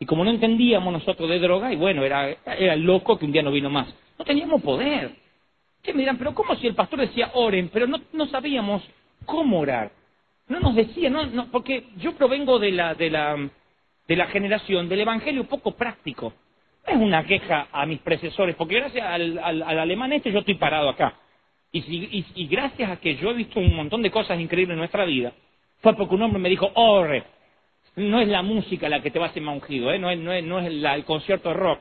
Y 0.00 0.06
como 0.06 0.24
no 0.24 0.30
entendíamos 0.30 0.92
nosotros 0.94 1.28
de 1.28 1.38
droga, 1.38 1.70
y 1.72 1.76
bueno, 1.76 2.02
era, 2.02 2.30
era 2.30 2.74
loco 2.74 3.18
que 3.18 3.26
un 3.26 3.32
día 3.32 3.42
no 3.42 3.52
vino 3.52 3.68
más. 3.68 3.86
No 4.18 4.24
teníamos 4.24 4.62
poder. 4.62 5.14
Que 5.82 5.92
me 5.92 6.00
dirán, 6.00 6.16
pero 6.16 6.34
¿cómo 6.34 6.56
si 6.56 6.66
el 6.66 6.74
pastor 6.74 7.00
decía 7.00 7.30
oren? 7.34 7.68
Pero 7.70 7.86
no, 7.86 8.00
no 8.14 8.26
sabíamos 8.26 8.82
cómo 9.26 9.60
orar. 9.60 9.92
No 10.48 10.58
nos 10.58 10.74
decía, 10.74 11.10
no, 11.10 11.26
no, 11.26 11.50
porque 11.50 11.84
yo 11.98 12.16
provengo 12.16 12.58
de 12.58 12.72
la, 12.72 12.94
de 12.94 13.10
la, 13.10 13.36
de 14.08 14.16
la 14.16 14.26
generación 14.28 14.88
del 14.88 15.00
evangelio 15.00 15.44
poco 15.44 15.72
práctico. 15.72 16.32
No 16.86 16.94
es 16.94 16.98
una 16.98 17.24
queja 17.24 17.68
a 17.70 17.84
mis 17.84 18.00
predecesores, 18.00 18.56
porque 18.56 18.76
gracias 18.76 19.06
al, 19.06 19.38
al, 19.38 19.78
alemán 19.78 20.14
este 20.14 20.32
yo 20.32 20.38
estoy 20.38 20.54
parado 20.54 20.88
acá. 20.88 21.14
Y, 21.72 21.78
y, 21.78 22.26
y, 22.34 22.46
gracias 22.46 22.90
a 22.90 22.96
que 22.96 23.16
yo 23.16 23.30
he 23.30 23.34
visto 23.34 23.60
un 23.60 23.76
montón 23.76 24.00
de 24.00 24.10
cosas 24.10 24.40
increíbles 24.40 24.74
en 24.74 24.78
nuestra 24.78 25.04
vida, 25.04 25.32
fue 25.82 25.94
porque 25.94 26.14
un 26.14 26.22
hombre 26.22 26.40
me 26.40 26.48
dijo, 26.48 26.68
ore, 26.74 27.22
no 27.96 28.20
es 28.20 28.28
la 28.28 28.42
música 28.42 28.88
la 28.88 29.00
que 29.00 29.10
te 29.10 29.18
va 29.18 29.26
a 29.26 29.28
hacer 29.30 29.42
más 29.42 29.54
ungido, 29.54 29.92
¿eh? 29.92 29.98
no 29.98 30.10
es, 30.10 30.18
no 30.18 30.32
es, 30.32 30.44
no 30.44 30.58
es 30.58 30.66
el 30.66 31.04
concierto 31.04 31.48
de 31.50 31.54
rock 31.54 31.80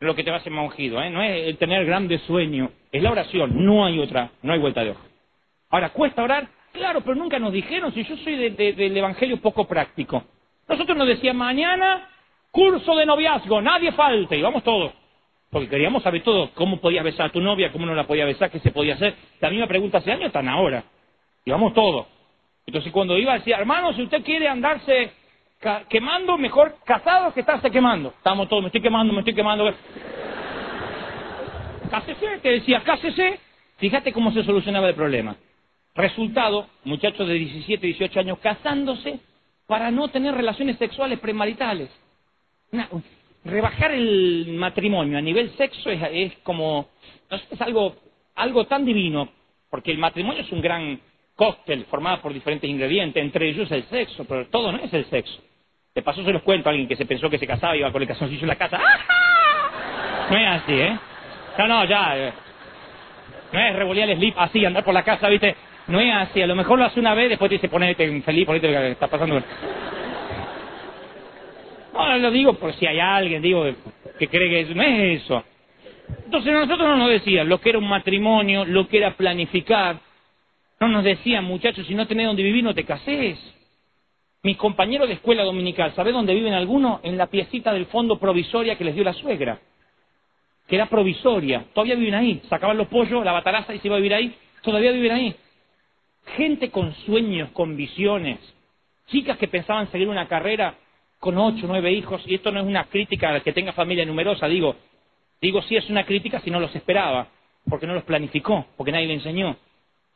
lo 0.00 0.14
que 0.14 0.22
te 0.22 0.30
va 0.30 0.36
a 0.36 0.40
hacer 0.40 0.52
más 0.52 0.64
ungido, 0.64 1.02
¿eh? 1.02 1.10
no 1.10 1.22
es 1.22 1.48
el 1.48 1.56
tener 1.58 1.84
grandes 1.84 2.22
sueños, 2.22 2.70
es 2.92 3.02
la 3.02 3.10
oración, 3.10 3.64
no 3.64 3.84
hay 3.84 3.98
otra, 3.98 4.30
no 4.42 4.52
hay 4.52 4.58
vuelta 4.58 4.84
de 4.84 4.90
hoja. 4.90 5.02
Ahora, 5.70 5.90
¿cuesta 5.90 6.22
orar? 6.22 6.48
Claro, 6.72 7.00
pero 7.00 7.16
nunca 7.16 7.38
nos 7.38 7.52
dijeron, 7.52 7.92
si 7.92 8.04
yo 8.04 8.16
soy 8.18 8.50
del 8.50 8.96
Evangelio 8.96 9.40
poco 9.40 9.66
práctico. 9.66 10.22
Nosotros 10.68 10.96
nos 10.96 11.08
decían, 11.08 11.36
mañana, 11.36 12.08
curso 12.50 12.94
de 12.94 13.06
noviazgo, 13.06 13.60
nadie 13.60 13.92
falte, 13.92 14.36
y 14.36 14.42
vamos 14.42 14.62
todos. 14.62 14.92
Porque 15.50 15.68
queríamos 15.68 16.02
saber 16.02 16.22
todo, 16.22 16.50
cómo 16.54 16.78
podías 16.78 17.02
besar 17.02 17.26
a 17.26 17.32
tu 17.32 17.40
novia, 17.40 17.72
cómo 17.72 17.86
no 17.86 17.94
la 17.94 18.06
podías 18.06 18.26
besar, 18.26 18.50
qué 18.50 18.60
se 18.60 18.70
podía 18.70 18.94
hacer. 18.94 19.14
La 19.40 19.50
misma 19.50 19.66
pregunta 19.66 19.98
hace 19.98 20.12
años, 20.12 20.26
están 20.26 20.48
ahora. 20.48 20.84
Y 21.44 21.50
vamos 21.50 21.72
todos. 21.72 22.06
Entonces 22.66 22.92
cuando 22.92 23.16
iba 23.16 23.32
decía, 23.32 23.56
hermano, 23.56 23.94
si 23.94 24.02
usted 24.02 24.22
quiere 24.22 24.46
andarse 24.46 25.10
quemando, 25.88 26.38
mejor 26.38 26.76
casado 26.84 27.32
que 27.32 27.40
estarse 27.40 27.70
quemando. 27.70 28.10
Estamos 28.16 28.48
todos, 28.48 28.62
me 28.62 28.68
estoy 28.68 28.82
quemando, 28.82 29.12
me 29.12 29.20
estoy 29.20 29.34
quemando. 29.34 29.72
Cásese, 31.90 32.38
te 32.42 32.50
decía, 32.50 32.82
cásese. 32.84 33.40
Fíjate 33.78 34.12
cómo 34.12 34.32
se 34.32 34.42
solucionaba 34.44 34.88
el 34.88 34.94
problema. 34.94 35.36
Resultado, 35.94 36.68
muchachos 36.84 37.26
de 37.26 37.34
17, 37.34 37.86
18 37.86 38.20
años 38.20 38.38
casándose 38.38 39.20
para 39.66 39.90
no 39.90 40.08
tener 40.08 40.34
relaciones 40.34 40.78
sexuales 40.78 41.18
premaritales. 41.18 41.90
rebajar 43.44 43.92
el 43.92 44.54
matrimonio 44.58 45.18
a 45.18 45.22
nivel 45.22 45.50
sexo 45.56 45.90
es, 45.90 46.32
como, 46.42 46.88
es 47.30 47.60
algo, 47.60 47.96
algo 48.34 48.66
tan 48.66 48.84
divino, 48.84 49.28
porque 49.70 49.90
el 49.90 49.98
matrimonio 49.98 50.42
es 50.42 50.52
un 50.52 50.60
gran 50.60 51.00
cóctel 51.38 51.84
formado 51.84 52.20
por 52.20 52.34
diferentes 52.34 52.68
ingredientes, 52.68 53.22
entre 53.22 53.48
ellos 53.48 53.70
el 53.70 53.84
sexo, 53.84 54.24
pero 54.28 54.48
todo 54.48 54.72
no 54.72 54.78
es 54.78 54.92
el 54.92 55.04
sexo. 55.04 55.40
De 55.94 56.02
paso 56.02 56.24
se 56.24 56.32
los 56.32 56.42
cuento 56.42 56.68
a 56.68 56.72
alguien 56.72 56.88
que 56.88 56.96
se 56.96 57.06
pensó 57.06 57.30
que 57.30 57.38
se 57.38 57.46
casaba 57.46 57.76
y 57.76 57.78
iba 57.78 57.92
con 57.92 58.02
el 58.02 58.08
calzoncillo 58.08 58.42
en 58.42 58.48
la 58.48 58.56
casa. 58.56 58.80
No 60.30 60.36
es 60.36 60.48
así, 60.48 60.72
¿eh? 60.72 60.98
No, 61.56 61.68
no, 61.68 61.84
ya. 61.84 62.18
Eh. 62.18 62.32
No 63.52 63.60
es 63.60 63.76
revolear 63.76 64.10
el 64.10 64.18
slip 64.18 64.34
así, 64.36 64.64
andar 64.64 64.84
por 64.84 64.92
la 64.92 65.04
casa, 65.04 65.28
¿viste? 65.28 65.54
No 65.86 66.00
es 66.00 66.12
así. 66.12 66.42
A 66.42 66.46
lo 66.48 66.56
mejor 66.56 66.76
lo 66.76 66.84
hace 66.84 66.98
una 66.98 67.14
vez, 67.14 67.28
después 67.28 67.48
te 67.48 67.54
dice 67.54 67.68
ponete 67.68 68.20
feliz, 68.22 68.44
ponete 68.44 68.72
lo 68.72 68.80
que 68.80 68.90
está 68.90 69.06
pasando. 69.06 69.40
No, 71.94 72.18
lo 72.18 72.30
digo 72.32 72.54
por 72.54 72.74
si 72.74 72.84
hay 72.84 72.98
alguien, 72.98 73.40
digo, 73.40 73.64
que 74.18 74.26
cree 74.26 74.50
que 74.50 74.60
eso. 74.60 74.74
No 74.74 74.82
es 74.82 75.22
eso. 75.22 75.44
Entonces 76.24 76.52
nosotros 76.52 76.88
no 76.88 76.96
nos 76.96 77.10
decían 77.10 77.48
lo 77.48 77.60
que 77.60 77.70
era 77.70 77.78
un 77.78 77.88
matrimonio, 77.88 78.64
lo 78.64 78.88
que 78.88 78.98
era 78.98 79.12
planificar, 79.12 80.00
no 80.80 80.88
nos 80.88 81.04
decían, 81.04 81.44
muchachos, 81.44 81.86
si 81.86 81.94
no 81.94 82.06
tenés 82.06 82.26
donde 82.26 82.42
vivir, 82.42 82.62
no 82.62 82.74
te 82.74 82.84
casés. 82.84 83.38
Mis 84.42 84.56
compañeros 84.56 85.08
de 85.08 85.14
escuela 85.14 85.42
dominical, 85.42 85.92
¿sabés 85.94 86.14
dónde 86.14 86.34
viven 86.34 86.54
algunos? 86.54 87.00
En 87.02 87.18
la 87.18 87.26
piecita 87.26 87.72
del 87.72 87.86
fondo 87.86 88.18
provisoria 88.18 88.76
que 88.76 88.84
les 88.84 88.94
dio 88.94 89.02
la 89.02 89.12
suegra. 89.12 89.58
Que 90.68 90.76
era 90.76 90.86
provisoria. 90.86 91.64
Todavía 91.74 91.96
viven 91.96 92.14
ahí. 92.14 92.42
Sacaban 92.48 92.78
los 92.78 92.86
pollos, 92.86 93.24
la 93.24 93.32
bataraza 93.32 93.74
y 93.74 93.80
se 93.80 93.88
iba 93.88 93.96
a 93.96 93.98
vivir 93.98 94.14
ahí. 94.14 94.34
Todavía 94.62 94.92
viven 94.92 95.12
ahí. 95.12 95.34
Gente 96.36 96.70
con 96.70 96.94
sueños, 97.06 97.50
con 97.50 97.76
visiones. 97.76 98.38
Chicas 99.08 99.38
que 99.38 99.48
pensaban 99.48 99.90
seguir 99.90 100.08
una 100.08 100.28
carrera 100.28 100.74
con 101.18 101.36
ocho, 101.36 101.66
nueve 101.66 101.92
hijos. 101.92 102.22
Y 102.26 102.34
esto 102.34 102.52
no 102.52 102.60
es 102.60 102.66
una 102.66 102.84
crítica 102.84 103.30
al 103.30 103.42
que 103.42 103.52
tenga 103.52 103.72
familia 103.72 104.04
numerosa. 104.04 104.46
Digo, 104.46 104.76
digo 105.40 105.62
sí 105.62 105.76
es 105.76 105.90
una 105.90 106.04
crítica 106.04 106.40
si 106.40 106.50
no 106.52 106.60
los 106.60 106.74
esperaba. 106.76 107.26
Porque 107.68 107.88
no 107.88 107.94
los 107.94 108.04
planificó. 108.04 108.66
Porque 108.76 108.92
nadie 108.92 109.08
le 109.08 109.14
enseñó. 109.14 109.56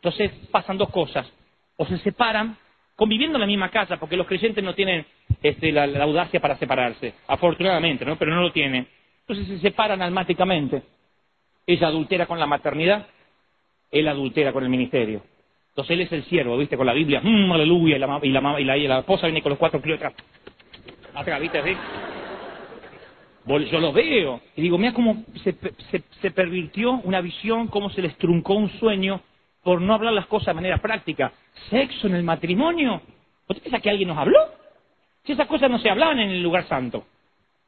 Entonces 0.02 0.32
pasan 0.50 0.76
dos 0.78 0.90
cosas. 0.90 1.32
O 1.76 1.86
se 1.86 1.96
separan 1.98 2.56
conviviendo 2.96 3.36
en 3.36 3.40
la 3.40 3.46
misma 3.46 3.70
casa, 3.70 3.98
porque 3.98 4.16
los 4.16 4.26
creyentes 4.26 4.62
no 4.62 4.74
tienen 4.74 5.06
este, 5.42 5.70
la, 5.70 5.84
audacia 6.02 6.40
para 6.40 6.58
separarse, 6.58 7.14
afortunadamente, 7.28 8.04
¿no? 8.04 8.16
Pero 8.16 8.34
no 8.34 8.42
lo 8.42 8.52
tienen. 8.52 8.86
Entonces 9.20 9.46
se 9.46 9.58
separan 9.60 10.02
almáticamente. 10.02 10.82
Ella 11.66 11.86
adultera 11.86 12.26
con 12.26 12.40
la 12.40 12.46
maternidad, 12.46 13.06
él 13.92 14.08
adultera 14.08 14.52
con 14.52 14.64
el 14.64 14.70
ministerio. 14.70 15.22
Entonces 15.68 15.92
él 15.92 16.00
es 16.00 16.12
el 16.12 16.24
siervo, 16.24 16.58
¿viste? 16.58 16.76
Con 16.76 16.86
la 16.86 16.92
Biblia, 16.92 17.20
mmm, 17.22 17.52
aleluya, 17.52 17.96
y 17.96 17.98
la, 18.00 18.20
y, 18.22 18.28
la, 18.30 18.60
y, 18.60 18.64
la, 18.64 18.76
y 18.76 18.88
la 18.88 18.98
esposa 18.98 19.26
viene 19.26 19.40
con 19.40 19.50
los 19.50 19.58
cuatro 19.58 19.80
kilos 19.80 19.98
atrás. 19.98 20.14
Atrás, 21.14 21.40
¿viste? 21.40 21.76
Yo 23.46 23.80
lo 23.80 23.92
veo 23.92 24.40
y 24.56 24.62
digo, 24.62 24.78
mira 24.78 24.92
cómo 24.92 25.24
se, 25.44 25.54
se, 25.90 26.02
se 26.20 26.30
pervirtió 26.32 26.92
una 27.04 27.20
visión, 27.20 27.68
cómo 27.68 27.88
se 27.90 28.02
les 28.02 28.16
truncó 28.16 28.54
un 28.54 28.68
sueño 28.78 29.20
por 29.62 29.80
no 29.80 29.94
hablar 29.94 30.12
las 30.12 30.26
cosas 30.26 30.48
de 30.48 30.54
manera 30.54 30.78
práctica. 30.78 31.32
Sexo 31.70 32.06
en 32.06 32.14
el 32.14 32.22
matrimonio. 32.22 33.00
¿Usted 33.48 33.62
piensa 33.62 33.80
que 33.80 33.90
alguien 33.90 34.08
nos 34.08 34.18
habló? 34.18 34.38
Si 35.24 35.32
esas 35.32 35.46
cosas 35.46 35.70
no 35.70 35.78
se 35.78 35.90
hablaban 35.90 36.18
en 36.18 36.30
el 36.30 36.42
lugar 36.42 36.66
santo. 36.68 37.04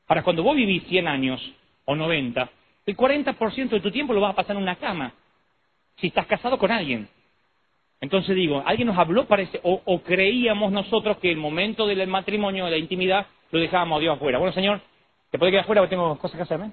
Ahora, 0.08 0.22
cuando 0.22 0.42
vos 0.42 0.56
vivís 0.56 0.84
100 0.84 1.08
años 1.08 1.52
o 1.84 1.94
90, 1.94 2.50
el 2.86 2.96
40% 2.96 3.68
de 3.68 3.80
tu 3.80 3.90
tiempo 3.90 4.12
lo 4.12 4.20
vas 4.20 4.32
a 4.32 4.36
pasar 4.36 4.56
en 4.56 4.62
una 4.62 4.76
cama. 4.76 5.12
Si 5.96 6.08
estás 6.08 6.26
casado 6.26 6.58
con 6.58 6.70
alguien. 6.70 7.08
Entonces 8.00 8.34
digo, 8.34 8.62
alguien 8.66 8.88
nos 8.88 8.98
habló, 8.98 9.26
parece, 9.26 9.60
o, 9.62 9.80
o 9.84 10.02
creíamos 10.02 10.72
nosotros 10.72 11.16
que 11.18 11.30
el 11.30 11.38
momento 11.38 11.86
del 11.86 12.06
matrimonio, 12.06 12.66
de 12.66 12.72
la 12.72 12.76
intimidad, 12.76 13.26
lo 13.50 13.60
dejábamos 13.60 13.98
a 13.98 14.00
Dios 14.00 14.16
afuera. 14.16 14.38
Bueno, 14.38 14.52
señor, 14.52 14.80
¿te 15.30 15.38
puede 15.38 15.52
quedar 15.52 15.62
afuera 15.62 15.80
porque 15.80 15.94
tengo 15.94 16.18
cosas 16.18 16.36
que 16.36 16.42
hacerme? 16.42 16.72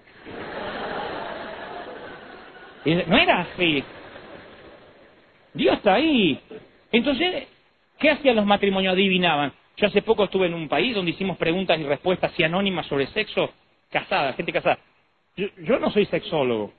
No 3.07 3.17
era 3.17 3.41
así. 3.41 3.84
Dios 5.54 5.78
está 5.78 5.95
ahí. 5.95 6.39
Entonces, 6.91 7.47
¿qué 7.99 8.10
hacían 8.10 8.36
los 8.36 8.45
matrimonios? 8.45 8.93
Adivinaban. 8.93 9.54
Yo 9.78 9.88
hace 9.88 10.02
poco 10.02 10.26
estuve 10.26 10.47
en 10.47 10.54
un 10.54 10.68
país 10.68 10.93
donde 10.93 11.12
hicimos 11.12 11.38
preguntas 11.38 11.80
y 11.80 11.84
respuestas 11.84 12.32
y 12.38 12.43
anónimas 12.43 12.86
sobre 12.88 13.08
sexo 13.08 13.52
casada, 13.89 14.34
gente 14.34 14.52
casada. 14.52 14.80
Yo, 15.36 15.80
no 15.80 15.91
soy 15.91 16.06
sexólogo. 16.06 16.74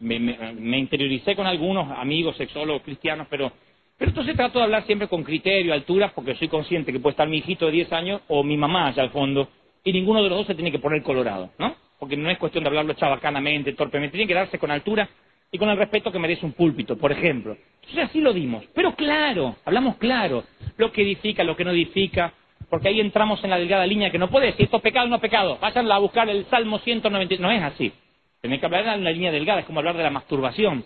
Me, 0.00 0.78
interioricé 0.78 1.36
con 1.36 1.46
algunos 1.46 1.90
amigos 1.96 2.36
sexólogos 2.36 2.82
cristianos, 2.82 3.26
pero, 3.30 3.52
pero 3.96 4.10
entonces 4.10 4.34
trato 4.34 4.58
de 4.58 4.64
hablar 4.64 4.84
siempre 4.84 5.08
con 5.08 5.22
criterio, 5.22 5.72
alturas, 5.72 6.12
porque 6.12 6.34
soy 6.34 6.48
consciente 6.48 6.92
que 6.92 6.98
puede 6.98 7.12
estar 7.12 7.28
mi 7.28 7.38
hijito 7.38 7.66
de 7.66 7.72
10 7.72 7.92
años 7.92 8.20
o 8.28 8.42
mi 8.42 8.56
mamá 8.56 8.88
allá 8.88 9.02
al 9.02 9.10
fondo, 9.10 9.48
y 9.84 9.92
ninguno 9.92 10.22
de 10.22 10.28
los 10.28 10.38
dos 10.38 10.46
se 10.48 10.54
tiene 10.54 10.72
que 10.72 10.80
poner 10.80 11.02
colorado, 11.02 11.50
¿no? 11.58 11.76
Porque 12.00 12.16
no 12.16 12.30
es 12.30 12.38
cuestión 12.38 12.64
de 12.64 12.68
hablarlo 12.68 12.94
chabacanamente, 12.94 13.74
torpemente, 13.74 14.16
tiene 14.16 14.26
que 14.26 14.34
darse 14.34 14.58
con 14.58 14.72
altura 14.72 15.08
y 15.54 15.58
con 15.58 15.68
el 15.68 15.76
respeto 15.76 16.10
que 16.10 16.18
merece 16.18 16.46
un 16.46 16.52
púlpito, 16.52 16.96
por 16.96 17.12
ejemplo. 17.12 17.56
Entonces 17.82 18.04
así 18.04 18.20
lo 18.20 18.32
dimos. 18.32 18.64
Pero 18.74 18.96
claro, 18.96 19.56
hablamos 19.66 19.96
claro, 19.96 20.44
lo 20.78 20.90
que 20.90 21.02
edifica, 21.02 21.44
lo 21.44 21.54
que 21.54 21.64
no 21.64 21.72
edifica, 21.72 22.32
porque 22.70 22.88
ahí 22.88 23.00
entramos 23.00 23.44
en 23.44 23.50
la 23.50 23.58
delgada 23.58 23.86
línea 23.86 24.10
que 24.10 24.18
no 24.18 24.30
puede 24.30 24.46
decir 24.46 24.64
esto 24.64 24.78
es 24.78 24.82
pecado 24.82 25.06
o 25.06 25.10
no 25.10 25.20
pecado. 25.20 25.58
Vayan 25.60 25.92
a 25.92 25.98
buscar 25.98 26.28
el 26.30 26.46
Salmo 26.46 26.78
190. 26.78 27.36
No 27.38 27.50
es 27.50 27.62
así. 27.62 27.92
Tienen 28.40 28.58
que 28.58 28.66
hablar 28.66 28.86
en 28.86 29.02
una 29.02 29.10
línea 29.10 29.30
delgada, 29.30 29.60
es 29.60 29.66
como 29.66 29.80
hablar 29.80 29.96
de 29.96 30.02
la 30.02 30.10
masturbación. 30.10 30.84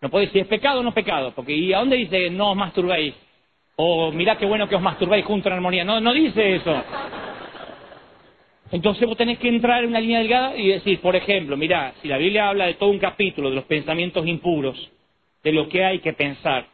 No 0.00 0.10
puede 0.10 0.26
decir 0.26 0.42
es 0.42 0.48
pecado 0.48 0.80
o 0.80 0.82
no 0.82 0.92
pecado, 0.92 1.32
porque 1.32 1.54
¿y 1.54 1.72
a 1.72 1.78
dónde 1.78 1.96
dice 1.96 2.28
no 2.28 2.50
os 2.50 2.56
masturbéis? 2.56 3.14
O 3.76 4.10
mirá 4.10 4.36
qué 4.36 4.46
bueno 4.46 4.68
que 4.68 4.74
os 4.74 4.82
masturbáis 4.82 5.24
junto 5.24 5.48
en 5.48 5.54
armonía. 5.54 5.84
No, 5.84 6.00
no 6.00 6.12
dice 6.12 6.56
eso. 6.56 6.82
Entonces 8.72 9.06
vos 9.06 9.18
tenés 9.18 9.38
que 9.38 9.48
entrar 9.48 9.84
en 9.84 9.90
una 9.90 10.00
línea 10.00 10.18
delgada 10.20 10.56
y 10.56 10.68
decir, 10.68 10.98
por 11.00 11.14
ejemplo, 11.14 11.58
mira, 11.58 11.92
si 12.00 12.08
la 12.08 12.16
Biblia 12.16 12.48
habla 12.48 12.66
de 12.66 12.74
todo 12.74 12.88
un 12.88 12.98
capítulo 12.98 13.50
de 13.50 13.56
los 13.56 13.64
pensamientos 13.64 14.26
impuros, 14.26 14.90
de 15.44 15.52
lo 15.52 15.68
que 15.68 15.84
hay 15.84 15.98
que 15.98 16.14
pensar, 16.14 16.66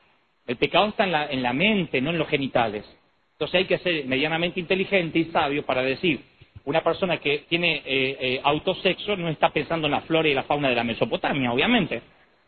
el 0.47 0.57
pecado 0.57 0.87
está 0.87 1.05
en 1.05 1.13
la, 1.13 1.27
en 1.27 1.43
la 1.43 1.53
mente, 1.53 2.01
no 2.01 2.11
en 2.11 2.19
los 2.19 2.29
genitales. 2.29 2.85
Entonces 3.33 3.57
hay 3.57 3.65
que 3.65 3.79
ser 3.79 4.07
medianamente 4.07 4.61
inteligente 4.61 5.19
y 5.19 5.25
sabio 5.27 5.67
para 5.67 5.83
decir, 5.83 6.21
una 6.65 6.85
persona 6.85 7.17
que 7.17 7.47
tiene 7.49 7.83
eh, 7.85 8.17
eh, 8.21 8.41
autosexo 8.45 9.17
no 9.17 9.29
está 9.29 9.51
pensando 9.51 9.89
en 9.89 9.93
la 9.93 10.03
flora 10.03 10.29
y 10.29 10.35
la 10.35 10.45
fauna 10.45 10.69
de 10.69 10.77
la 10.77 10.85
Mesopotamia, 10.85 11.53
obviamente. 11.53 12.01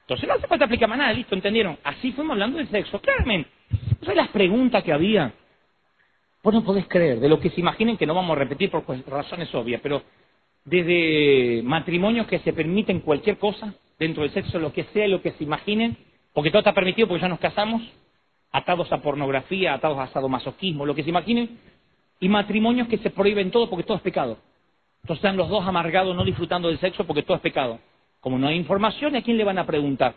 Entonces 0.02 0.28
no 0.28 0.34
hace 0.34 0.46
falta 0.46 0.66
aplicar 0.66 0.88
más 0.88 0.98
nada, 0.98 1.12
listo, 1.12 1.34
entendieron. 1.34 1.76
Así 1.82 2.12
fuimos 2.12 2.34
hablando 2.34 2.58
del 2.58 2.68
sexo, 2.68 3.00
claramente. 3.00 3.50
Entonces 3.70 4.14
las 4.14 4.28
preguntas 4.28 4.84
que 4.84 4.92
había 4.92 5.32
Vos 6.42 6.54
no 6.54 6.64
podés 6.64 6.86
creer, 6.88 7.20
de 7.20 7.28
lo 7.28 7.38
que 7.38 7.50
se 7.50 7.60
imaginen, 7.60 7.98
que 7.98 8.06
no 8.06 8.14
vamos 8.14 8.34
a 8.34 8.38
repetir 8.38 8.70
por 8.70 8.84
razones 9.06 9.54
obvias, 9.54 9.80
pero 9.82 10.02
desde 10.64 11.62
matrimonios 11.64 12.26
que 12.26 12.38
se 12.38 12.52
permiten 12.52 13.00
cualquier 13.00 13.38
cosa 13.38 13.74
dentro 13.98 14.22
del 14.22 14.32
sexo, 14.32 14.58
lo 14.58 14.72
que 14.72 14.84
sea, 14.84 15.06
lo 15.06 15.20
que 15.20 15.32
se 15.32 15.44
imaginen, 15.44 15.96
porque 16.32 16.50
todo 16.50 16.60
está 16.60 16.72
permitido 16.72 17.08
porque 17.08 17.22
ya 17.22 17.28
nos 17.28 17.40
casamos, 17.40 17.82
atados 18.52 18.90
a 18.90 19.02
pornografía, 19.02 19.74
atados 19.74 19.98
a 19.98 20.06
sadomasoquismo, 20.08 20.86
lo 20.86 20.94
que 20.94 21.02
se 21.02 21.10
imaginen, 21.10 21.58
y 22.20 22.28
matrimonios 22.28 22.88
que 22.88 22.98
se 22.98 23.10
prohíben 23.10 23.50
todo 23.50 23.68
porque 23.68 23.84
todo 23.84 23.98
es 23.98 24.02
pecado. 24.02 24.38
Entonces 25.02 25.22
están 25.22 25.36
los 25.36 25.48
dos 25.48 25.66
amargados, 25.66 26.16
no 26.16 26.24
disfrutando 26.24 26.68
del 26.68 26.78
sexo 26.78 27.06
porque 27.06 27.22
todo 27.22 27.36
es 27.36 27.42
pecado. 27.42 27.78
Como 28.20 28.38
no 28.38 28.48
hay 28.48 28.56
información, 28.56 29.14
¿a 29.16 29.22
quién 29.22 29.36
le 29.36 29.44
van 29.44 29.58
a 29.58 29.66
preguntar? 29.66 30.14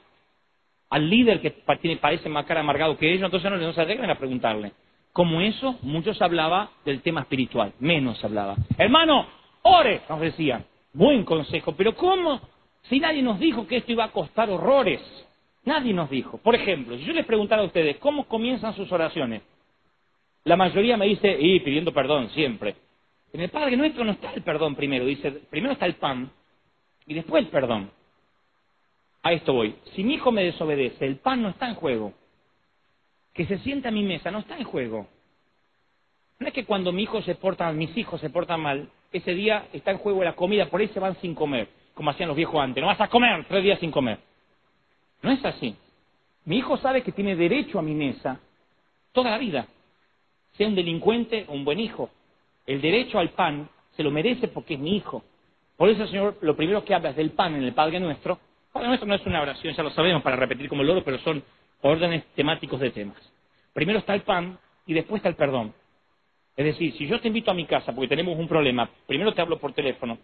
Al 0.90 1.10
líder 1.10 1.42
que 1.42 1.52
parece 1.52 2.30
más 2.30 2.46
cara 2.46 2.62
amargado 2.62 2.98
que 2.98 3.12
ellos, 3.12 3.26
entonces 3.26 3.50
no, 3.50 3.58
no 3.58 3.74
se 3.74 3.82
arreglan 3.82 4.10
a 4.10 4.18
preguntarle. 4.18 4.72
Como 5.14 5.42
eso, 5.42 5.78
muchos 5.84 6.20
hablaba 6.24 6.72
del 6.84 7.02
tema 7.02 7.22
espiritual, 7.22 7.74
menos 7.80 8.24
hablaba. 8.24 8.56
Hermano, 8.78 9.28
ore, 9.62 10.02
nos 10.10 10.20
decían. 10.20 10.66
Buen 10.92 11.24
consejo, 11.24 11.74
pero 11.74 11.96
¿cómo? 11.96 12.42
Si 12.90 13.00
nadie 13.00 13.22
nos 13.22 13.40
dijo 13.40 13.68
que 13.68 13.78
esto 13.78 13.92
iba 13.92 14.06
a 14.06 14.12
costar 14.12 14.50
horrores. 14.50 15.02
Nadie 15.66 15.94
nos 15.94 16.10
dijo. 16.10 16.40
Por 16.40 16.56
ejemplo, 16.56 16.98
si 16.98 17.06
yo 17.06 17.14
les 17.14 17.26
preguntara 17.26 17.62
a 17.62 17.66
ustedes, 17.66 17.98
¿cómo 17.98 18.26
comienzan 18.26 18.76
sus 18.76 18.92
oraciones? 18.92 19.44
La 20.46 20.58
mayoría 20.58 20.98
me 20.98 21.06
dice, 21.06 21.38
y 21.40 21.60
pidiendo 21.62 21.94
perdón, 21.94 22.30
siempre. 22.32 22.76
En 23.32 23.42
el 23.42 23.50
Padre 23.50 23.78
Nuestro 23.78 24.04
no 24.04 24.12
está 24.12 24.34
el 24.34 24.42
perdón 24.42 24.76
primero, 24.76 25.06
dice, 25.06 25.32
primero 25.32 25.74
está 25.74 25.86
el 25.86 25.96
pan 25.96 26.32
y 27.06 27.14
después 27.14 27.44
el 27.44 27.50
perdón. 27.50 27.92
A 29.22 29.32
esto 29.32 29.54
voy. 29.54 29.76
Si 29.96 30.04
mi 30.04 30.16
hijo 30.16 30.32
me 30.32 30.44
desobedece, 30.44 31.06
el 31.06 31.18
pan 31.18 31.42
no 31.44 31.50
está 31.50 31.70
en 31.70 31.76
juego. 31.76 32.14
Que 33.34 33.46
se 33.46 33.58
sienta 33.60 33.90
a 33.90 33.92
mi 33.92 34.04
mesa 34.04 34.32
no 34.32 34.40
está 34.40 34.58
en 34.58 34.64
juego. 34.64 35.08
No 36.40 36.48
es 36.48 36.54
que 36.54 36.66
cuando 36.66 36.92
mi 36.92 37.04
hijo 37.04 37.22
se 37.22 37.36
porta, 37.36 37.72
mis 37.72 37.96
hijos 37.98 38.20
se 38.20 38.30
portan 38.30 38.62
mal, 38.62 38.90
ese 39.12 39.34
día 39.34 39.68
está 39.74 39.92
en 39.92 39.98
juego 39.98 40.24
la 40.24 40.34
comida, 40.34 40.70
por 40.70 40.82
ahí 40.82 40.88
se 40.90 41.00
van 41.00 41.16
sin 41.22 41.36
comer, 41.36 41.70
como 41.94 42.10
hacían 42.10 42.28
los 42.28 42.38
viejos 42.38 42.62
antes. 42.62 42.82
No 42.82 42.88
vas 42.88 43.00
a 43.02 43.08
comer 43.08 43.46
tres 43.48 43.64
días 43.64 43.80
sin 43.80 43.92
comer. 43.92 44.20
No 45.22 45.32
es 45.32 45.44
así. 45.46 45.76
Mi 46.46 46.58
hijo 46.58 46.78
sabe 46.78 47.02
que 47.04 47.12
tiene 47.12 47.36
derecho 47.36 47.80
a 47.80 47.82
mi 47.82 47.94
mesa 47.94 48.40
toda 49.14 49.32
la 49.32 49.38
vida, 49.38 49.68
sea 50.58 50.68
un 50.68 50.76
delincuente 50.76 51.46
o 51.48 51.54
un 51.54 51.64
buen 51.64 51.80
hijo. 51.80 52.10
El 52.66 52.82
derecho 52.82 53.20
al 53.20 53.30
pan 53.30 53.70
se 53.96 54.04
lo 54.04 54.12
merece 54.12 54.48
porque 54.48 54.74
es 54.74 54.80
mi 54.80 54.98
hijo. 54.98 55.24
Por 55.78 55.90
eso, 55.90 56.06
Señor, 56.08 56.38
lo 56.42 56.56
primero 56.56 56.84
que 56.84 56.94
habla 56.94 57.12
es 57.12 57.16
del 57.16 57.32
pan 57.32 57.56
en 57.56 57.64
el 57.64 57.74
Padre 57.74 58.00
Nuestro. 58.00 58.40
Padre 58.72 58.88
Nuestro 58.88 59.08
no 59.08 59.16
es 59.16 59.26
una 59.26 59.42
oración, 59.42 59.74
ya 59.74 59.84
lo 59.84 59.92
sabemos, 59.92 60.22
para 60.24 60.36
repetir 60.36 60.68
como 60.68 60.82
el 60.82 61.04
pero 61.04 61.20
son 61.20 61.44
órdenes 61.84 62.26
temáticos 62.36 62.80
de 62.80 62.90
temas. 62.90 63.18
Primero 63.74 64.00
está 64.00 64.16
el 64.16 64.22
pan 64.22 64.58
y 64.88 64.94
después 64.94 65.20
está 65.20 65.30
el 65.30 65.36
perdón. 65.36 65.74
Es 66.56 66.66
decir, 66.66 66.94
si 66.94 67.08
yo 67.08 67.20
te 67.20 67.28
invito 67.28 67.52
a 67.52 67.54
mi 67.54 67.66
casa 67.66 67.94
porque 67.94 68.08
tenemos 68.08 68.38
un 68.38 68.48
problema, 68.48 68.90
primero 69.08 69.34
te 69.34 69.42
hablo 69.42 69.60
por 69.60 69.74
teléfono, 69.74 70.18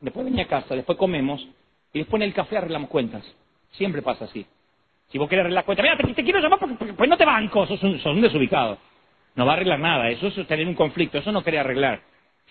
después 0.00 0.24
ven 0.24 0.38
a 0.40 0.46
casa, 0.46 0.74
después 0.74 0.96
comemos 0.96 1.46
y 1.92 1.98
después 1.98 2.20
en 2.20 2.28
el 2.28 2.34
café 2.34 2.58
arreglamos 2.58 2.88
cuentas. 2.88 3.24
Siempre 3.72 4.02
pasa 4.02 4.24
así. 4.24 4.46
Si 5.08 5.18
vos 5.18 5.28
querés 5.28 5.44
arreglar 5.44 5.64
cuentas, 5.64 5.84
mira, 5.84 6.14
te, 6.14 6.24
quiero 6.24 6.40
llamar 6.40 6.58
porque, 6.58 6.92
pues 6.92 7.08
no 7.08 7.16
te 7.16 7.24
banco, 7.24 7.66
sos 7.66 7.82
un, 7.82 7.98
sos 7.98 8.14
un 8.14 8.20
desubicado. 8.20 8.78
No 9.34 9.44
va 9.44 9.52
a 9.52 9.56
arreglar 9.56 9.78
nada, 9.78 10.08
eso 10.08 10.28
es 10.28 10.46
tener 10.46 10.66
un 10.66 10.74
conflicto, 10.74 11.18
eso 11.18 11.30
no 11.30 11.42
quiere 11.42 11.58
arreglar. 11.58 12.00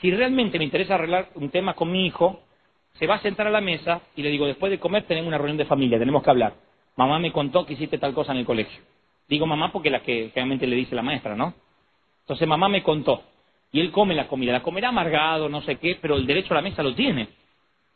Si 0.02 0.12
realmente 0.12 0.58
me 0.58 0.66
interesa 0.66 0.96
arreglar 0.96 1.30
un 1.36 1.50
tema 1.50 1.74
con 1.74 1.91
mi 1.91 2.06
hijo, 2.06 2.43
se 2.93 3.08
va 3.08 3.16
a 3.16 3.22
sentar 3.22 3.48
a 3.48 3.50
la 3.50 3.62
mesa 3.62 4.02
y 4.16 4.22
le 4.22 4.30
digo, 4.30 4.46
después 4.46 4.70
de 4.70 4.80
comer 4.80 5.04
tenemos 5.04 5.28
una 5.28 5.38
reunión 5.38 5.58
de 5.58 5.66
familia, 5.66 5.98
tenemos 5.98 6.22
que 6.22 6.30
hablar. 6.30 6.54
Mamá 6.96 7.20
me 7.20 7.32
contó 7.32 7.66
que 7.66 7.74
hiciste 7.74 7.98
tal 7.98 8.14
cosa 8.14 8.32
en 8.32 8.39
el 8.39 8.46
colegio. 8.46 8.82
Digo 9.28 9.46
mamá 9.46 9.72
porque 9.72 9.89
la 9.89 10.02
que 10.02 10.32
realmente 10.34 10.68
le 10.68 10.76
dice 10.76 10.96
la 10.96 11.02
maestra, 11.02 11.36
¿no? 11.36 11.54
Entonces 12.22 12.48
mamá 12.48 12.70
me 12.70 12.84
contó. 12.84 13.24
Y 13.72 13.82
él 13.82 13.91
come 13.91 14.16
la 14.16 14.28
comida. 14.28 14.54
La 14.54 14.64
comerá 14.64 14.89
amargado, 14.89 15.50
no 15.50 15.62
sé 15.62 15.78
qué, 15.78 15.98
pero 16.02 16.16
el 16.16 16.26
derecho 16.26 16.54
a 16.54 16.56
la 16.56 16.62
mesa 16.62 16.82
lo 16.82 16.96
tiene. 16.96 17.28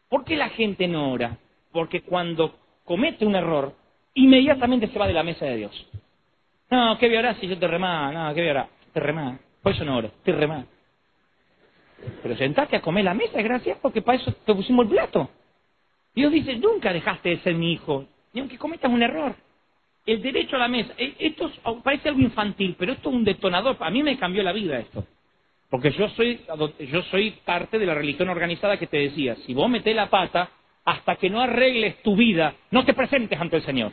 ¿Por 0.09 0.25
qué 0.25 0.35
la 0.35 0.49
gente 0.49 0.87
no 0.87 1.11
ora? 1.11 1.37
Porque 1.71 2.01
cuando 2.01 2.55
comete 2.83 3.25
un 3.25 3.35
error, 3.35 3.73
inmediatamente 4.15 4.87
se 4.87 4.99
va 4.99 5.07
de 5.07 5.13
la 5.13 5.23
mesa 5.23 5.45
de 5.45 5.55
Dios. 5.57 5.87
No, 6.69 6.97
¿qué 6.97 7.07
voy 7.07 7.35
si 7.39 7.47
yo 7.47 7.57
te 7.57 7.67
remá? 7.67 8.11
No, 8.11 8.33
¿qué 8.33 8.41
voy 8.41 8.57
a 8.57 8.67
Te 8.93 8.99
remá. 8.99 9.39
Por 9.61 9.73
eso 9.73 9.85
no 9.85 9.97
oro, 9.97 10.11
te 10.23 10.31
remá. 10.31 10.65
Pero 12.23 12.35
sentate 12.37 12.75
a 12.75 12.81
comer 12.81 13.05
la 13.05 13.13
mesa, 13.13 13.41
gracias, 13.41 13.77
porque 13.81 14.01
para 14.01 14.17
eso 14.17 14.31
te 14.45 14.53
pusimos 14.53 14.85
el 14.85 14.91
plato. 14.91 15.29
Dios 16.15 16.31
dice, 16.31 16.55
nunca 16.57 16.91
dejaste 16.91 17.29
de 17.29 17.39
ser 17.39 17.55
mi 17.55 17.73
hijo, 17.73 18.05
ni 18.33 18.41
aunque 18.41 18.57
cometas 18.57 18.91
un 18.91 19.01
error. 19.01 19.35
El 20.05 20.21
derecho 20.21 20.55
a 20.55 20.59
la 20.59 20.67
mesa, 20.67 20.93
eh, 20.97 21.15
esto 21.19 21.51
parece 21.83 22.09
algo 22.09 22.21
infantil, 22.21 22.75
pero 22.77 22.93
esto 22.93 23.09
es 23.09 23.15
un 23.15 23.23
detonador. 23.23 23.77
A 23.79 23.89
mí 23.89 24.01
me 24.01 24.17
cambió 24.17 24.43
la 24.43 24.53
vida 24.53 24.79
esto. 24.79 25.05
Porque 25.69 25.91
yo 25.91 26.09
soy, 26.09 26.41
yo 26.79 27.01
soy 27.03 27.31
parte 27.45 27.77
de 27.77 27.85
la 27.85 27.93
religión 27.93 28.29
organizada 28.29 28.77
que 28.77 28.87
te 28.87 28.97
decía, 28.97 29.35
si 29.45 29.53
vos 29.53 29.69
metés 29.69 29.95
la 29.95 30.09
pata, 30.09 30.49
hasta 30.83 31.15
que 31.17 31.29
no 31.29 31.41
arregles 31.41 32.01
tu 32.01 32.15
vida, 32.15 32.55
no 32.71 32.83
te 32.85 32.95
presentes 32.95 33.39
ante 33.39 33.57
el 33.57 33.63
Señor. 33.63 33.91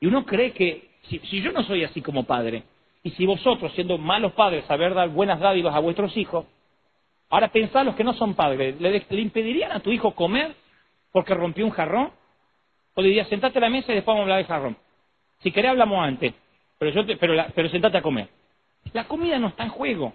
Y 0.00 0.06
uno 0.06 0.24
cree 0.24 0.52
que, 0.52 0.88
si, 1.08 1.20
yo 1.42 1.52
no 1.52 1.62
soy 1.64 1.84
así 1.84 2.00
como 2.00 2.24
padre, 2.24 2.62
y 3.02 3.10
si 3.10 3.26
vosotros, 3.26 3.72
siendo 3.74 3.98
malos 3.98 4.32
padres, 4.32 4.64
saber 4.64 4.94
dar 4.94 5.10
buenas 5.10 5.40
dádivas 5.40 5.74
a 5.74 5.80
vuestros 5.80 6.16
hijos, 6.16 6.46
Ahora 7.34 7.48
pensá 7.48 7.82
los 7.82 7.96
que 7.96 8.04
no 8.04 8.14
son 8.14 8.34
padres, 8.34 8.80
¿le, 8.80 9.20
impedirían 9.20 9.72
a 9.72 9.80
tu 9.80 9.90
hijo 9.90 10.14
comer 10.14 10.54
porque 11.10 11.34
rompió 11.34 11.64
un 11.64 11.72
jarrón? 11.72 12.10
O 12.94 13.02
le 13.02 13.08
dirías, 13.08 13.28
sentate 13.28 13.58
a 13.58 13.62
la 13.62 13.70
mesa 13.70 13.92
y 13.92 13.96
después 13.96 14.14
vamos 14.14 14.20
a 14.20 14.22
hablar 14.22 14.38
de 14.38 14.44
jarrón. 14.44 14.76
Si 15.42 15.50
querés 15.50 15.72
hablamos 15.72 16.04
antes, 16.04 16.32
pero, 16.78 16.90
yo 16.90 17.18
pero, 17.18 17.34
pero 17.54 17.68
sentate 17.68 17.98
a 17.98 18.02
comer. 18.02 18.28
La 18.92 19.04
comida 19.04 19.38
no 19.38 19.48
está 19.48 19.64
en 19.64 19.70
juego. 19.70 20.12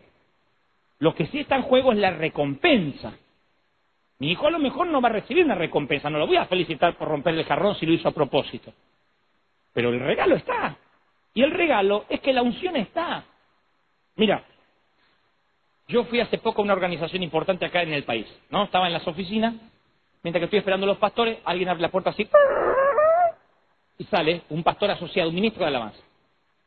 Lo 1.00 1.16
que 1.16 1.28
sí 1.28 1.40
está 1.40 1.56
en 1.56 1.64
juego 1.64 1.92
es 1.92 1.98
la 1.98 2.12
recompensa. 2.12 3.14
Mi 4.20 4.32
hijo 4.32 4.48
a 4.48 4.52
lo 4.52 4.60
mejor 4.60 4.88
no 4.88 5.02
va 5.02 5.10
a 5.10 5.14
recibir 5.14 5.46
una 5.46 5.56
recompensa, 5.56 6.10
no 6.10 6.20
lo 6.20 6.28
voy 6.28 6.36
a 6.36 6.46
felicitar 6.46 6.96
por 6.98 7.08
romperle 7.08 7.42
el 7.42 7.48
jarrón 7.48 7.76
si 7.76 7.86
lo 7.86 7.94
hizo 7.94 8.10
a 8.10 8.14
propósito. 8.14 8.74
Pero 9.74 9.90
el 9.90 10.00
regalo 10.00 10.36
está. 10.36 10.76
Y 11.34 11.42
el 11.42 11.52
regalo 11.52 12.06
es 12.10 12.20
que 12.20 12.34
la 12.34 12.42
unción 12.42 12.76
está. 12.76 13.24
Mira, 14.18 14.44
yo 15.88 16.04
fui 16.06 16.20
hace 16.20 16.38
poco 16.38 16.62
a 16.62 16.66
una 16.66 16.74
organización 16.74 17.24
importante 17.24 17.66
acá 17.66 17.82
en 17.82 17.94
el 17.94 18.04
país, 18.04 18.28
¿no? 18.50 18.64
Estaba 18.64 18.88
en 18.88 18.94
las 18.94 19.08
oficinas, 19.08 19.56
mientras 20.24 20.42
que 20.42 20.46
estoy 20.46 20.60
esperando 20.60 20.86
a 20.86 20.90
los 20.90 20.98
pastores, 20.98 21.40
alguien 21.46 21.70
abre 21.70 21.82
la 21.82 21.92
puerta 21.92 22.10
así, 22.12 22.28
y 23.98 24.04
sale 24.06 24.42
un 24.50 24.64
pastor 24.64 24.92
asociado, 24.92 25.30
un 25.30 25.36
ministro 25.36 25.62
de 25.62 25.68
alabanza. 25.68 26.00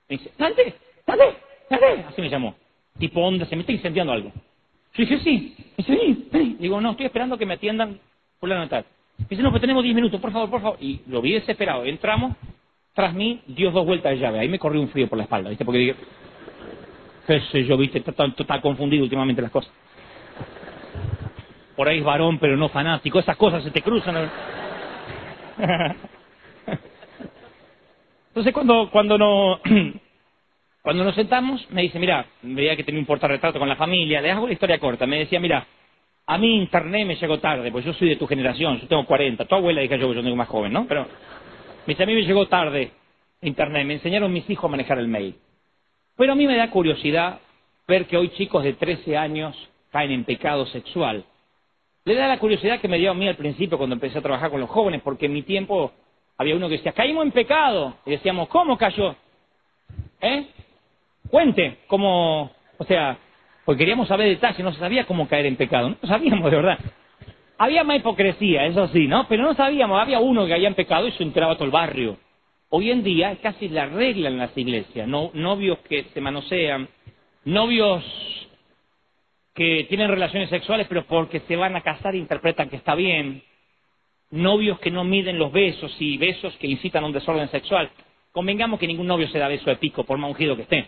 Me 0.09 0.19
dice, 0.19 0.31
¡Dale! 0.39 0.75
¡Dale! 1.07 1.37
¡Dale! 1.71 2.05
Así 2.09 2.21
me 2.21 2.29
llamó. 2.29 2.55
Tipo 2.99 3.21
onda, 3.21 3.47
se 3.47 3.57
me 3.57 3.63
está 3.63 3.73
incendiando 3.73 4.13
algo. 4.13 4.31
Yo 4.95 5.05
dije, 5.05 5.19
sí. 5.21 5.55
Me 5.59 5.75
dice, 5.79 5.93
vení, 5.93 6.29
vení. 6.31 6.57
Digo, 6.61 6.81
no, 6.81 6.91
estoy 6.91 7.07
esperando 7.07 7.39
que 7.39 7.47
me 7.47 7.55
atiendan 7.55 7.99
por 8.39 8.49
la 8.49 8.59
notar. 8.59 8.85
Me 9.19 9.27
dice, 9.31 9.43
no, 9.43 9.51
pues 9.51 9.63
tenemos 9.63 9.83
diez 9.83 9.95
minutos, 9.95 10.21
por 10.21 10.31
favor, 10.31 10.51
por 10.51 10.61
favor. 10.61 10.79
Y 10.81 11.01
lo 11.07 11.23
vi 11.23 11.33
desesperado. 11.33 11.85
Entramos, 11.85 12.37
tras 12.93 13.15
mí, 13.15 13.41
dio 13.47 13.71
dos 13.71 13.87
vueltas 13.87 14.13
de 14.13 14.19
llave. 14.19 14.41
Ahí 14.41 14.49
me 14.49 14.59
corrió 14.59 14.81
un 14.83 14.89
frío 14.91 15.09
por 15.09 15.17
la 15.17 15.25
espalda, 15.25 15.49
¿viste? 15.49 15.65
Porque 15.65 15.79
dije, 15.79 15.97
qué 17.27 17.41
sé 17.51 17.65
yo, 17.65 17.79
viste, 17.79 17.99
está, 17.99 18.27
está 18.27 18.61
confundido 18.61 19.05
últimamente 19.05 19.41
las 19.41 19.51
cosas. 19.51 19.73
Por 21.83 21.89
ahí 21.89 21.99
es 21.99 22.05
varón, 22.05 22.39
pero 22.39 22.57
no 22.57 22.69
fanático, 22.69 23.19
esas 23.19 23.37
cosas 23.37 23.65
se 23.65 23.73
te 23.73 23.83
cruzan. 23.83 24.31
Entonces 28.29 28.55
cuando, 28.55 28.89
cuando, 28.89 29.19
no, 29.19 29.59
cuando 30.83 31.03
nos 31.03 31.17
sentamos, 31.17 31.69
me 31.73 31.83
dice, 31.83 31.99
mira, 31.99 32.25
veía 32.43 32.77
que 32.77 32.85
tenía 32.85 33.01
un 33.01 33.05
portarretrato 33.05 33.59
con 33.59 33.69
la 33.69 33.75
familia, 33.75 34.21
le 34.21 34.31
hago 34.31 34.47
la 34.47 34.53
historia 34.53 34.79
corta, 34.79 35.09
me 35.09 35.19
decía, 35.19 35.41
mira, 35.41 35.67
a 36.25 36.39
mí 36.39 36.55
internet 36.55 37.05
me 37.05 37.17
llegó 37.17 37.41
tarde, 37.41 37.73
pues 37.73 37.85
yo 37.85 37.93
soy 37.95 38.11
de 38.11 38.17
tu 38.17 38.29
generación, 38.29 38.79
yo 38.79 38.87
tengo 38.87 39.05
40, 39.05 39.45
tu 39.45 39.55
abuela 39.57 39.81
dije 39.81 39.99
yo, 39.99 40.13
yo 40.13 40.23
tengo 40.23 40.37
más 40.37 40.47
joven, 40.47 40.73
¿no? 40.73 40.87
Pero 40.87 41.03
me 41.03 41.95
dice, 41.95 42.05
a 42.05 42.07
mí 42.07 42.15
me 42.15 42.23
llegó 42.23 42.47
tarde 42.47 42.93
internet, 43.41 43.85
me 43.85 43.95
enseñaron 43.95 44.33
mis 44.33 44.49
hijos 44.49 44.67
a 44.67 44.71
manejar 44.71 45.01
el 45.01 45.09
mail. 45.09 45.35
Pero 46.17 46.31
a 46.31 46.37
mí 46.37 46.47
me 46.47 46.55
da 46.55 46.71
curiosidad 46.71 47.41
ver 47.89 48.07
que 48.07 48.17
hoy 48.17 48.29
chicos 48.29 48.63
de 48.63 48.75
13 48.75 49.17
años 49.17 49.57
caen 49.91 50.13
en 50.13 50.23
pecado 50.23 50.65
sexual. 50.67 51.25
Le 52.05 52.15
da 52.17 52.27
la 52.27 52.39
curiosidad 52.39 52.81
que 52.81 52.89
me 52.89 52.99
dio 52.99 53.13
a 53.13 53.15
mí 53.15 53.29
al 53.29 53.37
principio 53.37 53.79
cuando 53.79 53.95
empecé 53.95 54.19
a 54.19 54.23
trabajar 54.23 54.51
con 54.51 54.61
los 54.61 54.71
jóvenes, 54.71 55.03
porque 55.03 55.27
en 55.27 55.33
mi 55.33 55.43
tiempo 55.43 55.93
había 56.37 56.57
uno 56.57 56.69
que 56.69 56.79
decía, 56.79 56.93
caímos 56.93 57.25
en 57.25 57.31
pecado. 57.31 57.95
Y 58.05 58.11
decíamos, 58.11 58.49
¿cómo 58.49 58.77
cayó? 58.77 59.15
¿Eh? 60.21 60.47
Cuente, 61.31 61.79
cómo, 61.87 62.51
o 62.79 62.85
sea, 62.85 63.17
porque 63.65 63.81
queríamos 63.81 64.09
saber 64.09 64.29
detalles, 64.29 64.65
no 64.65 64.73
sabía 64.73 65.05
cómo 65.07 65.29
caer 65.29 65.47
en 65.47 65.57
pecado, 65.57 65.91
no 65.91 66.09
sabíamos 66.09 66.51
de 66.51 66.57
verdad. 66.57 66.79
Había 67.59 67.85
más 67.85 67.99
hipocresía, 67.99 68.67
eso 68.67 68.89
sí, 68.89 69.07
¿no? 69.07 69.29
Pero 69.29 69.45
no 69.45 69.55
sabíamos, 69.55 70.01
había 70.01 70.19
uno 70.19 70.47
que 70.47 70.55
había 70.55 70.67
en 70.69 70.75
pecado 70.75 71.07
y 71.07 71.13
se 71.13 71.23
enteraba 71.23 71.55
todo 71.55 71.67
el 71.67 71.71
barrio. 71.71 72.17
Hoy 72.71 72.91
en 72.91 73.05
día 73.05 73.31
es 73.31 73.39
casi 73.39 73.69
la 73.69 73.87
regla 73.87 74.29
en 74.29 74.39
las 74.39 74.57
iglesias, 74.57 75.07
no, 75.07 75.31
novios 75.35 75.79
que 75.89 76.05
se 76.13 76.21
manosean, 76.21 76.89
novios 77.45 78.03
que 79.55 79.85
tienen 79.89 80.09
relaciones 80.09 80.49
sexuales 80.49 80.87
pero 80.89 81.05
porque 81.05 81.41
se 81.41 81.57
van 81.57 81.77
a 81.77 81.83
casar 81.83 82.15
interpretan 82.15 82.69
que 82.69 82.77
está 82.77 82.95
bien, 82.95 83.43
novios 84.31 84.81
que 84.81 84.91
no 84.91 85.05
miden 85.05 85.39
los 85.39 85.53
besos 85.53 85.95
y 86.01 86.17
besos 86.19 86.57
que 86.57 86.67
incitan 86.67 87.05
a 87.05 87.07
un 87.07 87.13
desorden 87.13 87.49
sexual. 87.51 87.91
Convengamos 88.33 88.81
que 88.81 88.87
ningún 88.87 89.07
novio 89.07 89.29
se 89.29 89.39
da 89.39 89.47
beso 89.47 89.69
de 89.69 89.77
pico, 89.77 90.05
por 90.05 90.19
más 90.19 90.31
ungido 90.31 90.57
que 90.57 90.63
esté. 90.63 90.87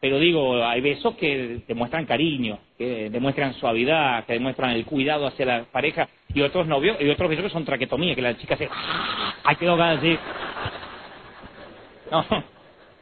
Pero 0.00 0.18
digo, 0.18 0.64
hay 0.64 0.80
besos 0.80 1.14
que 1.16 1.60
demuestran 1.66 2.06
cariño, 2.06 2.58
que 2.76 3.10
demuestran 3.10 3.54
suavidad, 3.54 4.24
que 4.24 4.34
demuestran 4.34 4.70
el 4.70 4.84
cuidado 4.84 5.26
hacia 5.26 5.46
la 5.46 5.64
pareja, 5.64 6.08
y 6.34 6.40
otros 6.40 6.66
novios, 6.66 6.96
y 7.00 7.08
otros 7.08 7.28
besos 7.28 7.44
que 7.44 7.50
son 7.50 7.64
traquetomía, 7.64 8.14
que 8.14 8.22
la 8.22 8.36
chica 8.36 8.56
se... 8.56 8.68
¡Ay, 9.44 9.56
quedó 9.56 9.82
así! 9.82 10.18
No, 12.10 12.24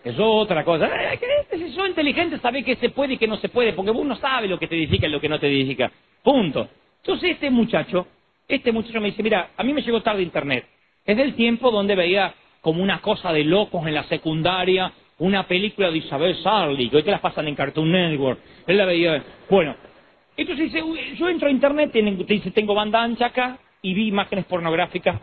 Es 0.05 0.17
otra 0.19 0.65
cosa. 0.65 0.87
Eh, 0.87 1.19
Si 1.53 1.73
sos 1.73 1.89
inteligente, 1.89 2.39
sabés 2.39 2.65
que 2.65 2.77
se 2.77 2.91
puede 2.91 3.15
y 3.15 3.19
que 3.19 3.29
no 3.29 3.37
se 3.37 3.49
puede, 3.49 3.73
porque 3.73 3.91
uno 3.91 4.17
sabe 4.17 4.49
lo 4.49 4.59
que 4.59 4.67
te 4.67 4.77
edifica 4.77 5.07
y 5.07 5.11
lo 5.11 5.21
que 5.21 5.29
no 5.29 5.39
te 5.39 5.49
edifica. 5.49 5.91
Punto. 6.23 6.69
Entonces 6.99 7.33
este 7.33 7.51
muchacho, 7.51 8.07
este 8.49 8.73
muchacho 8.73 9.01
me 9.01 9.09
dice, 9.09 9.23
mira, 9.23 9.51
a 9.57 9.63
mí 9.63 9.73
me 9.73 9.83
llegó 9.83 10.01
tarde 10.03 10.23
internet. 10.23 10.67
Es 11.05 11.17
del 11.17 11.35
tiempo 11.35 11.71
donde 11.71 11.95
veía 11.95 12.35
como 12.61 12.83
una 12.83 13.01
cosa 13.01 13.33
de 13.33 13.45
locos 13.45 13.87
en 13.87 13.95
la 13.95 14.05
secundaria, 14.05 14.93
una 15.19 15.47
película 15.47 15.91
de 15.91 15.99
Isabel 15.99 16.37
Sarli, 16.43 16.89
que 16.89 16.97
hoy 16.97 17.03
te 17.03 17.11
las 17.11 17.21
pasan 17.21 17.49
en 17.49 17.55
Cartoon 17.55 17.91
Network. 17.91 18.39
Él 18.67 18.77
la 18.77 18.85
veía. 18.85 19.23
Bueno, 19.51 19.77
entonces 20.37 20.73
dice, 20.73 20.83
"Uy, 20.83 21.17
yo 21.17 21.29
entro 21.29 21.49
a 21.49 21.51
internet, 21.51 21.91
te 21.93 22.01
dice, 22.01 22.51
tengo 22.53 22.75
banda 22.75 23.03
ancha 23.03 23.27
acá, 23.27 23.59
y 23.83 23.93
vi 23.95 24.07
imágenes 24.07 24.45
pornográficas. 24.47 25.21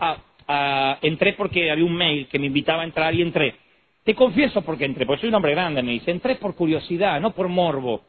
Ah, 0.47 0.97
entré 1.01 1.33
porque 1.33 1.71
había 1.71 1.85
un 1.85 1.95
mail 1.95 2.27
que 2.27 2.39
me 2.39 2.47
invitaba 2.47 2.81
a 2.81 2.85
entrar 2.85 3.13
y 3.15 3.21
entré. 3.21 3.55
Te 4.03 4.15
confieso 4.15 4.61
porque 4.61 4.85
entré, 4.85 5.05
porque 5.05 5.21
soy 5.21 5.29
un 5.29 5.35
hombre 5.35 5.51
grande, 5.51 5.83
me 5.83 5.91
dice, 5.91 6.11
entré 6.11 6.35
por 6.35 6.55
curiosidad, 6.55 7.19
no 7.19 7.31
por 7.31 7.47
morbo. 7.47 8.01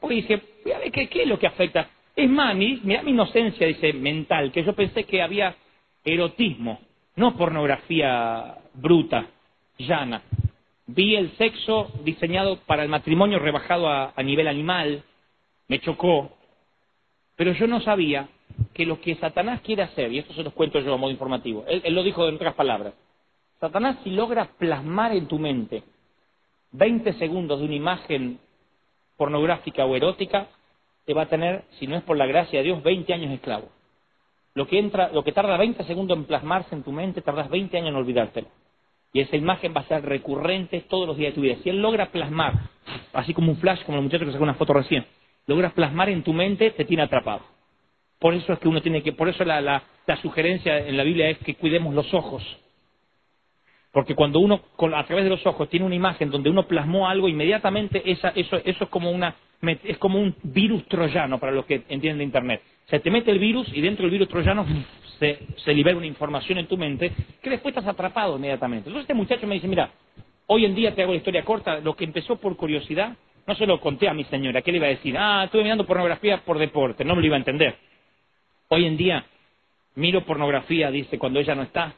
Porque 0.00 0.16
dije, 0.16 0.42
voy 0.64 0.72
a 0.72 0.78
ver 0.78 0.90
qué, 0.90 1.08
es 1.22 1.28
lo 1.28 1.38
que 1.38 1.46
afecta. 1.46 1.88
Es 2.16 2.28
más, 2.28 2.54
mi- 2.56 2.80
mira 2.82 3.02
mi 3.02 3.10
inocencia, 3.10 3.66
dice, 3.66 3.92
mental, 3.92 4.52
que 4.52 4.64
yo 4.64 4.74
pensé 4.74 5.04
que 5.04 5.22
había 5.22 5.54
erotismo, 6.04 6.80
no 7.16 7.36
pornografía 7.36 8.56
bruta, 8.74 9.26
llana. 9.78 10.22
Vi 10.86 11.16
el 11.16 11.32
sexo 11.36 11.90
diseñado 12.04 12.58
para 12.66 12.82
el 12.82 12.88
matrimonio 12.88 13.38
rebajado 13.38 13.88
a, 13.88 14.12
nivel 14.22 14.48
animal, 14.48 15.02
me 15.68 15.80
chocó, 15.80 16.36
pero 17.36 17.52
yo 17.52 17.66
no 17.66 17.80
sabía 17.80 18.28
que 18.74 18.86
lo 18.86 19.00
que 19.00 19.14
Satanás 19.16 19.60
quiere 19.62 19.82
hacer, 19.82 20.12
y 20.12 20.18
esto 20.18 20.34
se 20.34 20.42
los 20.42 20.52
cuento 20.52 20.80
yo 20.80 20.94
a 20.94 20.98
modo 20.98 21.10
informativo, 21.10 21.64
él 21.66 21.94
lo 21.94 22.02
dijo 22.02 22.28
en 22.28 22.34
otras 22.36 22.54
palabras, 22.54 22.92
Satanás 23.60 23.96
si 24.04 24.10
logra 24.10 24.46
plasmar 24.58 25.12
en 25.12 25.26
tu 25.26 25.38
mente 25.38 25.82
20 26.72 27.12
segundos 27.14 27.60
de 27.60 27.66
una 27.66 27.74
imagen 27.74 28.38
pornográfica 29.16 29.84
o 29.84 29.94
erótica, 29.94 30.48
te 31.06 31.14
va 31.14 31.22
a 31.22 31.28
tener, 31.28 31.64
si 31.78 31.86
no 31.86 31.96
es 31.96 32.02
por 32.02 32.16
la 32.16 32.26
gracia 32.26 32.58
de 32.58 32.64
Dios, 32.64 32.82
20 32.82 33.12
años 33.12 33.32
esclavo. 33.32 33.68
Lo 34.54 34.66
que, 34.66 34.78
entra, 34.78 35.10
lo 35.12 35.22
que 35.22 35.32
tarda 35.32 35.56
20 35.56 35.84
segundos 35.84 36.16
en 36.16 36.24
plasmarse 36.24 36.74
en 36.74 36.82
tu 36.82 36.92
mente, 36.92 37.22
tardas 37.22 37.48
20 37.48 37.76
años 37.76 37.90
en 37.90 37.96
olvidártelo. 37.96 38.48
Y 39.12 39.20
esa 39.20 39.36
imagen 39.36 39.72
va 39.76 39.82
a 39.82 39.88
ser 39.88 40.04
recurrente 40.04 40.80
todos 40.88 41.06
los 41.06 41.16
días 41.16 41.32
de 41.32 41.34
tu 41.36 41.40
vida. 41.42 41.56
Si 41.62 41.70
él 41.70 41.80
logra 41.80 42.06
plasmar, 42.06 42.54
así 43.12 43.34
como 43.34 43.52
un 43.52 43.58
flash, 43.58 43.84
como 43.84 43.98
el 43.98 44.04
muchacho 44.04 44.24
que 44.24 44.32
sacó 44.32 44.42
una 44.42 44.54
foto 44.54 44.72
recién, 44.72 45.06
logra 45.46 45.70
plasmar 45.70 46.08
en 46.08 46.24
tu 46.24 46.32
mente, 46.32 46.72
te 46.72 46.84
tiene 46.84 47.04
atrapado. 47.04 47.42
Por 48.18 48.34
eso 48.34 48.52
es 48.52 48.58
que 48.58 48.68
uno 48.68 48.82
tiene 48.82 49.02
que, 49.02 49.12
por 49.12 49.28
eso 49.28 49.44
la, 49.44 49.60
la, 49.60 49.82
la 50.06 50.16
sugerencia 50.22 50.78
en 50.78 50.96
la 50.96 51.04
Biblia 51.04 51.28
es 51.28 51.38
que 51.38 51.54
cuidemos 51.54 51.94
los 51.94 52.12
ojos. 52.14 52.42
Porque 53.94 54.16
cuando 54.16 54.40
uno, 54.40 54.60
a 54.92 55.06
través 55.06 55.22
de 55.22 55.30
los 55.30 55.46
ojos, 55.46 55.68
tiene 55.68 55.86
una 55.86 55.94
imagen 55.94 56.28
donde 56.28 56.50
uno 56.50 56.66
plasmó 56.66 57.08
algo, 57.08 57.28
inmediatamente 57.28 58.02
esa, 58.04 58.30
eso, 58.30 58.56
eso 58.56 58.84
es 58.84 58.90
como 58.90 59.08
una, 59.08 59.36
es 59.84 59.98
como 59.98 60.18
un 60.18 60.34
virus 60.42 60.84
troyano 60.88 61.38
para 61.38 61.52
los 61.52 61.64
que 61.64 61.76
entienden 61.88 62.18
de 62.18 62.24
Internet. 62.24 62.60
Se 62.86 62.98
te 62.98 63.08
mete 63.08 63.30
el 63.30 63.38
virus 63.38 63.68
y 63.72 63.80
dentro 63.80 64.02
del 64.02 64.10
virus 64.10 64.28
troyano 64.28 64.66
se, 65.20 65.38
se 65.58 65.72
libera 65.72 65.96
una 65.96 66.06
información 66.06 66.58
en 66.58 66.66
tu 66.66 66.76
mente 66.76 67.12
que 67.40 67.48
después 67.48 67.72
estás 67.72 67.88
atrapado 67.88 68.36
inmediatamente. 68.36 68.88
Entonces 68.88 69.02
este 69.02 69.14
muchacho 69.14 69.46
me 69.46 69.54
dice, 69.54 69.68
mira, 69.68 69.88
hoy 70.48 70.64
en 70.64 70.74
día 70.74 70.92
te 70.92 71.02
hago 71.02 71.12
la 71.12 71.18
historia 71.18 71.44
corta, 71.44 71.78
lo 71.78 71.94
que 71.94 72.02
empezó 72.02 72.34
por 72.34 72.56
curiosidad, 72.56 73.16
no 73.46 73.54
se 73.54 73.64
lo 73.64 73.78
conté 73.78 74.08
a 74.08 74.12
mi 74.12 74.24
señora, 74.24 74.62
¿qué 74.62 74.72
le 74.72 74.78
iba 74.78 74.88
a 74.88 74.90
decir? 74.90 75.16
Ah, 75.16 75.44
estuve 75.44 75.62
mirando 75.62 75.86
pornografía 75.86 76.38
por 76.38 76.58
deporte, 76.58 77.04
no 77.04 77.14
me 77.14 77.20
lo 77.20 77.28
iba 77.28 77.36
a 77.36 77.38
entender. 77.38 77.76
Hoy 78.70 78.86
en 78.86 78.96
día 78.96 79.24
miro 79.94 80.24
pornografía, 80.24 80.90
dice, 80.90 81.16
cuando 81.16 81.38
ella 81.38 81.54
no 81.54 81.62
está, 81.62 81.94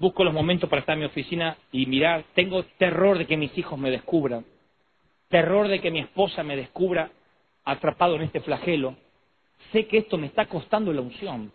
busco 0.00 0.24
los 0.24 0.32
momentos 0.32 0.68
para 0.68 0.80
estar 0.80 0.94
en 0.94 1.00
mi 1.00 1.06
oficina 1.06 1.58
y 1.70 1.84
mirar, 1.84 2.24
tengo 2.34 2.64
terror 2.78 3.18
de 3.18 3.26
que 3.26 3.36
mis 3.36 3.56
hijos 3.56 3.78
me 3.78 3.90
descubran, 3.90 4.44
terror 5.28 5.68
de 5.68 5.80
que 5.80 5.90
mi 5.90 6.00
esposa 6.00 6.42
me 6.42 6.56
descubra 6.56 7.10
atrapado 7.64 8.16
en 8.16 8.22
este 8.22 8.40
flagelo. 8.40 8.96
Sé 9.72 9.86
que 9.86 9.98
esto 9.98 10.16
me 10.16 10.26
está 10.26 10.46
costando 10.46 10.90
la 10.92 11.02
unción, 11.02 11.52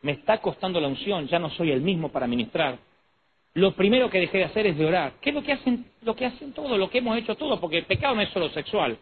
me 0.00 0.12
está 0.12 0.38
costando 0.38 0.80
la 0.80 0.88
unción, 0.88 1.28
ya 1.28 1.38
no 1.38 1.50
soy 1.50 1.70
el 1.70 1.82
mismo 1.82 2.08
para 2.08 2.26
ministrar. 2.26 2.78
Lo 3.52 3.72
primero 3.72 4.08
que 4.08 4.18
dejé 4.18 4.38
de 4.38 4.44
hacer 4.44 4.66
es 4.66 4.78
de 4.78 4.86
orar. 4.86 5.12
¿Qué 5.20 5.28
es 5.28 5.34
lo 5.34 5.42
que 5.42 5.52
hacen, 5.52 5.84
lo 6.00 6.16
que 6.16 6.24
hacen 6.24 6.54
todos, 6.54 6.78
lo 6.78 6.88
que 6.88 6.98
hemos 6.98 7.18
hecho 7.18 7.36
todos? 7.36 7.60
Porque 7.60 7.78
el 7.78 7.84
pecado 7.84 8.14
no 8.14 8.22
es 8.22 8.30
solo 8.30 8.48
sexual. 8.48 8.96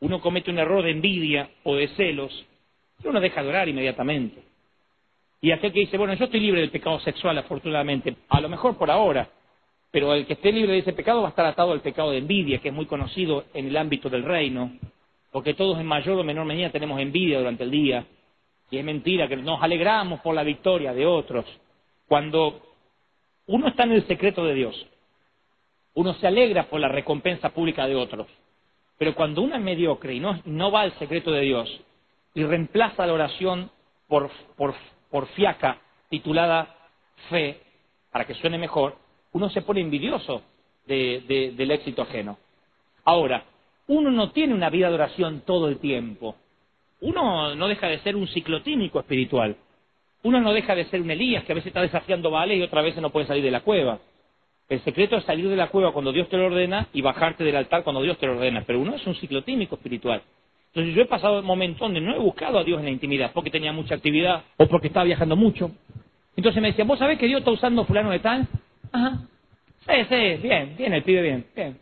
Uno 0.00 0.20
comete 0.20 0.50
un 0.50 0.58
error 0.58 0.82
de 0.82 0.90
envidia 0.90 1.48
o 1.62 1.76
de 1.76 1.86
celos 1.88 2.44
y 3.02 3.06
uno 3.06 3.20
deja 3.20 3.40
de 3.40 3.48
orar 3.48 3.68
inmediatamente. 3.68 4.42
Y 5.40 5.52
aquel 5.52 5.72
que 5.72 5.80
dice, 5.80 5.96
bueno, 5.96 6.14
yo 6.14 6.24
estoy 6.24 6.40
libre 6.40 6.60
del 6.60 6.70
pecado 6.70 6.98
sexual, 7.00 7.38
afortunadamente, 7.38 8.16
a 8.28 8.40
lo 8.40 8.48
mejor 8.48 8.76
por 8.76 8.90
ahora, 8.90 9.28
pero 9.90 10.12
el 10.12 10.26
que 10.26 10.34
esté 10.34 10.52
libre 10.52 10.72
de 10.72 10.78
ese 10.78 10.92
pecado 10.92 11.22
va 11.22 11.28
a 11.28 11.30
estar 11.30 11.46
atado 11.46 11.72
al 11.72 11.80
pecado 11.80 12.10
de 12.10 12.18
envidia, 12.18 12.58
que 12.58 12.68
es 12.68 12.74
muy 12.74 12.86
conocido 12.86 13.44
en 13.54 13.68
el 13.68 13.76
ámbito 13.76 14.10
del 14.10 14.24
reino, 14.24 14.72
porque 15.30 15.54
todos 15.54 15.78
en 15.78 15.86
mayor 15.86 16.18
o 16.18 16.24
menor 16.24 16.44
medida 16.44 16.70
tenemos 16.70 17.00
envidia 17.00 17.38
durante 17.38 17.64
el 17.64 17.70
día, 17.70 18.04
y 18.70 18.78
es 18.78 18.84
mentira 18.84 19.28
que 19.28 19.36
nos 19.36 19.62
alegramos 19.62 20.20
por 20.20 20.34
la 20.34 20.42
victoria 20.42 20.92
de 20.92 21.06
otros. 21.06 21.46
Cuando 22.06 22.60
uno 23.46 23.68
está 23.68 23.84
en 23.84 23.92
el 23.92 24.06
secreto 24.06 24.44
de 24.44 24.54
Dios, 24.54 24.86
uno 25.94 26.14
se 26.14 26.26
alegra 26.26 26.64
por 26.64 26.80
la 26.80 26.88
recompensa 26.88 27.50
pública 27.50 27.86
de 27.86 27.94
otros, 27.96 28.26
pero 28.98 29.14
cuando 29.14 29.42
uno 29.42 29.54
es 29.54 29.62
mediocre 29.62 30.14
y 30.14 30.20
no, 30.20 30.40
no 30.44 30.70
va 30.70 30.82
al 30.82 30.98
secreto 30.98 31.30
de 31.30 31.42
Dios 31.42 31.80
y 32.34 32.44
reemplaza 32.44 33.06
la 33.06 33.14
oración 33.14 33.70
por, 34.06 34.30
por, 34.56 34.74
por 35.10 35.26
fiaca 35.28 35.78
titulada 36.08 36.74
fe, 37.28 37.60
para 38.10 38.26
que 38.26 38.34
suene 38.34 38.58
mejor, 38.58 38.96
uno 39.32 39.48
se 39.50 39.62
pone 39.62 39.80
envidioso 39.80 40.42
de- 40.86 41.22
de- 41.26 41.52
del 41.52 41.70
éxito 41.70 42.02
ajeno. 42.02 42.38
Ahora, 43.04 43.44
uno 43.86 44.10
no 44.10 44.30
tiene 44.30 44.54
una 44.54 44.70
vida 44.70 44.88
de 44.88 44.94
oración 44.94 45.42
todo 45.46 45.68
el 45.68 45.78
tiempo. 45.78 46.36
Uno 47.00 47.54
no 47.54 47.68
deja 47.68 47.86
de 47.88 48.00
ser 48.00 48.16
un 48.16 48.26
ciclotímico 48.28 49.00
espiritual. 49.00 49.56
Uno 50.24 50.40
no 50.40 50.52
deja 50.52 50.74
de 50.74 50.84
ser 50.86 51.00
un 51.00 51.10
Elías 51.10 51.44
que 51.44 51.52
a 51.52 51.54
veces 51.54 51.68
está 51.68 51.80
desafiando 51.80 52.30
vales 52.30 52.58
y 52.58 52.62
otras 52.62 52.84
veces 52.84 53.00
no 53.00 53.10
puede 53.10 53.26
salir 53.26 53.44
de 53.44 53.50
la 53.50 53.60
cueva. 53.60 53.98
El 54.68 54.80
secreto 54.82 55.16
es 55.16 55.24
salir 55.24 55.48
de 55.48 55.56
la 55.56 55.68
cueva 55.68 55.92
cuando 55.92 56.12
Dios 56.12 56.28
te 56.28 56.36
lo 56.36 56.46
ordena 56.46 56.88
y 56.92 57.00
bajarte 57.00 57.44
del 57.44 57.56
altar 57.56 57.84
cuando 57.84 58.02
Dios 58.02 58.18
te 58.18 58.26
lo 58.26 58.32
ordena. 58.32 58.64
Pero 58.66 58.80
uno 58.80 58.94
es 58.96 59.06
un 59.06 59.14
ciclotímico 59.14 59.76
espiritual. 59.76 60.22
Entonces 60.78 60.94
yo 60.94 61.02
he 61.02 61.06
pasado 61.06 61.42
momentos 61.42 61.80
donde 61.80 62.00
no 62.00 62.14
he 62.14 62.18
buscado 62.20 62.56
a 62.56 62.62
Dios 62.62 62.78
en 62.78 62.84
la 62.84 62.92
intimidad 62.92 63.32
porque 63.34 63.50
tenía 63.50 63.72
mucha 63.72 63.96
actividad 63.96 64.44
o 64.56 64.68
porque 64.68 64.86
estaba 64.86 65.06
viajando 65.06 65.34
mucho. 65.34 65.72
Entonces 66.36 66.62
me 66.62 66.68
decían, 66.68 66.86
¿vos 66.86 67.00
sabés 67.00 67.18
que 67.18 67.26
Dios 67.26 67.40
está 67.40 67.50
usando 67.50 67.84
fulano 67.84 68.10
de 68.10 68.20
tal? 68.20 68.46
Ajá. 68.92 69.22
Sí, 69.80 69.92
sí, 70.08 70.40
bien, 70.40 70.76
bien, 70.78 70.92
el 70.92 71.02
pibe 71.02 71.22
bien. 71.22 71.76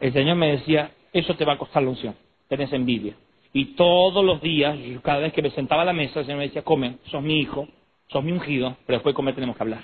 El 0.00 0.12
Señor 0.12 0.34
me 0.34 0.50
decía, 0.50 0.90
eso 1.12 1.36
te 1.36 1.44
va 1.44 1.52
a 1.52 1.58
costar 1.58 1.84
la 1.84 1.90
unción, 1.90 2.16
tenés 2.48 2.72
envidia. 2.72 3.14
Y 3.52 3.76
todos 3.76 4.24
los 4.24 4.42
días, 4.42 4.76
cada 5.04 5.20
vez 5.20 5.32
que 5.32 5.42
me 5.42 5.50
sentaba 5.50 5.82
a 5.82 5.84
la 5.84 5.92
mesa, 5.92 6.18
el 6.18 6.26
Señor 6.26 6.38
me 6.38 6.48
decía, 6.48 6.62
come, 6.62 6.96
sos 7.04 7.22
mi 7.22 7.38
hijo, 7.38 7.68
sos 8.08 8.24
mi 8.24 8.32
ungido, 8.32 8.76
pero 8.84 8.96
después 8.96 9.12
de 9.12 9.14
comer 9.14 9.36
tenemos 9.36 9.56
que 9.56 9.62
hablar. 9.62 9.82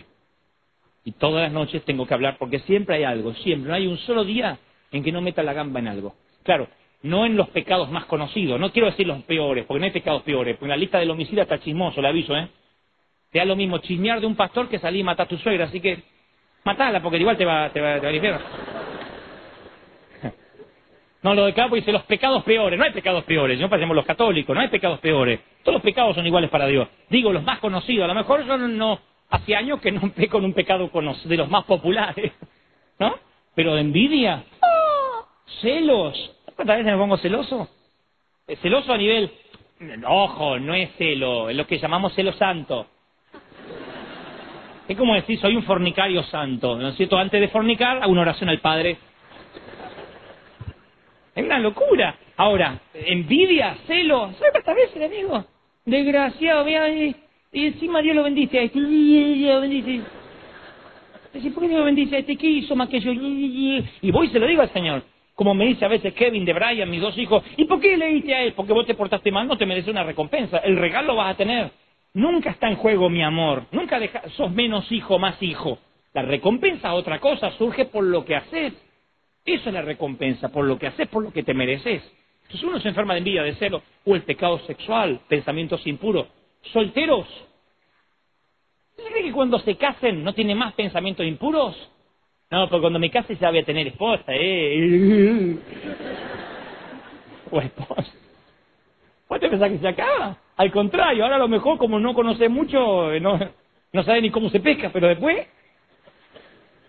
Y 1.05 1.13
todas 1.13 1.45
las 1.45 1.53
noches 1.53 1.85
tengo 1.85 2.05
que 2.05 2.15
hablar 2.15 2.37
porque 2.37 2.59
siempre 2.61 2.97
hay 2.97 3.05
algo, 3.05 3.33
siempre. 3.35 3.69
No 3.69 3.77
hay 3.77 3.87
un 3.87 3.99
solo 3.99 4.25
día 4.25 4.59
en 4.91 5.05
que 5.05 5.13
no 5.13 5.21
meta 5.21 5.45
la 5.45 5.53
gamba 5.53 5.79
en 5.79 5.87
algo. 5.87 6.17
Claro, 6.43 6.69
no 7.03 7.27
en 7.27 7.37
los 7.37 7.49
pecados 7.51 7.91
más 7.91 8.07
conocidos, 8.07 8.59
no 8.59 8.73
quiero 8.73 8.91
decir 8.91 9.07
los 9.07 9.23
peores, 9.23 9.65
porque 9.67 9.81
no 9.81 9.87
hay 9.87 9.93
pecados 9.93 10.23
peores, 10.23 10.57
porque 10.57 10.67
en 10.67 10.71
la 10.71 10.77
lista 10.77 10.99
del 10.99 11.11
homicida 11.11 11.43
está 11.43 11.61
chismoso, 11.61 12.03
le 12.03 12.09
aviso, 12.09 12.37
¿eh? 12.37 12.49
Te 13.31 13.39
da 13.39 13.45
lo 13.45 13.57
mismo 13.57 13.79
chismear 13.79 14.21
de 14.21 14.27
un 14.27 14.37
pastor 14.37 14.69
que 14.69 14.79
salir 14.79 15.01
y 15.01 15.05
matar 15.05 15.27
a 15.27 15.29
tu 15.29 15.37
suegra, 15.39 15.67
así 15.67 15.81
que 15.81 16.03
matala, 16.65 17.03
porque 17.03 17.19
igual 17.19 17.37
te 17.37 17.45
va, 17.45 17.71
te 17.71 17.81
va, 17.81 17.95
al 17.95 18.15
infierno. 18.15 18.41
No, 21.21 21.35
lo 21.35 21.47
de 21.47 21.53
Capo 21.53 21.75
dice 21.75 21.91
los 21.91 22.05
pecados 22.05 22.45
peores. 22.45 22.79
No 22.79 22.85
hay 22.85 22.93
pecados 22.93 23.25
peores, 23.25 23.59
no 23.59 23.69
parecemos 23.69 23.97
los 23.97 24.07
católicos, 24.07 24.55
no 24.55 24.63
hay 24.63 24.69
pecados 24.69 25.01
peores. 25.01 25.41
Todos 25.65 25.75
los 25.75 25.83
pecados 25.83 26.15
son 26.15 26.25
iguales 26.25 26.49
para 26.49 26.69
Dios. 26.69 26.87
Digo, 27.11 27.33
los 27.33 27.43
más 27.43 27.59
conocidos. 27.59 28.05
A 28.05 28.07
lo 28.07 28.15
mejor 28.15 28.47
yo 28.47 28.57
no, 28.57 28.69
no 28.69 29.01
hace 29.29 29.57
años 29.57 29.81
que 29.81 29.91
no 29.91 30.13
peco 30.17 30.39
en 30.39 30.45
un 30.45 30.53
pecado 30.55 30.89
de 31.25 31.37
los 31.37 31.51
más 31.51 31.65
populares, 31.65 32.33
¿no? 33.01 33.17
Pero 33.57 33.75
de 33.75 33.81
envidia, 33.81 34.45
¡ah! 34.63 34.78
Celos. 35.61 36.33
¿Cuántas 36.57 36.79
veces 36.79 36.93
me 36.93 36.99
pongo 36.99 37.17
celoso? 37.19 37.69
Eh, 38.47 38.57
Celoso 38.57 38.93
a 38.93 38.97
nivel, 38.97 39.31
ojo, 40.07 40.59
no 40.59 40.75
es 40.75 40.91
celo, 40.97 41.51
es 41.51 41.57
lo 41.57 41.67
que 41.67 41.79
llamamos 41.79 42.15
celo 42.15 42.33
santo. 42.33 42.87
Es 44.89 44.97
como 44.97 45.15
decir, 45.15 45.39
soy 45.39 45.55
un 45.55 45.65
fornicario 45.65 46.23
santo, 46.25 46.77
¿no 46.77 46.89
es 46.89 46.97
cierto? 46.97 47.19
Antes 47.19 47.41
de 47.41 47.49
fornicar, 47.49 48.03
hago 48.03 48.11
una 48.11 48.23
oración 48.23 48.49
al 48.49 48.61
Padre 48.61 48.97
es 51.39 51.45
una 51.45 51.59
locura. 51.59 52.17
Ahora, 52.37 52.81
envidia, 52.95 53.77
celo, 53.87 54.33
¿sabe 54.39 54.51
cuántas 54.53 54.75
veces, 54.75 55.03
amigo? 55.03 55.45
Desgraciado, 55.85 56.65
mira, 56.65 56.89
y, 56.89 57.15
y 57.53 57.67
encima 57.67 58.03
Dios 58.03 58.17
lo 58.17 58.25
bendice 58.25 58.59
a 58.59 58.63
este, 58.63 58.81
Dios 58.81 59.55
lo 59.55 59.61
bendice. 59.61 60.03
Dice, 61.35 61.51
¿por 61.51 61.63
qué 61.63 61.69
Dios 61.69 61.79
lo 61.79 61.85
bendice 61.85 62.17
a 62.17 62.19
este? 62.19 62.37
¿Qué 62.37 62.47
hizo 62.49 62.75
más 62.75 62.89
que 62.89 63.01
yo? 63.01 63.13
Y 63.13 64.11
voy 64.11 64.27
y 64.27 64.31
se 64.31 64.39
lo 64.39 64.47
digo 64.47 64.63
al 64.63 64.73
Señor. 64.73 65.05
Como 65.39 65.55
me 65.55 65.67
dice 65.67 65.85
a 65.85 65.89
veces 65.89 66.15
Kevin 66.15 66.45
de 66.45 66.53
Brian, 66.53 66.91
mis 66.91 67.01
dos 67.01 67.17
hijos, 67.17 67.45
¿y 67.57 67.65
por 67.67 67.79
qué 67.79 67.97
le 67.97 68.07
diste 68.07 68.35
a 68.35 68.43
él? 68.43 68.55
Porque 68.55 68.73
vos 68.73 68.85
te 68.85 68.97
portaste 68.97 69.31
mal, 69.31 69.47
no 69.47 69.57
te 69.57 69.67
mereces 69.67 69.89
una 69.89 70.03
recompensa. 70.03 70.59
El 70.59 70.77
regalo 70.77 71.15
vas 71.15 71.33
a 71.33 71.37
tener. 71.37 71.71
Nunca 72.15 72.51
está 72.51 72.69
en 72.69 72.75
juego 72.75 73.09
mi 73.09 73.23
amor. 73.23 73.67
Nunca 73.71 74.01
deja, 74.01 74.29
sos 74.31 74.51
menos 74.51 74.91
hijo, 74.91 75.17
más 75.21 75.41
hijo. 75.41 75.79
La 76.13 76.23
recompensa, 76.23 76.93
otra 76.93 77.21
cosa, 77.21 77.53
surge 77.53 77.85
por 77.85 78.03
lo 78.03 78.25
que 78.25 78.35
haces. 78.35 78.73
Eso 79.45 79.69
es 79.69 79.73
la 79.73 79.83
recompensa, 79.83 80.49
por 80.49 80.65
lo 80.65 80.77
que 80.77 80.89
haces, 80.89 81.07
por 81.07 81.23
lo 81.23 81.33
que 81.33 81.45
te 81.45 81.55
mereces. 81.55 82.03
Entonces 82.43 82.65
uno 82.65 82.81
se 82.81 82.89
enferma 82.89 83.15
de 83.15 83.19
envidia, 83.19 83.45
de 83.45 83.55
celo, 83.55 83.85
o 84.07 84.17
el 84.17 84.23
pecado 84.23 84.59
sexual, 84.67 85.21
pensamientos 85.29 85.87
impuros. 85.87 86.27
Solteros. 86.73 87.29
¿Usted 88.97 89.09
cree 89.13 89.23
que 89.23 89.33
cuando 89.33 89.61
se 89.61 89.77
casen 89.77 90.25
no 90.25 90.35
tiene 90.35 90.57
más 90.57 90.75
pensamientos 90.75 91.25
impuros? 91.25 91.77
No, 92.51 92.67
porque 92.69 92.81
cuando 92.81 92.99
me 92.99 93.11
case 93.11 93.37
ya 93.37 93.51
voy 93.51 93.59
a 93.59 93.65
tener 93.65 93.87
esposa, 93.89 94.25
¿eh? 94.29 95.57
o 97.51 97.61
esposa. 97.61 98.13
¿Vos 99.29 99.41
te 99.41 99.49
pensás 99.51 99.71
que 99.71 99.79
se 99.79 99.89
acaba? 99.89 100.39
Al 100.57 100.73
contrario, 100.73 101.25
ahora 101.25 101.37
a 101.37 101.41
lo 101.41 101.49
mejor 101.49 101.77
como 101.77 102.01
no 102.01 102.15
conoce 102.15 102.49
mucho, 102.49 103.13
eh, 103.13 103.21
no, 103.21 103.39
no 103.93 104.03
sabe 104.03 104.23
ni 104.23 104.31
cómo 104.31 104.49
se 104.49 104.61
pesca, 104.61 104.91
pero 104.93 105.09
después... 105.09 105.47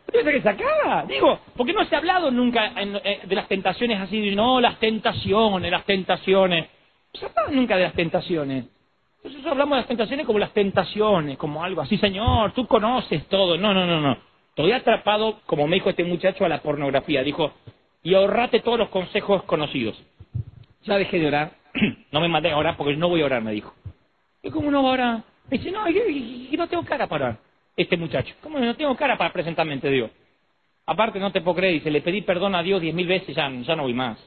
¿Vos 0.06 0.14
te 0.14 0.24
pensás 0.24 0.56
que 0.56 0.64
se 0.64 0.66
acaba? 0.66 1.04
Digo, 1.04 1.40
porque 1.58 1.74
no 1.74 1.84
se 1.86 1.94
ha 1.94 1.98
hablado 1.98 2.32
nunca 2.32 2.72
eh, 2.78 3.22
de 3.26 3.36
las 3.36 3.50
tentaciones 3.50 4.00
así, 4.00 4.34
no, 4.34 4.62
las 4.62 4.80
tentaciones, 4.80 5.70
las 5.70 5.86
tentaciones. 5.86 6.70
No 7.14 7.20
se 7.20 7.26
ha 7.26 7.30
hablado 7.30 7.52
nunca 7.52 7.76
de 7.76 7.84
las 7.84 7.94
tentaciones. 7.94 8.66
Entonces 9.18 9.46
hablamos 9.46 9.76
de 9.76 9.82
las 9.82 9.88
tentaciones 9.88 10.26
como 10.26 10.40
las 10.40 10.54
tentaciones, 10.54 11.38
como 11.38 11.62
algo 11.62 11.82
así, 11.82 11.98
Señor, 11.98 12.54
tú 12.54 12.66
conoces 12.66 13.28
todo. 13.28 13.58
No, 13.58 13.74
no, 13.74 13.86
no, 13.86 14.00
no. 14.00 14.29
Estoy 14.60 14.74
atrapado, 14.74 15.40
como 15.46 15.68
me 15.68 15.78
dijo 15.78 15.90
este 15.90 16.04
muchacho, 16.04 16.44
a 16.44 16.50
la 16.50 16.62
pornografía. 16.62 17.24
Dijo, 17.24 17.54
y 18.04 18.14
ahorrate 18.14 18.60
todos 18.60 18.78
los 18.78 18.90
consejos 18.90 19.44
conocidos. 19.44 19.98
Ya 20.84 20.98
dejé 20.98 21.18
de 21.18 21.28
orar, 21.28 21.54
no 22.12 22.20
me 22.20 22.28
mandé 22.28 22.52
a 22.52 22.58
orar 22.58 22.76
porque 22.76 22.98
no 22.98 23.08
voy 23.08 23.22
a 23.22 23.26
orar, 23.28 23.42
me 23.42 23.54
dijo. 23.54 23.74
¿Y 24.44 24.50
cómo 24.50 24.70
no 24.70 24.84
va 24.84 24.90
a 24.90 24.94
orar? 24.94 25.24
Me 25.50 25.60
dice, 25.60 25.72
no, 25.72 25.90
yo, 25.90 26.02
no 26.58 26.68
tengo 26.68 26.84
cara 26.84 27.08
para 27.08 27.26
orar. 27.26 27.38
Este 27.78 27.96
muchacho, 27.96 28.36
¿cómo 28.44 28.60
no 28.60 28.76
tengo 28.76 28.94
cara 28.98 29.18
para 29.18 29.32
presentarme 29.32 29.72
ante 29.72 29.90
Dios? 29.90 30.12
Aparte, 30.86 31.22
no 31.22 31.32
te 31.32 31.40
puedo 31.40 31.56
creer, 31.56 31.76
dice, 31.76 31.90
le 31.90 32.02
pedí 32.02 32.24
perdón 32.24 32.54
a 32.54 32.62
Dios 32.62 32.82
diez 32.82 32.94
mil 32.94 33.08
veces, 33.08 33.34
ya, 33.34 33.50
ya 33.50 33.78
no 33.78 33.84
voy 33.84 33.94
más. 33.94 34.20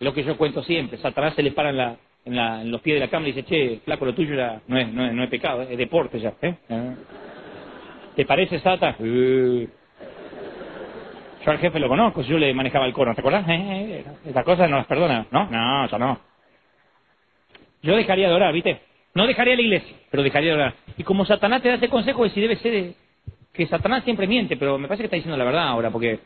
lo 0.00 0.12
que 0.12 0.24
yo 0.24 0.36
cuento 0.36 0.64
siempre, 0.64 0.98
Satanás 0.98 1.32
se 1.36 1.44
le 1.44 1.52
para 1.52 1.70
en, 1.70 1.76
la, 1.76 1.96
en, 2.24 2.34
la, 2.34 2.60
en 2.60 2.72
los 2.72 2.80
pies 2.80 2.96
de 2.96 3.06
la 3.06 3.08
cama 3.08 3.28
y 3.28 3.32
dice, 3.32 3.44
che, 3.44 3.80
flaco, 3.84 4.04
lo 4.04 4.14
tuyo 4.14 4.34
ya 4.34 4.60
no 4.66 4.76
es, 4.76 4.92
no 4.92 5.06
es, 5.06 5.12
no 5.12 5.22
es 5.22 5.30
pecado, 5.30 5.62
es 5.62 5.78
deporte 5.78 6.18
ya. 6.18 6.34
¿eh? 6.42 6.56
¿Te 8.16 8.24
parece, 8.24 8.60
Sata? 8.60 8.96
Uh. 8.98 9.66
Yo 11.44 11.50
al 11.50 11.58
jefe 11.58 11.78
lo 11.78 11.88
conozco, 11.88 12.22
yo 12.22 12.38
le 12.38 12.54
manejaba 12.54 12.86
el 12.86 12.92
coro, 12.94 13.14
¿te 13.14 13.20
acuerdas? 13.20 13.46
Eh, 13.48 13.52
eh, 14.00 14.04
Estas 14.26 14.44
cosas 14.44 14.70
no 14.70 14.78
las 14.78 14.86
perdona, 14.86 15.26
¿no? 15.30 15.44
No, 15.50 15.86
ya 15.86 15.98
no. 15.98 16.18
Yo 17.82 17.96
dejaría 17.96 18.28
de 18.28 18.34
orar, 18.34 18.52
¿viste? 18.54 18.80
No 19.14 19.26
dejaría 19.26 19.54
la 19.54 19.60
iglesia, 19.60 19.94
pero 20.10 20.22
dejaría 20.22 20.50
de 20.50 20.56
orar. 20.56 20.74
Y 20.96 21.02
como 21.02 21.26
Satanás 21.26 21.60
te 21.60 21.68
da 21.68 21.74
ese 21.74 21.90
consejo, 21.90 22.26
si 22.30 22.40
debe 22.40 22.56
ser 22.56 22.94
que 23.52 23.66
Satanás 23.66 24.04
siempre 24.04 24.26
miente, 24.26 24.56
pero 24.56 24.78
me 24.78 24.88
parece 24.88 25.02
que 25.02 25.06
está 25.06 25.16
diciendo 25.16 25.36
la 25.36 25.44
verdad 25.44 25.68
ahora, 25.68 25.90
porque 25.90 26.20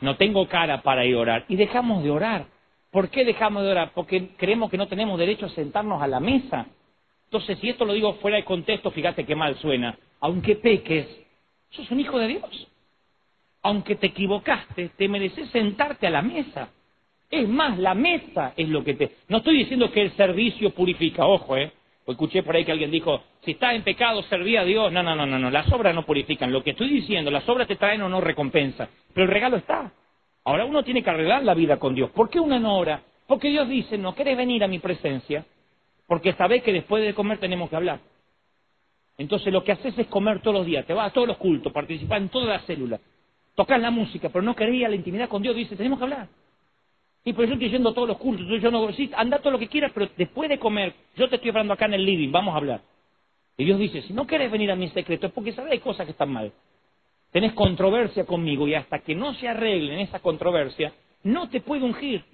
no 0.00 0.16
tengo 0.16 0.48
cara 0.48 0.80
para 0.80 1.04
ir 1.04 1.14
a 1.16 1.18
orar. 1.18 1.44
Y 1.48 1.56
dejamos 1.56 2.02
de 2.02 2.10
orar. 2.10 2.46
¿Por 2.90 3.10
qué 3.10 3.26
dejamos 3.26 3.64
de 3.64 3.70
orar? 3.70 3.90
Porque 3.94 4.30
creemos 4.38 4.70
que 4.70 4.78
no 4.78 4.88
tenemos 4.88 5.18
derecho 5.18 5.46
a 5.46 5.50
sentarnos 5.50 6.00
a 6.00 6.06
la 6.06 6.20
mesa. 6.20 6.66
Entonces, 7.24 7.58
si 7.58 7.68
esto 7.68 7.84
lo 7.84 7.92
digo 7.92 8.14
fuera 8.14 8.38
de 8.38 8.44
contexto, 8.44 8.90
fíjate 8.90 9.26
qué 9.26 9.36
mal 9.36 9.56
suena. 9.56 9.98
Aunque 10.20 10.56
peques, 10.56 11.06
sos 11.70 11.90
un 11.90 12.00
hijo 12.00 12.18
de 12.18 12.28
Dios 12.28 12.68
aunque 13.62 13.96
te 13.96 14.08
equivocaste, 14.08 14.90
te 14.96 15.08
mereces 15.08 15.50
sentarte 15.50 16.06
a 16.06 16.10
la 16.10 16.22
mesa. 16.22 16.70
Es 17.30 17.46
más, 17.48 17.78
la 17.78 17.94
mesa 17.94 18.54
es 18.56 18.68
lo 18.68 18.82
que 18.82 18.94
te... 18.94 19.10
No 19.28 19.38
estoy 19.38 19.58
diciendo 19.58 19.90
que 19.90 20.02
el 20.02 20.12
servicio 20.12 20.70
purifica, 20.70 21.26
ojo, 21.26 21.56
¿eh? 21.56 21.72
escuché 22.06 22.42
por 22.42 22.56
ahí 22.56 22.64
que 22.64 22.72
alguien 22.72 22.90
dijo, 22.90 23.22
si 23.44 23.50
estás 23.50 23.74
en 23.74 23.82
pecado, 23.82 24.22
serví 24.22 24.56
a 24.56 24.64
Dios. 24.64 24.90
No, 24.90 25.02
no, 25.02 25.14
no, 25.14 25.26
no, 25.26 25.38
no, 25.38 25.50
las 25.50 25.70
obras 25.70 25.94
no 25.94 26.06
purifican. 26.06 26.50
Lo 26.50 26.62
que 26.62 26.70
estoy 26.70 26.88
diciendo, 26.88 27.30
las 27.30 27.46
obras 27.46 27.68
te 27.68 27.76
traen 27.76 28.00
o 28.00 28.08
no 28.08 28.22
recompensa. 28.22 28.88
Pero 29.12 29.26
el 29.26 29.32
regalo 29.32 29.58
está. 29.58 29.92
Ahora 30.44 30.64
uno 30.64 30.82
tiene 30.82 31.02
que 31.02 31.10
arreglar 31.10 31.44
la 31.44 31.52
vida 31.52 31.76
con 31.76 31.94
Dios. 31.94 32.10
¿Por 32.12 32.30
qué 32.30 32.40
una 32.40 32.58
no 32.58 32.78
ora? 32.78 33.02
Porque 33.26 33.50
Dios 33.50 33.68
dice, 33.68 33.98
no 33.98 34.14
querés 34.14 34.38
venir 34.38 34.64
a 34.64 34.68
mi 34.68 34.78
presencia, 34.78 35.44
porque 36.06 36.32
sabés 36.32 36.62
que 36.62 36.72
después 36.72 37.04
de 37.04 37.12
comer 37.12 37.36
tenemos 37.36 37.68
que 37.68 37.76
hablar. 37.76 38.00
Entonces 39.18 39.52
lo 39.52 39.62
que 39.62 39.72
haces 39.72 39.98
es 39.98 40.06
comer 40.06 40.40
todos 40.40 40.56
los 40.58 40.66
días, 40.66 40.86
te 40.86 40.94
vas 40.94 41.10
a 41.10 41.12
todos 41.12 41.28
los 41.28 41.36
cultos, 41.36 41.72
participar 41.72 42.22
en 42.22 42.30
todas 42.30 42.48
las 42.48 42.62
células 42.64 43.00
tocar 43.58 43.80
la 43.80 43.90
música, 43.90 44.28
pero 44.28 44.40
no 44.40 44.54
quería 44.54 44.88
la 44.88 44.94
intimidad 44.94 45.28
con 45.28 45.42
Dios, 45.42 45.56
dice, 45.56 45.74
tenemos 45.74 45.98
que 45.98 46.04
hablar. 46.04 46.28
Y 47.24 47.32
por 47.32 47.44
eso 47.44 47.54
estoy 47.54 47.70
yendo 47.70 47.88
a 47.88 47.92
todos 47.92 48.06
los 48.06 48.16
cultos, 48.18 48.46
yo 48.62 48.70
no, 48.70 48.92
sí, 48.92 49.10
anda 49.16 49.40
todo 49.40 49.50
lo 49.50 49.58
que 49.58 49.66
quieras, 49.66 49.90
pero 49.92 50.08
después 50.16 50.48
de 50.48 50.60
comer, 50.60 50.94
yo 51.16 51.28
te 51.28 51.34
estoy 51.34 51.50
hablando 51.50 51.74
acá 51.74 51.86
en 51.86 51.94
el 51.94 52.04
living, 52.04 52.30
vamos 52.30 52.54
a 52.54 52.58
hablar. 52.58 52.82
Y 53.56 53.64
Dios 53.64 53.80
dice, 53.80 54.02
si 54.02 54.12
no 54.12 54.28
quieres 54.28 54.52
venir 54.52 54.70
a 54.70 54.76
mi 54.76 54.88
secreto 54.90 55.26
es 55.26 55.32
porque 55.32 55.52
sabes 55.52 55.72
hay 55.72 55.80
cosas 55.80 56.06
que 56.06 56.12
están 56.12 56.30
mal. 56.30 56.52
Tenés 57.32 57.52
controversia 57.54 58.24
conmigo 58.24 58.68
y 58.68 58.74
hasta 58.74 59.00
que 59.00 59.16
no 59.16 59.34
se 59.34 59.48
arreglen 59.48 59.98
esa 59.98 60.20
controversia, 60.20 60.92
no 61.24 61.48
te 61.48 61.60
puedo 61.60 61.84
ungir. 61.84 62.24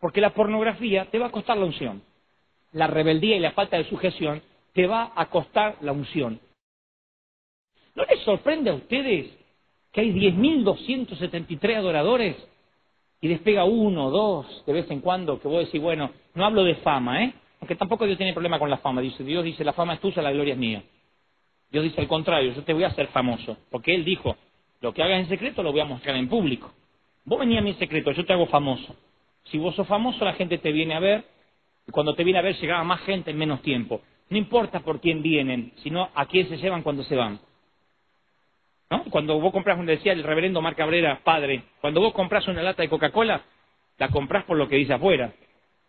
Porque 0.00 0.22
la 0.22 0.30
pornografía 0.30 1.04
te 1.10 1.18
va 1.18 1.26
a 1.26 1.32
costar 1.32 1.58
la 1.58 1.66
unción. 1.66 2.00
La 2.72 2.86
rebeldía 2.86 3.36
y 3.36 3.40
la 3.40 3.50
falta 3.50 3.76
de 3.76 3.84
sujeción 3.84 4.40
te 4.74 4.86
va 4.86 5.12
a 5.14 5.26
costar 5.30 5.78
la 5.80 5.92
unción. 5.92 6.38
¿No 7.94 8.04
les 8.04 8.20
sorprende 8.24 8.70
a 8.70 8.74
ustedes 8.74 9.30
que 9.92 10.00
hay 10.00 10.12
10.273 10.12 11.76
adoradores 11.76 12.36
y 13.20 13.28
despega 13.28 13.64
uno, 13.64 14.10
dos, 14.10 14.64
de 14.66 14.72
vez 14.72 14.90
en 14.90 15.00
cuando, 15.00 15.40
que 15.40 15.48
vos 15.48 15.64
decís, 15.64 15.80
bueno, 15.80 16.10
no 16.34 16.44
hablo 16.44 16.64
de 16.64 16.74
fama, 16.76 17.24
¿eh? 17.24 17.34
Porque 17.58 17.76
tampoco 17.76 18.04
Dios 18.04 18.18
tiene 18.18 18.34
problema 18.34 18.58
con 18.58 18.68
la 18.68 18.78
fama. 18.78 19.00
Dice, 19.00 19.24
Dios 19.24 19.44
dice, 19.44 19.64
la 19.64 19.72
fama 19.72 19.94
es 19.94 20.00
tuya, 20.00 20.20
la 20.20 20.32
gloria 20.32 20.52
es 20.52 20.58
mía. 20.58 20.82
Dios 21.70 21.84
dice 21.84 22.00
al 22.00 22.08
contrario, 22.08 22.52
yo 22.52 22.62
te 22.62 22.74
voy 22.74 22.84
a 22.84 22.88
hacer 22.88 23.06
famoso. 23.06 23.56
Porque 23.70 23.94
Él 23.94 24.04
dijo, 24.04 24.36
lo 24.80 24.92
que 24.92 25.02
hagas 25.02 25.20
en 25.20 25.28
secreto 25.28 25.62
lo 25.62 25.72
voy 25.72 25.80
a 25.80 25.86
mostrar 25.86 26.16
en 26.16 26.28
público. 26.28 26.70
Vos 27.24 27.38
venís 27.38 27.58
a 27.58 27.62
mi 27.62 27.72
secreto, 27.74 28.10
yo 28.10 28.26
te 28.26 28.34
hago 28.34 28.46
famoso. 28.46 28.94
Si 29.44 29.56
vos 29.56 29.74
sos 29.74 29.86
famoso, 29.86 30.24
la 30.24 30.34
gente 30.34 30.58
te 30.58 30.72
viene 30.72 30.94
a 30.94 31.00
ver. 31.00 31.24
Y 31.86 31.92
cuando 31.92 32.14
te 32.14 32.24
viene 32.24 32.40
a 32.40 32.42
ver, 32.42 32.56
llegaba 32.60 32.84
más 32.84 33.00
gente 33.02 33.30
en 33.30 33.38
menos 33.38 33.62
tiempo. 33.62 34.02
No 34.30 34.38
importa 34.38 34.80
por 34.80 35.00
quién 35.00 35.22
vienen, 35.22 35.72
sino 35.82 36.08
a 36.14 36.26
quién 36.26 36.48
se 36.48 36.56
llevan 36.56 36.82
cuando 36.82 37.04
se 37.04 37.16
van. 37.16 37.38
Cuando 39.10 39.40
vos 39.40 39.52
compras, 39.52 39.76
como 39.76 39.88
decía 39.88 40.12
el 40.12 40.22
reverendo 40.22 40.62
Mar 40.62 40.76
Cabrera, 40.76 41.20
padre, 41.24 41.62
cuando 41.80 42.00
vos 42.00 42.12
compras 42.12 42.46
una 42.48 42.62
lata 42.62 42.82
de 42.82 42.88
Coca-Cola, 42.88 43.42
la 43.98 44.08
compras 44.08 44.44
por 44.44 44.56
lo 44.56 44.68
que 44.68 44.76
dice 44.76 44.94
afuera. 44.94 45.32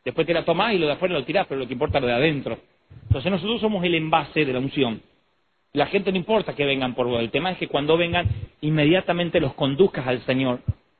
Después 0.03 0.28
te 0.28 0.34
la 0.34 0.45
tomás 0.45 0.74
y 0.74 0.78
lo 0.78 0.88
de 0.88 0.94
afuera 0.94 1.14
lo 1.14 1.24
tirás, 1.24 1.48
pero 1.48 1.60
lo 1.60 1.68
que 1.68 1.74
importa 1.74 1.98
es 1.98 2.02
lo 2.03 2.07
de 2.07 2.14
adentro. 2.14 2.60
Entonces 3.03 3.32
nosotros 3.32 3.62
somos 3.62 3.84
el 3.84 3.95
envase 3.95 4.45
de 4.45 4.53
la 4.53 4.60
unción. 4.60 5.02
La 5.74 5.88
gente 5.88 6.12
no 6.12 6.18
importa 6.18 6.56
que 6.56 6.66
vengan 6.66 6.94
por 6.94 7.07
vos. 7.07 7.20
El 7.20 7.32
tema 7.32 7.52
es 7.52 7.57
que 7.57 7.68
cuando 7.68 7.98
vengan, 7.98 8.28
inmediatamente 8.62 9.40
los 9.40 9.53
conduzcas 9.53 10.07
al 10.07 10.22
Señor. 10.22 10.60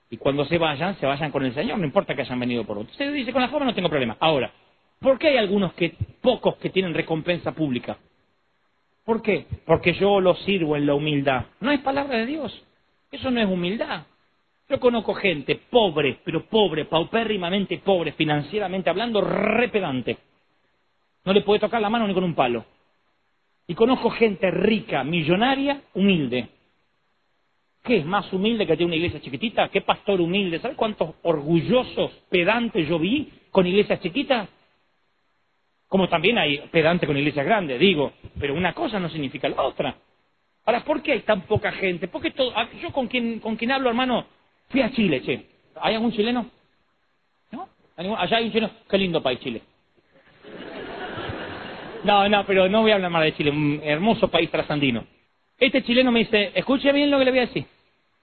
Y 0.10 0.18
cuando 0.18 0.46
se 0.46 0.58
vayan, 0.58 0.96
se 1.00 1.06
vayan 1.06 1.32
con 1.32 1.46
el 1.46 1.54
Señor. 1.54 1.78
No 1.80 1.86
importa 1.86 2.16
que 2.16 2.22
hayan 2.22 2.40
venido 2.40 2.66
por 2.66 2.78
vos. 2.78 2.88
Usted 2.92 3.14
dice, 3.14 3.32
con 3.32 3.42
la 3.42 3.50
fama 3.50 3.66
no 3.66 3.74
tengo 3.74 3.90
problema. 3.90 4.18
Ahora, 4.20 4.52
¿por 5.06 5.20
qué 5.20 5.28
hay 5.28 5.38
algunos 5.38 5.74
que, 5.74 5.96
pocos 6.20 6.56
que 6.56 6.72
tienen 6.72 6.96
recompensa 6.96 7.52
pública? 7.52 7.96
¿Por 9.06 9.22
qué? 9.22 9.46
Porque 9.64 9.94
yo 9.94 10.20
lo 10.20 10.34
sirvo 10.38 10.76
en 10.76 10.88
la 10.88 10.96
humildad. 10.96 11.46
No 11.60 11.70
es 11.70 11.80
palabra 11.82 12.18
de 12.18 12.26
Dios. 12.26 12.64
Eso 13.12 13.30
no 13.30 13.40
es 13.40 13.48
humildad. 13.48 14.08
Yo 14.68 14.80
conozco 14.80 15.14
gente 15.14 15.62
pobre, 15.70 16.22
pero 16.26 16.48
pobre, 16.48 16.86
paupérrimamente 16.86 17.78
pobre, 17.78 18.14
financieramente 18.14 18.90
hablando, 18.90 19.22
repedante. 19.22 20.18
No 21.24 21.34
le 21.34 21.42
puede 21.42 21.60
tocar 21.60 21.80
la 21.80 21.90
mano 21.92 22.08
ni 22.08 22.14
con 22.16 22.24
un 22.24 22.34
palo. 22.34 22.66
Y 23.68 23.76
conozco 23.76 24.10
gente 24.10 24.50
rica, 24.50 25.04
millonaria, 25.04 25.84
humilde. 25.94 26.48
¿Qué 27.84 27.98
es 27.98 28.06
más 28.06 28.34
humilde 28.34 28.66
que 28.66 28.76
tiene 28.76 28.88
una 28.88 28.96
iglesia 28.96 29.22
chiquitita? 29.22 29.70
¿Qué 29.70 29.82
pastor 29.82 30.20
humilde? 30.20 30.58
¿Sabes 30.58 30.76
cuántos 30.76 31.14
orgullosos 31.22 32.12
pedantes 32.28 32.88
yo 32.88 32.98
vi 32.98 33.32
con 33.52 33.68
iglesias 33.68 34.00
chiquitas? 34.00 34.50
Como 35.88 36.10
también 36.10 36.38
hay 36.38 36.58
pedante 36.72 37.06
con 37.06 37.18
iglesias 37.18 37.46
grandes, 37.46 37.80
digo, 37.80 38.14
pero 38.40 38.54
una 38.54 38.74
cosa 38.74 39.00
no 39.00 39.10
significa 39.10 39.48
la 39.48 39.62
otra. 39.62 39.96
Ahora, 40.66 40.84
¿por 40.84 41.02
qué 41.02 41.14
hay 41.14 41.20
tan 41.22 41.42
poca 41.42 41.72
gente? 41.72 42.08
Porque 42.08 42.32
todo, 42.32 42.52
ah, 42.56 42.68
yo 42.82 42.92
con 42.92 43.08
quien, 43.08 43.40
con 43.40 43.56
quien 43.56 43.72
hablo, 43.72 43.90
hermano, 43.90 44.26
fui 44.70 44.82
a 44.82 44.92
Chile, 44.92 45.22
che. 45.22 45.46
¿Hay 45.80 45.94
algún 45.94 46.12
chileno? 46.12 46.50
¿No? 47.52 47.70
Allá 47.96 48.38
hay 48.38 48.46
un 48.46 48.52
chileno. 48.52 48.72
Qué 48.90 48.98
lindo 48.98 49.22
país, 49.22 49.40
Chile. 49.40 49.62
No, 52.04 52.28
no, 52.30 52.46
pero 52.46 52.68
no 52.70 52.82
voy 52.82 52.92
a 52.92 52.96
hablar 52.96 53.12
más 53.12 53.24
de 53.24 53.36
Chile, 53.36 53.52
un 53.52 53.80
hermoso 53.84 54.28
país 54.28 54.50
trasandino. 54.50 55.06
Este 55.58 55.84
chileno 55.84 56.12
me 56.12 56.20
dice, 56.20 56.52
escuche 56.54 56.92
bien 56.92 57.10
lo 57.10 57.18
que 57.18 57.26
le 57.26 57.32
voy 57.32 57.40
a 57.40 57.46
decir. 57.48 57.66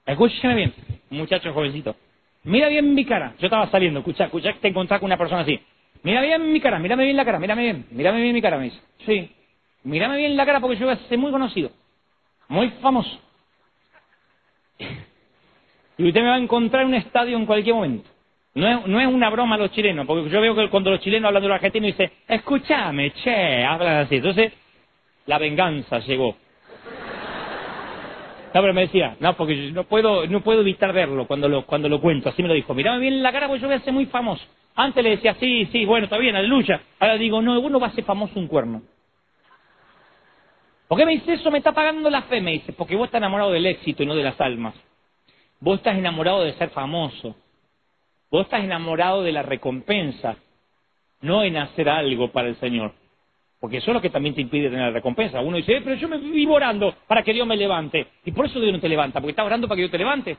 Escúcheme 0.05 0.55
bien, 0.55 0.75
muchacho 1.11 1.53
jovencito. 1.53 1.97
Mira 2.45 2.69
bien 2.69 2.95
mi 2.95 3.05
cara. 3.05 3.35
Yo 3.39 3.47
estaba 3.47 3.71
saliendo, 3.71 4.01
escucha, 4.01 4.25
escucha, 4.25 4.53
te 4.61 4.69
encontrás 4.69 5.01
con 5.01 5.07
una 5.07 5.17
persona 5.17 5.43
así. 5.43 5.61
Mira 6.03 6.21
bien 6.21 6.53
mi 6.53 6.61
cara, 6.61 6.79
mírame 6.79 7.05
bien 7.05 7.17
la 7.17 7.25
cara, 7.25 7.39
mírame 7.39 7.63
bien, 7.63 7.87
mírame 7.91 8.21
bien 8.21 8.35
mi 8.35 8.43
cara, 8.43 8.59
me 8.59 8.65
dice. 8.65 8.81
Sí, 9.07 9.31
mírame 9.85 10.17
bien 10.17 10.37
la 10.37 10.45
cara 10.45 10.61
porque 10.61 10.77
yo 10.77 10.87
voy 10.87 10.95
a 10.95 11.09
ser 11.09 11.19
muy 11.19 11.31
conocido, 11.31 11.71
muy 12.49 12.71
famoso. 12.83 13.21
Y 15.99 16.09
usted 16.09 16.21
me 16.21 16.29
va 16.29 16.35
a 16.35 16.39
encontrar 16.39 16.83
en 16.83 16.89
un 16.89 16.95
estadio 16.95 17.37
en 17.37 17.47
cualquier 17.47 17.75
momento. 17.75 18.11
No 18.55 18.69
es, 18.69 18.87
no 18.87 19.01
es 19.01 19.07
una 19.07 19.31
broma 19.31 19.57
los 19.57 19.71
chilenos, 19.71 20.07
porque 20.07 20.29
yo 20.29 20.41
veo 20.41 20.55
que 20.55 20.69
cuando 20.69 20.91
los 20.91 21.01
chilenos 21.01 21.29
hablan 21.29 21.43
de 21.43 21.49
los 21.49 21.55
argentinos 21.55 21.87
dicen, 21.87 22.11
escúchame, 22.29 23.13
che, 23.13 23.65
hablan 23.65 24.05
así. 24.05 24.17
Entonces, 24.17 24.53
la 25.27 25.39
venganza 25.39 26.01
llegó. 26.01 26.37
No, 28.55 28.63
me 28.73 28.83
decía, 28.83 29.17
no, 29.21 29.35
porque 29.37 29.69
yo 29.69 29.73
no 29.73 29.85
puedo, 29.85 30.27
no 30.27 30.43
puedo 30.43 30.61
evitar 30.61 30.93
verlo 30.93 31.27
cuando 31.27 31.49
lo, 31.49 31.65
cuando 31.65 31.89
lo 31.89 32.01
cuento. 32.01 32.29
Así 32.29 32.43
me 32.43 32.49
lo 32.49 32.55
dijo. 32.55 32.75
Mirame 32.75 32.99
bien 32.99 33.15
en 33.15 33.23
la 33.23 33.33
cara 33.33 33.47
porque 33.47 33.63
yo 33.63 33.69
voy 33.69 33.77
a 33.77 33.81
ser 33.81 33.93
muy 33.93 34.07
famoso. 34.07 34.45
Antes 34.75 35.03
le 35.03 35.11
decía, 35.11 35.35
sí, 35.41 35.67
sí, 35.73 35.85
bueno, 35.85 36.05
está 36.05 36.19
bien, 36.19 36.37
aleluya. 36.37 36.81
Ahora 36.99 37.17
digo, 37.17 37.41
no, 37.41 37.59
uno 37.61 37.81
va 37.81 37.89
a 37.89 37.93
ser 37.93 38.05
famoso 38.05 38.39
un 38.39 38.49
cuerno. 38.49 38.83
¿Por 40.89 40.99
qué 40.99 41.07
me 41.07 41.13
dice 41.13 41.35
eso? 41.35 41.51
Me 41.51 41.59
está 41.59 41.73
pagando 41.73 42.11
la 42.11 42.23
fe, 42.23 42.41
me 42.41 42.53
dice. 42.53 42.73
Porque 42.73 42.97
vos 42.97 43.07
estás 43.07 43.19
enamorado 43.19 43.51
del 43.53 43.65
éxito 43.65 44.03
y 44.03 44.07
no 44.07 44.15
de 44.15 44.23
las 44.23 44.39
almas. 44.41 44.75
Vos 45.61 45.79
estás 45.79 45.97
enamorado 45.97 46.43
de 46.43 46.53
ser 46.55 46.71
famoso. 46.71 47.35
Vos 48.31 48.45
estás 48.45 48.65
enamorado 48.65 49.23
de 49.23 49.33
la 49.33 49.43
recompensa, 49.43 50.37
no 51.21 51.43
en 51.45 51.59
hacer 51.59 51.89
algo 51.89 52.33
para 52.33 52.49
el 52.49 52.57
Señor. 52.57 52.95
Porque 53.63 53.77
eso 53.77 53.93
es 53.93 53.95
lo 53.95 54.01
que 54.01 54.11
también 54.11 54.35
te 54.35 54.41
impide 54.41 54.71
tener 54.71 54.87
la 54.87 54.91
recompensa. 54.91 55.41
Uno 55.41 55.57
dice, 55.57 55.77
eh, 55.77 55.83
pero 55.85 55.95
yo 55.95 56.09
me 56.09 56.19
vivo 56.19 56.55
orando 56.55 56.97
para 57.07 57.23
que 57.23 57.33
Dios 57.33 57.47
me 57.47 57.57
levante. 57.57 58.09
Y 58.25 58.33
por 58.33 58.47
eso 58.47 58.59
Dios 58.59 58.73
no 58.73 58.81
te 58.81 58.89
levanta, 58.89 59.21
porque 59.21 59.31
está 59.31 59.45
orando 59.45 59.69
para 59.69 59.77
que 59.77 59.83
Dios 59.83 59.93
te 59.93 59.99
levante. 59.99 60.37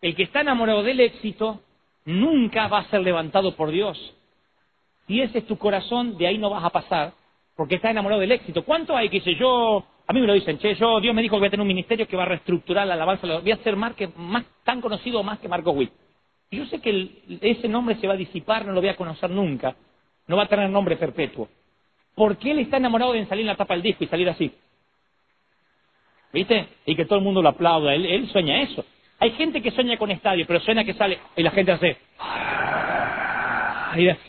El 0.00 0.14
que 0.14 0.22
está 0.22 0.42
enamorado 0.42 0.84
del 0.84 1.00
éxito 1.00 1.60
nunca 2.04 2.68
va 2.68 2.78
a 2.78 2.88
ser 2.88 3.00
levantado 3.00 3.56
por 3.56 3.72
Dios. 3.72 3.98
Si 5.08 5.20
ese 5.20 5.38
es 5.38 5.46
tu 5.48 5.58
corazón, 5.58 6.16
de 6.16 6.28
ahí 6.28 6.38
no 6.38 6.50
vas 6.50 6.62
a 6.62 6.70
pasar, 6.70 7.14
porque 7.56 7.74
estás 7.74 7.90
enamorado 7.90 8.20
del 8.20 8.30
éxito. 8.30 8.62
¿Cuánto 8.62 8.96
hay 8.96 9.08
que 9.08 9.16
dice 9.16 9.34
yo, 9.34 9.84
a 10.06 10.12
mí 10.12 10.20
me 10.20 10.28
lo 10.28 10.34
dicen, 10.34 10.56
che, 10.58 10.76
yo, 10.76 11.00
Dios 11.00 11.16
me 11.16 11.20
dijo 11.20 11.34
que 11.34 11.40
voy 11.40 11.48
a 11.48 11.50
tener 11.50 11.62
un 11.62 11.66
ministerio 11.66 12.06
que 12.06 12.16
va 12.16 12.22
a 12.22 12.26
reestructurar 12.26 12.86
la 12.86 12.94
alabanza, 12.94 13.26
voy 13.26 13.50
a 13.50 13.56
ser 13.56 13.74
más, 13.74 13.94
que, 13.94 14.06
más 14.14 14.44
tan 14.62 14.80
conocido 14.80 15.20
más 15.24 15.40
que 15.40 15.48
Marco 15.48 15.72
Witt. 15.72 15.90
Yo 16.52 16.64
sé 16.66 16.80
que 16.80 17.10
ese 17.40 17.66
nombre 17.66 17.96
se 17.96 18.06
va 18.06 18.14
a 18.14 18.16
disipar, 18.16 18.64
no 18.64 18.70
lo 18.70 18.80
voy 18.80 18.90
a 18.90 18.96
conocer 18.96 19.30
nunca, 19.30 19.74
no 20.28 20.36
va 20.36 20.44
a 20.44 20.48
tener 20.48 20.70
nombre 20.70 20.96
perpetuo. 20.96 21.48
¿Por 22.14 22.36
qué 22.36 22.52
él 22.52 22.60
está 22.60 22.76
enamorado 22.76 23.12
de 23.12 23.26
salir 23.26 23.42
en 23.42 23.48
la 23.48 23.56
tapa 23.56 23.74
del 23.74 23.82
disco 23.82 24.04
y 24.04 24.06
salir 24.06 24.28
así? 24.28 24.52
¿Viste? 26.32 26.66
Y 26.86 26.96
que 26.96 27.04
todo 27.04 27.18
el 27.18 27.24
mundo 27.24 27.42
lo 27.42 27.48
aplauda. 27.48 27.94
Él, 27.94 28.28
sueña 28.28 28.60
eso. 28.62 28.84
Hay 29.20 29.30
gente 29.32 29.62
que 29.62 29.70
sueña 29.70 29.96
con 29.96 30.10
estadio, 30.10 30.44
pero 30.46 30.60
sueña 30.60 30.84
que 30.84 30.94
sale 30.94 31.18
y 31.36 31.42
la 31.42 31.50
gente 31.50 31.72
hace. 31.72 31.96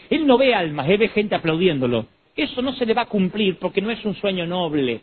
Él 0.09 0.27
no 0.27 0.37
ve 0.37 0.53
almas, 0.53 0.87
él 0.87 0.99
ve 0.99 1.09
gente 1.09 1.35
aplaudiéndolo. 1.35 2.05
Eso 2.35 2.61
no 2.61 2.73
se 2.73 2.85
le 2.85 2.93
va 2.93 3.03
a 3.03 3.07
cumplir 3.07 3.57
porque 3.57 3.81
no 3.81 3.89
es 3.89 4.03
un 4.05 4.15
sueño 4.15 4.45
noble. 4.45 5.01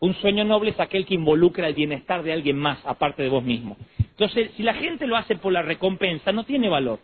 Un 0.00 0.14
sueño 0.14 0.44
noble 0.44 0.70
es 0.70 0.80
aquel 0.80 1.06
que 1.06 1.14
involucra 1.14 1.66
el 1.66 1.74
bienestar 1.74 2.22
de 2.22 2.32
alguien 2.32 2.58
más, 2.58 2.78
aparte 2.84 3.22
de 3.22 3.28
vos 3.28 3.42
mismo. 3.42 3.76
Entonces, 3.98 4.50
si 4.56 4.62
la 4.62 4.74
gente 4.74 5.06
lo 5.06 5.16
hace 5.16 5.36
por 5.36 5.52
la 5.52 5.62
recompensa, 5.62 6.30
no 6.30 6.44
tiene 6.44 6.68
valor. 6.68 7.00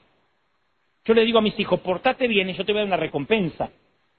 Yo 1.05 1.15
le 1.15 1.25
digo 1.25 1.39
a 1.39 1.43
mis 1.43 1.59
hijos, 1.59 1.81
portate 1.81 2.29
bien 2.29 2.51
y 2.51 2.55
yo 2.55 2.65
te 2.65 2.73
voy 2.73 2.81
a 2.81 2.83
dar 2.83 2.89
una 2.89 2.97
recompensa. 2.97 3.71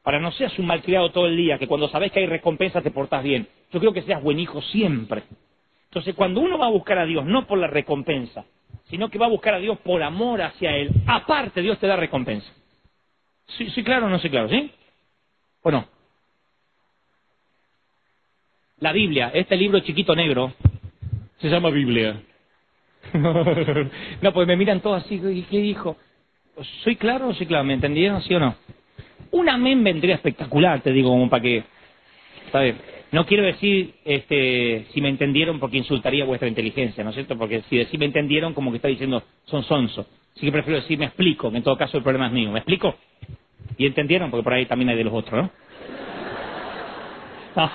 Para 0.03 0.19
no 0.19 0.31
seas 0.31 0.57
un 0.57 0.65
malcriado 0.65 1.11
todo 1.11 1.27
el 1.27 1.37
día, 1.37 1.59
que 1.59 1.67
cuando 1.67 1.87
sabes 1.89 2.11
que 2.11 2.19
hay 2.19 2.25
recompensa 2.25 2.81
te 2.81 2.91
portas 2.91 3.23
bien. 3.23 3.47
Yo 3.71 3.79
creo 3.79 3.93
que 3.93 4.01
seas 4.01 4.21
buen 4.21 4.39
hijo 4.39 4.61
siempre. 4.61 5.23
Entonces, 5.85 6.15
cuando 6.15 6.41
uno 6.41 6.57
va 6.57 6.67
a 6.67 6.71
buscar 6.71 6.97
a 6.97 7.05
Dios, 7.05 7.25
no 7.25 7.45
por 7.45 7.57
la 7.57 7.67
recompensa, 7.67 8.45
sino 8.89 9.09
que 9.09 9.19
va 9.19 9.27
a 9.27 9.29
buscar 9.29 9.53
a 9.53 9.59
Dios 9.59 9.77
por 9.79 10.01
amor 10.01 10.41
hacia 10.41 10.75
Él, 10.75 10.89
aparte 11.05 11.61
Dios 11.61 11.77
te 11.79 11.87
da 11.87 11.95
recompensa. 11.95 12.51
Sí, 13.57 13.69
sí 13.71 13.83
claro 13.83 14.07
o 14.07 14.09
no 14.09 14.19
sí, 14.19 14.29
claro, 14.29 14.49
¿sí? 14.49 14.71
¿O 15.61 15.71
no? 15.71 15.85
La 18.79 18.91
Biblia, 18.91 19.31
este 19.33 19.55
libro 19.55 19.79
chiquito 19.81 20.15
negro, 20.15 20.53
se 21.39 21.49
llama 21.49 21.69
Biblia. 21.69 22.21
no, 23.13 24.33
pues 24.33 24.47
me 24.47 24.55
miran 24.55 24.81
todos 24.81 25.03
así, 25.03 25.15
¿y 25.15 25.43
qué 25.43 25.59
dijo? 25.59 25.97
¿Soy 26.83 26.95
claro 26.95 27.29
o 27.29 27.33
soy 27.33 27.45
claro? 27.45 27.63
¿Me 27.63 27.73
entendieron, 27.73 28.21
sí 28.23 28.33
o 28.33 28.39
no? 28.39 28.55
Un 29.31 29.49
amén 29.49 29.83
vendría 29.83 30.15
espectacular, 30.15 30.81
te 30.81 30.91
digo, 30.91 31.09
como 31.09 31.29
para 31.29 31.41
que, 31.41 31.63
¿sabes? 32.51 32.75
No 33.11 33.25
quiero 33.25 33.43
decir 33.43 33.93
este, 34.05 34.85
si 34.93 35.01
me 35.01 35.09
entendieron 35.09 35.59
porque 35.59 35.77
insultaría 35.77 36.23
vuestra 36.25 36.47
inteligencia, 36.47 37.03
¿no 37.03 37.09
es 37.09 37.15
cierto? 37.15 37.37
Porque 37.37 37.61
si 37.69 37.77
decís 37.77 37.99
me 37.99 38.05
entendieron, 38.05 38.53
como 38.53 38.71
que 38.71 38.77
está 38.77 38.87
diciendo 38.87 39.23
son 39.45 39.63
sonso. 39.63 40.07
Así 40.35 40.45
que 40.45 40.51
prefiero 40.51 40.79
decir 40.81 40.97
me 40.97 41.05
explico, 41.05 41.51
que 41.51 41.57
en 41.57 41.63
todo 41.63 41.77
caso 41.77 41.97
el 41.97 42.03
problema 42.03 42.27
es 42.27 42.33
mío. 42.33 42.51
¿Me 42.51 42.59
explico? 42.59 42.95
¿Y 43.77 43.85
entendieron? 43.85 44.31
Porque 44.31 44.43
por 44.43 44.53
ahí 44.53 44.65
también 44.65 44.89
hay 44.89 44.97
de 44.97 45.03
los 45.03 45.13
otros, 45.13 45.43
¿no? 45.43 45.51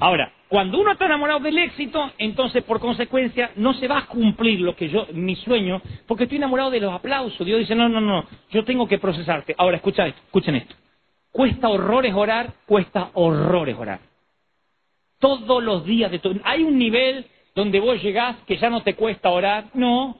Ahora, 0.00 0.32
cuando 0.48 0.78
uno 0.78 0.92
está 0.92 1.06
enamorado 1.06 1.40
del 1.40 1.58
éxito, 1.58 2.12
entonces 2.18 2.62
por 2.62 2.78
consecuencia 2.78 3.50
no 3.56 3.74
se 3.74 3.88
va 3.88 3.98
a 3.98 4.06
cumplir 4.06 4.60
lo 4.60 4.76
que 4.76 4.88
yo, 4.88 5.06
mi 5.12 5.34
sueño, 5.34 5.82
porque 6.06 6.24
estoy 6.24 6.38
enamorado 6.38 6.70
de 6.70 6.80
los 6.80 6.92
aplausos. 6.92 7.44
Dios 7.44 7.58
dice, 7.58 7.74
no, 7.74 7.88
no, 7.88 8.00
no, 8.00 8.24
yo 8.50 8.64
tengo 8.64 8.86
que 8.86 8.98
procesarte. 8.98 9.54
Ahora, 9.58 9.76
escucha 9.76 10.06
esto, 10.06 10.20
escuchen 10.24 10.54
esto. 10.54 10.74
Cuesta 11.32 11.68
horrores 11.68 12.14
orar, 12.14 12.52
cuesta 12.64 13.10
horrores 13.14 13.76
orar. 13.76 14.00
Todos 15.18 15.62
los 15.62 15.84
días 15.84 16.10
de 16.10 16.20
todo. 16.20 16.34
Hay 16.44 16.62
un 16.62 16.78
nivel 16.78 17.26
donde 17.54 17.80
vos 17.80 18.00
llegás 18.00 18.36
que 18.46 18.56
ya 18.56 18.70
no 18.70 18.82
te 18.82 18.94
cuesta 18.94 19.30
orar, 19.30 19.64
no. 19.74 20.16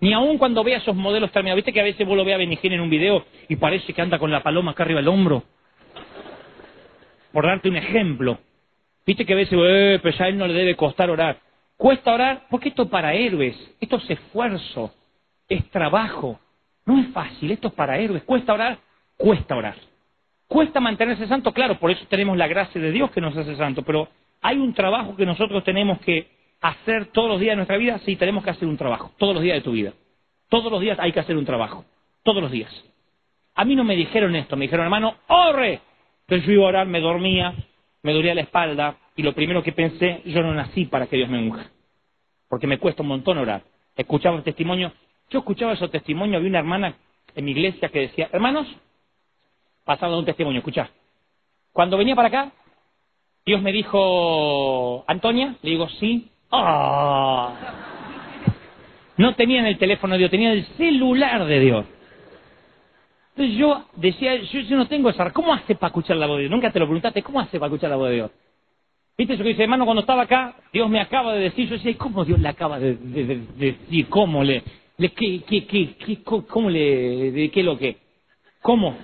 Ni 0.00 0.12
aun 0.12 0.36
cuando 0.36 0.62
veas 0.62 0.82
esos 0.82 0.94
modelos 0.94 1.32
terminados. 1.32 1.56
Viste 1.56 1.72
que 1.72 1.80
a 1.80 1.84
veces 1.84 2.06
vos 2.06 2.16
lo 2.16 2.24
veas 2.24 2.36
a 2.36 2.38
Benigín 2.38 2.72
en 2.72 2.80
un 2.82 2.90
video 2.90 3.24
y 3.48 3.56
parece 3.56 3.94
que 3.94 4.02
anda 4.02 4.18
con 4.18 4.30
la 4.30 4.42
paloma 4.42 4.72
acá 4.72 4.82
arriba 4.82 5.00
del 5.00 5.08
hombro. 5.08 5.42
Por 7.32 7.46
darte 7.46 7.70
un 7.70 7.76
ejemplo. 7.76 8.38
Viste 9.06 9.24
que 9.24 9.32
a 9.34 9.36
veces, 9.36 9.56
pero 10.02 10.10
ya 10.10 10.24
a 10.24 10.28
él 10.28 10.36
no 10.36 10.48
le 10.48 10.54
debe 10.54 10.74
costar 10.74 11.08
orar. 11.10 11.38
Cuesta 11.76 12.12
orar 12.12 12.46
porque 12.50 12.70
esto 12.70 12.82
es 12.82 12.88
para 12.88 13.14
héroes, 13.14 13.56
esto 13.80 13.96
es 13.96 14.10
esfuerzo, 14.10 14.92
es 15.48 15.68
trabajo. 15.70 16.40
No 16.84 16.98
es 16.98 17.08
fácil, 17.08 17.50
esto 17.50 17.68
es 17.68 17.74
para 17.74 17.98
héroes. 17.98 18.22
Cuesta 18.24 18.52
orar, 18.52 18.78
cuesta 19.16 19.56
orar. 19.56 19.76
Cuesta 20.48 20.80
mantenerse 20.80 21.26
santo, 21.26 21.52
claro, 21.52 21.78
por 21.78 21.90
eso 21.90 22.04
tenemos 22.08 22.36
la 22.36 22.46
gracia 22.46 22.80
de 22.80 22.92
Dios 22.92 23.10
que 23.10 23.20
nos 23.20 23.36
hace 23.36 23.56
santo, 23.56 23.82
pero 23.82 24.08
hay 24.42 24.58
un 24.58 24.74
trabajo 24.74 25.16
que 25.16 25.26
nosotros 25.26 25.64
tenemos 25.64 25.98
que 26.00 26.28
hacer 26.60 27.06
todos 27.06 27.28
los 27.28 27.40
días 27.40 27.52
de 27.52 27.56
nuestra 27.56 27.76
vida, 27.76 27.98
sí, 28.04 28.16
tenemos 28.16 28.44
que 28.44 28.50
hacer 28.50 28.68
un 28.68 28.76
trabajo, 28.76 29.12
todos 29.18 29.34
los 29.34 29.42
días 29.42 29.56
de 29.56 29.62
tu 29.62 29.72
vida. 29.72 29.92
Todos 30.48 30.70
los 30.70 30.80
días 30.80 30.98
hay 31.00 31.10
que 31.10 31.18
hacer 31.18 31.36
un 31.36 31.44
trabajo, 31.44 31.84
todos 32.22 32.40
los 32.40 32.52
días. 32.52 32.70
A 33.56 33.64
mí 33.64 33.74
no 33.74 33.82
me 33.82 33.96
dijeron 33.96 34.36
esto, 34.36 34.56
me 34.56 34.66
dijeron, 34.66 34.84
hermano, 34.84 35.16
¡orre! 35.26 35.80
Entonces 36.22 36.46
yo 36.46 36.52
iba 36.52 36.64
a 36.64 36.68
orar, 36.68 36.86
me 36.86 37.00
dormía, 37.00 37.54
me 38.06 38.12
dolía 38.12 38.36
la 38.36 38.42
espalda 38.42 38.98
y 39.16 39.22
lo 39.24 39.32
primero 39.32 39.64
que 39.64 39.72
pensé, 39.72 40.22
yo 40.26 40.40
no 40.40 40.54
nací 40.54 40.84
para 40.84 41.08
que 41.08 41.16
Dios 41.16 41.28
me 41.28 41.42
unja, 41.42 41.72
porque 42.48 42.68
me 42.68 42.78
cuesta 42.78 43.02
un 43.02 43.08
montón 43.08 43.36
orar. 43.36 43.64
Escuchaba 43.96 44.36
el 44.36 44.44
testimonio, 44.44 44.92
yo 45.28 45.40
escuchaba 45.40 45.72
esos 45.72 45.90
testimonios, 45.90 46.36
había 46.36 46.50
una 46.50 46.60
hermana 46.60 46.94
en 47.34 47.44
mi 47.44 47.50
iglesia 47.50 47.88
que 47.88 48.02
decía, 48.02 48.28
hermanos, 48.32 48.68
pasando 49.84 50.20
un 50.20 50.24
testimonio, 50.24 50.60
escuchá, 50.60 50.88
cuando 51.72 51.96
venía 51.96 52.14
para 52.14 52.28
acá, 52.28 52.52
Dios 53.44 53.60
me 53.60 53.72
dijo, 53.72 55.04
Antonia, 55.08 55.56
le 55.62 55.70
digo, 55.70 55.88
sí, 55.88 56.30
¡Ah! 56.52 57.54
no 59.16 59.34
tenían 59.34 59.66
el 59.66 59.78
teléfono 59.78 60.12
de 60.14 60.18
Dios, 60.18 60.30
tenían 60.30 60.52
el 60.52 60.64
celular 60.76 61.44
de 61.44 61.58
Dios. 61.58 61.86
Entonces 63.36 63.58
yo 63.58 63.84
decía, 63.96 64.36
yo, 64.36 64.76
no 64.78 64.88
tengo 64.88 65.10
esa... 65.10 65.30
¿Cómo 65.30 65.52
hace 65.52 65.74
para 65.74 65.88
escuchar 65.88 66.16
la 66.16 66.26
voz 66.26 66.38
de 66.38 66.44
Dios? 66.44 66.50
Nunca 66.50 66.72
te 66.72 66.78
lo 66.78 66.86
preguntaste, 66.86 67.22
¿cómo 67.22 67.38
hace 67.38 67.58
para 67.58 67.66
escuchar 67.66 67.90
la 67.90 67.96
voz 67.96 68.08
de 68.08 68.14
Dios? 68.14 68.30
¿Viste 69.18 69.34
eso 69.34 69.42
que 69.42 69.50
dice, 69.50 69.62
hermano, 69.62 69.84
cuando 69.84 70.00
estaba 70.00 70.22
acá, 70.22 70.56
Dios 70.72 70.88
me 70.88 71.00
acaba 71.00 71.34
de 71.34 71.40
decir, 71.40 71.68
yo 71.68 71.74
decía, 71.74 71.94
¿cómo 71.98 72.24
Dios 72.24 72.40
le 72.40 72.48
acaba 72.48 72.78
de, 72.78 72.94
decir? 72.96 74.08
¿Cómo 74.08 74.42
le, 74.42 74.62
le 74.96 75.10
qué, 75.10 75.42
qué, 75.46 75.66
qué, 75.66 76.22
cómo 76.24 76.70
le, 76.70 77.30
de 77.30 77.50
qué 77.50 77.62
lo 77.62 77.76
que? 77.76 77.98
¿Cómo? 78.62 78.96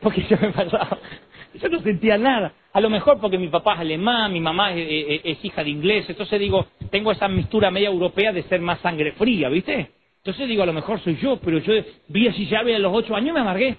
Porque 0.00 0.26
yo 0.28 0.36
me 0.42 0.50
pasaba, 0.50 0.98
yo 1.54 1.68
no 1.70 1.80
sentía 1.80 2.18
nada. 2.18 2.52
A 2.70 2.80
lo 2.82 2.90
mejor 2.90 3.18
porque 3.18 3.38
mi 3.38 3.48
papá 3.48 3.74
es 3.74 3.80
alemán, 3.80 4.30
mi 4.30 4.40
mamá 4.40 4.74
es, 4.74 5.42
hija 5.42 5.64
de 5.64 5.70
inglés, 5.70 6.04
entonces 6.08 6.38
digo, 6.38 6.66
tengo 6.90 7.12
esa 7.12 7.28
mistura 7.28 7.70
media 7.70 7.88
europea 7.88 8.30
de 8.30 8.42
ser 8.42 8.60
más 8.60 8.80
sangre 8.80 9.12
fría, 9.12 9.48
¿viste? 9.48 9.90
Entonces 10.24 10.48
digo, 10.48 10.62
a 10.62 10.66
lo 10.66 10.72
mejor 10.72 11.00
soy 11.00 11.16
yo, 11.16 11.36
pero 11.36 11.58
yo 11.58 11.74
vi 12.08 12.26
así 12.28 12.46
ya 12.46 12.60
a 12.60 12.62
los 12.62 12.94
ocho 12.94 13.14
años 13.14 13.34
me 13.34 13.40
amargué. 13.40 13.76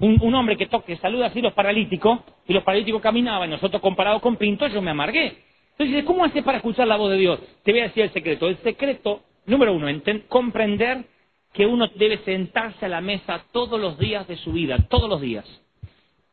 Un, 0.00 0.34
hombre 0.34 0.56
que 0.56 0.66
toque, 0.66 0.96
saluda 0.96 1.26
así 1.26 1.40
los 1.40 1.52
paralíticos, 1.52 2.18
y 2.48 2.52
los 2.52 2.64
paralíticos 2.64 3.00
caminaban, 3.00 3.48
nosotros 3.48 3.80
comparados 3.80 4.20
con 4.20 4.34
Pinto, 4.34 4.66
yo 4.66 4.82
me 4.82 4.90
amargué. 4.90 5.44
Entonces, 5.78 6.04
¿cómo 6.04 6.24
hace 6.24 6.42
para 6.42 6.58
escuchar 6.58 6.88
la 6.88 6.96
voz 6.96 7.12
de 7.12 7.18
Dios? 7.18 7.38
Te 7.62 7.70
voy 7.70 7.82
a 7.82 7.84
decir 7.84 8.02
el 8.02 8.12
secreto. 8.12 8.48
El 8.48 8.56
secreto, 8.64 9.22
número 9.46 9.74
uno, 9.74 9.86
comprender 10.28 11.04
que 11.52 11.64
uno 11.64 11.86
debe 11.94 12.18
sentarse 12.24 12.84
a 12.84 12.88
la 12.88 13.00
mesa 13.00 13.44
todos 13.52 13.80
los 13.80 13.96
días 13.96 14.26
de 14.26 14.36
su 14.38 14.50
vida, 14.50 14.78
todos 14.88 15.08
los 15.08 15.20
días. 15.20 15.44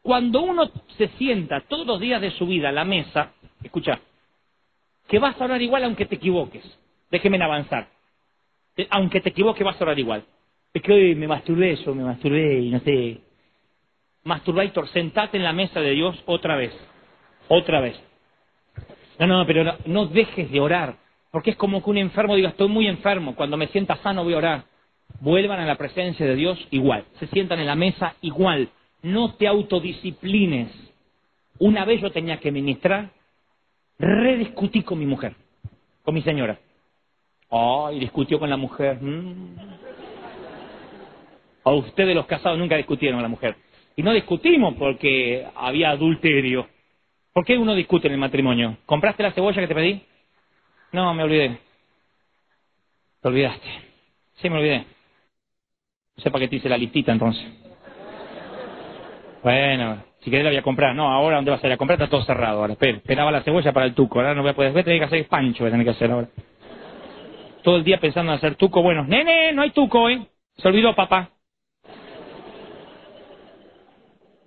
Cuando 0.02 0.42
uno 0.42 0.72
se 0.98 1.10
sienta 1.10 1.62
todos 1.62 1.86
los 1.86 2.00
días 2.00 2.20
de 2.22 2.32
su 2.32 2.48
vida 2.48 2.70
a 2.70 2.72
la 2.72 2.86
mesa, 2.86 3.34
escucha, 3.64 4.00
que 5.08 5.20
vas 5.20 5.40
a 5.40 5.44
orar 5.44 5.62
igual 5.62 5.84
aunque 5.84 6.08
te 6.08 6.16
equivoques. 6.16 6.64
Déjeme 7.12 7.42
avanzar. 7.44 7.93
Eh, 8.78 8.88
aunque 8.90 9.22
te 9.22 9.30
equivoques 9.30 9.64
vas 9.64 9.80
a 9.80 9.84
orar 9.84 10.00
igual. 10.00 10.24
Es 10.74 10.82
que 10.82 10.92
hoy 10.92 11.16
me 11.16 11.28
masturbé 11.28 11.74
eso, 11.74 11.94
me 11.94 12.04
masturbé 12.04 12.60
y 12.60 12.70
no 12.72 12.80
sé. 12.80 13.20
Masturbator, 14.24 14.88
sentate 14.90 15.38
en 15.38 15.44
la 15.44 15.54
mesa 15.54 15.80
de 15.80 15.92
Dios 15.92 16.22
otra 16.26 16.56
vez. 16.56 16.74
Otra 17.48 17.82
vez. 17.82 18.00
No, 19.20 19.28
no, 19.28 19.46
pero 19.46 19.78
no, 19.86 20.06
dejes 20.08 20.50
de 20.52 20.60
orar. 20.60 20.98
Porque 21.32 21.52
es 21.52 21.58
como 21.58 21.84
que 21.84 21.90
un 21.90 21.98
enfermo 21.98 22.36
diga, 22.36 22.50
estoy 22.50 22.70
muy 22.70 22.88
enfermo, 22.88 23.36
cuando 23.36 23.58
me 23.58 23.68
sienta 23.68 23.98
sano 23.98 24.24
voy 24.24 24.34
a 24.34 24.38
orar. 24.38 24.64
Vuelvan 25.20 25.60
a 25.60 25.66
la 25.66 25.76
presencia 25.76 26.26
de 26.26 26.36
Dios 26.36 26.60
igual. 26.72 27.06
Se 27.20 27.28
sientan 27.28 27.60
en 27.60 27.68
la 27.68 27.76
mesa 27.76 28.16
igual. 28.22 28.70
No 29.02 29.36
te 29.36 29.48
autodisciplines. 29.48 30.70
Una 31.60 31.86
vez 31.86 32.02
yo 32.02 32.12
tenía 32.12 32.40
que 32.40 32.52
ministrar 32.52 33.12
rediscutí 34.00 34.84
con 34.84 35.00
mi 35.00 35.06
mujer, 35.06 35.36
con 36.04 36.16
mi 36.16 36.22
señora. 36.24 36.60
Ay, 37.56 38.00
discutió 38.00 38.40
con 38.40 38.50
la 38.50 38.58
mujer. 38.58 38.98
Mm. 39.00 39.56
A 41.64 41.72
ustedes 41.72 42.16
los 42.16 42.26
casados 42.26 42.58
nunca 42.58 42.76
discutieron 42.76 43.18
con 43.18 43.24
la 43.24 43.30
mujer. 43.30 43.56
Y 43.96 44.02
no 44.02 44.12
discutimos 44.12 44.74
porque 44.74 45.46
había 45.56 45.92
adulterio. 45.92 46.68
¿Por 47.32 47.46
qué 47.46 47.56
uno 47.56 47.76
discute 47.76 48.08
en 48.08 48.14
el 48.14 48.20
matrimonio? 48.20 48.78
¿Compraste 48.88 49.22
la 49.22 49.34
cebolla 49.34 49.62
que 49.62 49.68
te 49.68 49.76
pedí? 49.76 50.02
No, 50.94 51.14
me 51.14 51.24
olvidé. 51.24 51.60
Te 53.22 53.28
olvidaste. 53.28 53.68
Sí, 54.42 54.50
me 54.50 54.58
olvidé. 54.58 54.80
No 56.16 56.24
sé 56.24 56.32
para 56.32 56.42
qué 56.42 56.48
te 56.48 56.56
hice 56.56 56.70
la 56.70 56.78
listita 56.78 57.12
entonces. 57.12 57.46
Bueno, 59.44 60.04
si 60.22 60.32
querés 60.32 60.44
la 60.44 60.50
voy 60.50 60.58
a 60.58 60.64
comprar. 60.64 60.96
No, 60.96 61.08
ahora 61.08 61.36
¿dónde 61.36 61.52
vas 61.52 61.64
a 61.64 61.68
ir 61.68 61.74
a 61.74 61.78
comprar? 61.78 62.02
Está 62.02 62.10
todo 62.10 62.26
cerrado 62.26 62.62
ahora. 62.62 62.74
esperaba 62.80 63.32
la 63.32 63.44
cebolla 63.44 63.72
para 63.72 63.86
el 63.86 63.94
tuco. 63.94 64.20
Ahora 64.20 64.34
no 64.34 64.42
voy 64.42 64.52
a 64.52 64.56
poder. 64.56 64.72
Voy 64.72 64.84
tener 64.84 65.00
que 65.00 65.06
hacer 65.06 65.28
pancho, 65.28 65.64
voy 65.64 65.72
a 65.72 65.84
que 65.84 65.90
hacer 65.92 66.12
ahora. 66.12 66.28
Todo 67.64 67.78
el 67.78 67.84
día 67.84 68.00
pensando 68.00 68.32
en 68.32 68.38
hacer 68.38 68.56
tuco. 68.56 68.82
Bueno, 68.82 69.04
nene, 69.06 69.54
no 69.54 69.62
hay 69.62 69.72
tuco 69.72 70.02
hoy. 70.02 70.28
Se 70.58 70.68
olvidó 70.68 70.94
papá. 70.94 71.30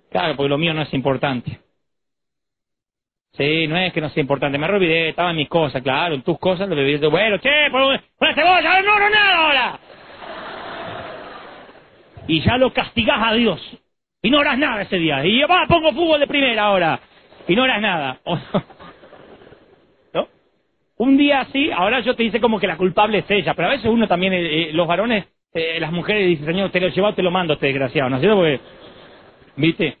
Claro, 0.09 0.35
porque 0.35 0.49
lo 0.49 0.57
mío 0.57 0.73
no 0.73 0.83
es 0.83 0.93
importante. 0.93 1.59
Sí, 3.33 3.67
no 3.67 3.77
es 3.77 3.93
que 3.93 4.01
no 4.01 4.09
sea 4.09 4.21
importante, 4.21 4.57
me 4.57 4.65
olvidé, 4.65 5.09
estaba 5.09 5.29
en 5.29 5.35
mis 5.35 5.47
cosas, 5.47 5.83
claro, 5.83 6.15
en 6.15 6.23
tus 6.23 6.39
cosas 6.39 6.67
lo 6.67 6.75
bebí. 6.75 6.97
Bueno, 7.07 7.37
che, 7.37 7.69
por 7.69 7.81
una 7.81 8.01
cebolla, 8.33 8.81
no, 8.81 8.99
no, 8.99 9.09
nada 9.09 9.35
ahora. 9.35 9.79
Y 12.27 12.41
ya 12.41 12.57
lo 12.57 12.73
castigás 12.73 13.19
a 13.21 13.33
Dios. 13.33 13.61
Y 14.23 14.31
no 14.31 14.39
harás 14.39 14.57
nada 14.57 14.81
ese 14.81 14.97
día. 14.97 15.23
Y 15.23 15.41
va, 15.43 15.65
pongo 15.67 15.93
fútbol 15.93 16.19
de 16.19 16.27
primera 16.27 16.63
ahora. 16.63 16.99
Y 17.47 17.55
no 17.55 17.63
harás 17.63 17.81
nada. 17.81 18.19
Un 20.97 21.15
día 21.15 21.41
así, 21.41 21.69
ahora 21.71 21.99
yo 21.99 22.15
te 22.15 22.23
dice 22.23 22.41
como 22.41 22.59
que 22.59 22.67
la 22.67 22.77
culpable 22.77 23.19
es 23.19 23.29
ella, 23.29 23.53
pero 23.53 23.67
a 23.67 23.71
veces 23.71 23.85
uno 23.85 24.07
también, 24.07 24.33
eh, 24.33 24.69
eh, 24.69 24.73
los 24.73 24.87
varones, 24.87 25.25
eh, 25.53 25.79
las 25.79 25.91
mujeres 25.91 26.25
dicen, 26.25 26.45
señor, 26.45 26.71
te 26.71 26.79
lo 26.79 26.87
llevo, 26.87 27.13
te 27.13 27.21
lo 27.21 27.29
mando, 27.29 27.53
este 27.53 27.67
desgraciado, 27.67 28.09
¿no 28.09 28.15
es 28.17 28.21
cierto? 28.21 28.41
¿viste? 29.55 29.97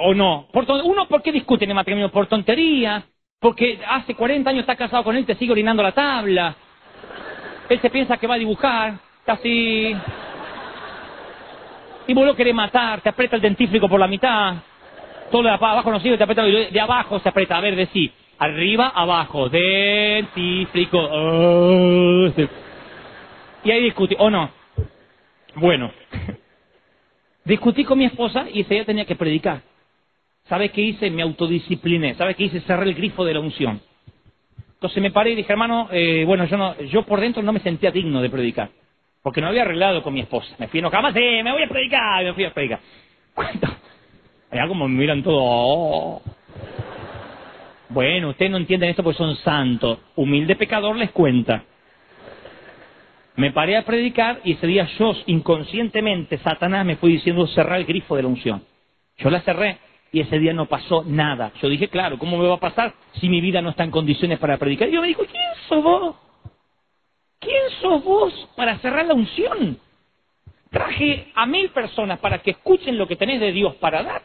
o 0.00 0.14
no. 0.14 0.48
Por 0.52 0.64
uno, 0.84 1.06
¿por 1.08 1.22
qué 1.22 1.32
discuten 1.32 1.70
en 1.70 1.76
matrimonio? 1.76 2.10
Por 2.10 2.26
tontería. 2.26 3.04
Porque 3.40 3.78
hace 3.86 4.14
40 4.14 4.48
años 4.48 4.60
está 4.60 4.76
casado 4.76 5.04
con 5.04 5.16
él, 5.16 5.26
te 5.26 5.34
sigue 5.34 5.52
orinando 5.52 5.82
la 5.82 5.92
tabla. 5.92 6.56
Él 7.68 7.80
se 7.80 7.90
piensa 7.90 8.16
que 8.16 8.26
va 8.26 8.34
a 8.34 8.38
dibujar, 8.38 8.94
casi. 9.24 9.94
Y 12.06 12.14
vos 12.14 12.24
lo 12.24 12.36
querés 12.36 12.54
matar, 12.54 13.00
te 13.00 13.08
aprieta 13.08 13.36
el 13.36 13.42
dentífrico 13.42 13.88
por 13.88 14.00
la 14.00 14.06
mitad. 14.06 14.54
Todo 15.30 15.42
de 15.42 15.50
abajo 15.50 15.90
no 15.90 16.00
sirve, 16.00 16.16
te 16.16 16.22
aprieta 16.22 16.44
de 16.44 16.80
abajo 16.80 17.18
se 17.18 17.28
aprieta. 17.28 17.56
A 17.56 17.60
ver, 17.60 17.74
decí. 17.76 18.12
Arriba, 18.38 18.88
abajo, 18.94 19.48
dentífrico. 19.48 20.98
Oh, 20.98 22.30
y 23.64 23.70
ahí 23.70 23.82
discute, 23.82 24.16
¿o 24.18 24.30
no? 24.30 24.50
Bueno. 25.54 25.90
Discutí 27.44 27.84
con 27.84 27.98
mi 27.98 28.04
esposa 28.04 28.46
y 28.52 28.64
día 28.64 28.84
tenía 28.84 29.04
que 29.04 29.14
predicar. 29.14 29.62
¿Sabes 30.48 30.72
qué 30.72 30.80
hice? 30.80 31.10
Me 31.10 31.22
autodiscipliné. 31.22 32.14
¿Sabes 32.14 32.36
qué 32.36 32.44
hice? 32.44 32.60
Cerré 32.62 32.84
el 32.90 32.94
grifo 32.94 33.24
de 33.24 33.34
la 33.34 33.40
unción. 33.40 33.80
Entonces 34.74 35.02
me 35.02 35.10
paré 35.10 35.30
y 35.30 35.36
dije, 35.36 35.52
hermano, 35.52 35.88
eh, 35.90 36.24
bueno, 36.26 36.44
yo 36.44 36.56
no, 36.56 36.78
yo 36.82 37.04
por 37.04 37.20
dentro 37.20 37.42
no 37.42 37.52
me 37.52 37.60
sentía 37.60 37.90
digno 37.90 38.20
de 38.20 38.30
predicar. 38.30 38.70
Porque 39.22 39.40
no 39.40 39.48
había 39.48 39.62
arreglado 39.62 40.02
con 40.02 40.12
mi 40.12 40.20
esposa. 40.20 40.54
Me 40.58 40.68
fui 40.68 40.80
enojado, 40.80 41.02
más, 41.02 41.14
me 41.14 41.50
voy 41.50 41.62
a 41.62 41.68
predicar, 41.68 42.24
me 42.24 42.34
fui 42.34 42.44
a 42.44 42.52
predicar. 42.52 42.80
Allá 44.50 44.68
como 44.68 44.86
me 44.86 44.98
miran 44.98 45.22
todo. 45.22 45.38
Oh". 45.40 46.22
Bueno, 47.88 48.30
ustedes 48.30 48.50
no 48.50 48.56
entienden 48.56 48.90
esto 48.90 49.02
porque 49.02 49.18
son 49.18 49.36
santos. 49.36 49.98
Humilde 50.16 50.56
pecador 50.56 50.96
les 50.96 51.10
cuenta. 51.12 51.64
Me 53.36 53.52
paré 53.52 53.76
a 53.76 53.84
predicar 53.84 54.40
y 54.44 54.52
ese 54.52 54.66
día 54.66 54.88
yo 54.98 55.14
inconscientemente, 55.26 56.38
Satanás 56.38 56.86
me 56.86 56.96
fue 56.96 57.10
diciendo 57.10 57.46
cerrar 57.48 57.78
el 57.78 57.86
grifo 57.86 58.16
de 58.16 58.22
la 58.22 58.28
unción. 58.28 58.64
Yo 59.18 59.30
la 59.30 59.42
cerré 59.42 59.78
y 60.10 60.20
ese 60.20 60.38
día 60.38 60.54
no 60.54 60.66
pasó 60.66 61.04
nada. 61.06 61.52
Yo 61.60 61.68
dije, 61.68 61.88
claro, 61.88 62.18
¿cómo 62.18 62.38
me 62.38 62.48
va 62.48 62.54
a 62.54 62.60
pasar 62.60 62.94
si 63.20 63.28
mi 63.28 63.40
vida 63.40 63.60
no 63.60 63.70
está 63.70 63.84
en 63.84 63.90
condiciones 63.90 64.38
para 64.38 64.56
predicar? 64.56 64.88
Y 64.88 64.92
yo 64.92 65.02
me 65.02 65.08
dijo, 65.08 65.24
¿quién 65.30 65.44
sos 65.68 65.84
vos? 65.84 66.16
¿Quién 67.38 67.62
sos 67.82 68.02
vos 68.02 68.48
para 68.56 68.78
cerrar 68.78 69.06
la 69.06 69.14
unción? 69.14 69.78
Traje 70.70 71.30
a 71.34 71.46
mil 71.46 71.68
personas 71.70 72.18
para 72.18 72.38
que 72.38 72.52
escuchen 72.52 72.96
lo 72.96 73.06
que 73.06 73.16
tenés 73.16 73.38
de 73.38 73.52
Dios 73.52 73.74
para 73.76 74.02
dar 74.02 74.22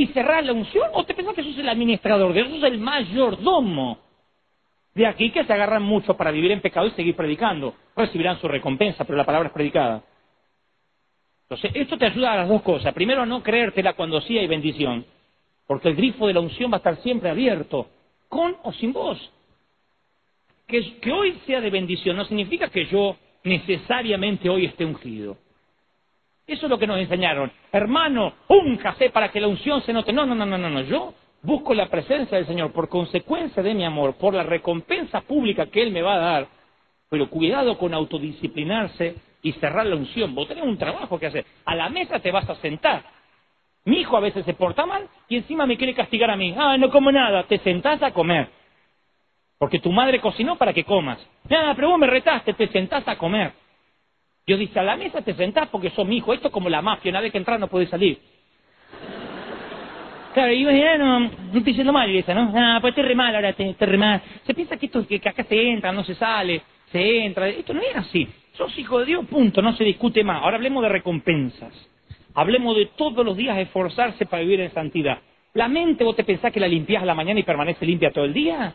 y 0.00 0.06
cerrar 0.08 0.44
la 0.44 0.54
unción. 0.54 0.88
¿O 0.94 1.04
te 1.04 1.14
pensás 1.14 1.34
que 1.34 1.42
sos 1.42 1.58
el 1.58 1.68
administrador 1.68 2.32
de 2.32 2.40
eso? 2.40 2.50
Sos 2.50 2.64
el 2.64 2.78
mayordomo. 2.78 3.98
De 4.94 5.06
aquí 5.06 5.30
que 5.30 5.44
se 5.44 5.52
agarran 5.52 5.82
mucho 5.82 6.16
para 6.16 6.30
vivir 6.30 6.50
en 6.52 6.62
pecado 6.62 6.86
y 6.86 6.90
seguir 6.92 7.14
predicando. 7.14 7.74
Recibirán 7.94 8.40
su 8.40 8.48
recompensa, 8.48 9.04
pero 9.04 9.18
la 9.18 9.26
palabra 9.26 9.48
es 9.48 9.52
predicada. 9.52 10.02
Entonces, 11.42 11.72
esto 11.74 11.98
te 11.98 12.06
ayuda 12.06 12.32
a 12.32 12.36
las 12.36 12.48
dos 12.48 12.62
cosas. 12.62 12.94
Primero, 12.94 13.22
a 13.22 13.26
no 13.26 13.42
creértela 13.42 13.92
cuando 13.92 14.20
sí 14.22 14.38
hay 14.38 14.46
bendición, 14.46 15.04
porque 15.66 15.88
el 15.88 15.96
grifo 15.96 16.26
de 16.26 16.32
la 16.32 16.40
unción 16.40 16.70
va 16.70 16.76
a 16.76 16.78
estar 16.78 16.96
siempre 17.02 17.28
abierto, 17.28 17.88
con 18.28 18.56
o 18.62 18.72
sin 18.72 18.92
vos. 18.92 19.18
Que, 20.66 20.98
que 20.98 21.12
hoy 21.12 21.38
sea 21.46 21.60
de 21.60 21.68
bendición 21.68 22.16
no 22.16 22.24
significa 22.24 22.68
que 22.68 22.86
yo 22.86 23.16
necesariamente 23.44 24.48
hoy 24.48 24.64
esté 24.64 24.84
ungido. 24.84 25.36
Eso 26.50 26.66
es 26.66 26.70
lo 26.70 26.80
que 26.80 26.86
nos 26.88 26.98
enseñaron. 26.98 27.52
Hermano, 27.70 28.34
úncase 28.48 29.10
para 29.10 29.30
que 29.30 29.40
la 29.40 29.46
unción 29.46 29.82
se 29.82 29.92
note. 29.92 30.12
No, 30.12 30.26
no, 30.26 30.34
no, 30.34 30.44
no, 30.44 30.58
no. 30.58 30.80
Yo 30.80 31.14
busco 31.42 31.72
la 31.74 31.86
presencia 31.86 32.36
del 32.36 32.46
Señor 32.48 32.72
por 32.72 32.88
consecuencia 32.88 33.62
de 33.62 33.72
mi 33.72 33.84
amor, 33.84 34.14
por 34.14 34.34
la 34.34 34.42
recompensa 34.42 35.20
pública 35.20 35.66
que 35.66 35.80
Él 35.80 35.92
me 35.92 36.02
va 36.02 36.14
a 36.14 36.18
dar, 36.18 36.48
pero 37.08 37.30
cuidado 37.30 37.78
con 37.78 37.94
autodisciplinarse 37.94 39.14
y 39.42 39.52
cerrar 39.52 39.86
la 39.86 39.94
unción. 39.94 40.34
Vos 40.34 40.48
tenés 40.48 40.64
un 40.64 40.76
trabajo 40.76 41.20
que 41.20 41.26
hacer. 41.26 41.46
A 41.66 41.76
la 41.76 41.88
mesa 41.88 42.18
te 42.18 42.32
vas 42.32 42.50
a 42.50 42.56
sentar. 42.56 43.04
Mi 43.84 44.00
hijo 44.00 44.16
a 44.16 44.20
veces 44.20 44.44
se 44.44 44.54
porta 44.54 44.84
mal 44.86 45.08
y 45.28 45.36
encima 45.36 45.66
me 45.66 45.76
quiere 45.76 45.94
castigar 45.94 46.30
a 46.32 46.36
mí. 46.36 46.52
Ah, 46.58 46.76
no 46.76 46.90
como 46.90 47.12
nada. 47.12 47.44
Te 47.44 47.58
sentás 47.58 48.02
a 48.02 48.10
comer. 48.10 48.48
Porque 49.56 49.78
tu 49.78 49.92
madre 49.92 50.20
cocinó 50.20 50.56
para 50.56 50.72
que 50.72 50.82
comas. 50.82 51.24
Nada, 51.48 51.76
pero 51.76 51.90
vos 51.90 51.98
me 51.98 52.08
retaste, 52.08 52.54
te 52.54 52.66
sentás 52.68 53.06
a 53.06 53.16
comer. 53.16 53.52
Yo 54.46 54.56
dije, 54.56 54.78
a 54.78 54.82
la 54.82 54.96
mesa 54.96 55.22
te 55.22 55.34
sentás 55.34 55.68
porque 55.68 55.90
sos 55.90 56.06
mi 56.06 56.16
hijo. 56.16 56.32
Esto 56.32 56.48
es 56.48 56.52
como 56.52 56.68
la 56.68 56.82
mafia, 56.82 57.10
una 57.10 57.20
vez 57.20 57.32
que 57.32 57.38
entras 57.38 57.60
no 57.60 57.68
puedes 57.68 57.88
salir. 57.88 58.18
Claro, 60.34 60.52
y 60.52 60.62
yo 60.62 60.98
no, 60.98 61.20
no 61.20 61.26
estoy 61.26 61.62
diciendo 61.62 61.92
mal 61.92 62.08
¿no? 62.12 62.52
Ah, 62.54 62.78
pues 62.80 62.94
te 62.94 63.02
re 63.02 63.14
mal 63.16 63.34
ahora, 63.34 63.52
te, 63.52 63.74
re 63.78 63.98
mal. 63.98 64.22
Se 64.46 64.54
piensa 64.54 64.76
que 64.76 64.86
esto 64.86 65.04
que, 65.06 65.18
que 65.18 65.28
acá 65.28 65.42
se 65.42 65.70
entra, 65.70 65.92
no 65.92 66.04
se 66.04 66.14
sale, 66.14 66.62
se 66.92 67.24
entra. 67.24 67.48
Esto 67.48 67.74
no 67.74 67.80
es 67.80 67.96
así. 67.96 68.28
Sos 68.52 68.76
hijo 68.78 69.00
de 69.00 69.06
Dios, 69.06 69.26
punto, 69.26 69.60
no 69.60 69.72
se 69.74 69.82
discute 69.82 70.22
más. 70.22 70.42
Ahora 70.42 70.56
hablemos 70.56 70.82
de 70.82 70.88
recompensas. 70.88 71.72
Hablemos 72.34 72.76
de 72.76 72.86
todos 72.96 73.24
los 73.24 73.36
días 73.36 73.58
esforzarse 73.58 74.26
para 74.26 74.42
vivir 74.42 74.60
en 74.60 74.72
santidad. 74.72 75.18
La 75.54 75.66
mente, 75.66 76.04
vos 76.04 76.14
te 76.14 76.22
pensás 76.22 76.52
que 76.52 76.60
la 76.60 76.68
limpias 76.68 77.02
a 77.02 77.06
la 77.06 77.14
mañana 77.14 77.40
y 77.40 77.42
permanece 77.42 77.84
limpia 77.84 78.12
todo 78.12 78.24
el 78.24 78.32
día. 78.32 78.72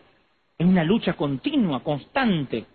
Es 0.58 0.66
una 0.66 0.84
lucha 0.84 1.14
continua, 1.14 1.82
constante. 1.82 2.66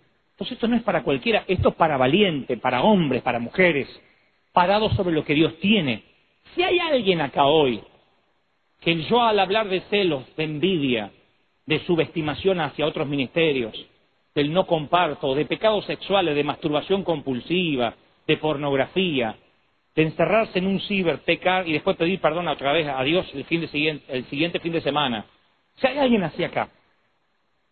Entonces 0.41 0.57
esto 0.57 0.67
no 0.67 0.75
es 0.75 0.81
para 0.81 1.03
cualquiera, 1.03 1.43
esto 1.47 1.69
es 1.69 1.75
para 1.75 1.97
valientes, 1.97 2.59
para 2.59 2.81
hombres, 2.81 3.21
para 3.21 3.37
mujeres, 3.37 3.87
parados 4.51 4.91
sobre 4.95 5.13
lo 5.13 5.23
que 5.23 5.35
Dios 5.35 5.55
tiene. 5.59 6.01
Si 6.55 6.63
hay 6.63 6.79
alguien 6.79 7.21
acá 7.21 7.45
hoy 7.45 7.79
que 8.79 9.03
yo 9.03 9.21
al 9.21 9.37
hablar 9.37 9.69
de 9.69 9.81
celos, 9.81 10.23
de 10.35 10.43
envidia, 10.43 11.11
de 11.67 11.85
subestimación 11.85 12.59
hacia 12.59 12.87
otros 12.87 13.07
ministerios, 13.07 13.71
del 14.33 14.51
no 14.51 14.65
comparto, 14.65 15.35
de 15.35 15.45
pecados 15.45 15.85
sexuales, 15.85 16.33
de 16.33 16.43
masturbación 16.43 17.03
compulsiva, 17.03 17.93
de 18.25 18.37
pornografía, 18.37 19.35
de 19.93 20.01
encerrarse 20.01 20.57
en 20.57 20.65
un 20.65 20.79
ciber, 20.79 21.19
pecar 21.19 21.67
y 21.67 21.73
después 21.73 21.97
pedir 21.97 22.19
perdón 22.19 22.47
otra 22.47 22.73
vez 22.73 22.87
a 22.87 23.03
Dios 23.03 23.29
el, 23.35 23.45
fin 23.45 23.61
de 23.61 23.67
siguiente, 23.67 24.05
el 24.07 24.25
siguiente 24.25 24.59
fin 24.59 24.73
de 24.73 24.81
semana. 24.81 25.23
Si 25.75 25.85
hay 25.85 25.99
alguien 25.99 26.23
así 26.23 26.43
acá, 26.43 26.67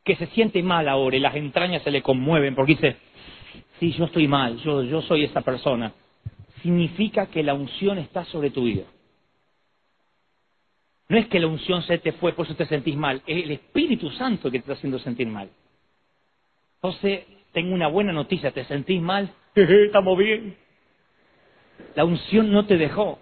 que 0.10 0.15
se 0.15 0.34
siente 0.34 0.64
mal 0.64 0.90
ahora 0.90 1.18
y 1.18 1.19
las 1.19 1.36
entrañas 1.36 1.84
se 1.84 1.91
le 1.91 2.02
conmueven 2.02 2.56
porque 2.56 2.73
dice, 2.73 2.95
sí, 3.80 3.91
yo 3.91 4.06
estoy 4.06 4.27
mal, 4.27 4.57
yo, 4.57 4.81
yo 4.81 5.03
soy 5.03 5.26
esa 5.26 5.41
persona, 5.41 5.94
significa 6.64 7.27
que 7.27 7.44
la 7.44 7.53
unción 7.53 7.99
está 7.99 8.26
sobre 8.26 8.49
tu 8.49 8.64
vida. 8.64 8.86
No 11.10 11.18
es 11.19 11.27
que 11.27 11.40
la 11.40 11.45
unción 11.45 11.84
se 11.84 11.99
te 11.99 12.14
fue, 12.14 12.34
por 12.34 12.48
eso 12.48 12.56
te 12.56 12.65
sentís 12.65 12.95
mal. 12.95 13.22
Es 13.27 13.44
el 13.44 13.52
Espíritu 13.52 14.10
Santo 14.10 14.49
que 14.49 14.57
te 14.57 14.64
está 14.64 14.73
haciendo 14.73 14.98
sentir 14.98 15.27
mal. 15.27 15.52
Entonces, 16.81 17.26
tengo 17.52 17.76
una 17.76 17.88
buena 17.88 18.11
noticia. 18.11 18.49
¿Te 18.49 18.65
sentís 18.65 19.02
mal? 19.02 19.31
Estamos 19.56 20.18
bien. 20.18 20.57
La 21.95 22.03
unción 22.03 22.52
no 22.52 22.65
te 22.65 22.77
dejó. 22.77 23.19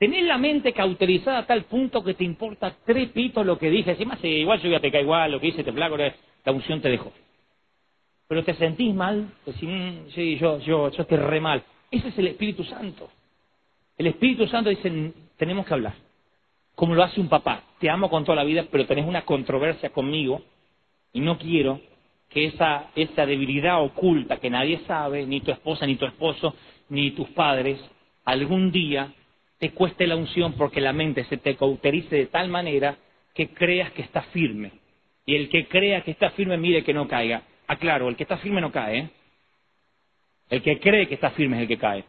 Tenés 0.00 0.24
la 0.24 0.38
mente 0.38 0.72
cauterizada 0.72 1.40
a 1.40 1.46
tal 1.46 1.64
punto 1.64 2.02
que 2.02 2.14
te 2.14 2.24
importa 2.24 2.74
tres 2.86 3.10
pitos 3.10 3.44
lo 3.44 3.58
que 3.58 3.68
dije. 3.68 3.90
Encima, 3.90 4.18
igual 4.22 4.58
yo 4.60 4.70
voy 4.70 4.76
a 4.76 4.80
pecar 4.80 5.02
igual, 5.02 5.30
lo 5.30 5.38
que 5.38 5.48
hice 5.48 5.62
te 5.62 5.74
plago, 5.74 5.98
la 5.98 6.52
unción 6.52 6.80
te 6.80 6.88
dejó. 6.88 7.12
Pero 8.26 8.42
te 8.42 8.54
sentís 8.54 8.94
mal, 8.94 9.28
decís, 9.44 9.68
mm, 9.68 10.10
sí, 10.14 10.38
yo, 10.38 10.58
yo, 10.60 10.90
yo 10.90 11.02
estoy 11.02 11.18
re 11.18 11.40
mal. 11.40 11.62
Ese 11.90 12.08
es 12.08 12.18
el 12.18 12.28
Espíritu 12.28 12.64
Santo. 12.64 13.10
El 13.98 14.06
Espíritu 14.06 14.46
Santo 14.46 14.70
dice, 14.70 15.12
tenemos 15.36 15.66
que 15.66 15.74
hablar 15.74 15.94
como 16.80 16.94
lo 16.94 17.02
hace 17.02 17.20
un 17.20 17.28
papá. 17.28 17.62
Te 17.78 17.90
amo 17.90 18.08
con 18.08 18.24
toda 18.24 18.36
la 18.36 18.44
vida, 18.44 18.64
pero 18.70 18.86
tenés 18.86 19.06
una 19.06 19.26
controversia 19.26 19.90
conmigo 19.90 20.40
Y 21.12 21.20
no 21.20 21.36
quiero 21.36 21.78
que 22.30 22.46
esa, 22.46 22.86
esa 22.94 23.26
debilidad 23.26 23.82
oculta 23.82 24.38
que 24.38 24.48
nadie 24.48 24.80
sabe, 24.86 25.26
ni 25.26 25.42
tu 25.42 25.50
esposa, 25.50 25.84
ni 25.84 25.96
tu 25.96 26.06
esposo, 26.06 26.54
ni 26.88 27.10
tus 27.10 27.28
padres, 27.30 27.78
algún 28.24 28.72
día 28.72 29.12
te 29.60 29.70
cueste 29.72 30.06
la 30.06 30.16
unción 30.16 30.54
porque 30.54 30.80
la 30.80 30.92
mente 30.92 31.24
se 31.24 31.36
te 31.36 31.54
cauterice 31.54 32.16
de 32.16 32.26
tal 32.26 32.48
manera 32.48 32.96
que 33.34 33.48
creas 33.48 33.92
que 33.92 34.02
está 34.02 34.22
firme. 34.22 34.72
Y 35.26 35.36
el 35.36 35.50
que 35.50 35.68
crea 35.68 36.00
que 36.00 36.10
está 36.10 36.30
firme, 36.30 36.56
mire 36.56 36.82
que 36.82 36.94
no 36.94 37.06
caiga. 37.06 37.42
Aclaro, 37.66 38.08
el 38.08 38.16
que 38.16 38.24
está 38.24 38.38
firme 38.38 38.62
no 38.62 38.72
cae. 38.72 38.98
¿eh? 38.98 39.08
El 40.48 40.62
que 40.62 40.80
cree 40.80 41.06
que 41.06 41.14
está 41.14 41.30
firme 41.32 41.58
es 41.58 41.62
el 41.62 41.68
que 41.68 41.76
cae. 41.76 42.04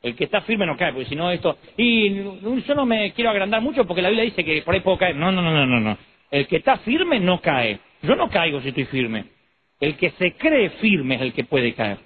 El 0.00 0.14
que 0.14 0.24
está 0.24 0.42
firme 0.42 0.64
no 0.64 0.76
cae, 0.76 0.92
porque 0.92 1.08
si 1.08 1.16
no 1.16 1.30
esto... 1.30 1.58
Y 1.76 2.14
yo 2.14 2.74
no 2.76 2.86
me 2.86 3.12
quiero 3.12 3.30
agrandar 3.30 3.60
mucho 3.60 3.84
porque 3.84 4.00
la 4.00 4.08
Biblia 4.08 4.24
dice 4.24 4.44
que 4.44 4.62
por 4.62 4.72
ahí 4.72 4.80
puedo 4.80 4.96
caer. 4.96 5.16
No, 5.16 5.32
no, 5.32 5.42
no, 5.42 5.50
no, 5.50 5.66
no. 5.66 5.80
no. 5.80 5.98
El 6.30 6.46
que 6.46 6.56
está 6.56 6.78
firme 6.78 7.18
no 7.18 7.40
cae. 7.40 7.80
Yo 8.02 8.14
no 8.14 8.30
caigo 8.30 8.60
si 8.60 8.68
estoy 8.68 8.84
firme. 8.84 9.24
El 9.80 9.96
que 9.96 10.10
se 10.12 10.34
cree 10.34 10.70
firme 10.70 11.16
es 11.16 11.20
el 11.20 11.32
que 11.32 11.44
puede 11.44 11.74
caer. 11.74 11.98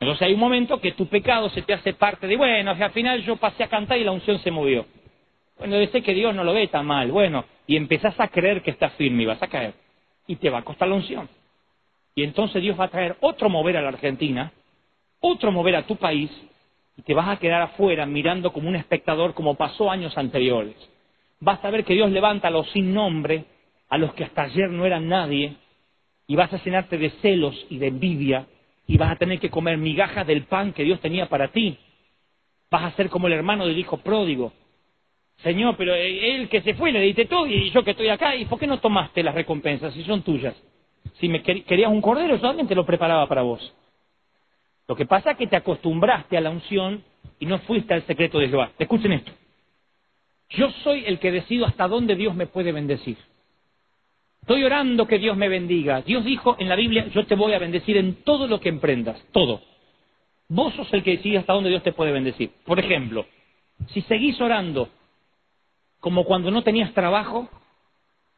Entonces 0.00 0.26
hay 0.26 0.32
un 0.32 0.40
momento 0.40 0.80
que 0.80 0.92
tu 0.92 1.06
pecado 1.06 1.50
se 1.50 1.60
te 1.60 1.74
hace 1.74 1.92
parte 1.92 2.26
de, 2.26 2.36
bueno, 2.36 2.70
al 2.70 2.90
final 2.90 3.22
yo 3.22 3.36
pasé 3.36 3.64
a 3.64 3.68
cantar 3.68 3.98
y 3.98 4.04
la 4.04 4.12
unción 4.12 4.38
se 4.38 4.50
movió. 4.50 4.86
Bueno, 5.58 5.76
debe 5.76 6.02
que 6.02 6.14
Dios 6.14 6.34
no 6.34 6.42
lo 6.42 6.54
ve 6.54 6.68
tan 6.68 6.86
mal. 6.86 7.12
Bueno, 7.12 7.44
y 7.66 7.76
empezás 7.76 8.18
a 8.18 8.28
creer 8.28 8.62
que 8.62 8.70
estás 8.70 8.94
firme 8.94 9.24
y 9.24 9.26
vas 9.26 9.42
a 9.42 9.48
caer. 9.48 9.74
Y 10.26 10.36
te 10.36 10.48
va 10.48 10.58
a 10.58 10.62
costar 10.62 10.88
la 10.88 10.94
unción. 10.94 11.28
Y 12.14 12.22
entonces 12.22 12.62
Dios 12.62 12.80
va 12.80 12.84
a 12.84 12.90
traer 12.90 13.16
otro 13.20 13.50
mover 13.50 13.76
a 13.76 13.82
la 13.82 13.88
Argentina, 13.88 14.50
otro 15.20 15.52
mover 15.52 15.76
a 15.76 15.86
tu 15.86 15.96
país, 15.96 16.30
y 16.96 17.02
te 17.02 17.12
vas 17.12 17.28
a 17.28 17.38
quedar 17.38 17.60
afuera 17.60 18.06
mirando 18.06 18.54
como 18.54 18.70
un 18.70 18.76
espectador 18.76 19.34
como 19.34 19.54
pasó 19.54 19.90
años 19.90 20.16
anteriores. 20.16 20.76
Vas 21.40 21.62
a 21.62 21.70
ver 21.70 21.84
que 21.84 21.94
Dios 21.94 22.10
levanta 22.10 22.48
a 22.48 22.50
los 22.50 22.70
sin 22.70 22.94
nombre, 22.94 23.44
a 23.90 23.98
los 23.98 24.14
que 24.14 24.24
hasta 24.24 24.42
ayer 24.42 24.70
no 24.70 24.86
eran 24.86 25.08
nadie, 25.08 25.56
y 26.26 26.36
vas 26.36 26.52
a 26.54 26.62
llenarte 26.62 26.96
de 26.96 27.10
celos 27.22 27.66
y 27.68 27.76
de 27.76 27.88
envidia 27.88 28.46
y 28.90 28.96
vas 28.96 29.12
a 29.12 29.16
tener 29.16 29.38
que 29.38 29.50
comer 29.50 29.78
migajas 29.78 30.26
del 30.26 30.42
pan 30.46 30.72
que 30.72 30.82
Dios 30.82 31.00
tenía 31.00 31.28
para 31.28 31.52
ti. 31.52 31.78
Vas 32.72 32.92
a 32.92 32.96
ser 32.96 33.08
como 33.08 33.28
el 33.28 33.34
hermano 33.34 33.64
del 33.64 33.78
hijo 33.78 33.98
pródigo. 33.98 34.52
Señor, 35.44 35.76
pero 35.76 35.94
él 35.94 36.48
que 36.48 36.60
se 36.62 36.74
fue 36.74 36.90
le 36.90 37.00
diste 37.00 37.26
todo 37.26 37.46
y 37.46 37.70
yo 37.70 37.84
que 37.84 37.92
estoy 37.92 38.08
acá, 38.08 38.34
¿y 38.34 38.46
por 38.46 38.58
qué 38.58 38.66
no 38.66 38.80
tomaste 38.80 39.22
las 39.22 39.36
recompensas 39.36 39.94
si 39.94 40.02
son 40.02 40.22
tuyas? 40.22 40.60
Si 41.20 41.28
me 41.28 41.40
querías 41.40 41.88
un 41.88 42.00
cordero, 42.00 42.34
yo 42.34 42.42
también 42.42 42.66
te 42.66 42.74
lo 42.74 42.84
preparaba 42.84 43.28
para 43.28 43.42
vos. 43.42 43.72
Lo 44.88 44.96
que 44.96 45.06
pasa 45.06 45.30
es 45.30 45.36
que 45.36 45.46
te 45.46 45.54
acostumbraste 45.54 46.36
a 46.36 46.40
la 46.40 46.50
unción 46.50 47.04
y 47.38 47.46
no 47.46 47.60
fuiste 47.60 47.94
al 47.94 48.02
secreto 48.06 48.40
de 48.40 48.48
Jehová. 48.48 48.72
Escuchen 48.76 49.12
esto. 49.12 49.30
Yo 50.48 50.68
soy 50.82 51.04
el 51.06 51.20
que 51.20 51.30
decido 51.30 51.64
hasta 51.64 51.86
dónde 51.86 52.16
Dios 52.16 52.34
me 52.34 52.48
puede 52.48 52.72
bendecir. 52.72 53.18
Estoy 54.42 54.64
orando 54.64 55.06
que 55.06 55.18
Dios 55.18 55.36
me 55.36 55.48
bendiga. 55.48 56.02
Dios 56.02 56.24
dijo 56.24 56.56
en 56.58 56.68
la 56.68 56.76
Biblia, 56.76 57.06
yo 57.08 57.26
te 57.26 57.34
voy 57.34 57.52
a 57.52 57.58
bendecir 57.58 57.96
en 57.96 58.22
todo 58.24 58.46
lo 58.46 58.60
que 58.60 58.68
emprendas, 58.68 59.22
todo. 59.32 59.62
Vos 60.48 60.74
sos 60.74 60.92
el 60.92 61.04
que 61.04 61.12
decide 61.12 61.38
hasta 61.38 61.52
dónde 61.52 61.70
Dios 61.70 61.82
te 61.82 61.92
puede 61.92 62.12
bendecir. 62.12 62.50
Por 62.64 62.80
ejemplo, 62.80 63.26
si 63.88 64.02
seguís 64.02 64.40
orando 64.40 64.88
como 66.00 66.24
cuando 66.24 66.50
no 66.50 66.62
tenías 66.62 66.92
trabajo, 66.92 67.48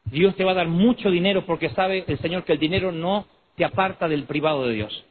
Dios 0.05 0.35
te 0.35 0.43
va 0.43 0.51
a 0.51 0.55
dar 0.55 0.67
mucho 0.67 1.09
dinero 1.09 1.45
porque 1.45 1.69
sabe 1.69 2.03
el 2.07 2.19
Señor 2.19 2.43
que 2.43 2.53
el 2.53 2.59
dinero 2.59 2.91
no 2.91 3.25
te 3.55 3.65
aparta 3.65 4.07
del 4.07 4.25
privado 4.25 4.67
de 4.67 4.73
Dios. 4.73 5.05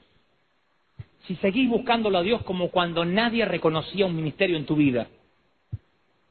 Si 1.27 1.37
seguís 1.37 1.69
buscándolo 1.69 2.19
a 2.19 2.23
Dios 2.23 2.43
como 2.43 2.69
cuando 2.69 3.05
nadie 3.05 3.45
reconocía 3.45 4.07
un 4.07 4.17
ministerio 4.17 4.57
en 4.57 4.67
tu 4.67 4.77
vida, 4.77 5.09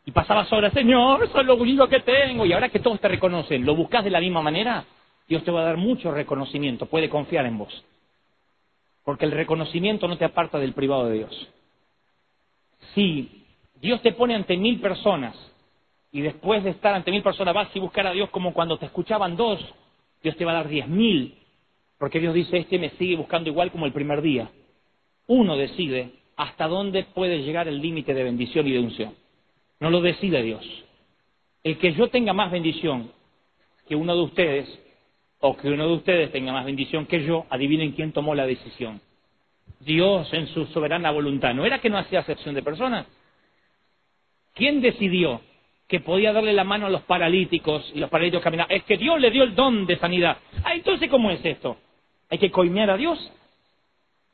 y 0.06 0.12
pasabas 0.12 0.52
horas, 0.52 0.74
Señor, 0.74 1.24
eso 1.24 1.40
es 1.40 1.46
lo 1.46 1.56
único 1.56 1.88
que 1.88 2.00
tengo. 2.00 2.46
Y 2.46 2.54
ahora 2.54 2.70
que 2.70 2.80
todos 2.80 3.00
te 3.00 3.08
reconocen, 3.08 3.66
¿lo 3.66 3.76
buscas 3.76 4.04
de 4.04 4.10
la 4.10 4.20
misma 4.20 4.42
manera? 4.42 4.86
Dios 5.28 5.44
te 5.44 5.52
va 5.52 5.62
a 5.62 5.66
dar 5.66 5.78
mucho 5.78 6.12
reconocimiento, 6.12 6.88
puede 6.88 7.10
confiar 7.10 7.46
en 7.46 7.58
vos. 7.58 7.84
Porque 9.04 9.26
el 9.26 9.32
reconocimiento 9.32 10.08
no 10.08 10.18
te 10.18 10.26
aparta 10.26 10.60
del 10.60 10.74
privado 10.74 11.06
de 11.08 11.20
Dios. 11.20 11.48
Si 12.94 13.46
Dios 13.80 14.02
te 14.02 14.12
pone 14.14 14.36
ante 14.36 14.58
mil 14.58 14.80
personas 14.80 15.36
y 16.12 16.22
después 16.22 16.64
de 16.64 16.72
estar 16.72 16.94
ante 16.94 17.12
mil 17.12 17.24
personas 17.24 17.54
vas 17.54 17.76
y 17.76 17.80
buscar 17.80 18.08
a 18.08 18.12
Dios 18.12 18.30
como 18.30 18.54
cuando 18.54 18.78
te 18.78 18.88
escuchaban 18.88 19.36
dos, 19.36 19.60
Dios 20.22 20.36
te 20.36 20.46
va 20.46 20.52
a 20.52 20.56
dar 20.56 20.68
diez 20.68 20.88
mil. 20.88 21.36
Porque 21.98 22.20
Dios 22.20 22.34
dice, 22.34 22.58
este 22.58 22.80
me 22.80 22.90
sigue 22.92 23.16
buscando 23.16 23.50
igual 23.50 23.72
como 23.72 23.86
el 23.86 23.94
primer 23.94 24.22
día. 24.22 24.50
Uno 25.28 25.56
decide 25.56 26.12
hasta 26.36 26.68
dónde 26.68 27.04
puede 27.04 27.44
llegar 27.44 27.68
el 27.68 27.80
límite 27.80 28.14
de 28.16 28.24
bendición 28.24 28.68
y 28.68 28.72
de 28.72 28.80
unción. 28.80 29.21
No 29.82 29.90
lo 29.90 30.00
decide 30.00 30.44
Dios. 30.44 30.64
El 31.64 31.78
que 31.80 31.94
yo 31.94 32.08
tenga 32.08 32.34
más 32.34 32.52
bendición 32.52 33.12
que 33.88 33.96
uno 33.96 34.16
de 34.16 34.22
ustedes, 34.22 34.80
o 35.40 35.58
que 35.58 35.70
uno 35.70 35.88
de 35.88 35.94
ustedes 35.94 36.32
tenga 36.32 36.54
más 36.54 36.66
bendición 36.66 37.08
que 37.08 37.26
yo, 37.26 37.46
adivinen 37.50 37.92
quién 37.92 38.14
tomó 38.14 38.36
la 38.36 38.46
decisión. 38.46 39.02
Dios 39.80 40.32
en 40.34 40.48
su 40.48 40.68
soberana 40.68 41.10
voluntad. 41.10 41.56
¿No 41.56 41.66
era 41.66 41.80
que 41.80 41.90
no 41.90 41.98
hacía 41.98 42.20
acepción 42.20 42.54
de 42.54 42.62
personas? 42.62 43.08
¿Quién 44.54 44.82
decidió 44.82 45.42
que 45.88 46.00
podía 46.00 46.32
darle 46.32 46.54
la 46.54 46.64
mano 46.64 46.86
a 46.86 46.92
los 46.92 47.02
paralíticos 47.02 47.92
y 47.96 48.00
los 48.00 48.10
paralíticos 48.12 48.44
caminaban? 48.44 48.72
Es 48.72 48.84
que 48.84 48.98
Dios 48.98 49.20
le 49.20 49.32
dio 49.32 49.44
el 49.44 49.56
don 49.56 49.88
de 49.88 49.98
sanidad. 49.98 50.38
Ah, 50.64 50.76
entonces, 50.76 51.10
¿cómo 51.10 51.32
es 51.32 51.44
esto? 51.44 51.78
¿Hay 52.30 52.38
que 52.38 52.52
coimear 52.52 52.92
a 52.92 52.98
Dios? 52.98 53.18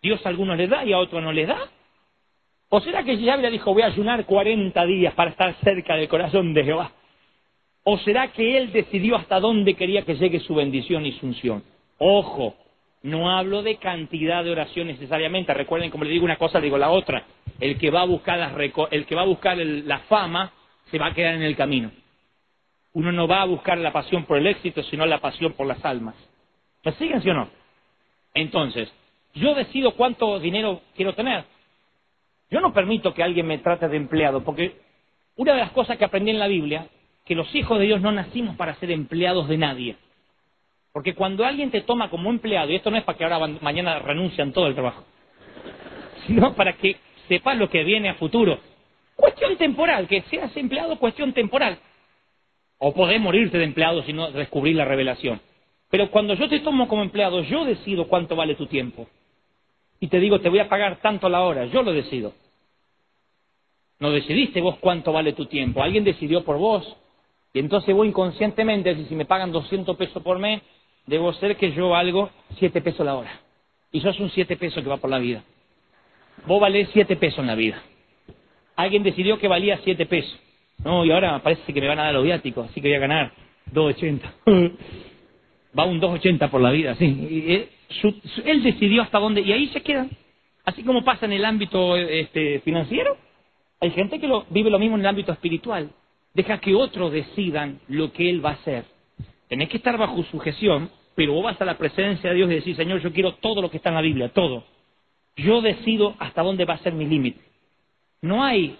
¿Dios 0.02 0.24
a 0.26 0.30
algunos 0.30 0.58
le 0.58 0.68
da 0.68 0.84
y 0.84 0.92
a 0.92 1.00
otros 1.00 1.24
no 1.24 1.32
le 1.32 1.46
da? 1.46 1.58
¿O 2.70 2.82
será 2.82 3.04
que 3.04 3.18
Yahweh 3.18 3.50
dijo, 3.50 3.74
voy 3.74 3.84
a 3.84 3.88
ayunar 3.88 4.26
40 4.26 4.86
días 4.86 5.14
para 5.14 5.32
estar 5.32 5.54
cerca 5.64 5.96
del 5.96 6.10
corazón 6.10 6.54
de 6.54 6.64
Jehová? 6.64 6.92
¿O 7.84 7.98
será 8.00 8.28
que 8.34 8.58
él 8.58 8.74
decidió 8.74 9.16
hasta 9.16 9.40
dónde 9.40 9.76
quería 9.76 10.02
que 10.02 10.16
llegue 10.16 10.42
su 10.42 10.56
bendición 10.56 11.06
y 11.06 11.14
su 11.14 11.26
unción? 11.26 11.64
Ojo, 11.98 12.56
no 13.04 13.32
hablo 13.32 13.64
de 13.64 13.78
cantidad 13.78 14.44
de 14.44 14.52
oración 14.52 14.88
necesariamente. 14.88 15.54
Recuerden, 15.54 15.90
como 15.90 16.04
le 16.04 16.10
digo 16.10 16.26
una 16.26 16.36
cosa, 16.36 16.60
digo 16.60 16.78
la 16.78 16.90
otra. 16.90 17.24
El 17.60 17.78
que 17.78 17.90
va 17.90 18.02
a 18.02 18.06
buscar, 18.06 18.62
el 18.92 19.06
que 19.06 19.16
va 19.16 19.22
a 19.22 19.26
buscar 19.26 19.58
la 19.58 20.00
fama 20.00 20.52
se 20.92 20.98
va 20.98 21.08
a 21.08 21.14
quedar 21.14 21.36
en 21.36 21.44
el 21.44 21.56
camino. 21.56 21.92
Uno 22.94 23.14
no 23.14 23.28
va 23.28 23.44
a 23.44 23.46
buscar 23.46 23.78
la 23.78 23.94
pasión 23.94 24.26
por 24.26 24.38
el 24.38 24.48
éxito, 24.48 24.84
sino 24.84 25.06
la 25.06 25.20
pasión 25.20 25.54
por 25.54 25.68
las 25.68 25.84
almas. 25.86 26.16
¿Me 26.84 26.92
siguen, 26.94 27.22
o 27.30 27.34
no? 27.34 27.50
Entonces, 28.34 28.92
yo 29.34 29.56
decido 29.56 29.92
cuánto 29.92 30.40
dinero 30.40 30.82
quiero 30.96 31.14
tener. 31.14 31.46
Yo 32.50 32.62
no 32.62 32.74
permito 32.74 33.14
que 33.14 33.24
alguien 33.24 33.46
me 33.46 33.58
trate 33.58 33.88
de 33.90 33.98
empleado, 33.98 34.44
porque 34.44 34.78
una 35.36 35.54
de 35.54 35.60
las 35.60 35.72
cosas 35.72 35.98
que 35.98 36.06
aprendí 36.06 36.32
en 36.32 36.40
la 36.40 36.48
Biblia, 36.48 36.88
que 37.26 37.36
los 37.36 37.54
hijos 37.54 37.78
de 37.78 37.86
Dios 37.86 38.02
no 38.02 38.12
nacimos 38.12 38.56
para 38.56 38.76
ser 38.76 38.92
empleados 38.92 39.50
de 39.50 39.58
nadie. 39.58 39.96
Porque 40.94 41.14
cuando 41.14 41.46
alguien 41.46 41.72
te 41.72 41.82
toma 41.82 42.10
como 42.10 42.30
empleado, 42.30 42.72
y 42.72 42.76
esto 42.76 42.90
no 42.90 42.98
es 42.98 43.04
para 43.04 43.18
que 43.18 43.24
ahora 43.26 43.48
mañana 43.62 44.00
renuncian 44.00 44.54
todo 44.54 44.68
el 44.68 44.76
trabajo, 44.76 45.04
sino 46.28 46.54
para 46.56 46.74
que 46.74 46.96
sepas 47.28 47.58
lo 47.58 47.70
que 47.70 47.84
viene 47.84 48.10
a 48.10 48.16
futuro. 48.16 48.60
Cuestión 49.16 49.58
temporal, 49.58 50.08
que 50.08 50.22
seas 50.24 50.56
empleado, 50.56 50.98
cuestión 50.98 51.34
temporal. 51.34 51.80
O 52.78 52.94
podés 52.94 53.20
morirte 53.20 53.58
de 53.58 53.66
empleado 53.66 54.04
si 54.04 54.14
no 54.14 54.32
descubrir 54.32 54.76
la 54.76 54.86
revelación. 54.86 55.42
Pero 55.90 56.12
cuando 56.12 56.36
yo 56.36 56.48
te 56.48 56.60
tomo 56.60 56.88
como 56.88 57.02
empleado, 57.02 57.42
yo 57.42 57.66
decido 57.66 58.08
cuánto 58.08 58.36
vale 58.36 58.56
tu 58.56 58.68
tiempo 58.68 59.08
y 60.00 60.08
te 60.08 60.20
digo, 60.20 60.40
te 60.40 60.50
voy 60.50 60.60
a 60.60 60.70
pagar 60.70 61.00
tanto 61.02 61.30
la 61.30 61.42
hora, 61.42 61.66
yo 61.66 61.82
lo 61.82 61.92
decido. 61.92 62.34
No 64.00 64.12
decidiste 64.12 64.62
vos 64.62 64.78
cuánto 64.80 65.12
vale 65.12 65.34
tu 65.34 65.46
tiempo, 65.46 65.82
alguien 65.82 66.04
decidió 66.04 66.44
por 66.44 66.58
vos. 66.58 66.96
Y 67.54 67.60
entonces 67.60 67.96
vos 67.96 68.06
inconscientemente, 68.06 69.06
si 69.06 69.16
me 69.16 69.26
pagan 69.26 69.52
200 69.52 69.98
pesos 69.98 70.22
por 70.22 70.38
mes, 70.38 70.62
debo 71.08 71.34
ser 71.34 71.56
que 71.58 71.72
yo 71.72 71.90
valgo 71.90 72.30
7 72.60 72.82
pesos 72.82 73.06
la 73.06 73.16
hora. 73.16 73.42
Y 73.92 74.02
sos 74.02 74.20
un 74.20 74.30
7 74.30 74.58
pesos 74.58 74.84
que 74.84 74.90
va 74.90 74.98
por 74.98 75.10
la 75.10 75.18
vida. 75.18 75.44
Vos 76.46 76.62
valés 76.62 76.90
7 76.94 77.16
pesos 77.16 77.40
en 77.40 77.48
la 77.48 77.56
vida. 77.56 77.82
Alguien 78.76 79.02
decidió 79.02 79.40
que 79.40 79.48
valía 79.48 79.80
7 79.84 80.06
pesos. 80.06 80.40
No, 80.84 81.04
y 81.04 81.12
ahora 81.12 81.42
parece 81.42 81.74
que 81.74 81.82
me 81.82 81.88
van 81.88 82.00
a 82.00 82.04
dar 82.04 82.14
los 82.14 82.24
viáticos, 82.24 82.70
así 82.70 82.82
que 82.82 82.90
voy 82.90 82.98
a 82.98 83.00
ganar 83.00 83.32
2.80. 83.74 84.22
va 85.78 85.86
un 85.86 86.00
2.80 86.00 86.50
por 86.50 86.62
la 86.62 86.72
vida, 86.72 86.96
sí. 86.96 87.70
Y, 87.90 88.22
él 88.46 88.64
decidió 88.64 89.02
hasta 89.02 89.20
dónde, 89.20 89.42
y 89.42 89.52
ahí 89.52 89.68
se 89.68 89.82
quedan. 89.82 90.10
Así 90.66 90.84
como 90.84 91.04
pasa 91.04 91.26
en 91.26 91.34
el 91.34 91.46
ámbito 91.46 91.96
este, 91.96 92.60
financiero, 92.60 93.18
hay 93.80 93.92
gente 93.92 94.20
que 94.20 94.28
lo, 94.28 94.46
vive 94.50 94.70
lo 94.70 94.80
mismo 94.80 94.96
en 94.96 95.02
el 95.02 95.08
ámbito 95.08 95.32
espiritual. 95.32 95.90
Deja 96.34 96.60
que 96.60 96.76
otros 96.76 97.12
decidan 97.12 97.80
lo 97.88 98.12
que 98.12 98.30
él 98.30 98.44
va 98.44 98.52
a 98.52 98.54
hacer. 98.54 98.86
Tenés 99.48 99.70
que 99.70 99.78
estar 99.78 99.98
bajo 99.98 100.22
sujeción, 100.24 100.90
pero 101.16 101.34
vos 101.34 101.44
vas 101.44 101.62
a 101.62 101.66
la 101.66 101.78
presencia 101.78 102.30
de 102.30 102.36
Dios 102.36 102.52
y 102.52 102.56
decís, 102.56 102.76
Señor, 102.76 103.02
yo 103.02 103.14
quiero 103.14 103.36
todo 103.36 103.62
lo 103.62 103.72
que 103.72 103.78
está 103.78 103.90
en 103.90 103.96
la 103.96 104.02
Biblia, 104.02 104.30
todo. 104.30 104.66
Yo 105.38 105.62
decido 105.62 106.16
hasta 106.20 106.44
dónde 106.44 106.66
va 106.66 106.74
a 106.76 106.80
ser 106.80 106.94
mi 106.94 107.06
límite. 107.06 107.40
No 108.22 108.44
hay 108.44 108.76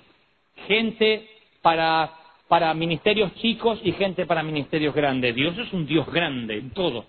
gente 0.68 1.28
para, 1.62 2.12
para 2.48 2.74
ministerios 2.74 3.34
chicos 3.36 3.80
y 3.84 3.92
gente 3.94 4.26
para 4.26 4.44
ministerios 4.44 4.94
grandes. 4.94 5.36
Dios 5.36 5.58
es 5.58 5.72
un 5.72 5.86
Dios 5.86 6.06
grande 6.12 6.58
en 6.58 6.72
todo. 6.72 7.06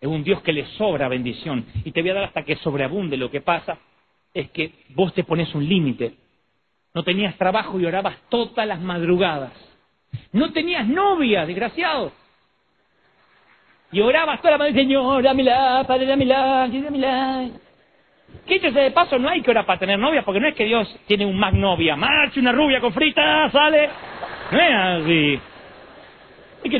Es 0.00 0.08
un 0.08 0.22
Dios 0.22 0.42
que 0.42 0.52
le 0.52 0.64
sobra 0.76 1.08
bendición. 1.08 1.66
Y 1.84 1.92
te 1.92 2.02
voy 2.02 2.10
a 2.10 2.14
dar 2.14 2.24
hasta 2.24 2.44
que 2.44 2.56
sobreabunde. 2.56 3.16
Lo 3.16 3.30
que 3.30 3.40
pasa 3.40 3.78
es 4.32 4.50
que 4.50 4.72
vos 4.90 5.12
te 5.14 5.24
pones 5.24 5.52
un 5.54 5.68
límite. 5.68 6.14
No 6.94 7.02
tenías 7.02 7.36
trabajo 7.36 7.78
y 7.80 7.86
orabas 7.86 8.16
todas 8.28 8.66
las 8.66 8.80
madrugadas. 8.80 9.52
No 10.32 10.52
tenías 10.52 10.86
novia, 10.86 11.44
desgraciado. 11.46 12.12
Y 13.90 14.00
orabas 14.00 14.40
toda 14.40 14.52
la 14.52 14.58
madre, 14.58 14.74
Señor, 14.74 15.22
dámela, 15.22 15.84
Padre, 15.86 16.06
dámela, 16.06 16.68
dámela. 16.68 17.48
Que 18.46 18.54
dicho 18.54 18.70
de 18.70 18.90
paso, 18.90 19.18
no 19.18 19.28
hay 19.28 19.40
que 19.40 19.50
orar 19.50 19.64
para 19.64 19.78
tener 19.78 19.98
novia, 19.98 20.22
porque 20.22 20.40
no 20.40 20.48
es 20.48 20.54
que 20.54 20.64
Dios 20.64 20.88
tiene 21.06 21.24
un 21.24 21.38
más 21.38 21.54
novia. 21.54 21.96
Marcha 21.96 22.40
una 22.40 22.52
rubia 22.52 22.80
con 22.80 22.92
frita, 22.92 23.50
sale. 23.50 23.88
No 24.50 24.60
es 24.60 24.74
así. 24.74 25.40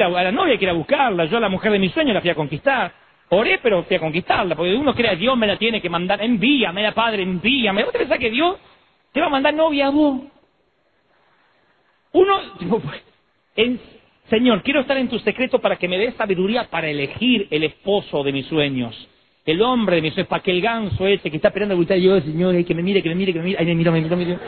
A, 0.02 0.06
a 0.06 0.24
la 0.24 0.32
novia 0.32 0.52
hay 0.52 0.58
que 0.58 0.64
ir 0.64 0.70
a 0.70 0.74
buscarla. 0.74 1.24
Yo 1.24 1.38
a 1.38 1.40
la 1.40 1.48
mujer 1.48 1.72
de 1.72 1.78
mi 1.78 1.88
sueño 1.88 2.12
la 2.12 2.20
fui 2.20 2.30
a 2.30 2.34
conquistar. 2.34 2.92
Oré, 3.30 3.58
pero 3.62 3.84
fui 3.84 3.96
a 3.96 4.00
conquistarla, 4.00 4.56
porque 4.56 4.74
uno 4.74 4.94
cree, 4.94 5.16
Dios 5.16 5.36
me 5.36 5.46
la 5.46 5.58
tiene 5.58 5.82
que 5.82 5.90
mandar. 5.90 6.22
Envíame, 6.22 6.82
la 6.82 6.92
Padre, 6.92 7.22
envíame. 7.22 7.84
¿Vos 7.84 7.92
te 7.92 7.98
pensás 7.98 8.18
que 8.18 8.30
Dios 8.30 8.56
te 9.12 9.20
va 9.20 9.26
a 9.26 9.30
mandar 9.30 9.52
novia 9.52 9.88
a 9.88 9.90
vos? 9.90 10.22
Uno, 12.12 12.40
en, 13.56 13.78
Señor, 14.30 14.62
quiero 14.62 14.80
estar 14.80 14.96
en 14.96 15.08
tu 15.08 15.18
secreto 15.18 15.58
para 15.58 15.76
que 15.76 15.88
me 15.88 15.98
des 15.98 16.14
sabiduría 16.14 16.64
para 16.70 16.88
elegir 16.88 17.48
el 17.50 17.64
esposo 17.64 18.22
de 18.22 18.32
mis 18.32 18.46
sueños. 18.46 19.08
El 19.44 19.60
hombre 19.62 19.96
de 19.96 20.02
mis 20.02 20.14
sueños, 20.14 20.28
para 20.28 20.42
que 20.42 20.50
el 20.50 20.62
ganso 20.62 21.06
ese 21.06 21.30
que 21.30 21.36
está 21.36 21.48
esperando 21.48 21.74
a 21.74 21.78
gritar, 21.78 21.98
yo, 21.98 22.20
Señor, 22.20 22.64
que 22.64 22.74
me 22.74 22.82
mire, 22.82 23.02
que 23.02 23.08
me 23.10 23.14
mire, 23.14 23.32
que 23.32 23.38
me 23.38 23.44
mire, 23.44 23.58
ay, 23.58 23.66
me 23.66 23.74
miro, 23.74 23.92
me 23.92 24.00
miro, 24.00 24.16
me 24.16 24.24
miro. 24.24 24.40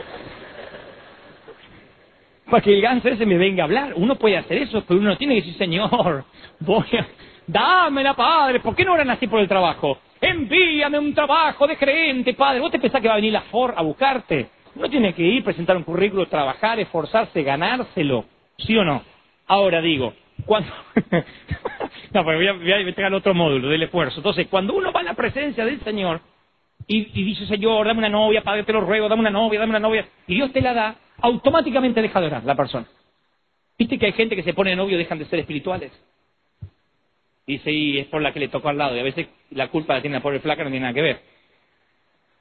Para 2.50 2.62
que 2.62 2.74
el 2.74 2.80
ganso 2.80 3.08
ese 3.08 3.26
me 3.26 3.36
venga 3.36 3.62
a 3.62 3.66
hablar. 3.66 3.92
Uno 3.96 4.16
puede 4.16 4.38
hacer 4.38 4.58
eso, 4.58 4.82
pero 4.86 5.00
uno 5.00 5.16
tiene 5.18 5.34
que 5.34 5.40
decir, 5.42 5.58
Señor, 5.58 6.24
voy 6.60 6.86
a, 6.98 7.06
dámela, 7.50 8.14
Padre, 8.14 8.60
¿por 8.60 8.74
qué 8.74 8.84
no 8.84 8.92
oran 8.92 9.10
así 9.10 9.26
por 9.26 9.40
el 9.40 9.48
trabajo? 9.48 9.98
Envíame 10.20 10.98
un 10.98 11.14
trabajo 11.14 11.66
de 11.66 11.76
creyente, 11.76 12.34
Padre. 12.34 12.60
¿Vos 12.60 12.70
te 12.70 12.78
pensás 12.78 13.00
que 13.00 13.08
va 13.08 13.14
a 13.14 13.16
venir 13.16 13.32
la 13.32 13.42
FOR 13.42 13.74
a 13.76 13.82
buscarte? 13.82 14.48
Uno 14.74 14.88
tiene 14.88 15.14
que 15.14 15.22
ir, 15.22 15.42
presentar 15.42 15.76
un 15.76 15.82
currículo, 15.82 16.26
trabajar, 16.26 16.78
esforzarse, 16.78 17.42
ganárselo. 17.42 18.24
¿Sí 18.58 18.76
o 18.76 18.84
no? 18.84 19.02
Ahora 19.46 19.80
digo, 19.80 20.14
cuando... 20.46 20.70
no, 20.94 22.24
pero 22.24 22.36
voy 22.36 22.46
a, 22.46 22.52
voy 22.52 22.72
a 22.72 22.78
entregar 22.80 23.12
otro 23.14 23.34
módulo 23.34 23.68
del 23.68 23.82
esfuerzo. 23.82 24.18
Entonces, 24.18 24.46
cuando 24.48 24.74
uno 24.74 24.92
va 24.92 25.00
a 25.00 25.04
la 25.04 25.14
presencia 25.14 25.64
del 25.64 25.80
Señor 25.82 26.20
y, 26.86 27.20
y, 27.20 27.24
dice, 27.24 27.46
Señor, 27.46 27.86
dame 27.86 27.98
una 27.98 28.08
novia, 28.08 28.42
Padre, 28.42 28.64
te 28.64 28.72
lo 28.72 28.80
ruego, 28.80 29.08
dame 29.08 29.20
una 29.20 29.30
novia, 29.30 29.58
dame 29.58 29.70
una 29.70 29.80
novia, 29.80 30.06
y 30.26 30.34
Dios 30.34 30.52
te 30.52 30.60
la 30.60 30.72
da, 30.72 30.96
automáticamente 31.20 32.00
deja 32.02 32.20
de 32.20 32.26
orar 32.26 32.44
la 32.44 32.54
persona. 32.54 32.86
¿Viste 33.78 33.98
que 33.98 34.06
hay 34.06 34.12
gente 34.12 34.36
que 34.36 34.42
se 34.42 34.54
pone 34.54 34.76
novio 34.76 34.96
y 34.96 34.98
dejan 34.98 35.18
de 35.18 35.24
ser 35.26 35.40
espirituales? 35.40 35.92
Dice, 37.50 37.72
y 37.72 37.98
es 37.98 38.06
por 38.06 38.22
la 38.22 38.32
que 38.32 38.40
le 38.40 38.48
tocó 38.48 38.68
al 38.68 38.78
lado, 38.78 38.96
y 38.96 39.00
a 39.00 39.02
veces 39.02 39.26
la 39.50 39.68
culpa 39.68 39.94
la 39.94 40.00
tiene 40.00 40.16
la 40.16 40.22
pobre 40.22 40.40
flaca, 40.40 40.62
no 40.62 40.70
tiene 40.70 40.84
nada 40.84 40.94
que 40.94 41.02
ver. 41.02 41.20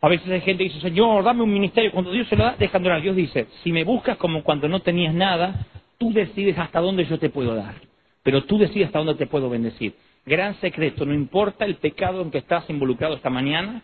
A 0.02 0.08
veces 0.08 0.30
hay 0.30 0.42
gente 0.42 0.64
que 0.64 0.70
dice, 0.70 0.82
Señor, 0.82 1.24
dame 1.24 1.42
un 1.44 1.52
ministerio. 1.52 1.92
Cuando 1.92 2.12
Dios 2.12 2.28
se 2.28 2.36
lo 2.36 2.44
da, 2.44 2.56
dejan 2.58 2.84
de 2.84 2.90
orar. 2.90 3.02
Dios 3.02 3.16
dice, 3.16 3.48
si 3.64 3.72
me 3.72 3.84
buscas 3.84 4.18
como 4.18 4.44
cuando 4.44 4.70
no 4.70 4.82
tenías 4.82 5.14
nada, 5.14 5.66
tú 5.98 6.14
decides 6.14 6.58
hasta 6.58 6.80
dónde 6.80 7.06
yo 7.06 7.20
te 7.20 7.30
puedo 7.30 7.56
dar, 7.56 7.76
pero 8.24 8.44
tú 8.46 8.58
decides 8.58 8.88
hasta 8.88 9.00
dónde 9.00 9.16
te 9.16 9.28
puedo 9.28 9.50
bendecir. 9.50 9.94
Gran 10.26 10.56
secreto, 10.62 11.06
no 11.06 11.14
importa 11.14 11.66
el 11.66 11.76
pecado 11.76 12.22
en 12.22 12.32
que 12.32 12.38
estás 12.38 12.70
involucrado 12.70 13.16
esta 13.16 13.30
mañana, 13.30 13.82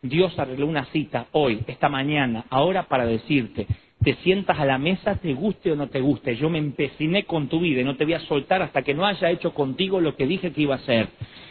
Dios 0.00 0.38
arregló 0.38 0.66
una 0.66 0.84
cita 0.86 1.26
hoy, 1.32 1.64
esta 1.66 1.88
mañana, 1.88 2.44
ahora 2.50 2.84
para 2.84 3.04
decirte, 3.04 3.66
te 4.08 4.14
sientas 4.22 4.58
a 4.58 4.64
la 4.64 4.78
mesa, 4.78 5.16
te 5.16 5.34
guste 5.34 5.70
o 5.70 5.76
no 5.76 5.88
te 5.88 6.00
guste, 6.00 6.34
yo 6.34 6.48
me 6.48 6.56
empeciné 6.56 7.24
con 7.24 7.46
tu 7.46 7.60
vida 7.60 7.82
y 7.82 7.84
no 7.84 7.94
te 7.94 8.04
voy 8.04 8.14
a 8.14 8.20
soltar 8.20 8.62
hasta 8.62 8.80
que 8.80 8.94
no 8.94 9.04
haya 9.04 9.30
hecho 9.30 9.52
contigo 9.52 10.00
lo 10.00 10.16
que 10.16 10.26
dije 10.26 10.50
que 10.50 10.62
iba 10.62 10.76
a 10.76 10.78
hacer. 10.78 11.08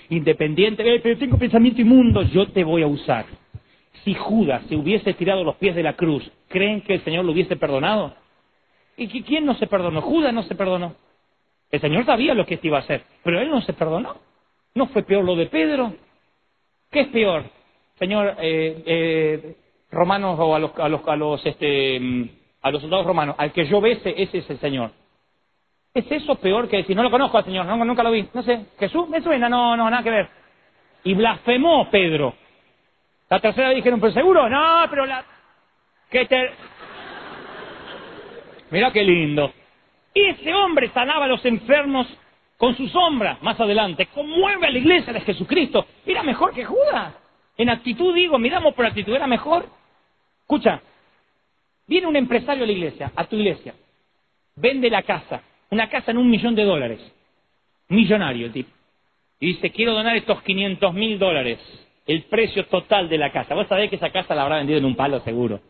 Independiente, 0.09 0.81
eh, 0.81 0.99
pero 0.99 1.19
tengo 1.19 1.38
pensamiento 1.38 1.81
inmundo, 1.81 2.23
yo 2.23 2.47
te 2.47 2.63
voy 2.63 2.81
a 2.81 2.88
usar. 2.88 3.27
Si 4.03 4.15
Judas 4.15 4.63
se 4.67 4.75
hubiese 4.75 5.13
tirado 5.13 5.43
los 5.43 5.57
pies 5.57 5.75
de 5.75 5.84
la 5.84 5.93
cruz, 5.93 6.27
¿creen 6.47 6.81
que 6.81 6.95
el 6.95 7.03
Señor 7.03 7.25
lo 7.25 7.31
hubiese 7.31 7.57
perdonado? 7.57 8.15
¿Y 8.95 9.07
quién 9.21 9.45
no 9.45 9.53
se 9.53 9.67
perdonó? 9.67 10.01
Judas 10.01 10.34
no 10.34 10.41
se 10.41 10.55
perdonó. 10.55 10.95
El 11.69 11.79
Señor 11.79 12.07
sabía 12.07 12.34
lo 12.34 12.47
que 12.47 12.55
este 12.55 12.69
iba 12.69 12.77
a 12.77 12.81
hacer, 12.81 13.03
pero 13.23 13.39
él 13.39 13.51
no 13.51 13.61
se 13.61 13.73
perdonó. 13.73 14.15
¿No 14.73 14.88
fue 14.88 15.03
peor 15.03 15.23
lo 15.23 15.35
de 15.35 15.45
Pedro? 15.45 15.93
¿Qué 16.89 17.01
es 17.01 17.07
peor? 17.09 17.43
Señor, 17.99 18.35
eh, 18.41 18.81
eh, 18.84 19.55
romanos 19.91 20.39
o 20.39 20.55
a 20.55 20.59
los, 20.59 20.71
a 20.79 20.89
los, 20.89 21.07
a 21.07 21.15
los, 21.15 21.45
este, 21.45 21.99
mm, 21.99 22.36
a 22.68 22.72
los 22.72 22.81
soldados 22.81 23.06
romanos, 23.06 23.35
al 23.38 23.52
que 23.52 23.65
yo 23.65 23.81
bese, 23.81 24.14
ese 24.18 24.39
es 24.39 24.49
el 24.49 24.60
Señor. 24.60 24.91
¿Es 25.94 26.06
eso 26.11 26.35
peor 26.35 26.69
que 26.69 26.77
decir, 26.77 26.95
no 26.95 27.03
lo 27.03 27.10
conozco 27.10 27.38
al 27.38 27.45
Señor, 27.45 27.65
no, 27.65 27.84
nunca 27.84 28.03
lo 28.03 28.11
vi? 28.11 28.30
No 28.34 28.44
sé, 28.44 28.68
Jesús 28.80 29.10
me 29.10 29.22
suena, 29.22 29.49
no, 29.49 29.76
no, 29.76 29.89
nada 29.89 30.03
que 30.03 30.11
ver. 30.11 30.30
Y 31.03 31.14
blasfemó 31.14 31.89
Pedro. 31.89 32.35
La 33.30 33.39
tercera 33.39 33.69
vez 33.69 33.77
dijeron, 33.77 33.99
pero 33.99 34.14
seguro, 34.14 34.49
no, 34.49 34.85
pero 34.89 35.06
la... 35.06 35.26
Que 36.10 36.26
te... 36.26 36.52
Mira 38.69 38.91
qué 38.91 39.03
lindo. 39.03 39.52
Ese 40.14 40.53
hombre 40.53 40.89
sanaba 40.89 41.26
a 41.26 41.27
los 41.27 41.44
enfermos 41.45 42.07
con 42.57 42.76
su 42.76 42.88
sombra 42.88 43.38
más 43.41 43.60
adelante. 43.60 44.07
Conmueve 44.07 44.68
a 44.68 44.72
la 44.72 44.77
iglesia 44.77 45.14
de 45.14 45.22
Jesucristo. 45.22 45.85
Era 46.06 46.23
mejor 46.23 46.53
que 46.53 46.65
Judas. 46.65 47.14
En 47.57 47.69
actitud 47.69 48.14
digo, 48.14 48.38
miramos 48.38 48.73
por 48.73 48.85
actitud, 48.85 49.14
era 49.14 49.27
mejor. 49.27 49.65
Escucha, 50.41 50.81
viene 51.88 52.07
un 52.07 52.15
empresario 52.15 52.64
a 52.64 52.68
la 52.68 52.73
iglesia, 52.73 53.11
a 53.15 53.26
tu 53.26 53.35
iglesia, 53.38 53.73
vende 54.55 54.89
la 54.89 55.03
casa, 55.03 55.41
una 55.69 55.89
casa 55.89 56.11
en 56.11 56.18
un 56.18 56.30
millón 56.30 56.55
de 56.55 56.64
dólares. 56.64 56.99
Millonario 57.89 58.47
el 58.47 58.51
tipo. 58.51 58.69
Y 59.39 59.47
dice, 59.47 59.72
quiero 59.72 59.93
donar 59.93 60.18
estos 60.18 60.41
500 60.41 60.93
mil 60.93 61.18
dólares, 61.18 61.59
el 62.05 62.23
precio 62.23 62.65
total 62.65 63.07
de 63.07 63.18
la 63.18 63.31
casa. 63.31 63.55
Vos 63.55 63.68
sabés 63.68 63.89
que 63.89 63.95
esa 63.95 64.09
casa 64.09 64.35
la 64.35 64.43
habrá 64.43 64.57
vendido 64.57 64.80
en 64.80 64.85
un 64.85 64.95
palo 64.95 65.19
seguro, 65.22 65.61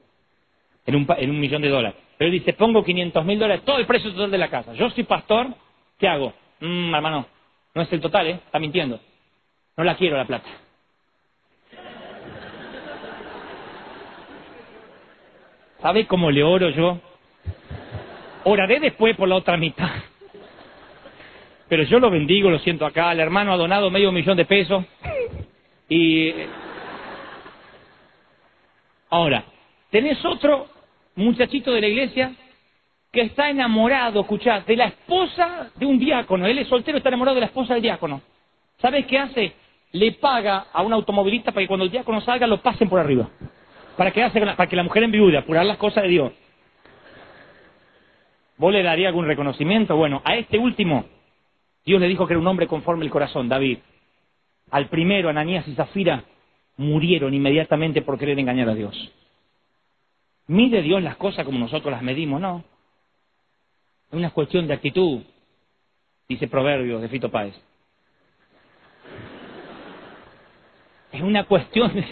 en 0.85 0.95
un, 0.95 1.07
en 1.17 1.29
un 1.29 1.39
millón 1.39 1.61
de 1.61 1.69
dólares. 1.69 1.99
Pero 2.17 2.31
dice, 2.31 2.53
pongo 2.53 2.83
500 2.83 3.25
mil 3.25 3.37
dólares, 3.37 3.63
todo 3.65 3.77
el 3.77 3.85
precio 3.85 4.11
total 4.11 4.31
de 4.31 4.37
la 4.37 4.49
casa. 4.49 4.73
Yo 4.73 4.89
soy 4.89 5.03
pastor, 5.03 5.47
¿qué 5.99 6.07
hago? 6.07 6.33
Mmm, 6.59 6.95
hermano, 6.95 7.27
no 7.75 7.81
es 7.81 7.93
el 7.93 8.01
total, 8.01 8.27
¿eh? 8.27 8.39
Está 8.45 8.57
mintiendo. 8.57 8.99
No 9.75 9.83
la 9.83 9.95
quiero 9.95 10.17
la 10.17 10.25
plata. 10.25 10.49
¿Sabe 15.81 16.07
cómo 16.07 16.31
le 16.31 16.43
oro 16.43 16.69
yo? 16.69 16.99
Oraré 18.43 18.79
después 18.79 19.15
por 19.15 19.27
la 19.27 19.35
otra 19.35 19.57
mitad. 19.57 19.89
Pero 21.69 21.83
yo 21.83 21.99
lo 21.99 22.09
bendigo, 22.09 22.49
lo 22.49 22.59
siento 22.59 22.85
acá. 22.85 23.11
El 23.11 23.19
hermano 23.19 23.53
ha 23.53 23.57
donado 23.57 23.91
medio 23.91 24.11
millón 24.11 24.37
de 24.37 24.45
pesos. 24.45 24.85
Y. 25.89 26.33
Ahora, 29.09 29.43
tenés 29.91 30.23
otro 30.25 30.67
muchachito 31.15 31.71
de 31.71 31.81
la 31.81 31.87
iglesia 31.87 32.33
que 33.11 33.21
está 33.21 33.49
enamorado, 33.49 34.21
escuchá, 34.21 34.61
de 34.61 34.75
la 34.75 34.85
esposa 34.85 35.71
de 35.75 35.85
un 35.85 35.99
diácono. 35.99 36.45
Él 36.45 36.59
es 36.59 36.67
soltero, 36.67 36.97
está 36.97 37.09
enamorado 37.09 37.35
de 37.35 37.41
la 37.41 37.47
esposa 37.47 37.73
del 37.73 37.83
diácono. 37.83 38.21
¿Sabes 38.81 39.05
qué 39.05 39.17
hace? 39.17 39.53
Le 39.91 40.13
paga 40.13 40.67
a 40.71 40.81
un 40.81 40.93
automovilista 40.93 41.51
para 41.51 41.63
que 41.63 41.67
cuando 41.67 41.85
el 41.85 41.91
diácono 41.91 42.21
salga 42.21 42.47
lo 42.47 42.61
pasen 42.61 42.89
por 42.89 42.99
arriba. 42.99 43.29
Para 43.97 44.11
que, 44.11 44.23
hace, 44.23 44.39
para 44.39 44.67
que 44.67 44.75
la 44.75 44.83
mujer 44.83 45.03
enviude, 45.03 45.37
apurar 45.37 45.65
las 45.65 45.77
cosas 45.77 46.03
de 46.03 46.09
Dios. 46.09 46.33
¿Vos 48.57 48.71
le 48.71 48.83
daría 48.83 49.07
algún 49.07 49.25
reconocimiento? 49.25 49.97
Bueno, 49.97 50.21
a 50.23 50.35
este 50.35 50.57
último, 50.57 51.05
Dios 51.83 51.99
le 51.99 52.07
dijo 52.07 52.27
que 52.27 52.33
era 52.33 52.39
un 52.39 52.47
hombre 52.47 52.67
conforme 52.67 53.05
el 53.05 53.11
corazón, 53.11 53.49
David. 53.49 53.79
Al 54.69 54.87
primero, 54.87 55.29
Ananías 55.29 55.67
y 55.67 55.73
Zafira, 55.73 56.23
murieron 56.77 57.33
inmediatamente 57.33 58.03
por 58.03 58.19
querer 58.19 58.37
engañar 58.37 58.69
a 58.69 58.75
Dios. 58.75 58.95
¿Mide 60.45 60.81
Dios 60.83 61.01
las 61.01 61.17
cosas 61.17 61.43
como 61.43 61.57
nosotros 61.57 61.91
las 61.91 62.03
medimos? 62.03 62.39
No. 62.39 62.63
Es 64.09 64.13
una 64.13 64.29
cuestión 64.29 64.67
de 64.67 64.75
actitud, 64.75 65.21
dice 66.29 66.47
Proverbios 66.47 67.01
de 67.01 67.09
Fito 67.09 67.29
Páez. 67.29 67.55
Es 71.11 71.21
una 71.21 71.45
cuestión 71.45 71.93
de... 71.95 72.05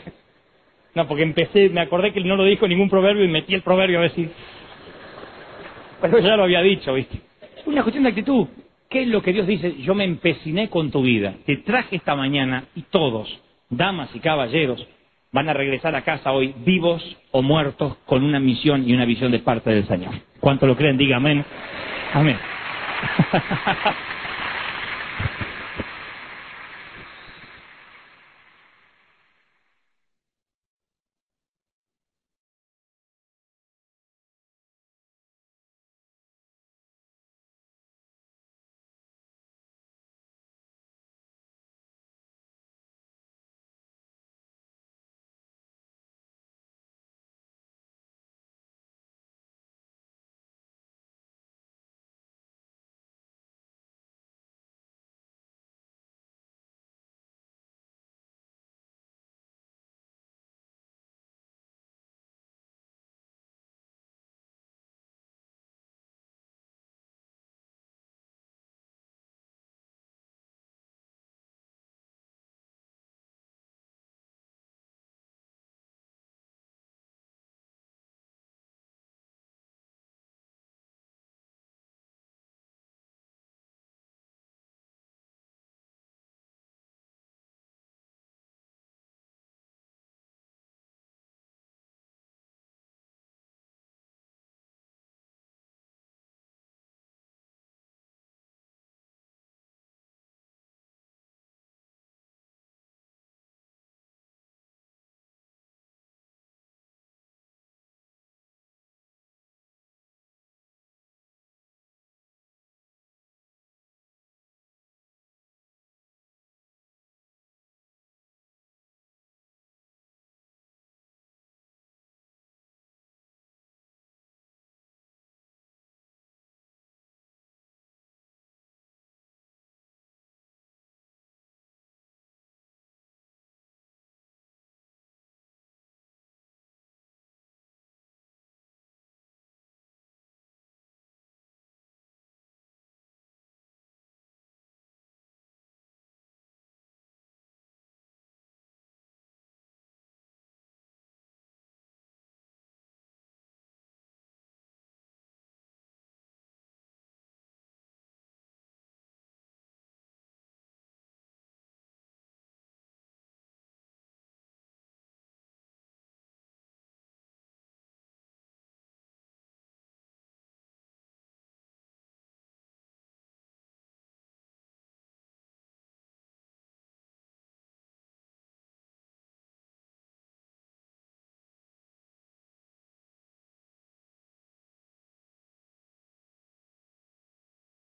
No, 0.95 1.07
porque 1.07 1.23
empecé, 1.23 1.69
me 1.69 1.81
acordé 1.81 2.13
que 2.13 2.21
no 2.21 2.37
lo 2.37 2.45
dijo 2.45 2.67
ningún 2.67 2.89
proverbio 2.89 3.25
y 3.25 3.27
metí 3.27 3.53
el 3.53 3.61
proverbio 3.61 3.99
a 3.99 4.03
decir... 4.03 4.31
Pero 6.01 6.19
ya 6.19 6.37
lo 6.37 6.43
había 6.43 6.61
dicho, 6.61 6.93
¿viste? 6.93 7.19
Una 7.65 7.83
cuestión 7.83 8.03
de 8.03 8.09
actitud. 8.09 8.47
¿Qué 8.89 9.01
es 9.01 9.07
lo 9.07 9.21
que 9.21 9.33
Dios 9.33 9.45
dice? 9.45 9.75
Yo 9.81 9.93
me 9.93 10.05
empeciné 10.05 10.69
con 10.69 10.91
tu 10.91 11.01
vida. 11.01 11.33
Te 11.45 11.57
traje 11.57 11.97
esta 11.97 12.15
mañana 12.15 12.65
y 12.75 12.83
todos, 12.83 13.41
damas 13.69 14.09
y 14.13 14.19
caballeros, 14.19 14.87
van 15.31 15.49
a 15.49 15.53
regresar 15.53 15.95
a 15.95 16.03
casa 16.03 16.31
hoy 16.31 16.53
vivos 16.63 17.03
o 17.31 17.41
muertos 17.41 17.97
con 18.05 18.23
una 18.23 18.39
misión 18.39 18.87
y 18.87 18.93
una 18.93 19.05
visión 19.05 19.31
de 19.31 19.39
parte 19.39 19.71
del 19.71 19.85
Señor. 19.87 20.13
¿Cuánto 20.39 20.65
lo 20.65 20.77
creen? 20.77 20.97
Diga 20.97 21.17
amén. 21.17 21.43
Amén. 22.13 22.37